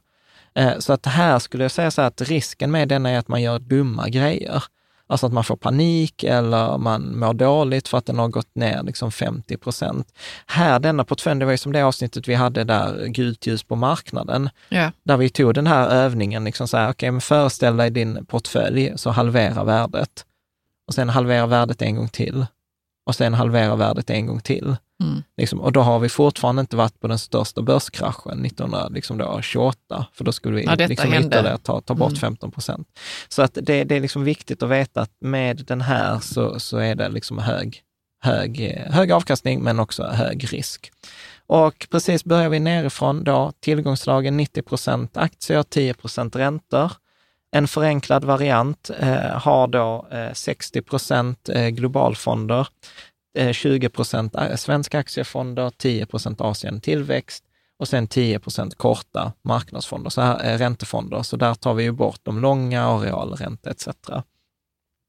Eh, 0.55 0.79
så 0.79 0.93
att 0.93 1.07
här 1.07 1.39
skulle 1.39 1.65
jag 1.65 1.71
säga 1.71 1.91
så 1.91 2.03
att 2.03 2.21
risken 2.21 2.71
med 2.71 2.89
den 2.89 3.07
är 3.07 3.19
att 3.19 3.29
man 3.29 3.43
gör 3.43 3.59
dumma 3.59 4.09
grejer. 4.09 4.65
Alltså 5.07 5.27
att 5.27 5.33
man 5.33 5.45
får 5.45 5.57
panik 5.57 6.25
eller 6.25 6.79
man 6.79 7.19
mår 7.19 7.35
dåligt 7.35 7.89
för 7.89 7.99
att 7.99 8.07
den 8.07 8.19
har 8.19 8.29
gått 8.29 8.55
ner 8.55 8.83
liksom 8.83 9.13
50 9.13 9.57
procent. 9.57 10.13
Här, 10.47 10.79
denna 10.79 11.05
portfölj, 11.05 11.41
det 11.41 11.45
var 11.45 11.53
ju 11.53 11.59
som 11.59 11.73
det 11.73 11.83
avsnittet 11.83 12.29
vi 12.29 12.35
hade 12.35 12.65
där, 12.65 13.07
gult 13.07 13.47
ljus 13.47 13.63
på 13.63 13.77
marknaden, 13.77 14.51
Ja. 14.69 14.91
där 15.03 15.17
vi 15.17 15.29
tog 15.29 15.55
den 15.55 15.67
här 15.67 15.89
övningen, 15.89 16.45
liksom 16.45 16.69
så 16.69 16.77
här, 16.77 16.91
okej, 16.91 17.11
men 17.11 17.21
föreställ 17.21 17.77
dig 17.77 17.91
din 17.91 18.27
portfölj, 18.27 18.93
så 18.97 19.11
halvera 19.11 19.65
värdet. 19.65 20.25
Och 20.89 20.95
sen 20.95 21.09
halvera 21.09 21.47
värdet 21.47 21.83
en 21.83 21.97
gång 21.97 22.09
till. 22.09 22.47
Och 23.07 23.15
sen 23.15 23.35
halvera 23.35 23.77
värdet 23.77 24.11
en 24.11 24.27
gång 24.27 24.41
till. 24.41 24.77
Mm. 25.03 25.23
Liksom, 25.37 25.61
och 25.61 25.73
då 25.73 25.81
har 25.81 25.99
vi 25.99 26.09
fortfarande 26.09 26.61
inte 26.61 26.77
varit 26.77 27.01
på 27.01 27.09
den 27.09 27.19
största 27.19 27.63
börskraschen 27.63 28.45
1928, 28.45 30.07
för 30.13 30.25
då 30.25 30.33
skulle 30.33 30.57
vi 30.57 30.65
Ja, 30.65 30.75
liksom 30.75 31.15
ytterligare 31.15 31.59
ta, 31.59 31.81
ta 31.81 31.95
bort 31.95 32.09
Mm. 32.11 32.21
15 32.21 32.51
procent. 32.51 32.89
Så 33.29 33.43
att 33.43 33.55
det, 33.63 33.85
det 33.85 33.97
är 33.97 34.01
liksom 34.01 34.25
viktigt 34.25 34.63
att 34.63 34.69
veta 34.71 35.01
att 35.01 35.11
med 35.21 35.65
den 35.67 35.81
här 35.81 36.19
så, 36.21 36.61
så 36.61 36.79
är 36.79 36.95
det 36.95 37.09
liksom 37.09 37.39
hög, 37.39 37.83
hög, 38.23 38.61
hög 38.91 39.13
avkastning, 39.13 39.63
men 39.63 39.81
också 39.81 40.05
hög 40.05 40.53
risk. 40.53 40.93
Och 41.47 41.87
precis 41.91 42.25
börjar 42.25 42.49
vi 42.49 42.61
nerifrån 42.61 43.25
då, 43.25 43.53
tillgångslagen 43.61 44.37
90 44.37 44.63
procent 44.63 45.17
aktier, 45.17 45.63
10 45.63 45.95
procent 45.95 46.37
räntor. 46.37 46.93
En 47.55 47.69
förenklad 47.69 48.25
variant 48.25 48.91
eh, 48.99 49.19
har 49.19 49.67
då 49.67 50.07
eh, 50.11 50.33
60 50.33 50.83
procent 50.83 51.49
eh, 51.49 51.69
globalfonder, 51.69 52.69
eh, 53.39 53.53
20 53.53 53.89
procent 53.89 54.35
eh, 54.35 54.57
svenska 54.57 54.99
aktiefonder, 54.99 55.71
10 55.77 56.07
procent 56.07 56.41
Asien 56.41 56.81
tillväxt 56.81 57.45
och 57.79 57.89
sen 57.89 58.07
10 58.07 58.39
procent 58.39 58.75
korta 58.75 59.33
marknadsfonder, 59.45 60.11
så 60.11 60.21
här, 60.21 60.53
eh, 60.53 60.59
räntefonder. 60.59 61.23
Så 61.23 61.37
där 61.37 61.55
tar 61.55 61.75
vi 61.75 61.83
ju 61.83 61.93
bort 61.93 62.21
de 62.23 62.41
långa 62.41 62.89
och 62.91 63.03
realränta 63.03 63.71
etc. 63.71 63.89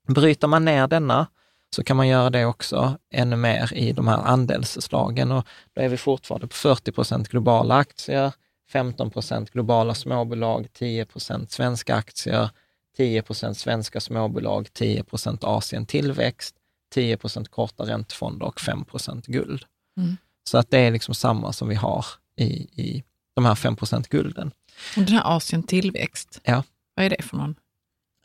Bryter 0.07 0.47
man 0.47 0.65
ner 0.65 0.87
denna 0.87 1.27
så 1.75 1.83
kan 1.83 1.97
man 1.97 2.07
göra 2.07 2.29
det 2.29 2.45
också 2.45 2.97
ännu 3.13 3.35
mer 3.35 3.73
i 3.73 3.91
de 3.91 4.07
här 4.07 4.17
andelsslagen 4.17 5.31
och 5.31 5.47
då 5.75 5.81
är 5.81 5.89
vi 5.89 5.97
fortfarande 5.97 6.47
på 6.47 6.55
40 6.55 6.91
procent 6.91 7.29
globala 7.29 7.75
aktier, 7.75 8.33
15 8.72 9.09
procent 9.09 9.49
globala 9.51 9.95
småbolag, 9.95 10.68
10 10.74 11.05
procent 11.05 11.51
svenska 11.51 11.95
aktier, 11.95 12.49
10 12.97 13.22
procent 13.22 13.57
svenska 13.57 13.99
småbolag, 14.01 14.74
10 14.74 15.03
procent 15.03 15.43
Asien 15.43 15.86
tillväxt, 15.86 16.55
10 16.93 17.18
procent 17.18 17.49
korta 17.51 17.84
räntefonder 17.84 18.45
och 18.45 18.59
5 18.59 18.86
procent 18.86 19.26
guld. 19.26 19.66
Mm. 19.97 20.18
Så 20.49 20.57
att 20.57 20.70
det 20.72 20.80
är 20.80 20.91
liksom 20.91 21.16
samma 21.16 21.53
som 21.53 21.68
vi 21.68 21.76
har 21.76 22.05
i, 22.38 22.45
i 22.82 23.03
de 23.36 23.45
här 23.45 23.55
5 23.55 23.76
procent 23.76 24.07
gulden. 24.09 24.51
Och 24.97 25.03
den 25.03 25.14
här 25.14 25.36
Asien 25.38 25.64
tillväxt, 25.64 26.41
Ja. 26.43 26.64
vad 26.95 27.05
är 27.05 27.09
det 27.09 27.22
för 27.24 27.38
någon? 27.38 27.55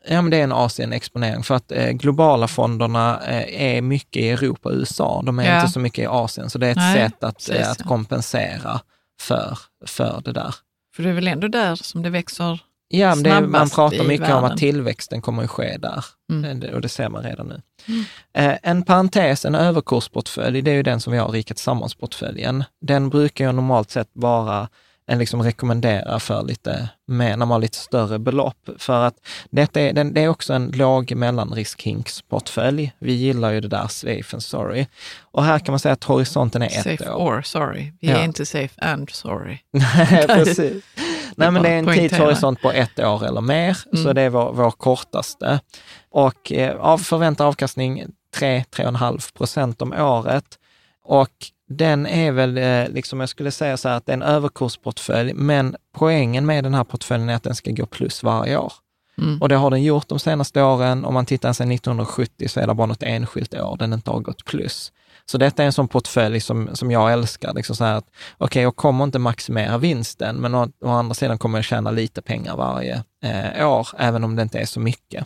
Ja, 0.07 0.21
men 0.21 0.31
det 0.31 0.37
är 0.37 0.43
en 0.43 0.51
Asien-exponering 0.51 1.43
för 1.43 1.55
att 1.55 1.71
eh, 1.71 1.89
globala 1.91 2.47
fonderna 2.47 3.21
eh, 3.27 3.75
är 3.77 3.81
mycket 3.81 4.21
i 4.23 4.29
Europa 4.29 4.69
och 4.69 4.75
USA. 4.75 5.21
De 5.25 5.39
är 5.39 5.43
Ja. 5.49 5.59
inte 5.61 5.73
så 5.73 5.79
mycket 5.79 6.03
i 6.03 6.05
Asien, 6.07 6.49
så 6.49 6.57
det 6.57 6.67
är 6.67 6.71
ett 6.71 6.77
Nej, 6.77 6.95
sätt 7.09 7.23
att, 7.23 7.49
eh, 7.49 7.71
att 7.71 7.83
kompensera 7.83 8.81
för, 9.19 9.57
för 9.85 10.21
det 10.25 10.31
där. 10.31 10.55
För 10.95 11.03
det 11.03 11.09
är 11.09 11.13
väl 11.13 11.27
ändå 11.27 11.47
där 11.47 11.75
som 11.75 12.03
det 12.03 12.09
växer? 12.09 12.59
Ja, 12.87 13.15
men 13.15 13.25
är- 13.25 13.41
man 13.41 13.69
pratar 13.69 14.03
mycket 14.03 14.27
om 14.29 14.33
världen. 14.33 14.51
att 14.51 14.57
tillväxten 14.57 15.21
kommer 15.21 15.43
att 15.43 15.49
ske 15.49 15.77
där 15.77 16.05
Mm. 16.31 16.73
Och 16.73 16.81
det 16.81 16.89
ser 16.89 17.09
man 17.09 17.23
redan 17.23 17.47
nu. 17.47 17.61
Mm. 17.87 18.03
Eh, 18.33 18.57
En 18.63 18.83
parentes, 18.83 19.45
en 19.45 19.55
överkursportfölj, 19.55 20.61
det 20.61 20.71
är 20.71 20.75
ju 20.75 20.83
den 20.83 20.99
som 21.01 21.13
vi 21.13 21.19
har 21.19 21.29
Riket 21.29 21.57
Tillsammans-portföljen. 21.57 22.63
Den 22.81 23.09
brukar 23.09 23.45
jag 23.45 23.55
normalt 23.55 23.91
sett 23.91 24.13
bara 24.13 24.69
en 25.09 25.19
liksom 25.19 25.43
rekommendera 25.43 26.19
för 26.19 26.43
lite 26.43 26.89
mer, 27.07 27.29
när 27.29 27.37
man 27.37 27.49
har 27.51 27.59
lite 27.59 27.77
större 27.77 28.19
belopp. 28.19 28.69
För 28.77 29.05
att 29.05 29.13
detta 29.49 29.81
är, 29.81 29.93
det 30.03 30.21
är 30.21 30.27
också 30.27 30.53
en 30.53 30.71
låg 30.71 31.11
mellanrisk-hinksportfölj. 31.15 32.91
Vi 32.99 33.13
gillar 33.13 33.51
ju 33.51 33.61
det 33.61 33.67
där 33.67 33.87
safe 33.87 34.35
and 34.35 34.43
sorry. 34.43 34.87
Och 35.21 35.43
här 35.43 35.59
kan 35.59 35.71
man 35.73 35.79
säga 35.79 35.93
att 35.93 36.03
horisonten 36.03 36.61
är 36.61 36.65
ett 36.67 36.83
Safe 36.83 37.09
år. 37.11 37.37
or 37.37 37.41
sorry. 37.41 37.91
Vi 38.01 38.07
Ja. 38.09 38.17
är 38.17 38.23
inte 38.23 38.45
safe 38.45 38.81
and 38.81 39.09
sorry. 39.09 39.57
Nej, 39.71 40.27
precis. 40.27 40.83
Nej, 41.35 41.51
men 41.51 41.63
det 41.63 41.69
är 41.69 41.77
en 41.77 41.93
tidshorisont 41.93 42.61
på 42.61 42.71
ett 42.71 42.99
år 42.99 43.25
eller 43.25 43.41
mer, 43.41 43.73
så 43.73 43.97
Mm. 43.99 44.15
det 44.15 44.21
är 44.21 44.29
vår, 44.29 44.53
vår 44.53 44.71
kortaste. 44.71 45.59
Och 46.11 46.51
eh, 46.51 46.75
av 46.79 46.97
förväntad 46.97 47.47
avkastning 47.47 48.03
3-3,5 48.37 49.33
procent 49.33 49.81
om 49.81 49.93
året. 49.93 50.45
Och 51.11 51.29
den 51.69 52.07
är 52.07 52.31
väl, 52.31 52.57
eh, 52.57 52.89
liksom 52.93 53.19
jag 53.19 53.29
skulle 53.29 53.51
säga 53.51 53.77
så 53.77 53.89
här, 53.89 53.95
att 53.97 54.05
det 54.05 54.11
är 54.11 54.17
en 54.17 54.21
överkursportfölj, 54.23 55.33
men 55.33 55.75
poängen 55.95 56.45
med 56.45 56.63
den 56.63 56.73
här 56.73 56.83
portföljen 56.83 57.29
är 57.29 57.35
att 57.35 57.43
den 57.43 57.55
ska 57.55 57.71
gå 57.71 57.85
plus 57.85 58.23
varje 58.23 58.57
år. 58.57 58.73
Mm. 59.17 59.41
Och 59.41 59.49
det 59.49 59.55
har 59.55 59.71
den 59.71 59.83
gjort 59.83 60.07
de 60.07 60.19
senaste 60.19 60.61
åren. 60.63 61.05
Om 61.05 61.13
man 61.13 61.25
tittar 61.25 61.53
sedan 61.53 61.71
1970 61.71 62.47
så 62.47 62.59
är 62.59 62.67
det 62.67 62.73
bara 62.73 62.87
något 62.87 63.03
enskilt 63.03 63.53
år 63.53 63.77
den 63.77 63.93
inte 63.93 64.09
har 64.11 64.19
gått 64.19 64.45
plus. 64.45 64.91
Så 65.25 65.37
detta 65.37 65.61
är 65.61 65.65
en 65.65 65.73
sån 65.73 65.87
portfölj 65.87 66.39
som, 66.39 66.69
som 66.73 66.91
jag 66.91 67.13
älskar. 67.13 67.53
Liksom 67.53 67.75
så 67.75 67.83
här 67.83 67.95
att, 67.95 68.05
okej, 68.37 68.63
jag 68.63 68.75
kommer 68.75 69.03
inte 69.03 69.19
maximera 69.19 69.77
vinsten, 69.77 70.35
men 70.35 70.55
å, 70.55 70.67
å 70.85 70.89
andra 70.89 71.13
sidan 71.13 71.37
kommer 71.37 71.57
jag 71.57 71.65
tjäna 71.65 71.91
lite 71.91 72.21
pengar 72.21 72.55
varje 72.57 73.03
eh, 73.23 73.69
år, 73.69 73.87
även 73.97 74.23
om 74.23 74.35
det 74.35 74.41
inte 74.41 74.59
är 74.59 74.65
så 74.65 74.79
mycket. 74.79 75.25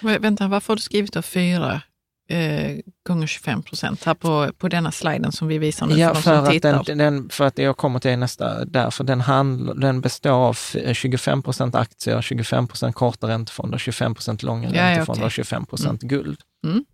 Vä- 0.00 0.18
Vänta, 0.20 0.48
varför 0.48 0.68
har 0.68 0.76
du 0.76 0.82
skrivit 0.82 1.12
då 1.12 1.22
fyra 1.22 1.80
eh, 2.28 2.76
gånger 3.08 3.26
25 3.26 3.62
procent 3.62 4.04
här 4.04 4.14
på, 4.14 4.50
på 4.58 4.68
denna 4.68 4.92
sliden 4.92 5.32
som 5.32 5.48
vi 5.48 5.58
visar 5.58 5.86
nu 5.86 5.94
Ja, 5.98 6.14
för 6.14 6.22
för 6.22 6.34
att, 6.34 6.50
tittar? 6.50 6.84
den, 6.84 6.98
den, 6.98 7.28
för 7.28 7.44
att 7.44 7.58
jag 7.58 7.76
kommer 7.76 7.98
till 7.98 8.18
nästa, 8.18 8.64
därför 8.64 9.04
den, 9.04 9.20
handl, 9.20 9.80
den 9.80 10.00
består 10.00 10.30
av 10.30 10.58
eh, 10.74 10.92
25 10.94 11.42
procent 11.42 11.74
aktier, 11.74 12.22
25 12.22 12.68
procent 12.68 12.94
korta 12.96 13.28
räntefonder, 13.28 13.78
25 13.78 14.14
procent 14.14 14.42
långa 14.42 14.68
Ja, 14.68 14.74
ja, 14.76 14.90
räntefonder 14.90 15.24
och 15.24 15.30
25 15.32 15.66
procent 15.66 16.02
guld. 16.02 16.40
Mm. 16.66 16.84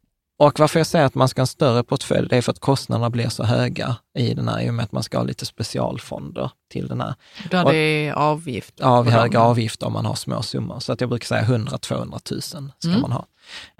Och 0.40 0.58
varför 0.60 0.80
jag 0.80 0.86
säger 0.86 1.04
att 1.04 1.14
man 1.14 1.28
ska 1.28 1.40
ha 1.40 1.42
en 1.42 1.46
större 1.46 1.82
portfölj, 1.84 2.28
det 2.28 2.36
är 2.36 2.42
för 2.42 2.52
att 2.52 2.58
kostnaderna 2.58 3.10
blir 3.10 3.28
så 3.28 3.44
höga 3.44 3.96
i 4.18 4.34
den 4.34 4.48
här, 4.48 4.60
i 4.62 4.70
och 4.70 4.74
med 4.74 4.84
att 4.84 4.92
man 4.92 5.02
ska 5.02 5.16
ha 5.18 5.24
lite 5.24 5.46
specialfonder 5.46 6.50
till 6.72 6.88
den 6.88 7.00
här. 7.00 7.14
Där 7.50 7.64
och- 7.64 7.72
det 7.72 7.76
är 7.78 8.12
avgift. 8.12 8.80
Av 8.80 9.04
på 9.04 9.10
höga 9.10 9.40
avgifter 9.40 9.86
om 9.86 9.92
man 9.92 10.06
har 10.06 10.14
små 10.14 10.42
summor. 10.42 10.80
Så 10.80 10.92
att 10.92 11.00
jag 11.00 11.10
brukar 11.10 11.26
säga 11.26 11.42
100-200 11.42 12.32
000 12.32 12.42
ska 12.42 12.88
Mm. 12.88 13.00
man 13.00 13.12
ha. 13.12 13.26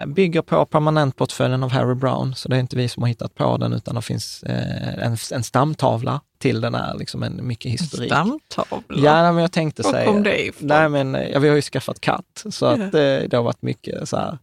Bygger 0.06 0.42
på 0.42 0.66
permanentportföljen 0.66 1.62
av 1.62 1.70
Harry 1.70 1.94
Brown, 1.94 2.34
så 2.34 2.48
det 2.48 2.56
är 2.56 2.60
inte 2.60 2.76
vi 2.76 2.88
som 2.88 3.02
har 3.02 3.08
hittat 3.08 3.34
på 3.34 3.56
den, 3.56 3.72
utan 3.72 3.94
det 3.94 4.02
finns 4.02 4.42
eh, 4.42 5.04
en, 5.06 5.16
en 5.32 5.42
stamtavla 5.42 6.20
till 6.38 6.60
den 6.60 6.74
här, 6.74 6.94
liksom 6.98 7.22
en 7.22 7.46
mycket 7.46 7.72
historik. 7.72 8.12
Stamtavla? 8.12 8.82
Ja, 8.88 9.22
nej, 9.22 9.32
men 9.32 9.42
jag 9.42 9.52
tänkte 9.52 9.82
Var 9.82 9.92
säga... 9.92 10.06
kom 10.06 10.22
det 10.22 10.46
ifrån? 10.46 10.68
Nej, 10.68 10.88
men 10.88 11.14
eh, 11.14 11.28
ja, 11.28 11.38
vi 11.38 11.48
har 11.48 11.56
ju 11.56 11.62
skaffat 11.62 12.00
katt, 12.00 12.44
så 12.50 12.66
att 12.66 12.80
eh, 12.80 12.90
det 13.28 13.32
har 13.32 13.42
varit 13.42 13.62
mycket 13.62 14.08
så 14.08 14.16
här 14.16 14.38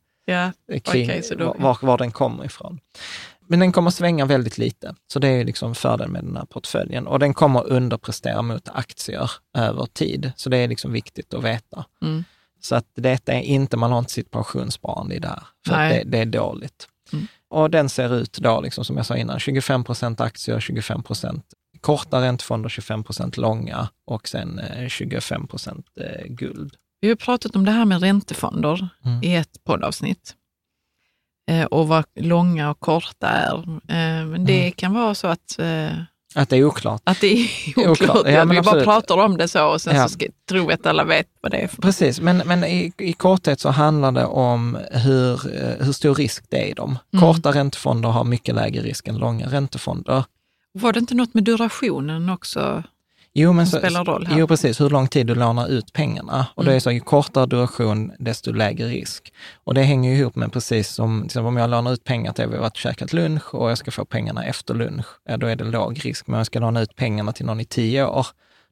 eh, 0.71 0.79
kring 0.79 1.05
Okej, 1.09 1.23
så 1.23 1.35
då- 1.35 1.55
var, 1.59 1.77
var 1.81 1.97
den 1.97 2.11
kommer 2.11 2.45
ifrån. 2.45 2.79
Men 3.47 3.59
den 3.59 3.71
kommer 3.71 3.89
svänga 3.89 4.25
väldigt 4.25 4.57
lite, 4.57 4.95
så 5.07 5.19
det 5.19 5.27
är 5.27 5.43
liksom 5.43 5.75
fördelen 5.75 6.11
med 6.11 6.23
den 6.23 6.37
här 6.37 6.45
portföljen. 6.45 7.07
Och 7.07 7.19
den 7.19 7.33
kommer 7.33 7.67
underprestera 7.67 8.41
mot 8.41 8.69
aktier 8.73 9.31
över 9.57 9.85
tid, 9.93 10.31
så 10.35 10.49
det 10.49 10.57
är 10.57 10.67
liksom 10.67 10.91
viktigt 10.91 11.33
att 11.33 11.43
veta. 11.43 11.85
Mm. 12.01 12.23
Så 12.65 12.75
att 12.75 12.85
detta 12.95 13.33
är 13.33 13.41
inte, 13.41 13.77
man 13.77 13.91
har 13.91 13.99
inte 13.99 14.11
sitt 14.11 14.31
pensionssparande 14.31 15.15
i 15.15 15.19
det 15.19 15.27
här, 15.27 15.43
för 15.67 15.73
det, 15.89 16.03
det 16.05 16.17
är 16.17 16.25
dåligt. 16.25 16.87
Mm. 17.13 17.27
Och 17.49 17.69
den 17.69 17.89
ser 17.89 18.15
ut 18.15 18.37
då, 18.41 18.61
liksom, 18.61 18.85
som 18.85 18.97
jag 18.97 19.05
sa 19.05 19.17
innan, 19.17 19.39
25 19.39 19.83
procent 19.83 20.21
aktier, 20.21 20.59
25 20.59 21.03
procent 21.03 21.45
korta 21.81 22.21
räntefonder, 22.21 22.69
25 22.69 23.03
procent 23.03 23.37
långa 23.37 23.89
och 24.07 24.27
sen 24.27 24.59
eh, 24.59 24.87
25 24.87 25.47
procent 25.47 25.85
eh, 25.99 26.25
guld. 26.27 26.75
Vi 27.01 27.07
har 27.09 27.15
pratat 27.15 27.55
om 27.55 27.65
det 27.65 27.71
här 27.71 27.85
med 27.85 28.01
räntefonder 28.01 28.89
Mm. 29.05 29.23
i 29.23 29.35
ett 29.35 29.63
poddavsnitt. 29.63 30.35
Eh, 31.51 31.65
och 31.65 31.87
vad 31.87 32.05
långa 32.19 32.69
och 32.69 32.79
korta 32.79 33.27
är. 33.27 33.57
Eh, 33.87 34.25
men 34.27 34.45
det 34.45 34.59
Mm. 34.61 34.71
kan 34.71 34.93
vara 34.93 35.15
så 35.15 35.27
att, 35.27 35.59
eh, 35.59 35.89
Att 36.35 36.49
det 36.49 36.57
är 36.57 36.63
oklart. 36.65 37.01
att 37.03 37.21
det 37.21 37.27
är 37.27 37.47
Oklart. 37.77 37.89
oklart. 38.01 38.21
Ja, 38.25 38.31
Ja, 38.31 38.45
vi 38.45 38.49
bara 38.55 38.59
absolut. 38.59 38.83
pratar 38.85 39.17
om 39.17 39.37
det 39.37 39.47
så 39.47 39.67
och 39.67 39.81
sen 39.81 39.95
Ja. 39.95 40.03
så 40.03 40.09
ska, 40.09 40.25
tror 40.49 40.67
vi 40.67 40.73
att 40.73 40.85
alla 40.85 41.03
vet 41.03 41.27
vad 41.41 41.51
det 41.51 41.57
är 41.57 41.67
för 41.67 41.81
Precis, 41.81 42.19
men, 42.21 42.37
men 42.37 42.63
i, 42.63 42.91
i 42.97 43.13
korthet 43.13 43.59
så 43.59 43.69
handlar 43.69 44.11
det 44.11 44.25
om 44.25 44.77
hur, 44.91 45.33
eh, 45.63 45.85
hur 45.85 45.91
stor 45.93 46.15
risk 46.15 46.43
det 46.49 46.57
är 46.63 46.67
i 46.67 46.73
dem. 46.73 46.97
Mm. 47.13 47.21
Korta 47.25 47.51
räntefonder 47.51 48.09
har 48.09 48.23
mycket 48.23 48.55
lägre 48.55 48.81
risk 48.81 49.07
än 49.07 49.17
långa 49.17 49.47
räntefonder. 49.47 50.23
Var 50.73 50.93
det 50.93 50.99
inte 50.99 51.15
något 51.15 51.33
med 51.33 51.43
durationen 51.43 52.29
också? 52.29 52.83
Jo, 53.37 53.53
men 53.53 53.67
Som 53.67 53.79
spelar 53.79 54.05
roll 54.05 54.27
här. 54.27 54.39
Jo, 54.39 54.47
precis. 54.47 54.81
Hur 54.81 54.89
lång 54.89 55.07
tid 55.07 55.27
du 55.27 55.35
lånar 55.35 55.67
ut 55.67 55.93
pengarna. 55.93 56.47
Och 56.55 56.63
det 56.63 56.69
Mm. 56.69 56.75
är 56.75 56.79
så, 56.79 56.91
ju 56.91 56.99
kortare 56.99 57.45
duration, 57.45 58.11
desto 58.19 58.51
lägre 58.51 58.87
risk. 58.87 59.33
Och 59.63 59.73
det 59.73 59.81
hänger 59.83 60.11
ju 60.11 60.17
ihop 60.17 60.35
med 60.35 60.53
precis 60.53 60.89
som, 60.89 61.27
till 61.27 61.39
om 61.39 61.57
jag 61.57 61.69
lånar 61.69 61.91
ut 61.93 62.03
pengar 62.03 62.33
till, 62.33 62.47
vi 62.47 62.55
har 62.55 62.61
varit 62.61 62.77
käkat 62.77 63.13
lunch 63.13 63.55
och 63.55 63.69
jag 63.71 63.77
ska 63.77 63.91
få 63.91 64.05
pengarna 64.05 64.45
efter 64.45 64.73
lunch, 64.73 65.05
ja, 65.29 65.37
då 65.37 65.47
är 65.47 65.55
det 65.55 65.63
låg 65.63 66.05
risk. 66.05 66.27
Men 66.27 66.33
om 66.33 66.37
jag 66.37 66.45
ska 66.47 66.59
låna 66.59 66.81
ut 66.81 66.95
pengarna 66.95 67.31
till 67.31 67.45
någon 67.45 67.59
i 67.59 67.65
tio 67.65 68.05
år, 68.05 68.27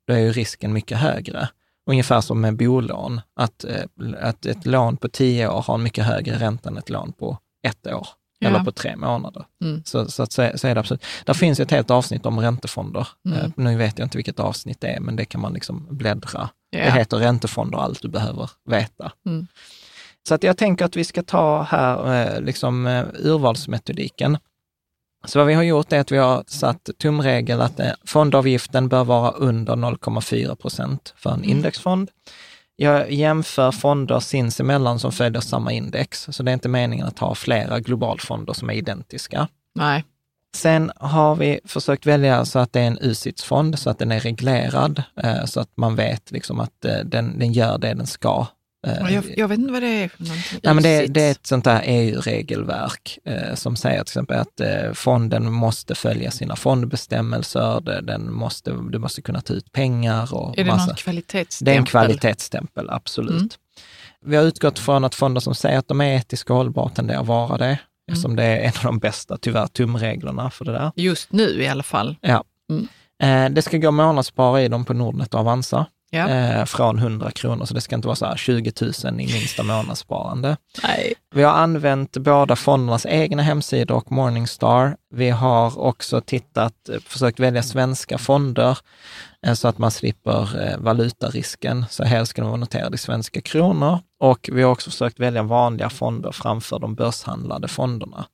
då 0.08 0.14
är 0.14 0.20
ju 0.20 0.32
risken 0.32 0.74
mycket 0.74 0.98
högre. 0.98 1.48
Ungefär 1.90 2.22
som 2.22 2.42
med 2.42 2.58
bolån, 2.58 3.22
att, 3.36 3.64
eh, 3.64 3.84
att 4.22 4.46
ett 4.46 4.66
lån 4.66 4.98
på 4.98 5.08
tio 5.10 5.48
år 5.50 5.62
har 5.62 5.76
en 5.76 5.84
mycket 5.84 6.06
högre 6.06 6.36
ränta 6.40 6.70
än 6.70 6.78
ett 6.78 6.90
lån 6.90 7.14
på 7.14 7.38
ett 7.68 7.88
år. 7.88 8.08
Ja. 8.44 8.50
Eller 8.50 8.64
på 8.64 8.72
tre 8.72 8.96
månader. 8.96 9.46
Mm. 9.64 9.82
Så, 9.86 10.06
så 10.12 10.24
att 10.24 10.32
så, 10.32 10.52
så 10.56 10.68
är 10.68 10.74
det 10.76 10.80
absolut. 10.80 11.04
Där 11.26 11.34
finns 11.34 11.60
ett 11.60 11.72
helt 11.72 11.92
avsnitt 11.92 12.26
om 12.26 12.40
räntefonder. 12.40 13.08
Mm. 13.28 13.40
Eh, 13.40 13.52
Nu 13.56 13.78
vet 13.78 14.00
jag 14.00 14.06
inte 14.06 14.18
vilket 14.18 14.40
avsnitt 14.40 14.82
det 14.82 14.88
är, 14.88 15.00
men 15.00 15.16
det 15.16 15.26
kan 15.26 15.42
man 15.42 15.54
liksom 15.54 15.88
bläddra. 15.90 16.50
Ja. 16.70 16.80
Det 16.86 16.92
heter 16.92 17.18
räntefonder, 17.18 17.78
allt 17.78 18.02
du 18.02 18.08
behöver 18.08 18.50
veta. 18.70 19.12
Mm. 19.26 19.48
Så 20.28 20.36
att 20.36 20.44
jag 20.44 20.58
tänker 20.58 20.86
att 20.86 20.96
vi 20.96 21.04
ska 21.04 21.24
ta 21.24 21.62
här 21.64 22.26
eh, 22.36 22.42
liksom 22.42 22.88
eh, 22.88 23.04
urvalsmetodiken. 23.20 24.38
Så 25.26 25.40
vad 25.40 25.48
vi 25.48 25.54
har 25.54 25.64
gjort 25.64 25.94
är 25.94 26.00
att 26.00 26.12
vi 26.12 26.18
har 26.18 26.44
satt 26.48 26.90
tumregel 27.02 27.62
att 27.62 27.80
fondavgiften 28.06 28.88
bör 28.90 29.04
vara 29.04 29.32
under 29.32 29.74
0,4 29.76 30.56
procent 30.56 31.14
för 31.18 31.30
en 31.30 31.36
Mm. 31.38 31.50
indexfond. 31.50 32.10
Jag 32.76 33.12
jämför 33.12 33.72
fonder 33.72 34.20
sinsemellan 34.20 35.00
som 35.00 35.12
följer 35.12 35.42
samma 35.42 35.72
index, 35.72 36.28
så 36.32 36.44
det 36.44 36.52
är 36.52 36.54
inte 36.54 36.70
meningen 36.70 37.08
att 37.08 37.20
ha 37.20 37.36
flera 37.36 37.80
globalfonder 37.80 38.54
som 38.54 38.70
är 38.70 38.74
identiska. 38.74 39.48
Nej. 39.76 40.04
Sen 40.56 40.92
har 40.96 41.36
vi 41.36 41.60
försökt 41.66 42.06
välja 42.06 42.46
så 42.46 42.60
att 42.60 42.74
det 42.74 42.80
är 42.80 42.88
en 42.88 43.00
UCITS-fond, 43.02 43.80
så 43.80 43.90
att 43.90 44.00
den 44.00 44.12
är 44.12 44.20
reglerad, 44.20 45.04
eh, 45.24 45.46
så 45.46 45.60
att 45.60 45.70
man 45.76 45.96
vet 45.96 46.32
liksom 46.32 46.60
att 46.60 46.86
eh, 46.86 46.98
den, 47.06 47.40
den 47.40 47.54
gör 47.54 47.78
det 47.78 47.94
den 47.94 48.08
ska. 48.08 48.48
Eh, 48.88 49.14
Jag, 49.14 49.24
jag 49.38 49.48
vet 49.48 49.60
inte 49.60 49.72
vad 49.74 49.82
det 49.82 49.88
är 50.04 50.08
för 50.08 50.24
någonting. 50.24 50.60
Men 50.64 50.84
det, 50.84 51.08
det 51.08 51.22
är 51.24 51.32
ett 51.32 51.48
sånt 51.48 51.64
där 51.66 51.82
EU-regelverk 51.86 53.20
eh, 53.26 53.56
som 53.56 53.76
säger 53.76 53.98
till 53.98 54.12
exempel 54.12 54.40
att 54.40 54.60
eh, 54.60 54.92
fonden 54.94 55.52
måste 55.54 55.96
följa 55.96 56.32
sina 56.32 56.56
fondbestämmelser, 56.56 57.82
det, 57.82 58.02
den 58.02 58.34
måste, 58.34 58.72
du 58.72 59.00
måste 59.00 59.22
kunna 59.22 59.42
ta 59.42 59.54
ut 59.54 59.72
pengar 59.72 60.34
och 60.34 60.58
Är 60.60 60.64
det 60.64 60.72
massa. 60.72 60.86
någon 60.86 60.96
kvalitetsstämpel? 60.96 61.66
Det 61.66 61.78
är 61.78 61.80
en 61.80 61.86
kvalitetsstämpel, 61.86 62.90
absolut. 62.90 63.32
Mm. 63.40 63.50
Vi 64.26 64.36
har 64.36 64.44
utgått 64.44 64.80
från 64.80 65.04
att 65.04 65.16
fonder 65.16 65.42
som 65.42 65.56
säger 65.56 65.78
att 65.80 65.88
de 65.88 66.02
är 66.02 66.16
etiska 66.18 66.54
och 66.54 66.58
hållbara 66.58 66.90
tenderar 66.90 67.22
att 67.22 67.28
vara 67.28 67.58
det, 67.58 67.80
Mm. 68.08 68.14
eftersom 68.14 68.36
det 68.36 68.44
är 68.44 68.58
en 68.60 68.68
av 68.78 68.84
de 68.84 69.00
bästa, 69.00 69.38
tyvärr, 69.38 69.68
tumreglerna 69.68 70.50
för 70.50 70.66
det 70.66 70.72
där. 70.72 70.92
Just 70.96 71.32
nu 71.32 71.62
i 71.62 71.68
alla 71.68 71.84
fall. 71.84 72.16
Ja. 72.22 72.44
Mm. 72.70 72.88
Eh, 73.48 73.54
det 73.56 73.62
ska 73.62 73.78
gå 73.78 73.92
månadsspara 73.92 74.62
i 74.62 74.68
dem 74.68 74.86
på 74.86 74.94
Nordnet 74.94 75.34
och 75.34 75.40
Avanza. 75.40 75.86
Ja. 76.14 76.30
eh, 76.30 76.66
från 76.66 77.00
100 77.00 77.32
kronor, 77.32 77.66
så 77.66 77.74
det 77.74 77.82
ska 77.82 77.96
inte 77.96 78.08
vara 78.08 78.16
så 78.16 78.26
här 78.26 78.38
20 78.38 78.72
000 78.82 78.92
i 79.22 79.34
minsta 79.34 79.64
månadssparande. 79.64 80.58
Nej. 80.84 81.14
Vi 81.36 81.44
har 81.44 81.54
använt 81.54 82.18
båda 82.18 82.56
fondernas 82.56 83.06
egna 83.06 83.44
hemsidor 83.44 83.96
och 83.96 84.12
Morningstar. 84.12 84.98
Vi 85.14 85.30
har 85.30 85.80
också 85.80 86.22
tittat, 86.22 86.90
försökt 87.06 87.40
välja 87.40 87.64
svenska 87.64 88.18
fonder 88.18 88.78
eh, 89.46 89.54
så 89.54 89.68
att 89.68 89.78
man 89.78 89.92
slipper 89.92 90.68
eh, 90.68 90.78
valutarisken. 90.78 91.86
Så 91.90 92.04
helst 92.04 92.30
ska 92.30 92.42
de 92.42 92.48
vara 92.48 92.60
noterade 92.60 92.96
i 92.96 92.98
svenska 92.98 93.42
kronor. 93.42 94.00
Och 94.20 94.50
vi 94.54 94.64
har 94.64 94.72
också 94.72 94.90
försökt 94.90 95.20
välja 95.20 95.44
vanliga 95.44 95.90
fonder 95.90 96.32
framför 96.32 96.80
de 96.80 96.96
börshandlade 96.96 97.68
fonderna. 97.68 98.26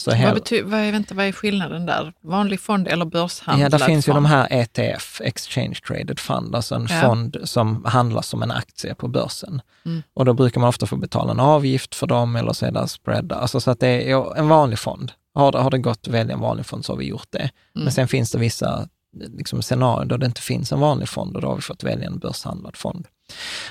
Så 0.00 0.10
Vad, 0.10 0.18
hel- 0.18 0.36
bety- 0.36 0.62
vad, 0.62 0.80
är, 0.80 0.92
vänta, 0.92 1.14
vad 1.14 1.26
är 1.26 1.32
skillnaden 1.32 1.86
där? 1.86 2.12
Vanlig 2.20 2.60
fond 2.60 2.88
eller 2.88 3.04
börshandlad 3.04 3.72
Ja, 3.72 3.78
där 3.78 3.86
finns 3.86 4.08
ju 4.08 4.12
fond? 4.12 4.16
de 4.16 4.28
här 4.28 4.48
ETF, 4.50 5.20
Exchange 5.24 5.74
Traded 5.86 6.18
Fund, 6.20 6.54
alltså 6.54 6.74
en 6.74 6.86
Ja. 6.90 7.00
fond 7.00 7.36
som 7.44 7.84
handlas 7.84 8.26
som 8.26 8.42
en 8.42 8.50
aktie 8.50 8.94
på 8.94 9.08
börsen. 9.08 9.62
Mm. 9.84 10.02
Och 10.14 10.24
då 10.24 10.32
brukar 10.32 10.60
man 10.60 10.68
ofta 10.68 10.86
få 10.86 10.96
betala 10.96 11.32
en 11.32 11.40
avgift 11.40 11.94
för 11.94 12.06
dem 12.06 12.36
eller 12.36 12.52
så 12.52 12.66
är 12.66 12.70
det 12.72 12.88
spread. 12.88 13.32
Alltså 13.32 13.60
så 13.60 13.70
att 13.70 13.80
det 13.80 14.10
är 14.12 14.36
en 14.38 14.48
vanlig 14.48 14.78
fond. 14.78 15.12
Har 15.34 15.52
det, 15.52 15.58
har 15.58 15.70
det 15.70 15.78
gått 15.78 15.98
att 16.08 16.14
välja 16.14 16.34
en 16.34 16.40
vanlig 16.40 16.66
fond 16.66 16.84
så 16.84 16.92
har 16.92 16.98
vi 16.98 17.06
gjort 17.06 17.28
det. 17.30 17.38
Mm. 17.38 17.50
Men 17.74 17.92
sen 17.92 18.08
finns 18.08 18.30
det 18.30 18.38
vissa 18.38 18.88
liksom, 19.36 19.62
scenarier 19.62 20.06
då 20.06 20.16
det 20.16 20.26
inte 20.26 20.40
finns 20.42 20.72
en 20.72 20.80
vanlig 20.80 21.08
fond 21.08 21.36
och 21.36 21.42
då 21.42 21.48
har 21.48 21.56
vi 21.56 21.62
fått 21.62 21.84
välja 21.84 22.06
en 22.06 22.18
börshandlad 22.18 22.76
fond. 22.76 23.06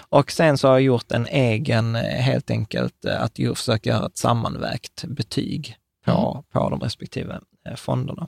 Och 0.10 0.32
sen 0.32 0.58
så 0.58 0.68
har 0.68 0.74
jag 0.76 0.82
gjort 0.82 1.12
en 1.12 1.28
egen, 1.28 1.96
eh, 1.96 2.02
helt 2.02 2.52
enkelt, 2.52 3.06
eh, 3.06 3.22
att 3.24 3.40
ju 3.40 3.56
försöka 3.56 3.90
göra 3.90 4.06
ett 4.06 4.18
sammanvägt 4.18 5.04
betyg 5.08 5.76
på, 6.10 6.44
på 6.52 6.70
de 6.70 6.80
respektive 6.80 7.40
eh, 7.70 7.76
fonderna. 7.76 8.28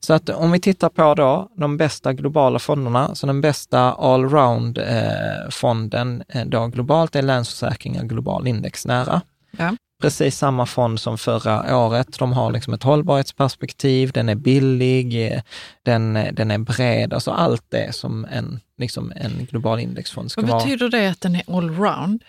Så 0.00 0.14
att 0.14 0.28
om 0.28 0.50
vi 0.50 0.60
tittar 0.60 0.88
på 0.88 1.14
då 1.14 1.48
de 1.56 1.76
bästa 1.76 2.12
globala 2.12 2.58
fonderna, 2.58 3.14
så 3.14 3.26
den 3.26 3.40
bästa 3.40 3.92
allround-fonden 3.92 6.24
eh, 6.28 6.44
då 6.46 6.66
globalt 6.66 7.16
är 7.16 7.22
Länsförsäkringar 7.22 8.04
Global 8.04 8.46
Indexnära. 8.46 9.20
Ja. 9.58 9.76
Precis 10.02 10.38
samma 10.38 10.66
fond 10.66 11.00
som 11.00 11.18
förra 11.18 11.78
året. 11.78 12.18
De 12.18 12.32
har 12.32 12.52
liksom 12.52 12.74
ett 12.74 12.82
hållbarhetsperspektiv, 12.82 14.12
den 14.12 14.28
är 14.28 14.34
billig, 14.34 15.32
eh, 15.32 15.42
den, 15.82 16.16
eh, 16.16 16.32
den 16.32 16.50
är 16.50 16.58
bred, 16.58 17.12
alltså 17.12 17.30
allt 17.30 17.64
det 17.68 17.94
som 17.94 18.24
en, 18.24 18.60
liksom 18.78 19.12
en 19.16 19.46
global 19.50 19.80
indexfond 19.80 20.30
ska 20.30 20.40
Vad 20.40 20.50
vara. 20.50 20.64
betyder 20.64 20.88
det 20.88 21.10
att 21.10 21.20
den 21.20 21.36
är 21.36 21.56
allround? 21.56 22.22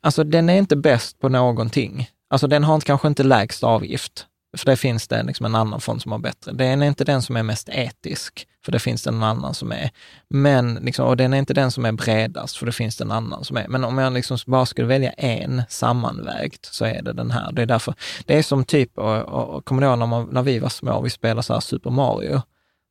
Alltså 0.00 0.24
den 0.24 0.50
är 0.50 0.58
inte 0.58 0.76
bäst 0.76 1.20
på 1.20 1.28
någonting. 1.28 2.08
Alltså 2.30 2.46
den 2.46 2.64
har 2.64 2.80
kanske 2.80 3.08
inte 3.08 3.22
lägst 3.22 3.64
avgift, 3.64 4.26
för 4.56 4.66
det 4.66 4.76
finns 4.76 5.08
det 5.08 5.22
liksom 5.22 5.46
en 5.46 5.54
annan 5.54 5.80
fond 5.80 6.02
som 6.02 6.12
har 6.12 6.18
bättre. 6.18 6.52
Den 6.52 6.82
är 6.82 6.86
inte 6.86 7.04
den 7.04 7.22
som 7.22 7.36
är 7.36 7.42
mest 7.42 7.68
etisk, 7.68 8.46
för 8.64 8.72
det 8.72 8.78
finns 8.78 9.02
det 9.02 9.10
en 9.10 9.22
annan 9.22 9.54
som 9.54 9.72
är. 9.72 9.90
Men, 10.28 10.74
liksom, 10.74 11.06
och 11.06 11.16
den 11.16 11.34
är 11.34 11.38
inte 11.38 11.54
den 11.54 11.70
som 11.70 11.84
är 11.84 11.92
bredast, 11.92 12.56
för 12.56 12.66
det 12.66 12.72
finns 12.72 12.96
det 12.96 13.04
en 13.04 13.12
annan 13.12 13.44
som 13.44 13.56
är. 13.56 13.68
Men 13.68 13.84
om 13.84 13.98
jag 13.98 14.12
liksom 14.12 14.38
bara 14.46 14.66
skulle 14.66 14.88
välja 14.88 15.10
en 15.10 15.62
sammanvägt 15.68 16.68
så 16.74 16.84
är 16.84 17.02
det 17.02 17.12
den 17.12 17.30
här. 17.30 17.52
Det 17.52 17.62
är 17.62 17.66
därför, 17.66 17.94
det 18.26 18.38
är 18.38 18.42
som 18.42 18.64
typ, 18.64 18.98
och, 18.98 19.22
och, 19.22 19.48
och 19.48 19.64
kommer 19.64 19.82
du 19.82 19.88
ihåg 19.88 19.98
när, 19.98 20.06
man, 20.06 20.28
när 20.32 20.42
vi 20.42 20.58
var 20.58 20.68
små, 20.68 21.00
vi 21.00 21.10
spelade 21.10 21.42
så 21.42 21.52
här 21.52 21.60
Super 21.60 21.90
Mario. 21.90 22.42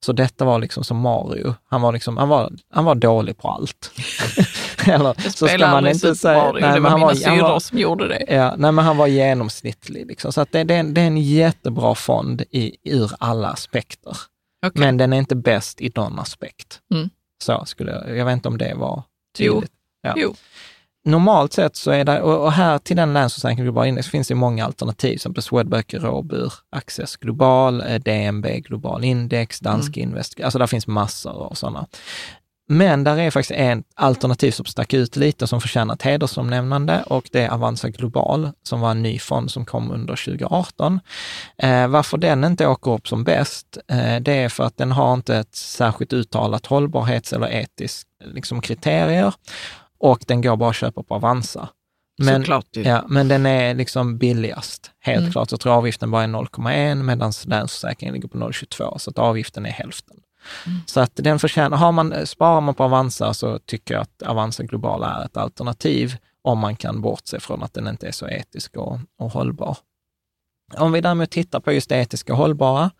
Så 0.05 0.13
detta 0.13 0.45
var 0.45 0.59
liksom 0.59 0.83
som 0.83 0.97
Mario. 0.97 1.55
Han 1.69 1.81
var, 1.81 1.91
liksom, 1.91 2.17
han 2.17 2.29
var, 2.29 2.53
han 2.69 2.85
var 2.85 2.95
dålig 2.95 3.37
på 3.37 3.49
allt. 3.49 3.91
Eller, 4.93 5.29
så 5.29 5.47
ska 5.47 5.57
man 5.71 5.87
inte 5.87 6.15
säga. 6.15 6.37
Mario, 6.37 6.61
Nej, 6.61 6.73
det 6.73 6.79
var 6.79 6.89
han 6.89 6.99
mina 6.99 7.07
var- 7.13 7.25
han 7.25 7.37
var- 7.39 7.47
syrror 7.47 7.59
som 7.59 7.77
gjorde 7.77 8.07
det. 8.07 8.25
Ja, 8.27 8.55
nej, 8.57 8.71
men 8.71 8.85
han 8.85 8.97
var 8.97 9.07
genomsnittlig. 9.07 10.05
Liksom. 10.07 10.33
Så 10.33 10.41
att 10.41 10.51
det, 10.51 10.63
det, 10.63 10.73
är 10.75 10.79
en, 10.79 10.93
det 10.93 11.01
är 11.01 11.07
en 11.07 11.17
jättebra 11.17 11.95
fond 11.95 12.41
i, 12.51 12.75
ur 12.83 13.11
alla 13.19 13.47
aspekter. 13.49 14.17
Okej. 14.65 14.79
Men 14.79 14.97
den 14.97 15.13
är 15.13 15.17
inte 15.17 15.35
bäst 15.35 15.81
i 15.81 15.91
någon 15.95 16.19
aspekt. 16.19 16.79
Mm. 16.93 17.09
Så 17.43 17.63
skulle 17.65 17.91
jag, 17.91 18.17
jag 18.17 18.25
vet 18.25 18.33
inte 18.33 18.47
om 18.47 18.57
det 18.57 18.73
var 18.75 19.03
Jo. 19.37 19.53
tydligt. 19.53 19.71
Ja. 20.01 20.13
Jo. 20.17 20.35
Normalt 21.07 21.53
sett 21.53 21.75
så 21.75 21.91
är 21.91 22.03
det, 22.05 22.21
och 22.21 22.51
här 22.51 22.77
till 22.77 22.95
den 22.97 23.13
Länsförsäkringen 23.13 23.65
Global 23.65 23.87
Index 23.87 24.07
finns 24.07 24.27
det 24.27 24.35
många 24.35 24.65
alternativ, 24.65 25.07
till 25.07 25.15
exempel 25.15 25.43
Swedbank 25.43 25.93
Robur, 25.93 26.53
Access 26.69 27.15
Global, 27.17 27.81
eh, 27.81 27.95
DNB 27.99 28.59
Global 28.59 29.03
Index, 29.03 29.59
Danske 29.59 29.99
Invest, 29.99 30.41
alltså 30.43 30.59
där 30.59 30.67
finns 30.67 30.87
massor 30.87 31.35
och 31.35 31.57
sådana. 31.57 31.87
Men 32.67 33.03
där 33.03 33.17
är 33.17 33.31
faktiskt 33.31 33.59
en 33.59 33.83
alternativ 33.95 34.51
som 34.51 34.65
stack 34.65 34.93
ut 34.93 35.15
lite 35.15 35.47
som 35.47 35.61
förtjänar 35.61 35.93
ett 35.93 36.01
hedersomnämnande 36.01 37.03
och 37.03 37.29
det 37.31 37.41
är 37.41 37.49
Avanza 37.49 37.89
Global 37.89 38.51
som 38.63 38.81
var 38.81 38.91
en 38.91 39.03
ny 39.03 39.19
fond 39.19 39.51
som 39.51 39.65
kom 39.65 39.91
under 39.91 40.15
2018. 40.15 40.99
Eh, 41.57 41.87
varför 41.87 42.17
den 42.17 42.43
inte 42.43 42.67
åker 42.67 42.91
upp 42.91 43.07
som 43.07 43.23
bäst, 43.23 43.77
eh, 43.87 44.15
det 44.21 44.31
är 44.33 44.49
för 44.49 44.63
att 44.63 44.77
den 44.77 44.91
har 44.91 45.13
inte 45.13 45.37
ett 45.37 45.55
särskilt 45.55 46.13
uttalat 46.13 46.65
hållbarhets 46.65 47.33
eller 47.33 47.47
etiskt 47.47 48.07
liksom, 48.25 48.61
kriterier 48.61 49.33
och 49.99 50.23
den 50.27 50.41
går 50.41 50.55
bara 50.55 50.69
att 50.69 50.75
köpa 50.75 51.03
på 51.03 51.15
Avanza. 51.15 51.69
Men, 52.17 52.41
Såklart 52.41 52.67
ja, 52.71 53.03
men 53.07 53.27
den 53.27 53.45
är 53.45 53.73
liksom 53.75 54.17
billigast, 54.17 54.91
helt 54.99 55.19
Mm. 55.19 55.31
klart. 55.31 55.51
Jag 55.51 55.59
tror 55.59 55.73
avgiften 55.73 56.11
bara 56.11 56.23
är 56.23 56.27
0,1 56.27 57.03
medan 57.03 57.31
Länsförsäkringen 57.45 58.13
ligger 58.13 58.27
på 58.27 58.37
0,22 58.37 58.97
så 58.97 59.09
att 59.09 59.19
avgiften 59.19 59.65
är 59.65 59.69
hälften. 59.71 60.14
Mm. 60.65 60.79
Så 60.85 60.99
att 60.99 61.11
den 61.13 61.39
förtjänar, 61.39 61.77
har 61.77 61.91
man, 61.91 62.27
sparar 62.27 62.61
man 62.61 62.75
på 62.75 62.83
Avanza 62.83 63.33
så 63.33 63.59
tycker 63.59 63.93
jag 63.93 64.01
att 64.01 64.21
Avanza 64.21 64.63
Global 64.63 65.03
är 65.03 65.25
ett 65.25 65.37
alternativ 65.37 66.17
om 66.41 66.59
man 66.59 66.75
kan 66.75 67.01
bortse 67.01 67.39
från 67.39 67.63
att 67.63 67.73
den 67.73 67.87
inte 67.87 68.07
är 68.07 68.11
så 68.11 68.27
etisk 68.27 68.77
och, 68.77 68.99
och 69.19 69.31
hållbar. 69.31 69.77
Om 70.77 70.91
vi 70.91 71.01
däremot 71.01 71.31
tittar 71.31 71.59
på 71.59 71.71
just 71.73 71.89
det 71.89 71.97
etiska 71.97 72.33
och 72.33 72.39
hållbara, 72.39 72.91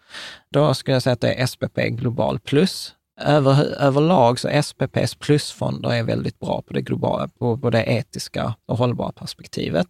då 0.49 0.73
skulle 0.73 0.95
jag 0.95 1.03
säga 1.03 1.13
att 1.13 1.21
det 1.21 1.33
är 1.33 1.45
SPP 1.45 1.77
Global 1.89 2.39
Plus. 2.39 2.95
Över, 3.21 3.63
överlag 3.63 4.39
så 4.39 4.61
SPPs 4.63 5.15
plusfonder 5.15 5.93
är 5.93 6.03
väldigt 6.03 6.39
bra 6.39 6.61
på 6.61 6.73
det, 6.73 6.81
globala, 6.81 7.27
på, 7.27 7.57
på 7.57 7.69
det 7.69 7.83
etiska 7.83 8.55
och 8.65 8.77
hållbara 8.77 9.11
perspektivet. 9.11 9.87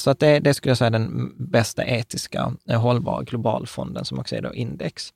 Så 0.00 0.10
att 0.10 0.18
det, 0.18 0.38
det 0.38 0.54
skulle 0.54 0.70
jag 0.70 0.78
säga 0.78 0.86
är 0.86 0.90
den 0.90 1.32
bästa 1.36 1.84
etiska 1.84 2.52
hållbara 2.68 3.22
globalfonden 3.22 4.04
som 4.04 4.18
också 4.18 4.36
är 4.36 4.42
då 4.42 4.54
index. 4.54 5.12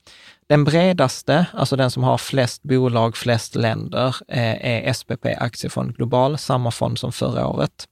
Den 0.47 0.64
bredaste, 0.64 1.47
alltså 1.53 1.76
den 1.76 1.91
som 1.91 2.03
har 2.03 2.18
flest 2.18 2.62
bolag, 2.62 3.16
flest 3.16 3.55
länder, 3.55 4.16
eh, 4.28 4.87
är 4.87 4.93
SPP 4.93 5.26
Aktiefond 5.39 5.97
Global, 5.97 6.39
samma 6.39 6.70
fond 6.70 6.99
som 6.99 7.12
förra 7.12 7.47
året. 7.47 7.89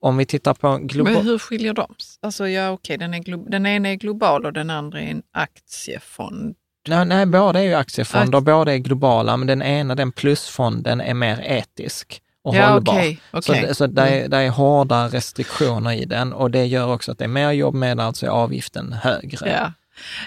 Om 0.00 0.16
vi 0.16 0.26
tittar 0.26 0.54
på 0.54 0.76
global... 0.76 1.12
Men 1.12 1.26
hur 1.26 1.38
skiljer 1.38 1.74
de? 1.74 1.94
Alltså, 2.22 2.48
ja, 2.48 2.70
okej, 2.70 2.98
den, 2.98 3.14
är 3.14 3.18
glo- 3.18 3.50
den 3.50 3.66
ena 3.66 3.88
är 3.88 3.94
global 3.94 4.46
och 4.46 4.52
den 4.52 4.70
andra 4.70 5.00
är 5.00 5.06
en 5.06 5.22
aktiefond. 5.32 6.54
Nej, 6.88 7.06
nej, 7.06 7.26
båda 7.26 7.60
är 7.60 7.64
ju 7.64 7.74
aktiefonder, 7.74 8.40
båda 8.40 8.74
är 8.74 8.78
globala, 8.78 9.36
men 9.36 9.46
den 9.46 9.62
ena, 9.62 9.94
den 9.94 10.12
plusfonden, 10.12 11.00
är 11.00 11.14
mer 11.14 11.40
etisk 11.40 12.20
och 12.44 12.56
Ja, 12.56 12.66
hållbar. 12.66 12.92
okej. 12.94 13.20
Mm. 13.32 13.68
Så, 13.68 13.74
så 13.74 13.86
där, 13.86 14.06
är, 14.06 14.28
där 14.28 14.40
är 14.40 14.48
hårda 14.50 15.08
restriktioner 15.08 15.92
i 15.92 16.04
den 16.04 16.32
och 16.32 16.50
det 16.50 16.64
gör 16.66 16.92
också 16.92 17.12
att 17.12 17.18
det 17.18 17.24
är 17.24 17.28
mer 17.28 17.50
jobb 17.52 17.74
med 17.74 17.96
det, 17.96 18.04
alltså 18.04 18.26
är 18.26 18.30
avgiften 18.30 18.92
högre. 18.92 19.50
Ja. 19.50 19.72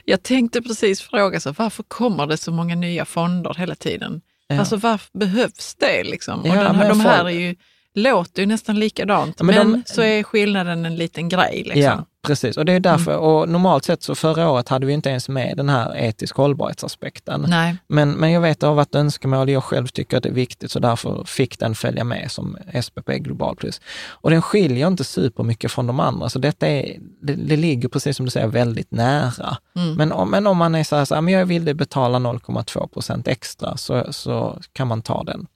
Jag 0.06 0.24
tänkte 0.24 0.62
precis 0.62 1.02
fråga, 1.02 1.40
så, 1.40 1.52
varför 1.58 1.84
kommer 1.84 2.28
det 2.28 2.38
så 2.38 2.52
många 2.52 2.76
nya 2.76 3.06
fonder 3.06 3.54
hela 3.58 3.76
tiden? 3.76 4.22
Ja. 4.48 4.60
Alltså 4.60 4.76
varför 4.78 5.20
behövs 5.20 5.76
det? 5.76 6.04
Liksom? 6.04 6.40
Och 6.42 6.48
Ja, 6.48 6.64
den, 6.64 6.78
men 6.78 6.90
de 6.90 7.00
här 7.00 7.18
folk- 7.18 7.30
är 7.36 7.40
ju, 7.40 7.56
låter 7.94 8.42
ju 8.42 8.46
nästan 8.46 8.80
likadant, 8.80 9.42
men 9.42 9.56
men, 9.56 9.72
de- 9.72 9.84
så 9.86 10.02
är 10.02 10.24
skillnaden 10.24 10.86
en 10.86 10.96
liten 10.96 11.30
grej. 11.30 11.64
Liksom. 11.66 11.82
Ja, 11.84 12.06
precis. 12.28 12.58
Och 12.58 12.66
det 12.66 12.74
är 12.74 12.80
därför, 12.80 13.12
Mm. 13.12 13.24
och 13.24 13.50
normalt 13.50 13.86
sett 13.86 14.04
så 14.04 14.16
förra 14.16 14.50
året 14.52 14.70
hade 14.70 14.86
vi 14.86 14.94
inte 14.94 15.10
ens 15.10 15.30
med 15.30 15.58
den 15.58 15.70
här 15.70 15.96
etisk 15.98 16.36
hållbarhetsaspekten. 16.36 17.46
Nej. 17.48 17.78
Men, 17.88 18.12
men 18.12 18.32
jag 18.32 18.42
vet 18.42 18.52
att 18.52 18.60
det 18.60 18.68
har 18.68 18.76
varit 18.76 18.96
önskemål, 18.96 19.50
jag 19.50 19.64
själv 19.64 19.88
tycker 19.88 20.18
att 20.18 20.24
det 20.24 20.30
är 20.30 20.34
viktigt, 20.34 20.72
så 20.72 20.80
därför 20.80 21.24
fick 21.26 21.60
den 21.60 21.76
följa 21.76 22.04
med 22.04 22.32
som 22.32 22.58
SPP 22.82 23.10
Global 23.18 23.56
Plus. 23.56 23.82
Och 24.08 24.30
den 24.30 24.42
skiljer 24.42 24.88
inte 24.88 25.04
supermycket 25.04 25.72
från 25.72 25.88
de 25.88 26.00
andra, 26.00 26.30
så 26.30 26.40
detta 26.40 26.68
är, 26.68 26.98
det, 27.22 27.34
det 27.34 27.56
ligger 27.58 27.90
precis 27.90 28.18
som 28.18 28.26
du 28.26 28.30
säger 28.32 28.48
väldigt 28.48 28.92
nära. 28.92 29.58
Mm. 29.76 29.94
Men, 29.94 30.12
om, 30.12 30.32
men 30.32 30.48
om 30.48 30.58
man 30.58 30.76
är 30.76 30.84
så 30.84 30.96
här, 30.96 31.06
så 31.06 31.16
här 31.16 31.22
men 31.22 31.34
jag 31.34 31.46
vill 31.46 31.76
betala 31.76 32.20
0,2 32.20 32.88
procent 32.88 33.28
extra, 33.28 33.78
så, 33.78 34.14
så 34.14 34.60
kan 34.74 34.88
man 34.88 35.02
ta 35.02 35.24
den. 35.24 35.48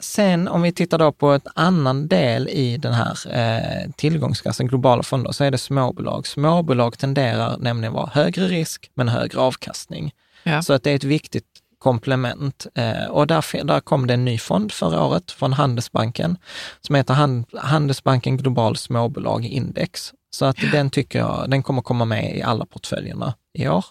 Sen 0.00 0.48
om 0.48 0.62
vi 0.62 0.72
tittar 0.72 0.98
då 0.98 1.12
på 1.12 1.28
en 1.28 1.40
annan 1.54 2.08
del 2.08 2.48
i 2.48 2.76
den 2.76 2.92
här 2.92 3.16
eh, 3.30 3.90
tillgångskassan, 3.96 4.66
globala 4.66 5.02
fonder, 5.02 5.32
så 5.32 5.44
är 5.44 5.50
det 5.50 5.58
småbolag. 5.58 6.26
Småbolag 6.26 6.98
tenderar 6.98 7.56
nämligen 7.58 7.92
vara 7.92 8.10
högre 8.12 8.48
risk 8.48 8.90
men 8.94 9.08
högre 9.08 9.40
avkastning. 9.40 10.12
Ja. 10.42 10.62
Så 10.62 10.72
att 10.72 10.82
det 10.82 10.90
är 10.90 10.96
ett 10.96 11.04
viktigt 11.04 11.44
komplement. 11.78 12.66
Eh, 12.74 13.04
och 13.04 13.26
där, 13.26 13.64
där 13.64 13.80
kom 13.80 14.06
det 14.06 14.14
en 14.14 14.24
ny 14.24 14.38
fond 14.38 14.72
förra 14.72 15.04
året 15.04 15.30
från 15.30 15.52
Handelsbanken 15.52 16.36
som 16.80 16.94
heter 16.94 17.14
Hand, 17.14 17.46
Handelsbanken 17.58 18.36
Global 18.36 18.76
Småbolag 18.76 19.44
Index. 19.44 20.12
Så 20.30 20.44
att 20.44 20.56
den 20.72 20.90
tycker 20.90 21.18
jag, 21.18 21.50
den 21.50 21.62
kommer 21.62 21.82
komma 21.82 22.04
med 22.04 22.36
i 22.36 22.42
alla 22.42 22.66
portföljerna 22.66 23.34
i 23.54 23.68
år. 23.68 23.84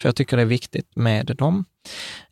För 0.00 0.08
jag 0.08 0.16
tycker 0.16 0.36
det 0.36 0.42
är 0.42 0.46
viktigt 0.46 0.96
med 0.96 1.26
dem. 1.26 1.64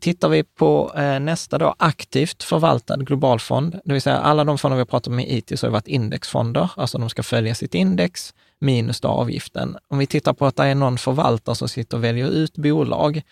Tittar 0.00 0.28
vi 0.28 0.44
på 0.44 0.92
eh, 0.96 1.20
nästa 1.20 1.58
då, 1.58 1.74
aktivt 1.78 2.42
förvaltad 2.42 2.96
globalfond, 2.96 3.80
det 3.84 3.92
vill 3.92 4.02
säga 4.02 4.18
alla 4.18 4.44
de 4.44 4.58
fonder 4.58 4.76
vi 4.76 4.80
har 4.80 4.86
pratat 4.86 5.06
om 5.06 5.20
i 5.20 5.44
har 5.62 5.68
varit 5.68 5.88
indexfonder, 5.88 6.70
alltså 6.76 6.98
de 6.98 7.10
ska 7.10 7.22
följa 7.22 7.54
sitt 7.54 7.74
index 7.74 8.34
minus 8.58 9.00
då 9.00 9.08
avgiften. 9.08 9.76
Om 9.88 9.98
vi 9.98 10.06
tittar 10.06 10.32
på 10.32 10.46
att 10.46 10.56
det 10.56 10.64
är 10.64 10.74
någon 10.74 10.98
förvaltare 10.98 11.54
som 11.54 11.68
sitter 11.68 11.96
och 11.96 12.04
väljer 12.04 12.28
ut 12.28 12.58
bolag, 12.58 13.22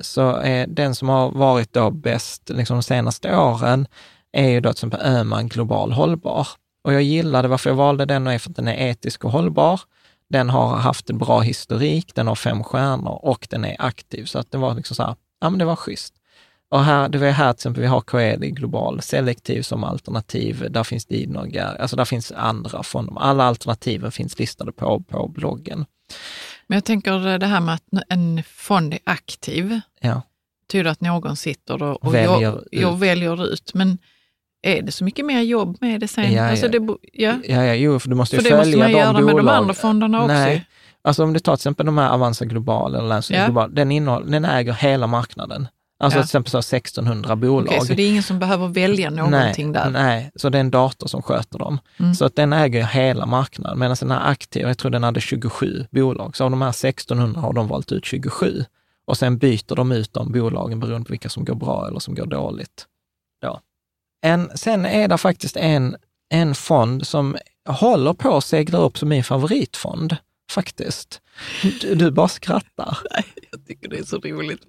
så 0.00 0.30
är 0.30 0.66
den 0.66 0.94
som 0.94 1.08
har 1.08 1.30
varit 1.30 1.72
då 1.72 1.90
bäst 1.90 2.48
liksom 2.48 2.76
de 2.76 2.82
senaste 2.82 3.36
åren 3.36 3.86
är 4.32 4.48
ju 4.48 4.60
då 4.60 4.68
till 4.68 4.76
exempel 4.76 5.00
Öhman 5.00 5.48
Global 5.48 5.92
Hållbar. 5.92 6.48
Och 6.84 6.92
jag 6.92 7.02
gillade, 7.02 7.48
varför 7.48 7.70
jag 7.70 7.74
valde 7.74 8.04
den 8.04 8.26
och 8.26 8.32
är 8.32 8.38
för 8.38 8.50
att 8.50 8.56
den 8.56 8.68
är 8.68 8.90
etisk 8.90 9.24
och 9.24 9.30
hållbar. 9.30 9.80
Den 10.28 10.50
har 10.50 10.76
haft 10.76 11.10
en 11.10 11.18
bra 11.18 11.40
historik, 11.40 12.14
den 12.14 12.26
har 12.26 12.34
fem 12.34 12.64
stjärnor 12.64 13.18
och 13.22 13.46
den 13.50 13.64
är 13.64 13.76
aktiv. 13.78 14.24
Så 14.24 14.38
att 14.38 14.50
det 14.50 14.58
var 14.58 14.74
liksom 14.74 14.96
så 14.96 15.02
här, 15.02 15.16
ja 15.40 15.50
men 15.50 15.58
det 15.58 15.64
var 15.64 15.76
schysst. 15.76 16.14
Och 16.68 16.84
här, 16.84 17.08
det 17.08 17.18
var 17.18 17.26
här 17.28 17.52
till 17.52 17.58
exempel, 17.58 17.80
vi 17.82 17.86
har 17.88 18.00
Coeli 18.00 18.50
Global 18.50 19.02
Selektiv 19.02 19.62
som 19.62 19.84
alternativ. 19.84 20.66
Där 20.70 20.84
finns 20.84 21.06
Didnogar, 21.06 21.76
alltså 21.76 21.96
där 21.96 22.04
finns 22.04 22.32
andra 22.32 22.82
fonder. 22.82 23.20
Alla 23.20 23.44
alternativen 23.44 24.12
finns 24.12 24.38
listade 24.38 24.72
på, 24.72 25.00
på 25.00 25.28
bloggen. 25.28 25.86
Men 26.66 26.76
jag 26.76 26.84
tänker 26.84 27.38
det 27.38 27.46
här 27.46 27.60
med 27.60 27.74
att 27.74 27.82
en 28.08 28.42
fond 28.46 28.92
är 28.94 28.98
aktiv. 29.04 29.80
Ja. 30.00 30.22
Betyder 30.68 30.90
att 30.90 31.00
någon 31.00 31.36
sitter 31.36 31.82
och, 31.82 32.04
och 32.04 32.14
Väljer 32.14 32.40
jag, 32.40 32.64
jag 32.70 32.92
ut. 32.94 32.98
väljer 33.02 33.52
ut. 33.52 33.74
Men 33.74 33.98
är 34.62 34.82
det 34.82 34.92
så 34.92 35.04
mycket 35.04 35.24
mer 35.26 35.40
jobb 35.42 35.76
med 35.80 36.00
det 36.00 36.08
sen? 36.08 36.32
Ja, 36.32 36.50
alltså 36.50 36.66
ja. 36.66 36.72
det, 36.72 36.80
bo- 36.80 36.98
ja. 37.12 37.34
Ja, 37.44 37.64
ja, 37.64 37.74
jo, 37.74 37.98
för 37.98 38.08
du 38.08 38.14
måste 38.14 38.36
ju 38.36 38.42
För 38.42 38.50
det 38.50 38.56
följa 38.56 38.64
måste 38.66 38.78
man 38.78 38.92
de 38.92 38.98
göra 38.98 39.12
med 39.12 39.22
de 39.36 39.42
bolag- 39.42 39.54
andra 39.56 39.74
fonderna 39.74 40.18
också. 40.22 40.34
Nej. 40.34 40.66
Alltså 41.06 41.24
om 41.24 41.32
du 41.32 41.38
tar 41.38 41.56
till 41.56 41.60
exempel 41.60 41.86
de 41.86 41.98
här 41.98 42.10
Avanza 42.10 42.44
Global 42.44 42.94
eller 42.94 43.08
Länsstyrelsen 43.08 43.42
Ja. 43.42 43.46
Global, 43.46 43.74
den, 43.74 43.92
innehåller, 43.92 44.30
den 44.30 44.44
äger 44.44 44.72
hela 44.72 45.06
marknaden. 45.06 45.68
Alltså 45.98 46.18
Ja. 46.18 46.22
till 46.22 46.26
exempel 46.26 46.50
så 46.50 46.58
1600 46.58 47.36
bolag. 47.36 47.66
Okej, 47.66 47.86
så 47.86 47.94
det 47.94 48.02
är 48.02 48.08
ingen 48.08 48.22
som 48.22 48.38
behöver 48.38 48.68
välja 48.68 49.10
någonting 49.10 49.72
nej, 49.72 49.82
där? 49.82 49.90
Nej, 49.90 50.30
så 50.34 50.48
det 50.48 50.58
är 50.58 50.60
en 50.60 50.70
dator 50.70 51.06
som 51.06 51.22
sköter 51.22 51.58
dem. 51.58 51.78
Mm. 52.00 52.14
Så 52.14 52.24
att 52.24 52.36
den 52.36 52.52
äger 52.52 52.84
hela 52.84 53.26
marknaden, 53.26 53.78
medan 53.78 53.96
den 54.00 54.10
är 54.10 54.30
aktiv, 54.30 54.66
jag 54.66 54.78
tror 54.78 54.90
den 54.90 55.02
hade 55.02 55.20
27 55.20 55.86
bolag. 55.90 56.36
Så 56.36 56.44
av 56.44 56.50
de 56.50 56.62
här 56.62 56.68
1600 56.68 57.40
har 57.40 57.52
de 57.52 57.68
valt 57.68 57.92
ut 57.92 58.04
27. 58.04 58.64
Och 59.06 59.16
sen 59.16 59.38
byter 59.38 59.74
de 59.74 59.92
ut 59.92 60.12
de 60.12 60.32
bolagen 60.32 60.80
beroende 60.80 61.06
på 61.06 61.12
vilka 61.12 61.28
som 61.28 61.44
går 61.44 61.54
bra 61.54 61.88
eller 61.88 61.98
som 61.98 62.14
går 62.14 62.26
dåligt. 62.26 62.86
Ja. 63.40 63.60
En, 64.22 64.50
sen 64.54 64.86
är 64.86 65.08
det 65.08 65.18
faktiskt 65.18 65.56
en, 65.56 65.96
en 66.30 66.54
fond 66.54 67.06
som 67.06 67.36
håller 67.68 68.12
på 68.12 68.36
att 68.36 68.44
segla 68.44 68.78
upp 68.78 68.98
som 68.98 69.08
min 69.08 69.24
favoritfond, 69.24 70.16
faktiskt. 70.50 71.20
Du, 71.80 72.10
bara 72.10 72.28
skrattar. 72.28 72.98
Nej, 73.12 73.24
jag 73.50 73.66
tycker 73.66 73.88
det 73.88 73.98
är 73.98 74.04
så 74.04 74.18
roligt. 74.18 74.64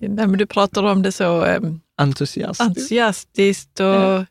Nej, 0.00 0.26
men 0.26 0.38
du 0.38 0.46
pratar 0.46 0.82
om 0.82 1.02
det 1.02 1.12
så 1.12 1.44
um, 1.44 1.80
Entusiastisk. 1.96 2.60
entusiastiskt 2.68 3.80
och 3.80 3.86
Ja. 3.86 4.26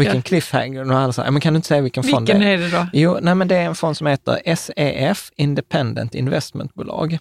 Vilken 0.00 0.16
Ja. 0.16 0.22
cliffhanger. 0.22 0.90
Och 0.92 0.98
alla 0.98 1.12
så 1.12 1.22
här, 1.22 1.30
men 1.30 1.40
kan 1.40 1.52
du 1.52 1.56
inte 1.56 1.68
säga 1.68 1.80
vilken 1.80 2.02
fond 2.02 2.26
det 2.26 2.32
vilken 2.32 2.48
är? 2.48 2.52
är 2.54 2.58
det 2.58 2.70
då? 2.70 2.86
Jo, 2.92 3.18
nej 3.22 3.34
men 3.34 3.48
det 3.48 3.56
är 3.56 3.64
en 3.64 3.74
fond 3.74 3.96
som 3.96 4.06
heter 4.06 4.54
SEF, 4.56 5.30
Independent 5.36 6.14
Investmentbolag. 6.14 7.18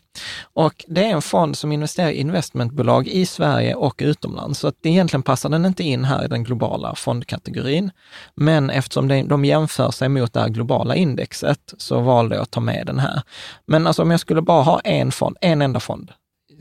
Och 0.53 0.85
det 0.87 1.03
är 1.05 1.09
en 1.09 1.21
fond 1.21 1.57
som 1.57 1.71
investerar 1.71 2.09
i 2.09 2.15
investmentbolag 2.19 3.07
i 3.07 3.25
Sverige 3.25 3.75
och 3.75 3.95
utomlands. 3.97 4.59
Så 4.59 4.67
att 4.67 4.75
egentligen 4.83 5.23
passar 5.23 5.49
den 5.49 5.65
inte 5.65 5.83
in 5.83 6.05
här 6.05 6.25
i 6.25 6.27
den 6.27 6.43
globala 6.43 6.95
fondkategorin. 6.95 7.91
Men 8.35 8.69
eftersom 8.69 9.07
det- 9.07 9.23
de 9.23 9.45
jämför 9.45 9.91
sig 9.91 10.09
mot 10.09 10.33
det 10.33 10.39
här 10.39 10.49
globala 10.49 10.95
indexet 10.95 11.73
så 11.77 11.99
valde 11.99 12.35
jag 12.35 12.41
att 12.43 12.51
ta 12.51 12.59
med 12.59 12.85
den 12.87 12.99
här. 12.99 13.21
Men 13.67 13.87
alltså 13.87 14.01
om 14.01 14.11
jag 14.11 14.19
skulle 14.19 14.41
bara 14.41 14.63
ha 14.63 14.79
en 14.79 15.11
fond, 15.11 15.37
en 15.41 15.61
enda 15.61 15.79
fond 15.79 16.11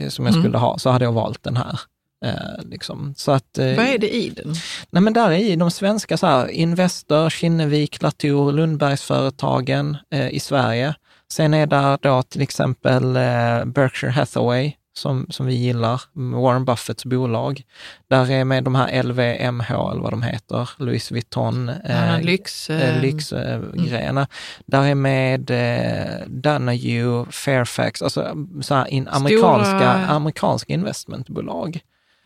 eh, 0.00 0.08
som 0.08 0.24
jag 0.26 0.32
Mm. 0.34 0.42
skulle 0.44 0.58
ha, 0.58 0.78
så 0.78 0.90
hade 0.90 1.04
jag 1.04 1.12
valt 1.12 1.42
den 1.42 1.56
här. 1.56 1.80
Eh, 2.24 2.64
liksom. 2.64 3.14
så 3.16 3.32
att, 3.32 3.58
eh, 3.58 3.76
Vad 3.76 3.86
är 3.86 3.98
det 3.98 4.14
i 4.14 4.30
den? 4.30 4.54
Nej, 4.90 5.02
men 5.02 5.12
där 5.12 5.30
är 5.30 5.36
i 5.36 5.56
de 5.56 5.70
svenska 5.70 6.16
så 6.16 6.26
här, 6.26 6.48
Investor, 6.48 7.30
Kinnevik, 7.30 8.02
Latour, 8.02 8.52
Lundbergsföretagen 8.52 9.96
eh, 10.10 10.28
i 10.28 10.40
Sverige. 10.40 10.94
Sen 11.32 11.54
är 11.54 11.66
där 11.66 11.98
då 12.02 12.22
till 12.22 12.42
exempel 12.42 13.16
eh, 13.16 13.64
Berkshire 13.64 14.10
Hathaway 14.10 14.72
som, 14.98 15.26
som 15.30 15.46
vi 15.46 15.54
gillar, 15.54 16.02
Warren 16.12 16.64
Buffetts 16.64 17.04
bolag. 17.04 17.62
Där 18.08 18.30
är 18.30 18.44
med 18.44 18.64
de 18.64 18.74
här 18.74 19.02
LVMH 19.02 19.70
eller 19.70 20.00
vad 20.00 20.12
de 20.12 20.22
heter, 20.22 20.70
Louis 20.76 21.10
Vuitton. 21.10 21.68
Eh, 21.68 22.20
lyx... 22.20 22.70
eh, 22.70 22.96
eh, 22.96 23.02
lyxgrejerna. 23.02 24.26
Där 24.66 24.82
är 24.82 24.94
med 24.94 25.50
eh, 25.50 26.26
Donahue, 26.26 27.26
Fairfax, 27.30 28.02
alltså 28.02 28.36
så 28.60 28.86
in, 28.86 29.08
amerikanska, 29.08 29.90
amerikanska 29.90 30.72
investmentbolag. 30.72 31.80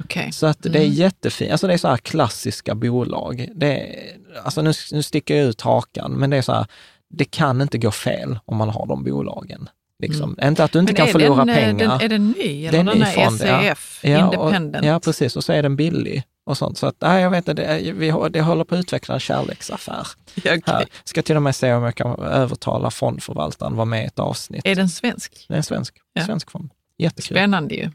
Okej. 0.05 0.33
Så 0.33 0.47
att 0.47 0.59
det 0.61 0.79
är 0.79 0.83
jättefint. 0.87 1.53
Alltså 1.53 1.67
det 1.67 1.73
är 1.73 1.79
så 1.79 1.89
här 1.89 1.97
klassiska 1.97 2.75
bolag. 2.75 3.49
Det 3.55 3.81
är, 3.81 4.17
alltså 4.45 4.63
nu, 4.63 4.73
nu 4.93 5.03
sticker 5.03 5.37
jag 5.37 5.47
ut 5.47 5.61
hakan, 5.61 6.13
men 6.13 6.31
det 6.31 6.37
är 6.37 6.43
så 6.43 6.53
här, 6.53 6.67
det 7.11 7.25
kan 7.25 7.61
inte 7.61 7.79
gå 7.79 7.91
fel 7.91 8.39
om 8.45 8.57
man 8.57 8.69
har 8.69 8.87
de 8.87 9.05
bolagen. 9.05 9.69
Liksom. 10.03 10.39
Inte 10.43 10.65
att 10.65 10.73
du 10.73 10.79
inte 10.79 10.93
Men 10.93 10.97
kan 10.97 11.09
förlora 11.09 11.45
den, 11.45 11.49
eh, 11.49 11.55
pengar. 11.55 11.79
Den, 11.79 12.01
är 12.01 12.09
den 12.09 12.31
ny, 12.31 12.67
eller 12.67 12.85
Den 12.85 12.99
den, 12.99 13.07
fond, 13.07 13.41
ja. 13.45 13.61
SEF, 13.63 14.01
Ja, 14.05 14.27
och- 14.29 14.35
Independent? 14.35 14.87
Ja, 14.87 15.01
precis. 15.01 15.37
Och 15.37 15.45
så 15.45 15.53
är 15.53 15.63
den 15.63 15.77
billig 15.77 16.23
och 16.47 16.59
sånt. 16.59 16.79
Så 16.79 16.87
att, 16.87 16.97
nej, 17.01 17.23
jag 17.23 17.31
vet 17.31 17.49
inte, 17.49 17.63
det, 17.79 17.93
vi, 17.93 18.11
har- 18.11 18.29
det 18.29 18.41
håller 18.41 18.65
på 18.65 18.75
att 18.75 18.79
utveckla 18.79 19.15
en 19.15 19.21
kärleksaffär. 19.21 20.07
Ja, 20.35 20.41
okej. 20.45 20.63
Här. 20.67 20.85
Ska 21.05 21.23
till 21.23 21.37
och 21.37 21.43
med 21.43 21.57
se 21.57 21.73
om 21.73 21.83
jag 21.83 21.95
kan 21.95 22.19
övertala 22.21 22.91
fondförvaltaren 22.91 23.73
att 23.73 23.77
vara 23.77 23.85
med 23.85 24.03
i 24.03 24.07
ett 24.07 24.19
avsnitt. 24.19 24.63
Är 24.67 24.75
den 24.75 24.89
svensk? 24.89 25.45
Det 25.49 25.55
är 25.55 25.59
en 25.59 25.63
svensk, 25.65 25.95
Ja. 26.13 26.25
svensk 26.25 26.51
fond. 26.51 26.71
Jättekul. 26.99 27.37
Spännande 27.37 27.75
ju. 27.75 27.91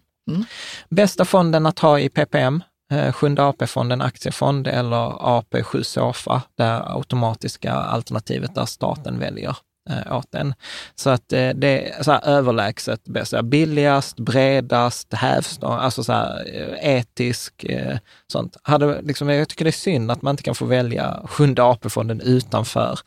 Bästa 0.89 1.25
fonden 1.25 1.65
att 1.65 1.79
ha 1.79 1.99
i 1.99 2.09
PPM, 2.09 2.63
eh, 2.91 3.11
Sjunde 3.11 3.43
AP-fonden 3.43 4.01
aktiefond 4.01 4.67
eller 4.67 5.09
AP7 5.09 5.83
SOFA, 5.83 6.41
det 6.55 6.83
automatiska 6.85 7.73
alternativet 7.73 8.55
där 8.55 8.65
staten 8.65 9.19
väljer 9.19 9.57
eh, 9.89 10.17
åt 10.17 10.31
den. 10.31 10.53
Så 10.95 11.09
att 11.09 11.33
eh, 11.33 11.49
det 11.49 11.89
är 11.89 12.03
så 12.03 12.11
här 12.11 12.27
överlägset 12.27 13.03
bäst. 13.03 13.41
Billigast, 13.43 14.19
bredast, 14.19 15.13
hävstång, 15.13 15.73
alltså 15.73 16.03
så 16.03 16.13
här 16.13 16.55
eh, 16.55 16.97
etisk, 16.97 17.63
eh, 17.63 17.97
sånt. 18.31 18.57
Hade, 18.61 19.01
liksom, 19.01 19.29
jag 19.29 19.49
tycker 19.49 19.65
det 19.65 19.69
är 19.69 19.71
synd 19.71 20.11
att 20.11 20.21
man 20.21 20.33
inte 20.33 20.43
kan 20.43 20.55
få 20.55 20.65
välja 20.65 21.21
Sjunde 21.25 21.63
AP-fonden 21.63 22.21
utanför 22.21 22.99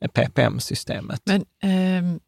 eh, 0.00 0.08
PPM-systemet. 0.08 1.20
Men 1.24 1.44
ehm, 1.62 2.20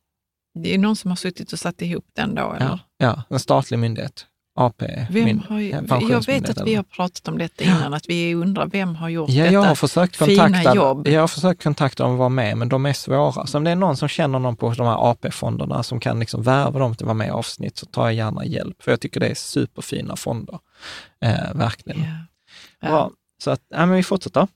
det 0.58 0.74
är 0.74 0.78
någon 0.78 0.96
som 0.96 1.10
har 1.10 1.16
suttit 1.16 1.52
och 1.52 1.58
satt 1.58 1.82
ihop 1.82 2.04
den 2.16 2.34
då, 2.34 2.52
eller? 2.52 2.66
Ja, 2.66 2.78
ja, 2.98 3.22
en 3.28 3.38
statlig 3.38 3.78
myndighet. 3.78 4.26
AP. 4.60 5.06
Vem 5.10 5.38
har, 5.48 5.60
jag 6.10 6.26
vet 6.26 6.50
att 6.50 6.66
vi 6.66 6.74
har 6.74 6.82
pratat 6.82 7.28
om 7.28 7.38
detta 7.38 7.64
innan, 7.64 7.94
att 7.94 8.08
vi 8.08 8.34
undrar 8.34 8.66
vem 8.66 8.94
har 8.94 9.08
gjort 9.08 9.30
Ja, 9.30 9.42
detta 9.42 9.54
jag 9.54 9.62
har 9.62 9.74
försökt 9.74 10.16
fina 10.16 10.44
kontakta, 10.44 10.74
jobb. 10.74 11.08
jag 11.08 11.20
har 11.20 11.28
försökt 11.28 11.62
kontakta 11.62 12.02
dem 12.02 12.12
och 12.12 12.18
vara 12.18 12.28
med, 12.28 12.56
men 12.56 12.68
de 12.68 12.86
är 12.86 12.92
svåra. 12.92 13.46
Så 13.46 13.58
om 13.58 13.64
det 13.64 13.70
är 13.70 13.76
någon 13.76 13.96
som 13.96 14.08
känner 14.08 14.38
någon 14.38 14.56
på 14.56 14.70
de 14.72 14.86
här 14.86 15.10
AP-fonderna 15.10 15.82
som 15.82 16.00
kan 16.00 16.20
liksom 16.20 16.42
värva 16.42 16.78
dem 16.78 16.94
till 16.94 17.04
att 17.04 17.06
vara 17.06 17.14
med 17.14 17.26
i 17.28 17.30
avsnitt, 17.30 17.78
så 17.78 17.86
tar 17.86 18.04
jag 18.04 18.14
gärna 18.14 18.44
hjälp. 18.44 18.82
För 18.82 18.92
jag 18.92 19.00
tycker 19.00 19.20
det 19.20 19.26
är 19.28 19.34
superfina 19.34 20.16
fonder. 20.16 20.58
Eh, 21.24 21.54
verkligen. 21.54 22.00
Ja. 22.00 22.08
Ja. 22.80 22.88
Bra. 22.88 23.10
Så 23.44 23.50
att, 23.50 23.60
ja, 23.68 23.86
men 23.86 23.96
vi 23.96 24.02
fortsätter. 24.02 24.48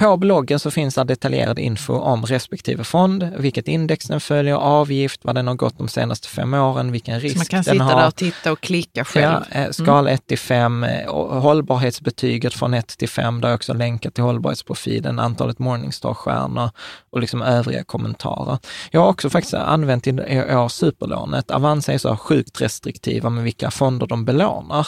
Mm. 0.00 0.10
På 0.10 0.16
bloggen 0.16 0.58
så 0.58 0.70
finns 0.70 0.94
det 0.94 1.04
detaljerad 1.04 1.58
info 1.58 1.94
om 1.94 2.26
respektive 2.26 2.84
fond, 2.84 3.32
vilket 3.38 3.68
index 3.68 4.06
den 4.06 4.20
följer, 4.20 4.54
avgift, 4.54 5.20
vad 5.24 5.34
den 5.34 5.46
har 5.46 5.54
gått 5.54 5.78
de 5.78 5.88
senaste 5.88 6.28
fem 6.28 6.54
åren, 6.54 6.92
vilken 6.92 7.20
risk 7.20 7.34
Så 7.34 7.38
man 7.38 7.46
kan 7.46 7.56
den 7.56 7.64
sitta 7.64 7.84
har. 7.84 8.00
där 8.00 8.06
och 8.06 8.14
titta 8.14 8.52
och 8.52 8.60
klicka 8.60 9.04
själv. 9.04 9.24
Mm. 9.36 9.42
Ja, 9.52 9.60
eh, 9.60 9.70
skala 9.70 10.10
1 10.10 10.26
till 10.26 10.38
5, 10.38 10.84
eh, 10.84 11.40
hållbarhetsbetyget 11.40 12.54
från 12.54 12.74
1 12.74 12.98
till 12.98 13.08
5, 13.08 13.40
där 13.40 13.48
jag 13.48 13.56
också 13.56 13.74
länkar 13.74 14.10
till 14.10 14.24
hållbarhetsprofilen, 14.24 15.18
antalet 15.18 15.58
Morningstar-stjärnor 15.58 16.70
och 17.12 17.20
liksom 17.20 17.42
övriga 17.42 17.84
kommentarer. 17.84 18.58
Jag 18.90 19.00
har 19.00 19.08
också 19.08 19.30
faktiskt 19.30 19.54
använt 19.54 20.06
i 20.06 20.12
år 20.12 20.68
superlånet. 20.68 21.50
Avanza 21.50 21.92
är 21.92 21.98
så 21.98 22.16
sjukt 22.16 22.60
restriktiva 22.60 23.30
med 23.30 23.44
vilka 23.44 23.70
fonder 23.70 24.06
de 24.06 24.24
belånar. 24.24 24.86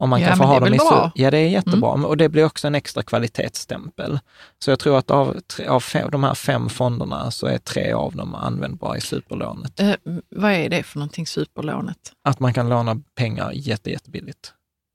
Om 0.00 0.10
man 0.10 0.20
Ja, 0.20 0.28
kan 0.28 0.36
få 0.38 0.44
ha 0.44 0.60
dem 0.60 0.74
i 0.74 0.76
bra? 0.76 0.98
Mm. 0.98 1.10
Ja, 1.14 1.30
det 1.30 1.38
är 1.38 1.48
jättebra. 1.48 1.88
Och 1.90 2.16
det 2.16 2.28
blir 2.28 2.44
också 2.44 2.66
en 2.66 2.74
extra 2.74 3.02
kvalitetsstämpel. 3.02 4.18
Så 4.58 4.70
jag 4.70 4.78
tror 4.78 4.98
att 4.98 5.10
av, 5.10 5.40
tre- 5.40 5.66
av 5.66 5.80
fem, 5.80 6.08
de 6.10 6.24
här 6.24 6.34
fem 6.34 6.68
fonderna 6.68 7.30
så 7.30 7.46
är 7.46 7.58
tre 7.58 7.92
av 7.92 8.16
dem 8.16 8.34
användbara 8.34 8.96
i 8.96 9.00
superlånet. 9.00 9.80
Eh, 9.80 9.92
vad 10.36 10.52
är 10.52 10.68
det 10.68 10.82
för 10.82 10.98
någonting, 10.98 11.26
superlånet? 11.26 11.96
Att 12.24 12.40
man 12.40 12.54
kan 12.54 12.68
låna 12.68 12.96
pengar 13.16 13.50
jätte, 13.54 13.90
jättebilligt. 13.90 14.52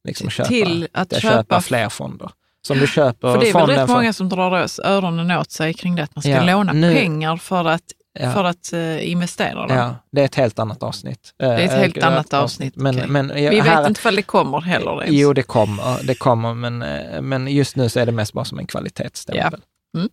Liksom 0.08 0.30
köpa, 0.30 0.48
Till 0.50 0.88
att 0.94 1.12
Ja, 1.12 1.20
köpa- 1.20 1.62
fler 1.62 1.90
fonder. 1.90 2.30
Som 2.68 2.78
du 2.80 2.88
köper 2.88 3.34
För 3.34 3.40
det 3.42 3.50
är 3.50 3.54
väl 3.54 3.68
rätt 3.68 3.90
många 3.90 4.14
som 4.14 4.30
drar 4.30 4.68
öronen 4.84 5.32
åt 5.32 5.52
sig 5.52 5.74
kring 5.74 5.96
det, 5.96 6.04
att 6.04 6.16
man 6.16 6.22
ska 6.22 6.32
Ja, 6.32 6.44
låna 6.44 6.74
nu- 6.74 6.94
pengar 6.94 7.38
för 7.38 7.66
att, 7.66 7.82
Ja. 8.20 8.32
för 8.34 8.44
att 8.44 8.74
eh, 8.74 9.12
investera. 9.12 9.68
Då. 9.68 9.74
Ja, 9.74 9.96
det 10.12 10.22
är 10.22 10.26
ett 10.26 10.36
helt 10.36 10.60
annat 10.60 10.84
avsnitt. 10.84 11.34
Det 11.38 11.46
är 11.46 11.60
ett 11.60 11.72
helt 11.72 12.04
annat 12.04 12.34
avsnitt, 12.34 12.76
Men, 12.76 12.96
okej. 12.96 13.08
men, 13.10 13.28
Vi 13.36 13.60
här, 13.62 13.80
vet 13.82 13.88
inte 13.88 14.00
ifall 14.00 14.16
det 14.16 14.22
kommer 14.22 14.62
heller 14.62 15.04
ens. 15.04 15.16
Jo, 15.16 15.34
det 15.34 15.44
kommer, 15.44 16.08
det 16.08 16.16
kommer 16.16 16.54
men, 16.54 16.82
eh, 16.82 17.22
men 17.22 17.48
just 17.48 17.76
nu 17.76 17.90
så 17.90 18.00
är 18.00 18.06
det 18.06 18.12
mest 18.12 18.34
bara 18.34 18.46
som 18.46 18.60
en 18.60 18.68
kvalitetsstämpel. 18.68 19.62
Ja. 19.94 20.00
Mm. 20.00 20.10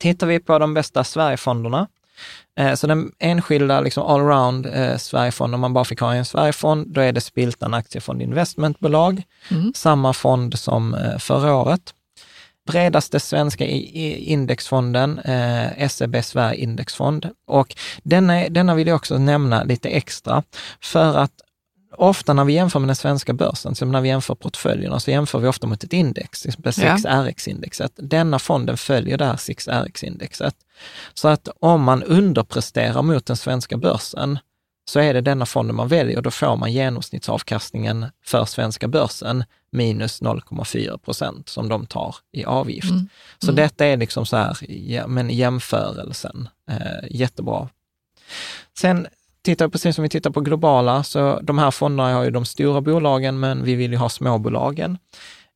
Tittar 0.00 0.26
vi 0.26 0.38
på 0.40 0.58
de 0.58 0.74
bästa 0.74 1.04
Sverigefonderna, 1.04 1.86
eh, 2.60 2.74
så 2.74 2.86
den 2.86 3.12
enskilda 3.18 3.80
liksom 3.80 4.02
allround 4.06 4.66
eh, 4.66 4.96
Sverigefond, 4.96 5.54
om 5.54 5.60
man 5.60 5.72
bara 5.72 5.84
fick 5.84 6.00
ha 6.00 6.14
en 6.14 6.24
Sverigefond, 6.24 6.86
då 6.94 7.00
är 7.00 7.12
det 7.12 7.20
Spiltan 7.20 7.74
Aktiefond 7.74 8.22
Investmentbolag, 8.22 9.22
Mm. 9.50 9.72
samma 9.74 10.12
fond 10.12 10.58
som 10.58 10.94
eh, 10.94 11.18
förra 11.18 11.54
året. 11.54 11.80
Bredaste 12.66 13.20
svenska 13.20 13.66
indexfonden, 13.66 15.18
eh, 15.18 15.88
SEB 15.88 16.24
Sverige 16.24 16.60
Indexfond. 16.60 17.30
Och 17.46 17.76
denna, 18.02 18.48
denna 18.48 18.74
vill 18.74 18.86
jag 18.86 18.96
också 18.96 19.18
nämna 19.18 19.64
lite 19.64 19.88
extra, 19.88 20.42
för 20.80 21.16
att 21.16 21.32
ofta 21.96 22.32
när 22.32 22.44
vi 22.44 22.52
jämför 22.52 22.80
med 22.80 22.88
den 22.88 22.96
svenska 22.96 23.32
börsen, 23.32 23.74
som 23.74 23.92
när 23.92 24.00
vi 24.00 24.08
jämför 24.08 24.34
portföljerna, 24.34 25.00
så 25.00 25.10
jämför 25.10 25.38
vi 25.38 25.48
ofta 25.48 25.66
mot 25.66 25.84
ett 25.84 25.92
index, 25.92 26.40
till 26.40 26.48
exempel 26.48 26.72
6RX-indexet. 26.72 27.92
Denna 27.96 28.38
fonden 28.38 28.76
följer 28.76 29.18
det 29.18 29.24
här 29.24 29.36
6RX-indexet. 29.36 30.54
Så 31.14 31.28
att 31.28 31.48
om 31.60 31.82
man 31.82 32.02
underpresterar 32.02 33.02
mot 33.02 33.26
den 33.26 33.36
svenska 33.36 33.76
börsen, 33.76 34.38
så 34.90 35.00
är 35.00 35.14
det 35.14 35.20
denna 35.20 35.46
fonden 35.46 35.76
man 35.76 35.88
väljer 35.88 36.16
och 36.16 36.22
då 36.22 36.30
får 36.30 36.56
man 36.56 36.72
genomsnittsavkastningen 36.72 38.06
för 38.24 38.44
svenska 38.44 38.88
börsen 38.88 39.44
minus 39.74 40.22
0,4 40.22 40.98
procent 40.98 41.48
som 41.48 41.68
de 41.68 41.86
tar 41.86 42.16
i 42.32 42.44
avgift. 42.44 42.90
Mm. 42.90 43.08
Så 43.38 43.46
mm. 43.46 43.56
detta 43.56 43.86
är 43.86 43.96
liksom 43.96 44.26
så 44.26 44.36
här, 44.36 44.56
ja, 44.68 45.06
men 45.06 45.30
jämförelsen, 45.30 46.48
eh, 46.70 47.08
jättebra. 47.10 47.68
Sen 48.78 49.06
tittar 49.42 49.68
precis 49.68 49.96
som 49.96 50.02
vi 50.02 50.08
tittar 50.08 50.30
på 50.30 50.40
globala, 50.40 51.02
så 51.02 51.40
de 51.42 51.58
här 51.58 51.70
fonderna 51.70 52.14
har 52.14 52.24
ju 52.24 52.30
de 52.30 52.44
stora 52.44 52.80
bolagen, 52.80 53.40
men 53.40 53.64
vi 53.64 53.74
vill 53.74 53.92
ju 53.92 53.96
ha 53.98 54.08
småbolagen. 54.08 54.98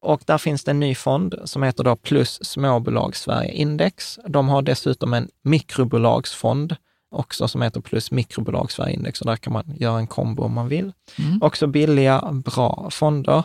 Och 0.01 0.23
där 0.27 0.39
finns 0.39 0.65
det 0.65 0.71
en 0.71 0.81
ny 0.81 0.95
fond 0.95 1.35
som 1.45 1.63
heter 1.63 1.85
då 1.85 1.97
Plus 1.97 2.39
småbolag 2.43 3.17
Sverige 3.17 3.53
Index. 3.53 4.19
De 4.27 4.49
har 4.49 4.63
dessutom 4.63 5.15
en 5.15 5.29
mikrobolagsfond 5.43 6.77
också 7.11 7.49
som 7.49 7.63
heter 7.63 7.81
Plus 7.81 8.11
mikrobolag 8.11 8.73
Sverige 8.73 8.95
Index 8.95 9.21
och 9.21 9.27
där 9.27 9.37
kan 9.37 9.53
man 9.53 9.75
göra 9.79 9.99
en 9.99 10.07
kombo 10.07 10.43
om 10.43 10.53
man 10.53 10.69
vill. 10.69 10.93
Mm. 11.19 11.43
Också 11.43 11.67
billiga, 11.67 12.33
bra 12.33 12.89
fonder. 12.91 13.45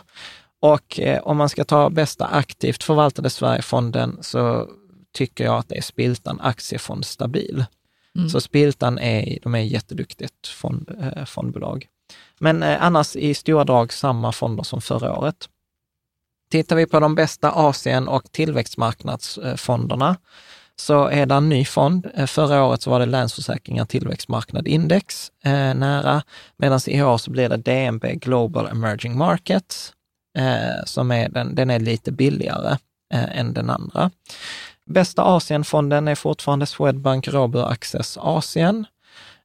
Och 0.64 1.00
eh, 1.00 1.22
om 1.22 1.36
man 1.36 1.48
ska 1.48 1.64
ta 1.64 1.90
bästa 1.90 2.26
aktivt 2.26 2.82
förvaltade 2.82 3.30
Sverigefonden 3.30 4.18
så 4.20 4.68
tycker 5.12 5.44
jag 5.44 5.58
att 5.58 5.68
det 5.68 5.76
är 5.76 5.82
Spiltan 5.82 6.40
Aktiefond 6.40 7.04
Stabil. 7.04 7.64
Mm. 8.16 8.28
Så 8.28 8.40
Spiltan 8.40 8.98
är, 8.98 9.38
de 9.42 9.54
är 9.54 9.58
jätteduktigt 9.58 10.46
fond, 10.46 10.90
eh, 11.00 11.24
fondbolag. 11.24 11.86
Men 12.38 12.62
eh, 12.62 12.84
annars 12.84 13.16
i 13.16 13.34
stora 13.34 13.64
drag 13.64 13.92
samma 13.92 14.32
fonder 14.32 14.62
som 14.62 14.80
förra 14.80 15.18
året. 15.18 15.48
Tittar 16.50 16.76
vi 16.76 16.86
på 16.86 17.00
de 17.00 17.14
bästa 17.14 17.50
Asien 17.50 18.08
och 18.08 18.32
tillväxtmarknadsfonderna 18.32 20.16
så 20.76 21.06
är 21.06 21.26
det 21.26 21.34
en 21.34 21.48
ny 21.48 21.64
fond. 21.64 22.06
Eh, 22.14 22.26
förra 22.26 22.64
året 22.64 22.82
så 22.82 22.90
var 22.90 23.00
det 23.00 23.06
Länsförsäkringar 23.06 23.84
Tillväxtmarknad 23.84 24.68
Index 24.68 25.32
eh, 25.44 25.74
nära, 25.74 26.22
medan 26.56 26.80
i 26.86 27.02
år 27.02 27.18
så 27.18 27.30
blir 27.30 27.48
det 27.48 27.56
DNB 27.56 28.04
Global 28.14 28.66
Emerging 28.66 29.18
Markets, 29.18 29.93
eh, 30.38 30.84
som 30.86 31.10
är 31.10 31.28
den, 31.28 31.54
den 31.54 31.70
är 31.70 31.80
lite 31.80 32.12
billigare 32.12 32.76
eh, 33.14 33.38
än 33.38 33.54
den 33.54 33.70
andra. 33.70 34.10
Bästa 34.86 35.22
Asienfonden 35.22 36.08
är 36.08 36.14
fortfarande 36.14 36.66
Swedbank 36.66 37.28
Robur 37.28 37.64
Access 37.64 38.16
Asien. 38.20 38.86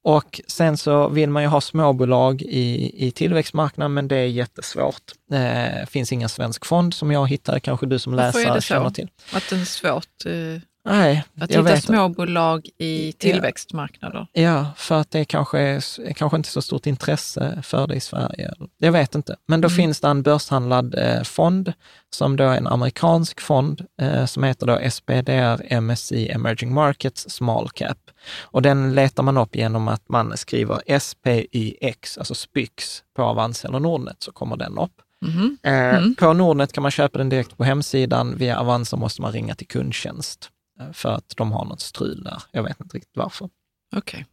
Och 0.02 0.42
sen 0.48 0.78
så 0.78 1.10
vill 1.10 1.30
man 1.30 1.44
ju 1.44 1.50
ha 1.50 1.62
småbolag 1.62 2.42
i, 2.42 2.92
i 3.08 3.12
tillväxtmarknaden, 3.12 3.94
men 3.94 4.08
det 4.08 4.16
är 4.16 4.26
jättesvårt. 4.26 5.12
Det 5.30 5.80
eh, 5.82 5.86
finns 5.86 6.12
ingen 6.12 6.30
svensk 6.30 6.66
fond 6.66 6.94
som 6.94 7.12
jag 7.12 7.28
hittar, 7.28 7.60
kanske 7.60 7.86
du 7.86 8.00
som 8.00 8.14
läsare 8.14 8.62
känner 8.62 8.90
till. 8.90 9.10
Att 9.34 9.50
det 9.50 9.56
är 9.56 9.66
svårt? 9.66 10.26
Eh... 10.26 10.62
Nej, 10.90 11.24
att 11.40 11.52
hitta 11.52 11.78
småbolag 11.78 12.70
i 12.78 13.12
tillväxtmarknader? 13.12 14.28
Ja, 14.34 14.66
för 14.76 15.00
att 15.00 15.12
det 15.12 15.26
kanske 15.26 15.60
är 15.60 16.14
kanske 16.14 16.38
inte 16.38 16.50
så 16.50 16.62
stort 16.62 16.86
intresse 16.86 17.60
för 17.64 17.88
det 17.88 17.96
i 17.96 18.00
Sverige. 18.00 18.54
Jag 18.78 18.92
vet 18.92 19.16
inte. 19.16 19.36
Men 19.46 19.62
då 19.62 19.68
mm. 19.68 19.76
finns 19.76 20.00
det 20.00 20.08
en 20.08 20.24
börshandlad 20.24 20.96
eh, 20.98 21.24
fond 21.24 21.74
som 22.10 22.36
då 22.36 22.44
är 22.44 22.58
en 22.58 22.68
amerikansk 22.68 23.42
fond 23.42 23.86
eh, 24.02 24.26
som 24.26 24.44
heter 24.44 24.66
då 24.66 24.90
SPDR 24.92 25.74
MSC 25.74 26.12
Emerging 26.12 26.74
Markets 26.74 27.30
Small 27.30 27.70
Cap. 27.70 27.98
Och 28.42 28.62
den 28.62 28.96
letar 28.96 29.24
man 29.24 29.38
upp 29.38 29.56
genom 29.56 29.88
att 29.88 30.10
man 30.10 30.38
skriver 30.38 31.00
SPYX, 31.00 32.18
alltså 32.18 32.36
SPYX, 32.36 33.04
på 33.16 33.24
Avanza 33.24 33.68
eller 33.68 33.80
Nordnet 33.80 34.24
så 34.24 34.32
kommer 34.32 34.58
den 34.58 34.78
upp. 34.78 34.94
Mm. 35.26 35.58
Eh, 35.64 35.98
mm. 35.98 36.16
På 36.16 36.34
Nordnet 36.34 36.74
kan 36.74 36.82
man 36.82 36.92
köpa 36.92 37.18
den 37.18 37.30
direkt 37.30 37.58
på 37.58 37.64
hemsidan. 37.64 38.38
Via 38.38 38.60
Avanza 38.60 38.98
måste 38.98 39.22
man 39.22 39.32
ringa 39.32 39.56
till 39.56 39.68
kundtjänst. 39.68 40.50
Eh, 40.80 40.91
för 40.91 41.09
att 41.09 41.34
de 41.38 41.51
har 41.51 41.65
något 41.65 41.82
strul 41.82 42.23
där. 42.23 42.41
Jag 42.51 42.63
vet 42.63 42.80
inte 42.82 42.97
riktigt 42.97 43.17
varför. 43.17 43.49
Okay. 43.95 44.23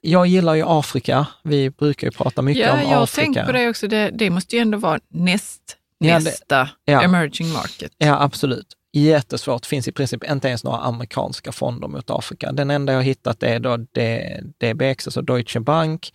Jag 0.00 0.26
gillar 0.26 0.54
ju 0.54 0.64
Afrika. 0.66 1.26
Vi 1.42 1.70
brukar 1.70 2.06
ju 2.06 2.10
prata 2.10 2.42
mycket 2.42 2.66
ja, 2.66 2.72
om 2.72 2.78
Afrika. 2.78 2.88
Ja, 2.88 2.92
jag 2.92 2.98
har 2.98 3.06
tänkt 3.06 3.46
på 3.46 3.52
det 3.52 3.68
också. 3.68 3.88
Det, 3.88 4.10
det 4.10 4.30
måste 4.30 4.56
ju 4.56 4.62
ändå 4.62 4.78
vara 4.78 5.00
näst, 5.08 5.76
ja, 5.98 6.18
nästa 6.18 6.68
ja. 6.84 7.02
emerging 7.02 7.52
market. 7.52 7.92
Ja, 7.98 8.22
absolut. 8.22 8.76
Jättesvårt. 8.92 9.66
finns 9.66 9.88
i 9.88 9.92
princip 9.92 10.30
inte 10.30 10.48
ens 10.48 10.64
några 10.64 10.78
amerikanska 10.78 11.52
fonder 11.52 11.88
mot 11.88 12.10
Afrika. 12.10 12.52
Den 12.52 12.70
enda 12.70 12.92
jag 12.92 13.02
hittat 13.02 13.42
är 13.42 13.60
då 13.60 13.76
DBX, 14.60 15.06
alltså 15.06 15.22
Deutsche 15.22 15.60
Bank, 15.60 16.12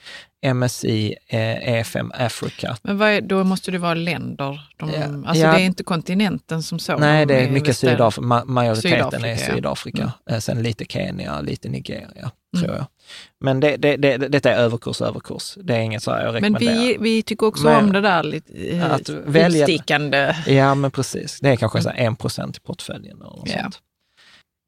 MSI, 0.54 1.16
EFM 1.28 2.12
eh, 2.12 2.22
e 2.22 2.26
Africa. 2.26 2.78
Men 2.84 3.02
är, 3.02 3.22
då 3.22 3.44
måste 3.44 3.72
det 3.72 3.78
vara 3.78 3.94
länder? 3.94 4.70
De, 4.78 4.90
ja, 4.90 5.04
alltså 5.04 5.44
ja. 5.44 5.52
det 5.54 5.62
är 5.62 5.66
inte 5.66 5.84
kontinenten 5.84 6.64
som 6.64 6.80
så? 6.80 6.98
Nej, 6.98 7.26
det 7.26 7.36
är 7.36 7.50
mycket 7.50 7.78
Sydafrika. 7.78 8.46
majoriteten 8.46 9.12
Sydafrika, 9.12 9.28
är 9.28 9.56
Sydafrika. 9.56 10.02
Mm. 10.02 10.12
Eh, 10.30 10.40
sen 10.40 10.64
lite 10.64 10.86
Kenya, 10.86 11.42
lite 11.42 11.70
Nigeria, 11.70 12.32
mm. 12.56 12.66
tror 12.66 12.76
jag. 12.76 12.86
Men 13.39 13.60
det, 13.60 13.78
det, 13.78 13.97
det, 13.97 14.18
detta 14.18 14.51
är 14.51 14.58
överkurs, 14.58 15.01
överkurs. 15.01 15.58
Det 15.64 15.76
är 15.76 15.80
inget 15.80 16.03
så 16.03 16.12
här 16.12 16.26
jag 16.26 16.41
Men 16.41 16.53
vi, 16.53 16.97
vi 16.99 17.24
tycker 17.24 17.47
också 17.47 17.64
men, 17.64 17.84
om 17.84 17.93
det 17.93 18.01
där 18.01 18.24
lite 18.24 18.53
eh, 18.53 18.91
att 18.91 19.10
välja, 19.10 19.66
utstickande. 19.66 20.36
Ja, 20.47 20.76
men 20.76 20.91
precis. 20.91 21.39
Det 21.41 21.49
är 21.49 21.56
kanske 21.56 21.82
så 21.82 21.91
en 21.95 22.16
procent 22.16 22.58
i 22.58 22.60
portföljen. 22.60 23.22
Och 23.22 23.47
ja. 23.47 23.62
sånt. 23.62 23.80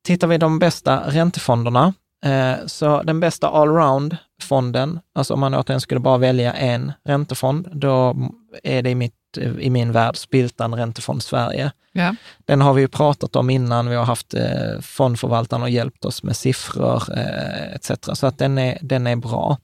Tittar 0.07 0.27
vi 0.27 0.37
de 0.37 0.59
bästa 0.59 1.03
räntefonderna 1.09 1.93
Eh, 2.25 2.65
så 2.65 3.03
den 3.03 3.19
bästa 3.19 3.49
allround-fonden, 3.49 4.99
alltså 5.15 5.33
om 5.33 5.39
man 5.39 5.55
återigen 5.55 5.81
skulle 5.81 5.99
bara 5.99 6.17
välja 6.17 6.53
en 6.53 6.91
räntefond, 7.05 7.69
då 7.71 8.15
är 8.63 8.81
det 8.81 8.89
i, 8.89 8.95
mitt, 8.95 9.13
i 9.37 9.69
min 9.69 9.91
värld 9.91 10.17
Spiltan 10.17 10.75
Räntefond 10.75 11.23
Sverige. 11.23 11.71
Ja. 11.91 12.15
Den 12.45 12.61
har 12.61 12.73
vi 12.73 12.81
ju 12.81 12.87
pratat 12.87 13.35
om 13.35 13.49
innan, 13.49 13.89
vi 13.89 13.95
har 13.95 14.05
haft 14.05 14.33
eh, 14.33 14.79
fondförvaltaren 14.81 15.63
och 15.63 15.69
hjälpt 15.69 16.05
oss 16.05 16.23
med 16.23 16.35
siffror 16.35 17.03
eh, 17.17 17.73
etc. 17.75 17.91
Så 18.13 18.27
att 18.27 18.37
den 18.37 18.57
är, 18.57 18.77
den 18.81 19.07
är 19.07 19.15
bra. 19.15 19.57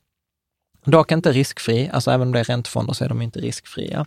Dock 0.86 1.12
inte 1.12 1.32
riskfri, 1.32 1.90
alltså 1.94 2.12
även 2.12 2.28
om 2.28 2.34
det 2.34 2.40
är 2.40 2.44
räntefonder 2.44 2.94
så 2.94 3.06
är 3.06 3.10
de 3.10 3.22
inte 3.22 3.40
riskfria. 3.40 4.06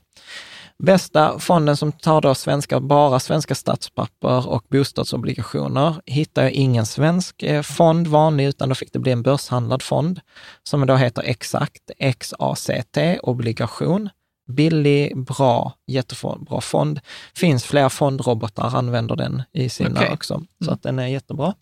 Bästa 0.78 1.38
fonden 1.38 1.76
som 1.76 1.92
tar 1.92 2.20
då 2.20 2.34
svenska, 2.34 2.80
bara 2.80 3.20
svenska 3.20 3.54
statspapper 3.54 4.48
och 4.48 4.64
bostadsobligationer 4.68 5.94
hittar 6.06 6.42
jag 6.42 6.52
ingen 6.52 6.86
svensk 6.86 7.42
eh, 7.42 7.62
fond 7.62 8.06
vanlig, 8.06 8.46
utan 8.46 8.68
då 8.68 8.74
fick 8.74 8.92
det 8.92 8.98
bli 8.98 9.12
en 9.12 9.22
börshandlad 9.22 9.82
fond 9.82 10.20
som 10.62 10.86
då 10.86 10.96
heter 10.96 11.22
Exakt, 11.22 11.90
XACT, 12.18 12.98
obligation. 13.22 14.08
Billig, 14.46 15.18
bra, 15.18 15.72
jättebra 15.86 16.60
fond. 16.60 17.00
Finns 17.34 17.64
flera 17.64 17.90
fondrobotar, 17.90 18.76
använder 18.76 19.16
den 19.16 19.42
i 19.52 19.68
sina 19.68 20.00
okay. 20.00 20.12
också, 20.12 20.42
så 20.58 20.64
mm. 20.64 20.74
att 20.74 20.82
den 20.82 20.98
är 20.98 21.06
jättebra. 21.06 21.54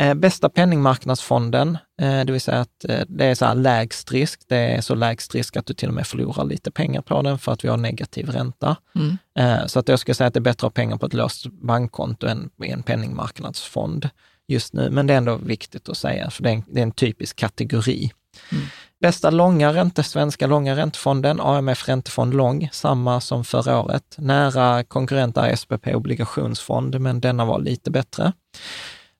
Eh, 0.00 0.14
bästa 0.14 0.48
penningmarknadsfonden, 0.48 1.78
eh, 2.00 2.24
det 2.24 2.32
vill 2.32 2.40
säga 2.40 2.60
att 2.60 2.84
eh, 2.88 3.00
det 3.08 3.24
är 3.24 3.34
så 3.34 3.44
här 3.44 3.54
lägst 3.54 4.12
risk. 4.12 4.40
Det 4.48 4.56
är 4.56 4.80
så 4.80 4.94
lägst 4.94 5.34
risk 5.34 5.56
att 5.56 5.66
du 5.66 5.74
till 5.74 5.88
och 5.88 5.94
med 5.94 6.06
förlorar 6.06 6.44
lite 6.44 6.70
pengar 6.70 7.02
på 7.02 7.22
den 7.22 7.38
för 7.38 7.52
att 7.52 7.64
vi 7.64 7.68
har 7.68 7.76
negativ 7.76 8.28
ränta. 8.28 8.76
Mm. 8.94 9.18
Eh, 9.38 9.66
så 9.66 9.78
att 9.78 9.88
jag 9.88 9.98
skulle 9.98 10.14
säga 10.14 10.28
att 10.28 10.34
det 10.34 10.38
är 10.38 10.42
bättre 10.42 10.66
att 10.66 10.72
ha 10.76 10.82
pengar 10.82 10.96
på 10.96 11.06
ett 11.06 11.14
låst 11.14 11.46
bankkonto 11.46 12.26
än 12.26 12.50
i 12.64 12.70
en 12.70 12.82
penningmarknadsfond 12.82 14.08
just 14.48 14.72
nu. 14.72 14.90
Men 14.90 15.06
det 15.06 15.12
är 15.12 15.18
ändå 15.18 15.36
viktigt 15.36 15.88
att 15.88 15.96
säga, 15.96 16.30
för 16.30 16.42
det 16.42 16.48
är 16.48 16.54
en, 16.54 16.62
det 16.66 16.80
är 16.80 16.82
en 16.82 16.92
typisk 16.92 17.36
kategori. 17.36 18.12
Mm. 18.52 18.64
Bästa 19.04 19.30
långa 19.30 19.72
ränte, 19.72 20.02
svenska 20.02 20.46
långa 20.46 20.76
räntefonden, 20.76 21.40
AMF 21.40 21.88
Räntefond 21.88 22.34
Lång, 22.34 22.68
samma 22.72 23.20
som 23.20 23.44
förra 23.44 23.80
året. 23.80 24.16
Nära 24.18 24.84
konkurrent 24.84 25.36
är 25.36 25.56
SPP 25.56 25.86
Obligationsfond, 25.86 27.00
men 27.00 27.20
denna 27.20 27.44
var 27.44 27.58
lite 27.58 27.90
bättre. 27.90 28.32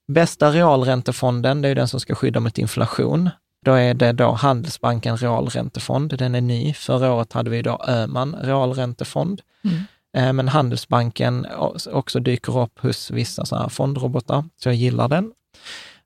Bästa 0.07 0.51
realräntefonden, 0.51 1.61
det 1.61 1.69
är 1.69 1.75
den 1.75 1.87
som 1.87 1.99
ska 1.99 2.15
skydda 2.15 2.39
mot 2.39 2.57
inflation. 2.57 3.29
Då 3.65 3.73
är 3.73 3.93
det 3.93 4.11
då 4.11 4.31
Handelsbanken 4.31 5.17
realräntefond, 5.17 6.17
den 6.17 6.35
är 6.35 6.41
ny. 6.41 6.73
Förra 6.73 7.13
året 7.13 7.33
hade 7.33 7.49
vi 7.49 7.61
då 7.61 7.81
Öman 7.87 8.35
realräntefond. 8.41 9.41
Mm. 9.63 9.77
Eh, 10.17 10.33
men 10.33 10.47
Handelsbanken 10.47 11.47
också 11.91 12.19
dyker 12.19 12.59
upp 12.59 12.79
hos 12.79 13.11
vissa 13.11 13.45
sådana 13.45 13.63
här 13.63 13.69
fondrobotar, 13.69 14.43
så 14.63 14.69
jag 14.69 14.75
gillar 14.75 15.07
den. 15.07 15.31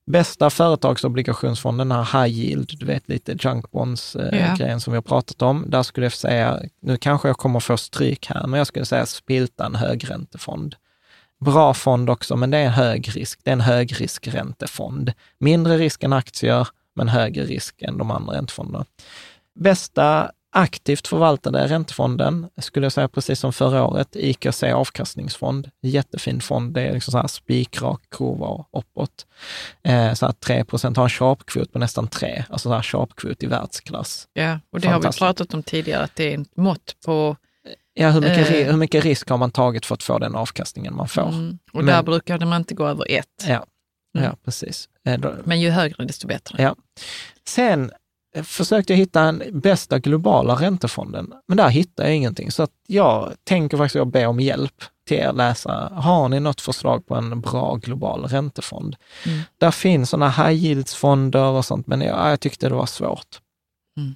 Bästa 0.10 0.49
företagsobligationsfonden, 0.49 1.89
den 1.89 1.97
här 1.97 2.24
high 2.24 2.39
yield, 2.39 2.72
du 2.80 2.86
vet 2.86 3.10
lite 3.10 3.38
junk 3.39 3.72
bonds-grejen 3.72 4.51
eh, 4.51 4.62
yeah. 4.62 4.80
som 4.80 4.93
vi 4.93 4.97
har 4.97 5.01
pratat 5.01 5.41
om. 5.41 5.66
Där 5.68 5.84
skulle 5.84 6.05
jag 6.05 6.14
säga, 6.14 6.60
nu 6.82 6.97
kanske 6.97 7.28
jag 7.30 7.38
kommer 7.38 7.60
få 7.60 7.78
stryk 7.78 8.28
här, 8.30 8.47
men 8.47 8.57
jag 8.57 8.68
skulle 8.68 8.86
säga 8.86 9.05
Spiltan 9.05 9.76
högräntefond. 9.76 10.76
Bra 11.39 11.74
fond 11.74 12.10
också, 12.10 12.36
men 12.36 12.51
det 12.51 12.57
är 12.57 12.66
en 12.66 12.72
hög 12.72 13.18
risk. 13.18 13.39
Det 13.43 13.49
är 13.49 13.53
en 13.53 13.62
högriskräntefond. 13.62 15.14
Mindre 15.39 15.78
risk 15.78 16.03
än 16.03 16.14
aktier, 16.14 16.68
men 16.95 17.07
högre 17.07 17.43
risk 17.43 17.82
än 17.82 17.97
de 17.97 18.12
andra 18.12 18.34
räntefonderna. 18.34 18.86
Bästa 19.60 20.32
aktivt 20.52 21.08
förvaltade 21.08 21.68
räntefonden, 21.68 22.50
skulle 22.58 22.86
jag 22.86 22.93
säga 22.93 23.08
precis 23.08 23.39
som 23.39 23.54
förra 23.54 23.86
året, 23.86 24.16
IKC 24.16 24.64
avkastningsfond. 24.64 25.70
Jättefin 25.82 26.41
fond, 26.41 26.74
det 26.74 26.82
är 26.82 26.93
liksom 26.93 27.12
så 27.12 27.18
här 27.18 27.28
spikrak 27.28 28.02
kurva 28.10 28.66
uppåt. 28.72 29.26
Eh, 29.84 30.14
så 30.14 30.26
att 30.26 30.39
3 30.39 30.64
procent 30.64 30.97
har 30.97 31.04
en 31.04 31.10
sharpkvot 31.10 31.74
på 31.74 31.80
nästan 31.80 32.08
3, 32.08 32.43
alltså 32.50 32.70
så 32.70 32.76
här 32.76 32.82
sharpkvot 32.82 33.43
i 33.43 33.45
världsklass. 33.45 34.28
Ja, 34.34 34.60
och 34.72 34.80
det 34.80 34.88
har 34.88 35.00
vi 35.00 35.18
pratat 35.20 35.54
om 35.54 35.64
tidigare, 35.64 36.04
att 36.04 36.16
det 36.16 36.34
är 36.34 36.41
ett 36.41 36.58
mått 36.58 36.95
på 37.06 37.36
Ja, 37.93 38.10
hur 38.10 38.22
mycket, 38.22 38.52
eh, 38.52 38.68
hur 38.68 38.78
mycket 38.78 39.04
risk 39.04 39.30
har 39.30 39.38
man 39.38 39.52
tagit 39.52 39.86
för 39.86 39.95
att 39.95 40.04
få 40.04 40.20
den 40.20 40.36
avkastningen 40.36 40.95
man 40.95 41.08
får? 41.08 41.30
Mm, 41.30 41.60
och 41.74 41.86
där 41.86 42.04
brukar 42.04 42.45
man 42.45 42.62
inte 42.62 42.76
gå 42.76 42.88
över 42.88 43.06
ett. 43.12 43.45
Ja, 43.47 43.66
mm. 44.18 44.28
ja 44.28 44.36
precis. 44.45 44.89
Eh, 45.06 45.20
Men 45.43 45.62
ju 45.62 45.70
högre 45.70 46.06
desto 46.06 46.28
bättre. 46.28 46.64
Ja. 46.64 46.76
Sen 47.47 47.91
försökte 48.44 48.94
jag 48.94 48.98
hitta 48.98 49.22
en 49.22 49.44
bästa 49.54 50.00
globala 50.00 50.56
räntefonden, 50.56 51.34
men 51.48 51.58
där 51.58 51.70
hittade 51.70 52.10
jag 52.10 52.16
ingenting. 52.16 52.52
Så 52.52 52.64
att 52.64 52.72
jag 52.88 53.34
tänker 53.44 53.78
faktiskt 53.78 54.02
att 54.02 54.08
be 54.08 54.26
om 54.26 54.40
hjälp 54.40 54.84
till 55.08 55.18
er 55.18 55.34
läsare. 55.34 55.94
Har 55.96 56.30
ni 56.30 56.40
något 56.40 56.62
förslag 56.62 57.08
på 57.08 57.16
en 57.16 57.42
bra 57.42 57.76
global 57.76 58.24
räntefond? 58.24 58.96
Mm. 59.26 59.40
Där 59.58 59.72
finns 59.72 60.10
sådana 60.10 60.30
high 60.30 60.66
yields-fonder 60.66 61.44
och 61.44 61.66
sånt, 61.66 61.88
men 61.88 62.02
jag, 62.02 62.32
jag 62.32 62.40
tyckte 62.40 62.70
det 62.70 62.76
var 62.76 62.86
svårt. 62.86 63.40
Mm. 63.98 64.16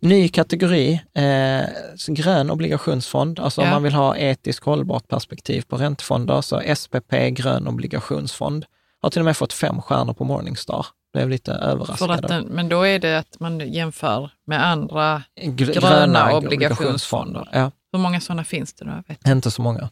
Ny 0.00 0.28
kategori, 0.28 1.00
eh, 1.14 1.64
grön 2.08 2.50
obligationsfond. 2.50 3.40
Alltså 3.40 3.60
ja. 3.60 3.66
om 3.66 3.70
man 3.70 3.82
vill 3.82 3.94
ha 3.94 4.16
etiskt 4.16 4.64
hållbart 4.64 5.08
perspektiv 5.08 5.62
på 5.68 5.76
räntefonder, 5.76 6.40
så 6.40 6.62
SPP, 6.76 7.30
grön 7.30 7.68
obligationsfond, 7.68 8.64
har 9.02 9.10
till 9.10 9.20
och 9.20 9.24
med 9.24 9.36
fått 9.36 9.52
fem 9.52 9.82
stjärnor 9.82 10.12
på 10.12 10.24
Morningstar. 10.24 10.86
Blev 11.12 11.28
lite 11.28 11.52
överraskad. 11.52 12.28
Den, 12.28 12.44
men 12.44 12.68
då 12.68 12.86
är 12.86 12.98
det 12.98 13.18
att 13.18 13.40
man 13.40 13.72
jämför 13.72 14.30
med 14.44 14.66
andra 14.66 15.22
Gr 15.36 15.64
gröna, 15.64 15.80
gröna 15.80 16.36
obligationsfonder. 16.36 17.48
Ja. 17.52 17.70
Hur 17.92 17.98
många 17.98 18.20
sådana 18.20 18.44
finns 18.44 18.72
det 18.72 18.84
då? 18.84 19.02
Vet 19.08 19.28
Inte 19.28 19.50
så 19.50 19.62
många. 19.62 19.90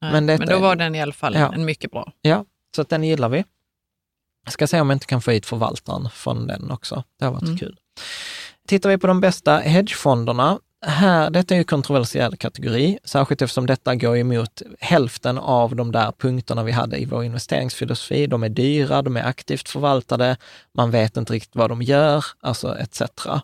Nej, 0.00 0.12
men, 0.12 0.26
men, 0.26 0.48
då 0.48 0.58
var 0.58 0.76
den 0.76 0.94
i 0.94 1.02
alla 1.02 1.12
fall 1.12 1.34
ja. 1.34 1.54
en 1.54 1.64
mycket 1.64 1.90
bra. 1.90 2.12
Ja, 2.22 2.44
så 2.76 2.82
att 2.82 2.88
den 2.88 3.04
gillar 3.04 3.28
vi. 3.28 3.44
Jag 4.44 4.52
ska 4.52 4.66
se 4.66 4.80
om 4.80 4.90
jag 4.90 4.96
inte 4.96 5.06
kan 5.06 5.22
få 5.22 5.30
hit 5.30 5.46
förvaltaren 5.46 6.10
från 6.10 6.46
den 6.46 6.70
också. 6.70 7.04
Det 7.18 7.24
har 7.24 7.32
varit 7.32 7.42
mm. 7.42 7.58
kul. 7.58 7.76
Tittar 8.68 8.90
vi 8.90 8.98
på 8.98 9.06
de 9.06 9.20
bästa 9.20 9.58
hedgefonderna 9.58 10.58
här, 10.86 11.30
detta 11.30 11.54
är 11.54 11.58
ju 11.58 11.64
kontroversiell 11.64 12.36
kategori, 12.36 12.98
särskilt 13.04 13.42
eftersom 13.42 13.66
detta 13.66 13.94
går 13.94 14.16
emot 14.16 14.62
hälften 14.80 15.38
av 15.38 15.76
de 15.76 15.92
där 15.92 16.12
punkterna 16.18 16.62
vi 16.62 16.72
hade 16.72 16.96
i 16.96 17.04
vår 17.04 17.24
investeringsfilosofi. 17.24 18.26
De 18.26 18.42
är 18.42 18.48
dyra, 18.48 19.02
de 19.02 19.16
är 19.16 19.24
aktivt 19.24 19.68
förvaltade, 19.68 20.36
man 20.74 20.90
vet 20.90 21.16
inte 21.16 21.32
riktigt 21.32 21.56
vad 21.56 21.70
de 21.70 21.82
gör, 21.82 22.24
alltså 22.40 22.78
etc. 22.78 23.00
Mm. 23.00 23.40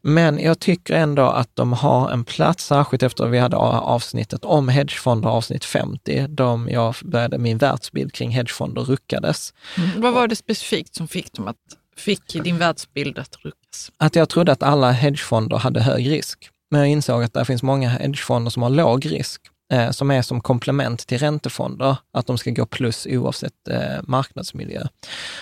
Men 0.00 0.38
jag 0.38 0.58
tycker 0.58 0.94
ändå 0.94 1.22
att 1.22 1.56
de 1.56 1.72
har 1.72 2.10
en 2.10 2.24
plats, 2.24 2.66
särskilt 2.66 3.02
efter 3.02 3.24
att 3.24 3.30
vi 3.30 3.38
hade 3.38 3.56
avsnittet 3.56 4.44
om 4.44 4.68
hedgefonder, 4.68 5.28
avsnitt 5.28 5.64
50, 5.64 6.26
då 6.28 6.66
jag 6.70 6.94
började 7.04 7.38
min 7.38 7.58
världsbild 7.58 8.12
kring 8.12 8.30
hedgefonder 8.30 8.82
ruckades. 8.82 9.54
Mm. 9.76 10.00
Vad 10.00 10.14
var 10.14 10.28
det 10.28 10.36
specifikt 10.36 10.94
som 10.94 11.08
fick 11.08 11.32
dem 11.32 11.48
att 11.48 11.56
fick 11.96 12.42
din 12.44 12.58
världsbild 12.58 13.18
att 13.18 13.36
ruckas? 13.36 13.92
Att 13.96 14.16
jag 14.16 14.28
trodde 14.28 14.52
att 14.52 14.62
alla 14.62 14.90
hedgefonder 14.90 15.56
hade 15.56 15.80
hög 15.80 16.10
risk. 16.10 16.50
Men 16.70 16.80
jag 16.80 16.90
insåg 16.90 17.22
att 17.22 17.32
det 17.32 17.44
finns 17.44 17.62
många 17.62 17.88
hedgefonder 17.88 18.50
som 18.50 18.62
har 18.62 18.70
låg 18.70 19.06
risk, 19.06 19.40
eh, 19.70 19.90
som 19.90 20.10
är 20.10 20.22
som 20.22 20.40
komplement 20.40 21.06
till 21.06 21.18
räntefonder, 21.18 21.96
att 22.12 22.26
de 22.26 22.38
ska 22.38 22.50
gå 22.50 22.66
plus 22.66 23.06
oavsett 23.10 23.68
eh, 23.70 24.02
marknadsmiljö. 24.02 24.86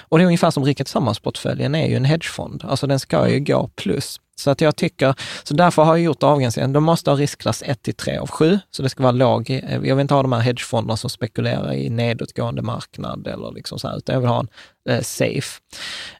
Och 0.01 0.19
det 0.19 0.25
är 0.25 0.27
ungefär 0.27 0.51
som 0.51 0.65
Rika 0.65 0.85
Tillsammans-portföljen 0.85 1.75
är 1.75 1.89
ju 1.89 1.97
en 1.97 2.05
hedgefond, 2.05 2.65
alltså 2.69 2.87
den 2.87 3.01
ska 3.01 3.29
ju 3.29 3.41
gå 3.41 3.71
plus. 3.77 4.21
Så 4.39 4.51
att 4.51 4.61
jag 4.61 4.77
tycker, 4.77 5.15
så 5.45 5.55
därför 5.55 5.83
har 5.83 5.97
jag 5.97 6.05
gjort 6.05 6.23
avgränsningen. 6.23 6.73
De 6.73 6.85
måste 6.85 7.11
ha 7.11 7.17
riskklass 7.17 7.63
1 7.67 7.83
till 7.83 7.95
3 7.95 8.17
av 8.17 8.29
7, 8.29 8.59
så 8.71 8.83
det 8.83 8.89
ska 8.89 9.03
vara 9.03 9.13
låg. 9.13 9.51
Eh, 9.51 9.73
jag 9.73 9.97
vill 9.97 10.01
inte 10.01 10.15
ha 10.15 10.23
de 10.23 10.33
här 10.33 10.41
hedgefonderna 10.41 10.97
som 10.97 11.11
spekulerar 11.11 11.73
i 11.73 11.91
nedåtgående 11.91 12.63
marknad 12.63 13.27
eller 13.27 13.53
liksom 13.53 13.79
så 13.79 13.89
här, 13.89 13.97
utan 13.97 14.13
jag 14.13 14.21
vill 14.21 14.31
ha 14.31 14.41
en 14.41 14.49
eh, 14.89 15.03
safe. 15.03 15.61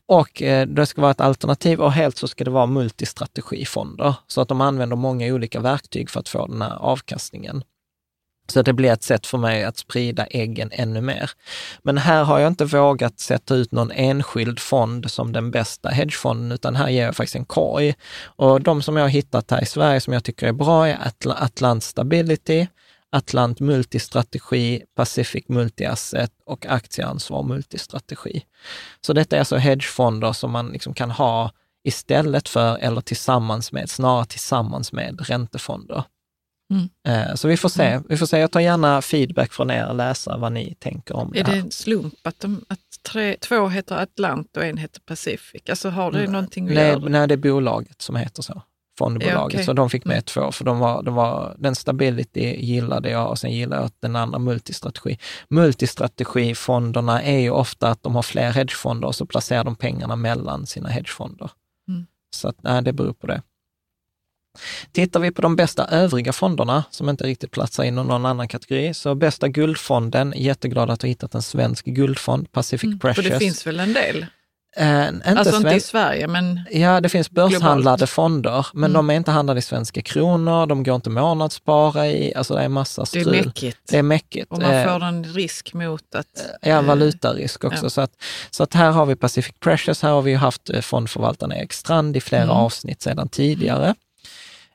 Och 0.07 0.43
eh, 0.43 0.67
det 0.67 0.87
ska 0.87 1.01
vara 1.01 1.11
ett 1.11 1.21
alternativ 1.21 1.81
och 1.81 1.93
helt 1.93 2.17
så 2.17 2.29
ska 2.29 2.45
det 2.45 2.51
vara 2.51 2.67
multistrategifonder, 2.67 4.15
så 4.27 4.41
att 4.41 4.49
de 4.49 4.61
använder 4.61 4.97
många 4.97 5.27
olika 5.27 5.61
verktyg 5.61 6.11
för 6.11 6.21
att 6.21 6.29
få 6.29 6.47
den 6.47 6.63
här 6.63 6.77
avkastningen. 6.77 7.63
Så 8.53 8.63
det 8.63 8.73
blir 8.73 8.93
ett 8.93 9.03
sätt 9.03 9.27
för 9.27 9.39
mig 9.39 9.65
att 9.65 9.77
sprida 9.77 10.27
äggen 10.27 10.71
ännu 10.73 11.01
mer. 11.01 11.31
Men 11.83 11.99
här 11.99 12.25
har 12.25 12.39
jag 12.39 12.49
inte 12.49 12.65
vågat 12.65 13.21
sätta 13.21 13.55
ut 13.55 13.73
någon 13.73 13.91
enskild 13.91 14.61
fond 14.61 15.11
som 15.11 15.33
den 15.33 15.51
bästa 15.51 15.89
hedgefonden, 15.89 16.53
utan 16.53 16.77
här 16.77 16.89
ger 16.89 17.05
jag 17.05 17.17
faktiskt 17.17 17.37
en 17.37 17.45
korg. 17.45 17.95
Och 18.25 18.61
de 18.61 18.83
som 18.83 18.97
jag 18.97 19.05
har 19.05 19.09
hittat 19.09 19.51
här 19.51 19.63
i 19.63 19.67
Sverige 19.67 20.01
som 20.01 20.13
jag 20.13 20.25
tycker 20.25 20.47
är 20.47 20.53
bra 20.53 20.89
är 20.89 21.07
Atl 21.07 21.31
Atlant 21.31 21.85
Stability, 21.85 22.67
Atlant 23.13 23.61
Multistrategi, 23.61 24.83
Pacific 24.97 25.45
Multiasset 25.49 26.33
och 26.47 26.67
Aktieansvar 26.67 27.43
Multistrategi. 27.43 28.43
Så 29.01 29.13
detta 29.13 29.37
är 29.37 29.41
alltså 29.41 29.57
hedgefonder 29.57 30.33
som 30.33 30.51
man 30.51 30.69
liksom 30.69 30.95
kan 30.95 31.11
ha 31.11 31.51
istället 31.85 32.49
för 32.49 32.79
eller 32.79 33.01
tillsammans 33.01 33.73
med, 33.73 33.91
snarare 33.91 34.27
tillsammans 34.27 34.93
med 34.93 35.21
räntefonder. 35.29 36.05
Mm. 36.71 36.89
Eh, 37.09 37.35
så 37.35 37.49
vi 37.49 37.57
får 37.57 37.69
se. 37.69 37.85
Mm. 37.85 38.05
Vi 38.09 38.17
får 38.17 38.27
se. 38.27 38.39
Jag 38.39 38.51
tar 38.51 38.61
gärna 38.61 39.03
feedback 39.03 39.53
från 39.53 39.71
er 39.71 39.95
läsare 39.95 40.39
vad 40.39 40.53
ni 40.53 40.75
tänker 40.75 41.17
om 41.17 41.29
är 41.29 41.35
det 41.35 41.51
här. 41.51 41.53
Är 41.53 41.57
det 41.57 41.63
en 41.63 41.71
slump 41.71 42.15
att, 42.27 42.41
de, 42.41 42.65
att 42.69 42.79
tre, 43.03 43.37
två 43.41 43.69
heter 43.69 44.03
Atlant 44.03 44.57
och 44.57 44.65
en 44.65 44.77
heter 44.77 45.01
Pacific? 45.01 45.63
Alltså 45.71 45.89
har 45.89 46.13
det 46.13 46.19
mm. 46.19 46.33
någonting 46.33 46.69
att 46.69 46.75
nej, 46.75 46.89
göra? 46.89 46.99
Nej, 46.99 47.29
det 47.29 47.35
är 47.35 47.37
bolaget 47.37 48.03
som 48.03 48.17
heter 48.17 48.43
så. 48.43 48.63
Fondbolaget. 48.99 49.35
Ja, 49.35 49.47
okay. 49.47 49.65
Så 49.65 49.73
de 49.73 49.91
fick 49.91 50.05
med 50.05 50.15
mm. 50.15 50.23
två, 50.23 50.53
för 50.53 50.65
de 50.65 50.79
var, 50.79 51.03
de 51.03 51.15
var, 51.15 51.57
den 51.59 51.75
Stability 51.75 52.57
gillade 52.57 53.11
jag 53.11 53.31
och 53.31 53.39
sen 53.39 53.53
gillade 53.53 53.83
jag 53.83 53.91
den 54.01 54.17
andra 54.17 54.39
multistrategi. 54.39 55.19
Multistrategifonderna 55.51 57.23
är 57.23 57.39
ju 57.39 57.51
ofta 57.51 57.89
att 57.89 58.03
de 58.03 58.15
har 58.15 58.23
fler 58.23 58.51
hedgefonder 58.51 59.09
och 59.09 59.15
så 59.15 59.27
placerar 59.27 59.65
de 59.65 59.77
pengarna 59.77 60.17
mellan 60.17 60.67
sina 60.67 60.89
hedgefonder. 60.89 61.51
Mm. 61.89 62.07
Så 62.37 62.49
att, 62.49 62.63
nej, 62.63 62.83
det 62.83 62.93
beror 62.93 63.13
på 63.13 63.27
det. 63.27 63.43
Tittar 64.93 65.21
vi 65.21 65.31
på 65.31 65.43
de 65.43 65.57
bästa 65.57 65.87
övriga 65.87 66.33
fonderna, 66.33 66.85
som 66.91 67.09
inte 67.09 67.25
riktigt 67.25 67.51
platsar 67.51 67.85
in 67.85 67.99
i 67.99 68.05
någon 68.05 68.27
annan 68.27 68.49
kategori, 68.49 68.95
så 68.95 69.15
bästa 69.15 69.49
guldfonden, 69.49 70.35
jätteglad 70.37 70.91
att 70.91 71.03
ha 71.03 71.09
hittat 71.09 71.35
en 71.35 71.43
svensk 71.43 71.85
guldfond, 71.85 72.53
Pacific 72.53 72.85
mm, 72.85 72.99
Precious. 72.99 73.27
För 73.27 73.33
det 73.33 73.39
finns 73.39 73.67
väl 73.67 73.81
en 73.81 73.93
del? 73.93 74.27
Eh, 74.77 75.09
inte 75.09 75.35
alltså 75.37 75.57
inte 75.57 75.75
i 75.75 75.81
Sverige, 75.81 76.27
men 76.27 76.61
Ja, 76.71 77.01
det 77.01 77.09
finns 77.09 77.31
börshandlade 77.31 77.97
globalt. 77.97 78.11
fonder, 78.11 78.67
men 78.73 78.91
mm. 78.91 78.93
de 78.93 79.11
är 79.11 79.15
inte 79.15 79.31
handlade 79.31 79.59
i 79.59 79.63
svenska 79.63 80.03
kronor, 80.03 80.67
de 80.67 80.83
går 80.83 80.95
inte 80.95 81.11
månadsspara 81.11 82.07
i, 82.07 82.35
alltså 82.35 82.55
det 82.55 82.63
är 82.63 82.69
massa 82.69 83.07
strul. 83.07 83.25
Det 83.33 83.39
är 83.39 83.45
mäckigt. 83.45 83.79
Det 83.91 83.99
är 83.99 84.03
mäckigt. 84.03 84.53
Och 84.53 84.63
man 84.63 84.75
eh, 84.75 84.93
får 84.93 85.05
en 85.05 85.25
risk 85.25 85.75
mot 85.75 86.15
att... 86.15 86.27
Ja, 86.63 86.69
eh, 86.69 86.83
valutarisk 86.83 87.65
också. 87.65 87.87
Ja. 87.87 87.91
Så, 87.91 88.01
att, 88.01 88.13
så 88.51 88.63
att 88.63 88.75
här 88.75 88.91
har 88.91 89.07
vi 89.07 89.17
Pacific 89.17 89.55
Precious, 89.61 90.03
här 90.03 90.11
har 90.11 90.23
vi 90.23 90.35
haft 90.35 90.71
fondförvaltaren 90.83 91.53
Erik 91.53 91.73
Strand 91.73 92.17
i 92.17 92.21
flera 92.21 92.43
mm. 92.43 92.57
avsnitt 92.57 93.03
sedan 93.03 93.29
tidigare. 93.29 93.95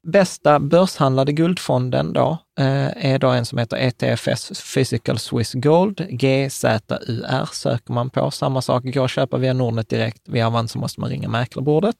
Bästa 0.03 0.59
börshandlade 0.59 1.31
guldfonden 1.31 2.13
då 2.13 2.37
eh, 2.59 3.05
är 3.13 3.19
då 3.19 3.27
en 3.27 3.45
som 3.45 3.57
heter 3.57 3.77
ETFS 3.77 4.73
Physical 4.73 5.19
Swiss 5.19 5.53
Gold, 5.53 6.07
GZUR 6.09 7.53
söker 7.53 7.93
man 7.93 8.09
på. 8.09 8.31
Samma 8.31 8.61
sak, 8.61 8.83
går 8.83 9.05
att 9.05 9.11
köpa 9.11 9.37
via 9.37 9.53
Nordnet 9.53 9.89
direkt. 9.89 10.21
Via 10.25 10.47
Avanza 10.47 10.79
måste 10.79 10.99
man 10.99 11.09
ringa 11.09 11.29
mäklarbordet. 11.29 11.95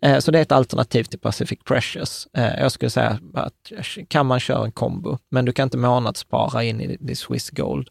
Eh, 0.00 0.18
så 0.18 0.30
det 0.30 0.38
är 0.38 0.42
ett 0.42 0.52
alternativ 0.52 1.04
till 1.04 1.18
Pacific 1.18 1.58
Precious. 1.64 2.28
Eh, 2.36 2.60
jag 2.60 2.72
skulle 2.72 2.90
säga 2.90 3.18
att 3.34 3.72
kan 4.08 4.26
man 4.26 4.40
köra 4.40 4.64
en 4.64 4.72
kombo, 4.72 5.18
men 5.30 5.44
du 5.44 5.52
kan 5.52 5.66
inte 5.66 5.78
månadsspara 5.78 6.64
in 6.64 6.80
i 6.80 7.14
Swiss 7.14 7.50
Gold. 7.50 7.88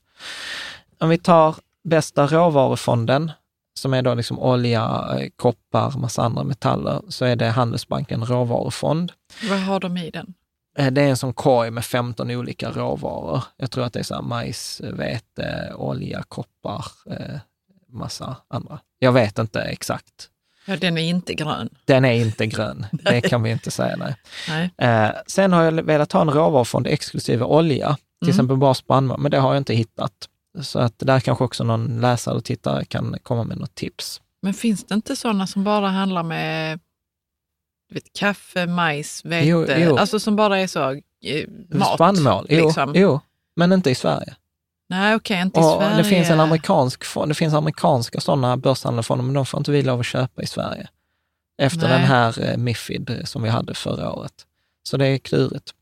Om 0.99 1.09
vi 1.09 1.17
tar 1.17 1.55
bästa 1.83 2.27
råvarufonden 2.27 3.31
som 3.79 3.93
är 3.93 4.01
då 4.01 4.13
liksom 4.13 4.39
olja, 4.39 5.05
eh, 5.19 5.29
koppar, 5.35 5.97
massa 5.97 6.21
andra 6.21 6.43
metaller, 6.43 7.01
så 7.09 7.25
är 7.25 7.35
det 7.35 7.49
Handelsbanken 7.49 8.25
råvarufond. 8.25 9.11
Vad 9.49 9.59
har 9.59 9.79
de 9.79 9.97
i 9.97 10.09
den? 10.09 10.33
Eh, 10.77 10.91
det 10.91 11.01
är 11.01 11.07
en 11.07 11.17
sån 11.17 11.33
korg 11.33 11.71
med 11.71 11.85
15 11.85 12.31
olika 12.31 12.71
råvaror. 12.71 13.43
Jag 13.57 13.71
tror 13.71 13.85
att 13.85 13.93
det 13.93 13.99
är 13.99 14.03
så 14.03 14.21
majs, 14.21 14.81
vete, 14.83 15.73
olja, 15.75 16.23
koppar, 16.27 16.85
eh, 17.09 17.39
massa 17.89 18.35
andra. 18.47 18.79
Jag 18.99 19.11
vet 19.11 19.39
inte 19.39 19.61
exakt. 19.61 20.29
Ja, 20.65 20.77
den 20.77 20.97
är 20.97 21.01
inte 21.01 21.33
grön. 21.33 21.69
Den 21.85 22.05
är 22.05 22.13
inte 22.13 22.47
grön, 22.47 22.85
det 22.91 23.21
kan 23.21 23.43
vi 23.43 23.51
inte 23.51 23.71
säga. 23.71 23.97
Nej. 23.97 24.71
nej. 24.77 25.13
sen 25.27 25.53
har 25.53 25.63
jag 25.63 25.71
velat 25.71 26.11
ha 26.11 26.21
en 26.21 26.29
råvarufond 26.29 26.87
exklusive 26.87 27.45
olja, 27.45 27.97
till 28.19 28.27
mm. 28.27 28.29
exempel 28.29 28.57
bara 28.57 28.73
spannmål, 28.73 29.19
men 29.19 29.31
det 29.31 29.37
har 29.37 29.53
jag 29.53 29.61
inte 29.61 29.73
hittat. 29.73 30.29
Så 30.61 30.79
att 30.79 30.93
där 30.97 31.19
kanske 31.19 31.43
också 31.43 31.63
någon 31.63 32.01
läsare 32.01 32.33
eller 32.33 32.41
tittare 32.41 32.85
kan 32.85 33.17
komma 33.23 33.43
med 33.43 33.57
något 33.57 33.75
tips. 33.75 34.21
Men 34.41 34.53
finns 34.53 34.83
det 34.83 34.95
inte 34.95 35.15
sådana 35.15 35.47
som 35.47 35.63
bara 35.63 35.87
handlar 35.87 36.23
med 36.23 36.79
du 37.89 37.93
vet, 37.95 38.13
kaffe, 38.13 38.67
majs, 38.67 39.25
vete, 39.25 39.47
jo, 39.47 39.65
jo. 39.77 39.97
alltså 39.97 40.19
som 40.19 40.35
bara 40.35 40.59
är 40.59 40.67
så 40.67 40.91
eh, 40.91 41.47
mat? 41.69 41.93
Spannmål, 41.93 42.45
jo, 42.49 42.65
liksom. 42.65 42.91
jo, 42.95 43.19
men 43.55 43.71
inte 43.71 43.89
i 43.89 43.95
Sverige. 43.95 44.35
Nej, 44.89 45.15
okej, 45.15 45.35
okay, 45.35 45.41
inte 45.41 45.59
i 45.59 45.63
och 45.63 45.77
Sverige. 45.77 45.97
Det 45.97 46.03
finns 46.03 46.29
en 46.29 46.39
amerikansk 46.39 47.03
det 47.27 47.33
finns 47.33 47.53
amerikanska 47.53 48.19
sådana 48.19 48.57
börshandlade 48.57 49.03
fonder, 49.03 49.25
men 49.25 49.33
de 49.33 49.45
får 49.45 49.57
inte 49.57 49.71
vi 49.71 49.81
lov 49.81 49.99
att 49.99 50.05
köpa 50.05 50.41
i 50.41 50.47
Sverige. 50.47 50.87
efter 51.57 51.87
Nej. 51.87 51.89
den 51.89 52.01
här 52.01 52.49
eh, 52.49 52.57
Mifid 52.57 53.21
som 53.23 53.43
vi 53.43 53.49
hade 53.49 53.73
förra 53.73 54.13
året. 54.13 54.33
Så 54.83 54.97
det 54.97 55.07
är 55.07 55.17
klurigt. 55.17 55.74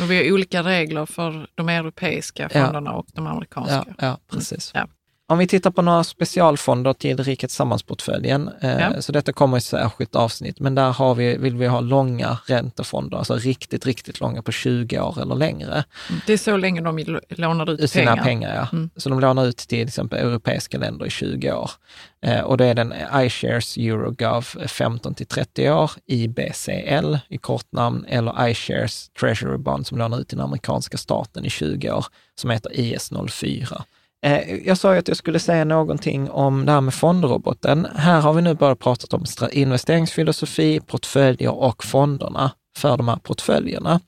Och 0.00 0.10
vi 0.10 0.16
har 0.16 0.32
olika 0.32 0.62
regler 0.62 1.06
för 1.06 1.46
de 1.54 1.68
europeiska 1.68 2.42
Ja. 2.42 2.64
fonderna 2.64 2.92
och 2.92 3.06
de 3.12 3.26
amerikanska. 3.26 3.84
Ja, 3.86 3.94
ja 3.98 4.18
precis. 4.30 4.70
Ja. 4.74 4.88
Om 5.30 5.38
vi 5.38 5.46
tittar 5.46 5.70
på 5.70 5.82
några 5.82 6.04
specialfonder 6.04 6.92
till 6.92 7.24
Rikets 7.24 7.54
Sammansportföljen, 7.54 8.50
eh, 8.60 8.80
Ja. 8.80 9.02
så 9.02 9.12
detta 9.12 9.32
kommer 9.32 9.56
i 9.56 9.58
ett 9.58 9.64
särskilt 9.64 10.16
avsnitt, 10.16 10.60
men 10.60 10.74
där 10.74 10.90
har 10.92 11.14
vi, 11.14 11.36
vill 11.36 11.56
vi 11.56 11.66
ha 11.66 11.80
långa 11.80 12.38
räntefonder, 12.46 13.18
alltså 13.18 13.34
riktigt, 13.34 13.86
riktigt 13.86 14.20
långa 14.20 14.42
på 14.42 14.52
20 14.52 15.00
år 15.00 15.22
eller 15.22 15.34
längre. 15.34 15.84
Det 16.26 16.32
är 16.32 16.36
så 16.36 16.56
länge 16.56 16.80
de 16.80 17.18
lånar 17.28 17.70
ut 17.70 17.90
sina 17.90 18.10
pengar. 18.10 18.24
pengar. 18.24 18.54
ja. 18.54 18.68
Mm. 18.72 18.90
Så 18.96 19.08
de 19.08 19.20
lånar 19.20 19.46
ut 19.46 19.56
till 19.56 19.86
exempel 19.88 20.18
europeiska 20.18 20.78
länder 20.78 21.06
i 21.06 21.10
20 21.10 21.52
år. 21.52 21.70
Eh, 22.22 22.40
och 22.40 22.56
det 22.56 22.66
är 22.66 22.74
den 22.74 22.94
iShares 23.14 23.76
Eurogov 23.76 24.42
15 24.66 25.14
till 25.14 25.26
30 25.26 25.70
år, 25.70 25.90
IBCL 26.06 27.16
i 27.28 27.38
kortnamn, 27.38 28.04
eller 28.08 28.48
iShares 28.48 29.08
Treasury 29.20 29.58
Bond 29.58 29.86
som 29.86 29.98
lånar 29.98 30.20
ut 30.20 30.28
till 30.28 30.38
den 30.38 30.44
amerikanska 30.44 30.96
staten 30.96 31.44
i 31.44 31.50
20 31.50 31.90
år, 31.90 32.06
som 32.34 32.50
heter 32.50 32.70
IS04. 32.70 33.82
Eh, 34.26 34.66
jag 34.66 34.78
sa 34.78 34.92
ju 34.92 34.98
att 34.98 35.08
jag 35.08 35.16
skulle 35.16 35.38
säga 35.38 35.64
någonting 35.64 36.30
om 36.30 36.66
det 36.66 36.72
här 36.72 36.80
med 36.80 36.94
fondroboten. 36.94 37.86
Här 37.96 38.20
har 38.20 38.32
vi 38.32 38.42
nu 38.42 38.54
bara 38.54 38.76
pratat 38.76 39.14
om 39.14 39.24
investeringsfilosofi, 39.52 40.80
portföljer 40.80 41.54
och 41.54 41.84
fonderna 41.84 42.50
för 42.78 42.96
de 42.96 43.08
här 43.08 43.16
portföljerna. 43.16 44.00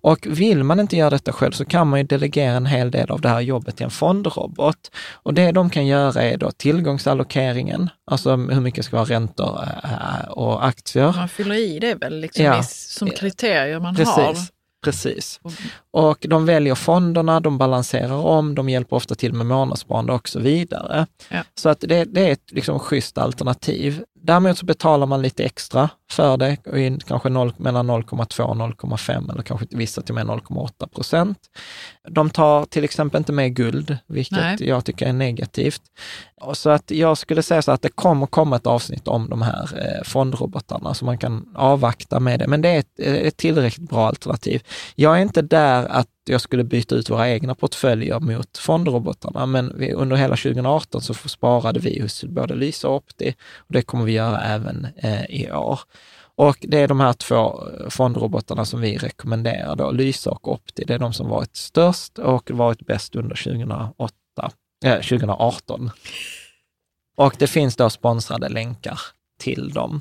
Och 0.00 0.26
vill 0.30 0.64
man 0.64 0.80
inte 0.80 0.96
göra 0.96 1.10
detta 1.10 1.32
själv 1.32 1.52
så 1.52 1.64
kan 1.64 1.88
man 1.88 1.98
ju 2.00 2.04
delegera 2.06 2.52
en 2.52 2.66
hel 2.66 2.90
del 2.90 3.10
av 3.10 3.20
det 3.20 3.28
här 3.28 3.40
jobbet 3.40 3.76
till 3.76 3.84
en 3.84 3.90
fondrobot. 3.90 4.90
Och 5.12 5.34
det 5.34 5.52
de 5.52 5.70
kan 5.70 5.86
göra 5.86 6.22
är 6.22 6.36
då 6.36 6.50
tillgångsallokeringen, 6.50 7.90
alltså 8.10 8.36
hur 8.36 8.60
mycket 8.60 8.84
ska 8.84 8.96
vara 8.96 9.08
räntor 9.08 9.68
eh, 9.84 10.28
och 10.30 10.66
aktier. 10.66 11.12
Man 11.16 11.28
fyller 11.28 11.54
i 11.54 11.78
det 11.78 11.94
väl 11.94 12.20
liksom 12.20 12.44
Ja. 12.44 12.62
som 12.62 13.10
kriterier 13.10 13.80
man 13.80 13.96
har. 13.96 14.59
Precis. 14.84 15.40
Precis. 15.42 15.72
Och 15.90 16.26
de 16.28 16.46
väljer 16.46 16.74
fonderna, 16.74 17.40
de 17.40 17.58
balanserar 17.58 18.16
om, 18.16 18.54
de 18.54 18.68
hjälper 18.68 18.96
ofta 18.96 19.14
till 19.14 19.32
med 19.32 19.46
månadssparande 19.46 20.12
och 20.12 20.28
så 20.28 20.40
vidare. 20.40 21.06
Ja. 21.28 21.44
Så 21.54 21.68
att 21.68 21.80
det, 21.80 22.04
det 22.04 22.28
är 22.28 22.32
ett 22.32 22.52
liksom 22.52 22.78
schysst 22.78 23.18
alternativ. 23.18 24.02
Däremot 24.22 24.58
så 24.58 24.66
betalar 24.66 25.06
man 25.06 25.22
lite 25.22 25.44
extra 25.44 25.90
för 26.10 26.36
det, 26.36 26.56
kanske 27.06 27.28
0, 27.28 27.52
mellan 27.56 27.90
0,2 27.90 28.42
och 28.42 28.56
0,5 28.56 29.32
eller 29.32 29.42
kanske 29.42 29.66
vissa 29.70 30.02
till 30.02 30.18
och 30.18 30.26
med 30.26 30.26
0,8 30.26 30.88
procent. 30.88 31.38
De 32.08 32.30
tar 32.30 32.64
till 32.64 32.84
exempel 32.84 33.18
inte 33.18 33.32
med 33.32 33.54
guld, 33.54 33.98
vilket 34.06 34.38
Nej. 34.38 34.56
jag 34.60 34.84
tycker 34.84 35.06
är 35.06 35.12
negativt. 35.12 35.82
Och 36.40 36.56
Så 36.56 36.70
att 36.70 36.90
jag 36.90 37.18
skulle 37.18 37.42
säga 37.42 37.62
så 37.62 37.72
att 37.72 37.82
det 37.82 37.88
kommer 37.88 38.26
komma 38.26 38.56
ett 38.56 38.66
avsnitt 38.66 39.08
om 39.08 39.30
de 39.30 39.42
här 39.42 39.68
eh, 39.76 40.04
fondrobotarna, 40.04 40.94
så 40.94 41.04
man 41.04 41.18
kan 41.18 41.48
avvakta 41.54 42.20
med 42.20 42.38
det. 42.38 42.46
Men 42.46 42.62
det 42.62 42.68
är 42.68 42.78
ett, 42.78 43.00
ett 43.00 43.36
tillräckligt 43.36 43.90
bra 43.90 44.06
alternativ. 44.06 44.62
Jag 44.94 45.18
är 45.18 45.22
inte 45.22 45.42
där 45.42 45.84
att 45.84 46.08
jag 46.24 46.40
skulle 46.40 46.64
byta 46.64 46.94
ut 46.94 47.10
våra 47.10 47.28
egna 47.28 47.54
portföljer 47.54 48.20
mot 48.20 48.58
fondrobotarna, 48.58 49.46
men 49.46 49.78
vi, 49.78 49.92
under 49.92 50.16
hela 50.16 50.36
2018 50.36 51.00
så 51.00 51.14
sparade 51.14 51.80
vi 51.80 52.00
hos 52.00 52.24
både 52.24 52.54
Lysa 52.54 52.88
och 52.88 52.96
Opti 52.96 53.34
och 53.56 53.72
det 53.72 53.82
kommer 53.82 54.04
vi 54.04 54.12
göra 54.12 54.40
även 54.40 54.86
eh, 54.96 55.24
i 55.24 55.52
år. 55.52 55.80
Och 56.34 56.56
det 56.60 56.78
är 56.78 56.88
de 56.88 57.00
här 57.00 57.12
två 57.12 57.68
eh, 57.68 57.88
fondrobotarna 57.88 58.64
som 58.64 58.80
vi 58.80 58.98
rekommenderar 58.98 59.76
då, 59.76 59.90
Lysa 59.90 60.30
och 60.30 60.52
Opti. 60.52 60.84
Det 60.86 60.94
är 60.94 60.98
de 60.98 61.12
som 61.12 61.28
varit 61.28 61.56
störst 61.56 62.18
och 62.18 62.50
varit 62.50 62.86
bäst 62.86 63.16
under 63.16 63.36
2008, 63.36 64.14
eh, 64.84 64.94
2018. 64.94 65.90
Och 67.16 67.34
det 67.38 67.46
finns 67.46 67.76
då 67.76 67.90
sponsrade 67.90 68.48
länkar 68.48 69.00
till 69.38 69.70
dem. 69.70 70.00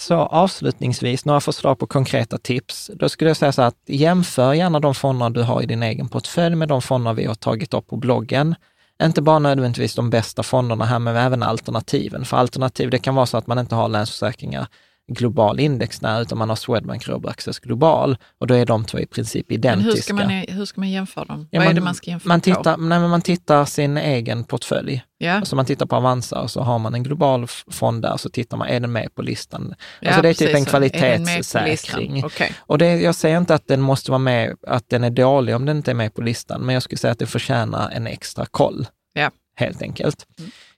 Så 0.00 0.14
avslutningsvis, 0.14 1.24
några 1.24 1.40
förslag 1.40 1.78
på 1.78 1.86
konkreta 1.86 2.38
tips. 2.38 2.90
Då 2.94 3.08
skulle 3.08 3.30
jag 3.30 3.36
säga 3.36 3.52
så 3.52 3.62
här 3.62 3.68
att 3.68 3.82
jämför 3.86 4.52
gärna 4.52 4.80
de 4.80 4.94
fonder 4.94 5.30
du 5.30 5.42
har 5.42 5.62
i 5.62 5.66
din 5.66 5.82
egen 5.82 6.08
portfölj 6.08 6.54
med 6.54 6.68
de 6.68 6.82
fonder 6.82 7.14
vi 7.14 7.24
har 7.24 7.34
tagit 7.34 7.74
upp 7.74 7.86
på 7.86 7.96
bloggen. 7.96 8.54
Inte 9.02 9.22
bara 9.22 9.38
nödvändigtvis 9.38 9.94
de 9.94 10.10
bästa 10.10 10.42
fonderna 10.42 10.84
här, 10.84 10.98
men 10.98 11.16
även 11.16 11.42
alternativen. 11.42 12.24
För 12.24 12.36
alternativ, 12.36 12.90
det 12.90 12.98
kan 12.98 13.14
vara 13.14 13.26
så 13.26 13.36
att 13.36 13.46
man 13.46 13.58
inte 13.58 13.74
har 13.74 13.88
Länsförsäkringar 13.88 14.66
global 15.08 15.60
index 15.60 16.00
när, 16.02 16.22
utan 16.22 16.38
man 16.38 16.48
har 16.48 16.56
Swedbank 16.56 17.08
Robur 17.08 17.28
Access 17.30 17.58
Global 17.58 18.16
och 18.38 18.46
då 18.46 18.54
är 18.54 18.66
de 18.66 18.84
två 18.84 18.98
i 18.98 19.06
princip 19.06 19.46
Men 19.48 19.54
identiska. 19.58 19.90
hur 19.94 19.96
ska, 20.02 20.14
man, 20.14 20.30
hur 20.48 20.64
ska 20.64 20.80
man 20.80 20.90
jämföra 20.90 21.24
dem? 21.24 21.48
Ja, 21.50 21.58
Vad 21.60 21.62
är 21.62 21.68
man- 21.68 21.74
det 21.74 21.80
man 21.80 21.94
ska 21.94 22.10
jämföra 22.10 22.28
man 22.28 22.40
på? 22.40 22.44
tittar, 22.44 22.76
nej, 22.76 23.00
men 23.00 23.10
man 23.10 23.22
tittar 23.22 23.64
sin 23.64 23.96
egen 23.96 24.44
portfölj. 24.44 25.02
Ja, 25.18 25.32
Alltså 25.32 25.56
man 25.56 25.64
tittar 25.66 25.86
på 25.86 25.96
Avanza 25.96 26.40
och 26.40 26.50
så 26.50 26.60
har 26.60 26.78
man 26.78 26.94
en 26.94 27.02
global 27.02 27.46
fond 27.70 28.02
där, 28.02 28.16
så 28.16 28.28
tittar 28.30 28.56
man, 28.56 28.68
är 28.68 28.80
den 28.80 28.92
med 28.92 29.14
på 29.14 29.22
listan? 29.22 29.74
ja, 30.00 30.08
alltså 30.08 30.22
det 30.22 30.28
är 30.28 30.34
typ 30.34 30.48
en. 30.48 30.56
Är 30.56 30.64
på 30.64 30.70
kvalitetssäkring. 30.70 32.24
Okej. 32.24 32.52
Och 32.58 32.78
det, 32.78 32.86
jag 33.00 33.14
säger 33.14 33.38
inte 33.38 33.54
att 33.54 33.66
den 33.68 33.80
måste 33.80 34.10
vara 34.10 34.18
med, 34.18 34.56
att 34.66 34.88
den 34.88 35.04
är 35.04 35.10
dålig 35.10 35.56
om 35.56 35.64
den 35.66 35.76
inte 35.76 35.90
är 35.90 35.94
med 35.94 36.14
på 36.14 36.20
listan, 36.22 36.60
men 36.60 36.72
jag 36.72 36.82
skulle 36.82 36.98
säga 36.98 37.12
att 37.12 37.18
den 37.18 37.28
förtjänar 37.28 37.90
en 37.90 38.06
extra 38.06 38.46
koll. 38.46 38.86
Ja. 39.12 39.30
Helt 39.56 39.82
enkelt. 39.82 40.26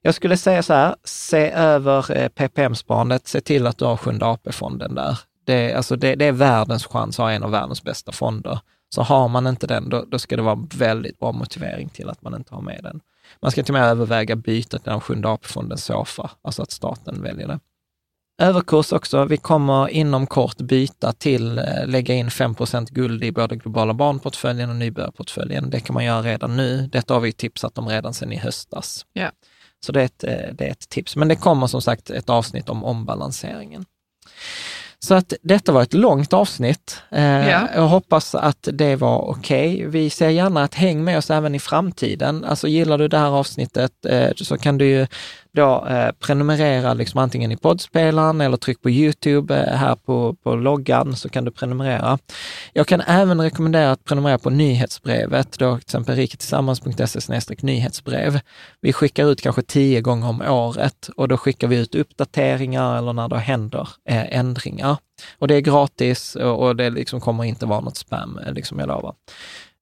Jag 0.03 0.15
skulle 0.15 0.37
säga 0.37 0.63
så 0.63 0.73
här, 0.73 0.95
se 1.05 1.51
över 1.51 2.17
eh, 2.17 2.29
PPM-sparandet, 2.29 3.29
se 3.29 3.41
till 3.41 3.67
att 3.67 3.79
du 3.79 3.85
har 3.85 3.97
Sjunde 3.97 4.27
AP-fonden 4.27 4.95
där. 4.95 5.19
Det, 5.45 5.75
alltså 5.75 5.97
det, 5.97 6.15
det 6.15 6.25
är 6.25 6.33
världens 6.33 6.87
chans 6.87 7.19
att 7.19 7.25
ha 7.25 7.33
en 7.33 7.43
av 7.43 7.51
världens 7.51 7.83
bästa 7.83 8.13
fonder. 8.13 8.61
Så 8.95 9.03
har 9.03 9.29
man 9.29 9.47
inte 9.47 9.67
den, 9.67 9.89
då, 9.89 10.05
då 10.09 10.19
ska 10.19 10.37
det 10.37 10.43
vara 10.43 10.69
väldigt 10.75 11.19
bra 11.19 11.33
motivering 11.33 11.89
till 11.89 12.09
att 12.09 12.23
man 12.23 12.35
inte 12.35 12.55
har 12.55 12.63
med 12.63 12.81
den. 12.83 13.01
Man 13.43 13.51
ska 13.51 13.63
till 13.63 13.75
och 13.75 13.81
med 13.81 13.91
överväga 13.91 14.37
bytet 14.37 14.83
till 14.83 14.91
den 14.91 15.01
Sjunde 15.01 15.29
AP-fonden 15.29 15.79
SOFA, 15.79 16.31
alltså 16.43 16.63
att 16.63 16.71
staten 16.71 17.23
väljer 17.23 17.49
det. 17.49 17.61
Överkurs 18.43 18.93
också. 18.93 19.25
Vi 19.25 19.37
kommer 19.37 19.89
inom 19.89 20.27
kort 20.27 20.57
byta 20.57 21.13
till 21.13 21.59
eh, 21.59 21.65
lägga 21.87 22.15
in 22.15 22.29
5% 22.29 22.87
guld 22.91 23.25
i 23.25 23.33
både 23.33 23.57
globala 23.57 23.95
barnportföljen 23.95 24.71
och 24.71 24.77
nybörjarportföljen. 24.77 25.71
Det 25.71 25.81
kan 25.81 25.95
man 25.95 26.05
göra 26.05 26.23
redan 26.23 26.57
nu. 26.57 26.89
Detta 26.93 27.15
har 27.15 27.21
vi 27.21 27.33
tipsat 27.33 27.79
om 27.79 27.89
redan 27.89 28.15
sedan 28.15 28.33
i 28.33 28.37
höstas. 28.37 29.07
Yeah. 29.15 29.33
Så 29.87 29.93
det 29.93 30.01
är, 30.01 30.05
ett, 30.05 30.25
eh, 30.25 30.55
det 30.55 30.67
är 30.67 30.71
ett 30.71 30.89
tips. 30.89 31.17
Men 31.17 31.29
det 31.29 31.37
kommer 31.37 31.67
som 31.67 31.83
sagt 31.83 32.11
ett 32.11 32.29
avsnitt 32.31 32.69
om 32.69 32.85
ombalanseringen. 32.85 33.85
Så 35.03 35.15
att 35.15 35.33
detta 35.43 35.73
var 35.73 35.83
ett 35.83 35.95
långt 35.95 36.33
avsnitt. 36.33 37.03
Eh, 37.11 37.49
Ja. 37.49 37.69
Jag 37.75 37.89
hoppas 37.89 38.35
att 38.35 38.69
det 38.73 38.97
var 38.97 39.19
okej. 39.31 39.87
Vi 39.87 40.11
ser 40.11 40.29
gärna 40.29 40.63
att 40.63 40.75
häng 40.75 41.05
med 41.05 41.19
oss 41.19 41.31
även 41.31 41.55
i 41.55 41.59
framtiden. 41.59 42.45
Alltså 42.45 42.69
gillar 42.69 42.99
du 42.99 43.09
det 43.09 43.19
här 43.19 43.31
avsnittet 43.31 43.93
eh, 44.07 44.31
så 44.37 44.59
kan 44.59 44.79
du 44.79 44.87
ju 44.87 45.07
då 45.53 45.87
eh, 45.87 46.13
prenumerera 46.13 46.95
liksom 46.95 47.21
antingen 47.21 47.53
i 47.53 47.57
poddspelaren 47.57 48.41
eller 48.41 48.57
tryck 48.57 48.83
på 48.83 48.91
Youtube 48.91 49.57
eh, 49.57 49.77
här 49.77 49.95
på, 49.95 50.35
på 50.35 50.55
loggan 50.55 51.17
så 51.17 51.29
kan 51.29 51.45
du 51.45 51.51
prenumerera. 51.51 52.19
Jag 52.73 52.87
kan 52.87 53.01
även 53.01 53.41
rekommendera 53.41 53.91
att 53.91 54.05
prenumerera 54.05 54.39
på 54.39 54.51
nyhetsbrevet, 54.51 55.59
då 55.59 55.77
till 55.77 55.83
exempel 55.83 56.17
riketillsammans.se 56.17 57.57
nyhetsbrev. 57.61 58.41
Vi 58.81 58.93
skickar 58.93 59.31
ut 59.31 59.41
kanske 59.41 59.63
tio 59.63 60.01
gånger 60.01 60.29
om 60.29 60.43
året 60.43 61.11
och 61.17 61.29
då 61.29 61.37
skickar 61.37 61.69
vi 61.69 61.77
ut 61.77 61.95
uppdateringar 61.95 62.99
eller 62.99 63.13
när 63.13 63.29
det 63.29 63.39
händer 63.39 63.89
eh, 64.09 64.39
ändringar. 64.39 64.97
Och 65.39 65.49
det 65.49 65.55
är 65.55 65.61
gratis 65.61 66.37
och, 66.37 66.63
och 66.63 66.77
det 66.77 66.91
liksom 66.91 67.21
kommer 67.21 67.45
inte 67.45 67.67
vara 67.67 67.81
något 67.81 67.97
spam, 67.97 68.39
eh, 68.47 68.53
liksom 68.53 68.79
jag 68.79 68.89
lovar. 68.89 69.15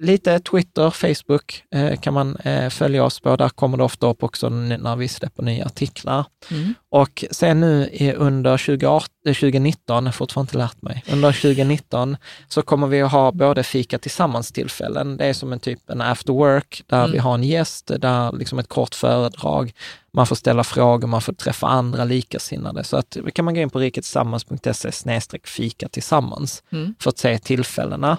Lite 0.03 0.41
Twitter, 0.41 0.91
Facebook 0.91 1.63
eh, 1.75 2.01
kan 2.01 2.15
man 2.15 2.37
eh, 2.37 2.69
följa 2.71 3.05
oss 3.05 3.21
på. 3.21 3.37
Där 3.37 3.49
kommer 3.49 3.77
det 3.77 3.85
ofta 3.85 4.07
upp 4.07 4.23
också 4.23 4.49
när 4.49 4.97
vi 4.97 5.09
släpper 5.09 5.43
nya 5.43 5.65
artiklar. 5.67 6.25
Mm. 6.51 6.75
Och 6.91 7.25
sen 7.31 7.61
nu 7.61 7.91
under 8.17 8.59
2018, 8.59 9.09
eh, 9.27 9.35
2019, 9.35 9.97
jag 9.97 10.03
har 10.03 10.13
fortfarande 10.13 10.49
inte 10.51 10.59
lärt 10.59 10.83
mig, 10.83 11.05
under 11.13 11.33
2019 11.33 12.17
så 12.49 12.63
kommer 12.63 12.87
vi 12.87 13.03
att 13.03 13.13
ha 13.13 13.33
både 13.33 13.63
fika 13.63 13.99
tillsammans-tillfällen. 13.99 15.17
Det 15.17 15.25
är 15.27 15.33
som 15.33 15.53
en 15.53 15.61
typ 15.61 15.91
en 15.91 16.01
after 16.01 16.33
work 16.33 16.83
där 16.87 16.99
Mm. 16.99 17.13
vi 17.13 17.19
har 17.19 17.35
en 17.35 17.45
gäst, 17.45 17.91
där 17.99 18.33
liksom 18.33 18.59
ett 18.59 18.69
kort 18.69 18.95
föredrag, 18.95 19.73
man 20.13 20.27
får 20.27 20.37
ställa 20.37 20.65
frågor, 20.65 21.09
man 21.09 21.23
får 21.23 21.33
träffa 21.33 21.67
andra 21.67 22.05
likasinnade. 22.05 22.85
Så 22.85 22.97
att 22.97 23.17
kan 23.35 23.45
man 23.45 23.55
gå 23.55 23.61
in 23.61 23.71
på 23.71 23.79
riketillsammans.se 23.79 25.39
fika 25.45 25.89
tillsammans 25.89 26.63
Mm. 26.73 26.95
för 27.01 27.11
att 27.11 27.19
se 27.19 27.39
tillfällena. 27.39 28.19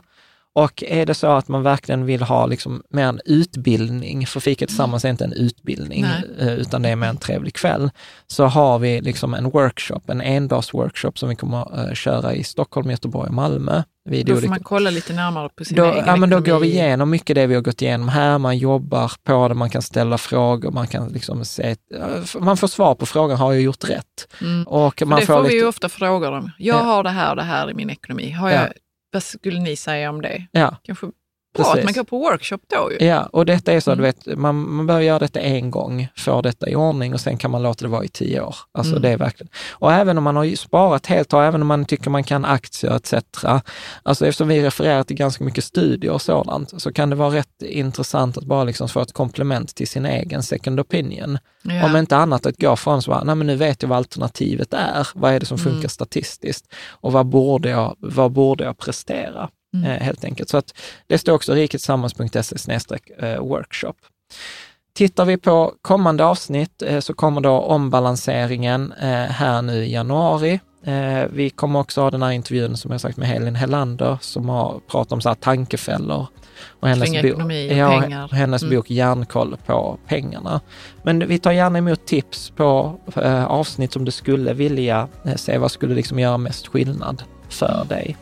Och 0.63 0.83
är 0.87 1.05
det 1.05 1.13
så 1.13 1.27
att 1.27 1.47
man 1.47 1.63
verkligen 1.63 2.05
vill 2.05 2.21
ha 2.21 2.45
liksom 2.45 2.83
mer 2.89 3.05
en 3.07 3.19
utbildning, 3.25 4.27
för 4.27 4.39
Fika 4.39 4.65
tillsammans 4.67 5.05
är 5.05 5.09
inte 5.09 5.23
en 5.23 5.33
utbildning, 5.33 6.01
Nej. 6.01 6.23
eh, 6.49 6.53
utan 6.53 6.81
det 6.81 6.89
är 6.89 6.95
mer 6.95 7.07
en 7.07 7.17
trevlig 7.17 7.53
kväll, 7.53 7.89
så 8.27 8.45
har 8.45 8.79
vi 8.79 9.01
liksom 9.01 9.33
en 9.33 9.49
workshop, 9.49 10.01
en 10.07 10.21
endagsworkshop 10.21 11.17
som 11.19 11.29
vi 11.29 11.35
kommer 11.35 11.89
att 11.89 11.97
köra 11.97 12.33
i 12.33 12.43
Stockholm, 12.43 12.91
Göteborg 12.91 13.27
och 13.27 13.33
Malmö. 13.33 13.83
Vid 14.09 14.25
Då 14.25 14.31
får 14.33 14.37
olika- 14.37 14.49
man 14.49 14.59
kolla 14.63 14.89
lite 14.89 15.13
närmare 15.13 15.49
på 15.55 15.65
sin 15.65 15.77
då, 15.77 15.85
egen 15.85 16.03
ja, 16.07 16.15
men 16.15 16.29
då 16.29 16.39
går 16.39 16.59
vi 16.59 16.67
igenom 16.67 17.09
mycket 17.09 17.35
det 17.35 17.47
vi 17.47 17.55
har 17.55 17.61
gått 17.61 17.81
igenom 17.81 18.09
här. 18.09 18.37
Man 18.37 18.57
jobbar 18.57 19.11
på 19.23 19.47
det, 19.47 19.53
man 19.53 19.69
kan 19.69 19.81
ställa 19.81 20.17
frågor, 20.17 20.71
man 20.71 20.87
kan 20.87 21.07
liksom 21.09 21.45
se, 21.45 21.75
man 22.39 22.57
får 22.57 22.67
svar 22.67 22.95
på 22.95 23.05
frågan, 23.05 23.37
har 23.37 23.53
jag 23.53 23.61
gjort 23.61 23.89
rätt? 23.89 24.27
Mm. 24.41 24.63
Och 24.67 24.99
För 24.99 25.05
man 25.05 25.19
det 25.19 25.25
får 25.25 25.33
får 25.33 25.41
vi 25.41 25.47
lite, 25.49 25.55
ju 25.55 25.67
ofta 25.67 25.89
frågor 25.89 26.31
om. 26.31 26.51
Jag 26.57 26.75
Ja. 26.79 26.83
har 26.83 27.03
det 27.03 27.09
här 27.09 27.29
och 27.29 27.35
det 27.35 27.43
här 27.43 27.69
i 27.71 27.73
min 27.73 27.89
ekonomi. 27.89 28.31
Har 28.31 28.49
Ja. 28.51 28.67
Vad 29.11 29.23
skulle 29.23 29.59
ni 29.59 29.75
säga 29.75 30.09
om 30.09 30.21
det? 30.21 30.47
ja, 30.51 30.77
Kanske 30.83 31.07
Bra 31.55 31.73
att 31.73 31.83
man 31.83 31.93
går 31.93 32.03
på 32.03 32.19
workshop 32.19 32.59
då 32.67 32.91
ju. 32.91 33.05
Ja, 33.07 33.23
och 33.33 33.45
detta 33.45 33.73
är 33.73 33.79
så, 33.79 33.91
Mm. 33.91 33.97
du 33.97 34.03
vet, 34.03 34.37
man, 34.39 34.55
man 34.75 34.87
behöver 34.87 35.05
göra 35.05 35.19
detta 35.19 35.39
en 35.39 35.71
gång, 35.71 36.07
få 36.17 36.41
detta 36.41 36.69
i 36.69 36.75
ordning 36.75 37.13
och 37.13 37.19
sen 37.21 37.37
kan 37.37 37.51
man 37.51 37.63
låta 37.63 37.85
det 37.85 37.89
vara 37.91 38.03
i 38.03 38.07
tio 38.07 38.41
år. 38.41 38.55
Alltså 38.71 38.91
Mm. 38.91 39.01
det 39.01 39.09
är 39.09 39.17
verkligen, 39.17 39.49
och 39.71 39.93
även 39.93 40.17
om 40.17 40.23
man 40.23 40.35
har 40.35 40.55
sparat 40.55 41.05
helt 41.05 41.33
och 41.33 41.43
även 41.43 41.61
om 41.61 41.67
man 41.67 41.85
tycker 41.85 42.09
man 42.09 42.23
kan 42.23 42.45
aktier 42.45 42.95
etc. 42.95 43.13
Alltså 44.03 44.25
eftersom 44.27 44.47
vi 44.47 44.61
refererar 44.63 45.03
till 45.03 45.15
ganska 45.15 45.43
mycket 45.43 45.63
studier 45.63 46.11
och 46.11 46.21
sådant, 46.21 46.81
så 46.81 46.93
kan 46.93 47.09
det 47.09 47.15
vara 47.15 47.35
rätt 47.35 47.61
intressant 47.61 48.37
att 48.37 48.43
bara 48.43 48.63
liksom 48.63 48.89
få 48.89 49.01
ett 49.01 49.13
komplement 49.13 49.75
till 49.75 49.87
sin 49.87 50.05
egen 50.05 50.43
second 50.43 50.79
opinion. 50.79 51.37
Ja. 51.63 51.85
Om 51.85 51.95
inte 51.95 52.17
annat 52.17 52.45
att 52.45 52.57
gå 52.61 52.75
från 52.75 53.01
så 53.01 53.13
här, 53.13 53.23
nej 53.25 53.35
men 53.35 53.47
nu 53.47 53.55
vet 53.55 53.81
jag 53.81 53.89
vad 53.89 53.97
alternativet 53.97 54.73
är, 54.73 55.07
vad 55.15 55.33
är 55.33 55.39
det 55.39 55.45
som 55.45 55.57
funkar 55.57 55.77
Mm. 55.79 55.89
statistiskt 55.89 56.65
och 56.89 57.11
vad 57.11 57.25
borde 57.25 57.69
jag, 57.69 57.95
vad 57.99 58.31
borde 58.31 58.63
jag 58.63 58.77
prestera? 58.77 59.49
Mm. 59.73 59.91
Eh, 59.91 60.01
helt 60.03 60.23
enkelt. 60.23 60.49
Så 60.49 60.57
att 60.57 60.73
det 61.07 61.17
står 61.17 61.33
också 61.33 61.53
riketsammans.se 61.53 62.77
eh, 63.19 63.39
workshop. 63.39 63.93
Tittar 64.93 65.25
vi 65.25 65.37
på 65.37 65.73
kommande 65.81 66.25
avsnitt 66.25 66.81
eh, 66.81 66.99
så 66.99 67.13
kommer 67.13 67.41
då 67.41 67.51
ombalanseringen 67.59 68.93
eh, 69.01 69.07
här 69.09 69.61
nu 69.61 69.85
i 69.85 69.93
januari. 69.93 70.59
Eh, 70.83 71.23
vi 71.33 71.49
kommer 71.49 71.79
också 71.79 72.01
ha 72.01 72.11
den 72.11 72.21
här 72.23 72.31
intervjun 72.31 72.77
som 72.77 72.91
jag 72.91 73.01
sagt 73.01 73.17
med 73.17 73.27
Helin 73.27 73.55
Hellander 73.55 74.17
som 74.21 74.49
har 74.49 74.79
pratat 74.87 75.11
om 75.11 75.21
så 75.21 75.29
här 75.29 75.35
tankefällor. 75.35 76.27
Och 76.79 76.87
hennes, 76.87 77.13
ekonomi 77.13 77.69
och 77.71 77.77
ja, 77.77 78.01
pengar. 78.01 78.27
hennes 78.27 78.63
Mm. 78.63 78.75
bok 78.75 78.89
Järnkoll 78.89 79.57
på 79.65 79.97
pengarna. 80.07 80.61
Men 81.03 81.27
vi 81.27 81.39
tar 81.39 81.51
gärna 81.51 81.77
emot 81.77 82.05
tips 82.05 82.49
på 82.49 82.99
eh, 83.15 83.45
avsnitt 83.45 83.93
som 83.93 84.05
du 84.05 84.11
skulle 84.11 84.53
vilja 84.53 85.07
eh, 85.25 85.35
se. 85.35 85.57
Vad 85.57 85.71
skulle 85.71 85.95
liksom 85.95 86.19
göra 86.19 86.37
mest 86.37 86.67
skillnad 86.67 87.23
för 87.49 87.85
dig? 87.89 88.17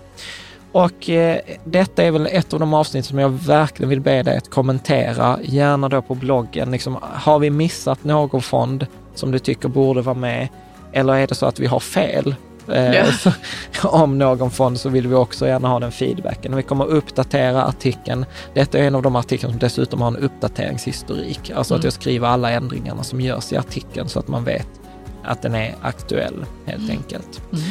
Och 0.71 1.09
eh, 1.09 1.39
detta 1.65 2.03
är 2.03 2.11
väl 2.11 2.27
ett 2.31 2.53
av 2.53 2.59
de 2.59 2.73
avsnitt 2.73 3.05
som 3.05 3.19
jag 3.19 3.29
verkligen 3.29 3.89
vill 3.89 4.01
be 4.01 4.23
dig 4.23 4.37
att 4.37 4.49
kommentera, 4.49 5.39
gärna 5.43 5.89
då 5.89 6.01
på 6.01 6.15
bloggen. 6.15 6.71
Liksom, 6.71 6.97
har 7.01 7.39
vi 7.39 7.49
missat 7.49 8.03
någon 8.03 8.41
fond 8.41 8.87
som 9.15 9.31
du 9.31 9.39
tycker 9.39 9.69
borde 9.69 10.01
vara 10.01 10.15
med? 10.15 10.47
Eller 10.93 11.13
är 11.13 11.27
det 11.27 11.35
så 11.35 11.45
att 11.45 11.59
vi 11.59 11.65
har 11.67 11.79
fel? 11.79 12.35
Eh, 12.71 12.93
Ja. 12.95 13.05
så, 13.11 13.31
om 13.87 14.17
någon 14.17 14.51
fond 14.51 14.79
så 14.79 14.89
vill 14.89 15.07
vi 15.07 15.15
också 15.15 15.47
gärna 15.47 15.67
ha 15.67 15.79
den 15.79 15.91
feedbacken. 15.91 16.55
Vi 16.55 16.63
kommer 16.63 16.85
uppdatera 16.85 17.63
artikeln. 17.63 18.25
Detta 18.53 18.77
är 18.77 18.83
en 18.83 18.95
av 18.95 19.01
de 19.01 19.15
artiklar 19.15 19.49
som 19.49 19.59
dessutom 19.59 20.01
har 20.01 20.07
en 20.07 20.17
uppdateringshistorik. 20.17 21.51
Alltså 21.55 21.73
att 21.73 21.79
Mm. 21.79 21.85
jag 21.85 21.93
skriver 21.93 22.27
alla 22.27 22.51
ändringarna 22.51 23.03
som 23.03 23.21
görs 23.21 23.51
i 23.53 23.57
artikeln 23.57 24.09
så 24.09 24.19
att 24.19 24.27
man 24.27 24.43
vet 24.43 24.67
att 25.23 25.41
den 25.41 25.55
är 25.55 25.75
aktuell 25.81 26.45
helt 26.65 26.89
enkelt. 26.89 27.41
Mm. 27.53 27.63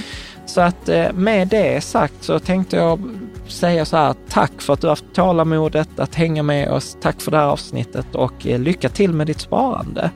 Så 0.47 0.61
att 0.61 0.89
eh, 0.89 1.13
med 1.13 1.49
det 1.49 1.81
sagt 1.81 2.25
så 2.25 2.39
tänkte 2.39 2.77
jag 2.77 3.01
säga 3.49 3.85
så 3.85 3.97
här, 3.97 4.15
tack 4.29 4.63
för 4.63 4.73
att 4.73 4.81
du 4.81 4.87
har 4.87 4.93
haft 4.93 5.15
tålamodet 5.15 6.01
att 6.01 6.15
hänga 6.15 6.43
med 6.43 6.73
oss. 6.73 6.97
Tack 7.01 7.21
för 7.21 7.31
det 7.31 7.37
här 7.37 7.47
avsnittet 7.47 8.15
och 8.15 8.47
eh, 8.47 8.59
lycka 8.59 8.89
till 8.89 9.13
med 9.13 9.27
ditt 9.27 9.41
sparande. 9.41 10.11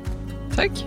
Tack. 0.56 0.86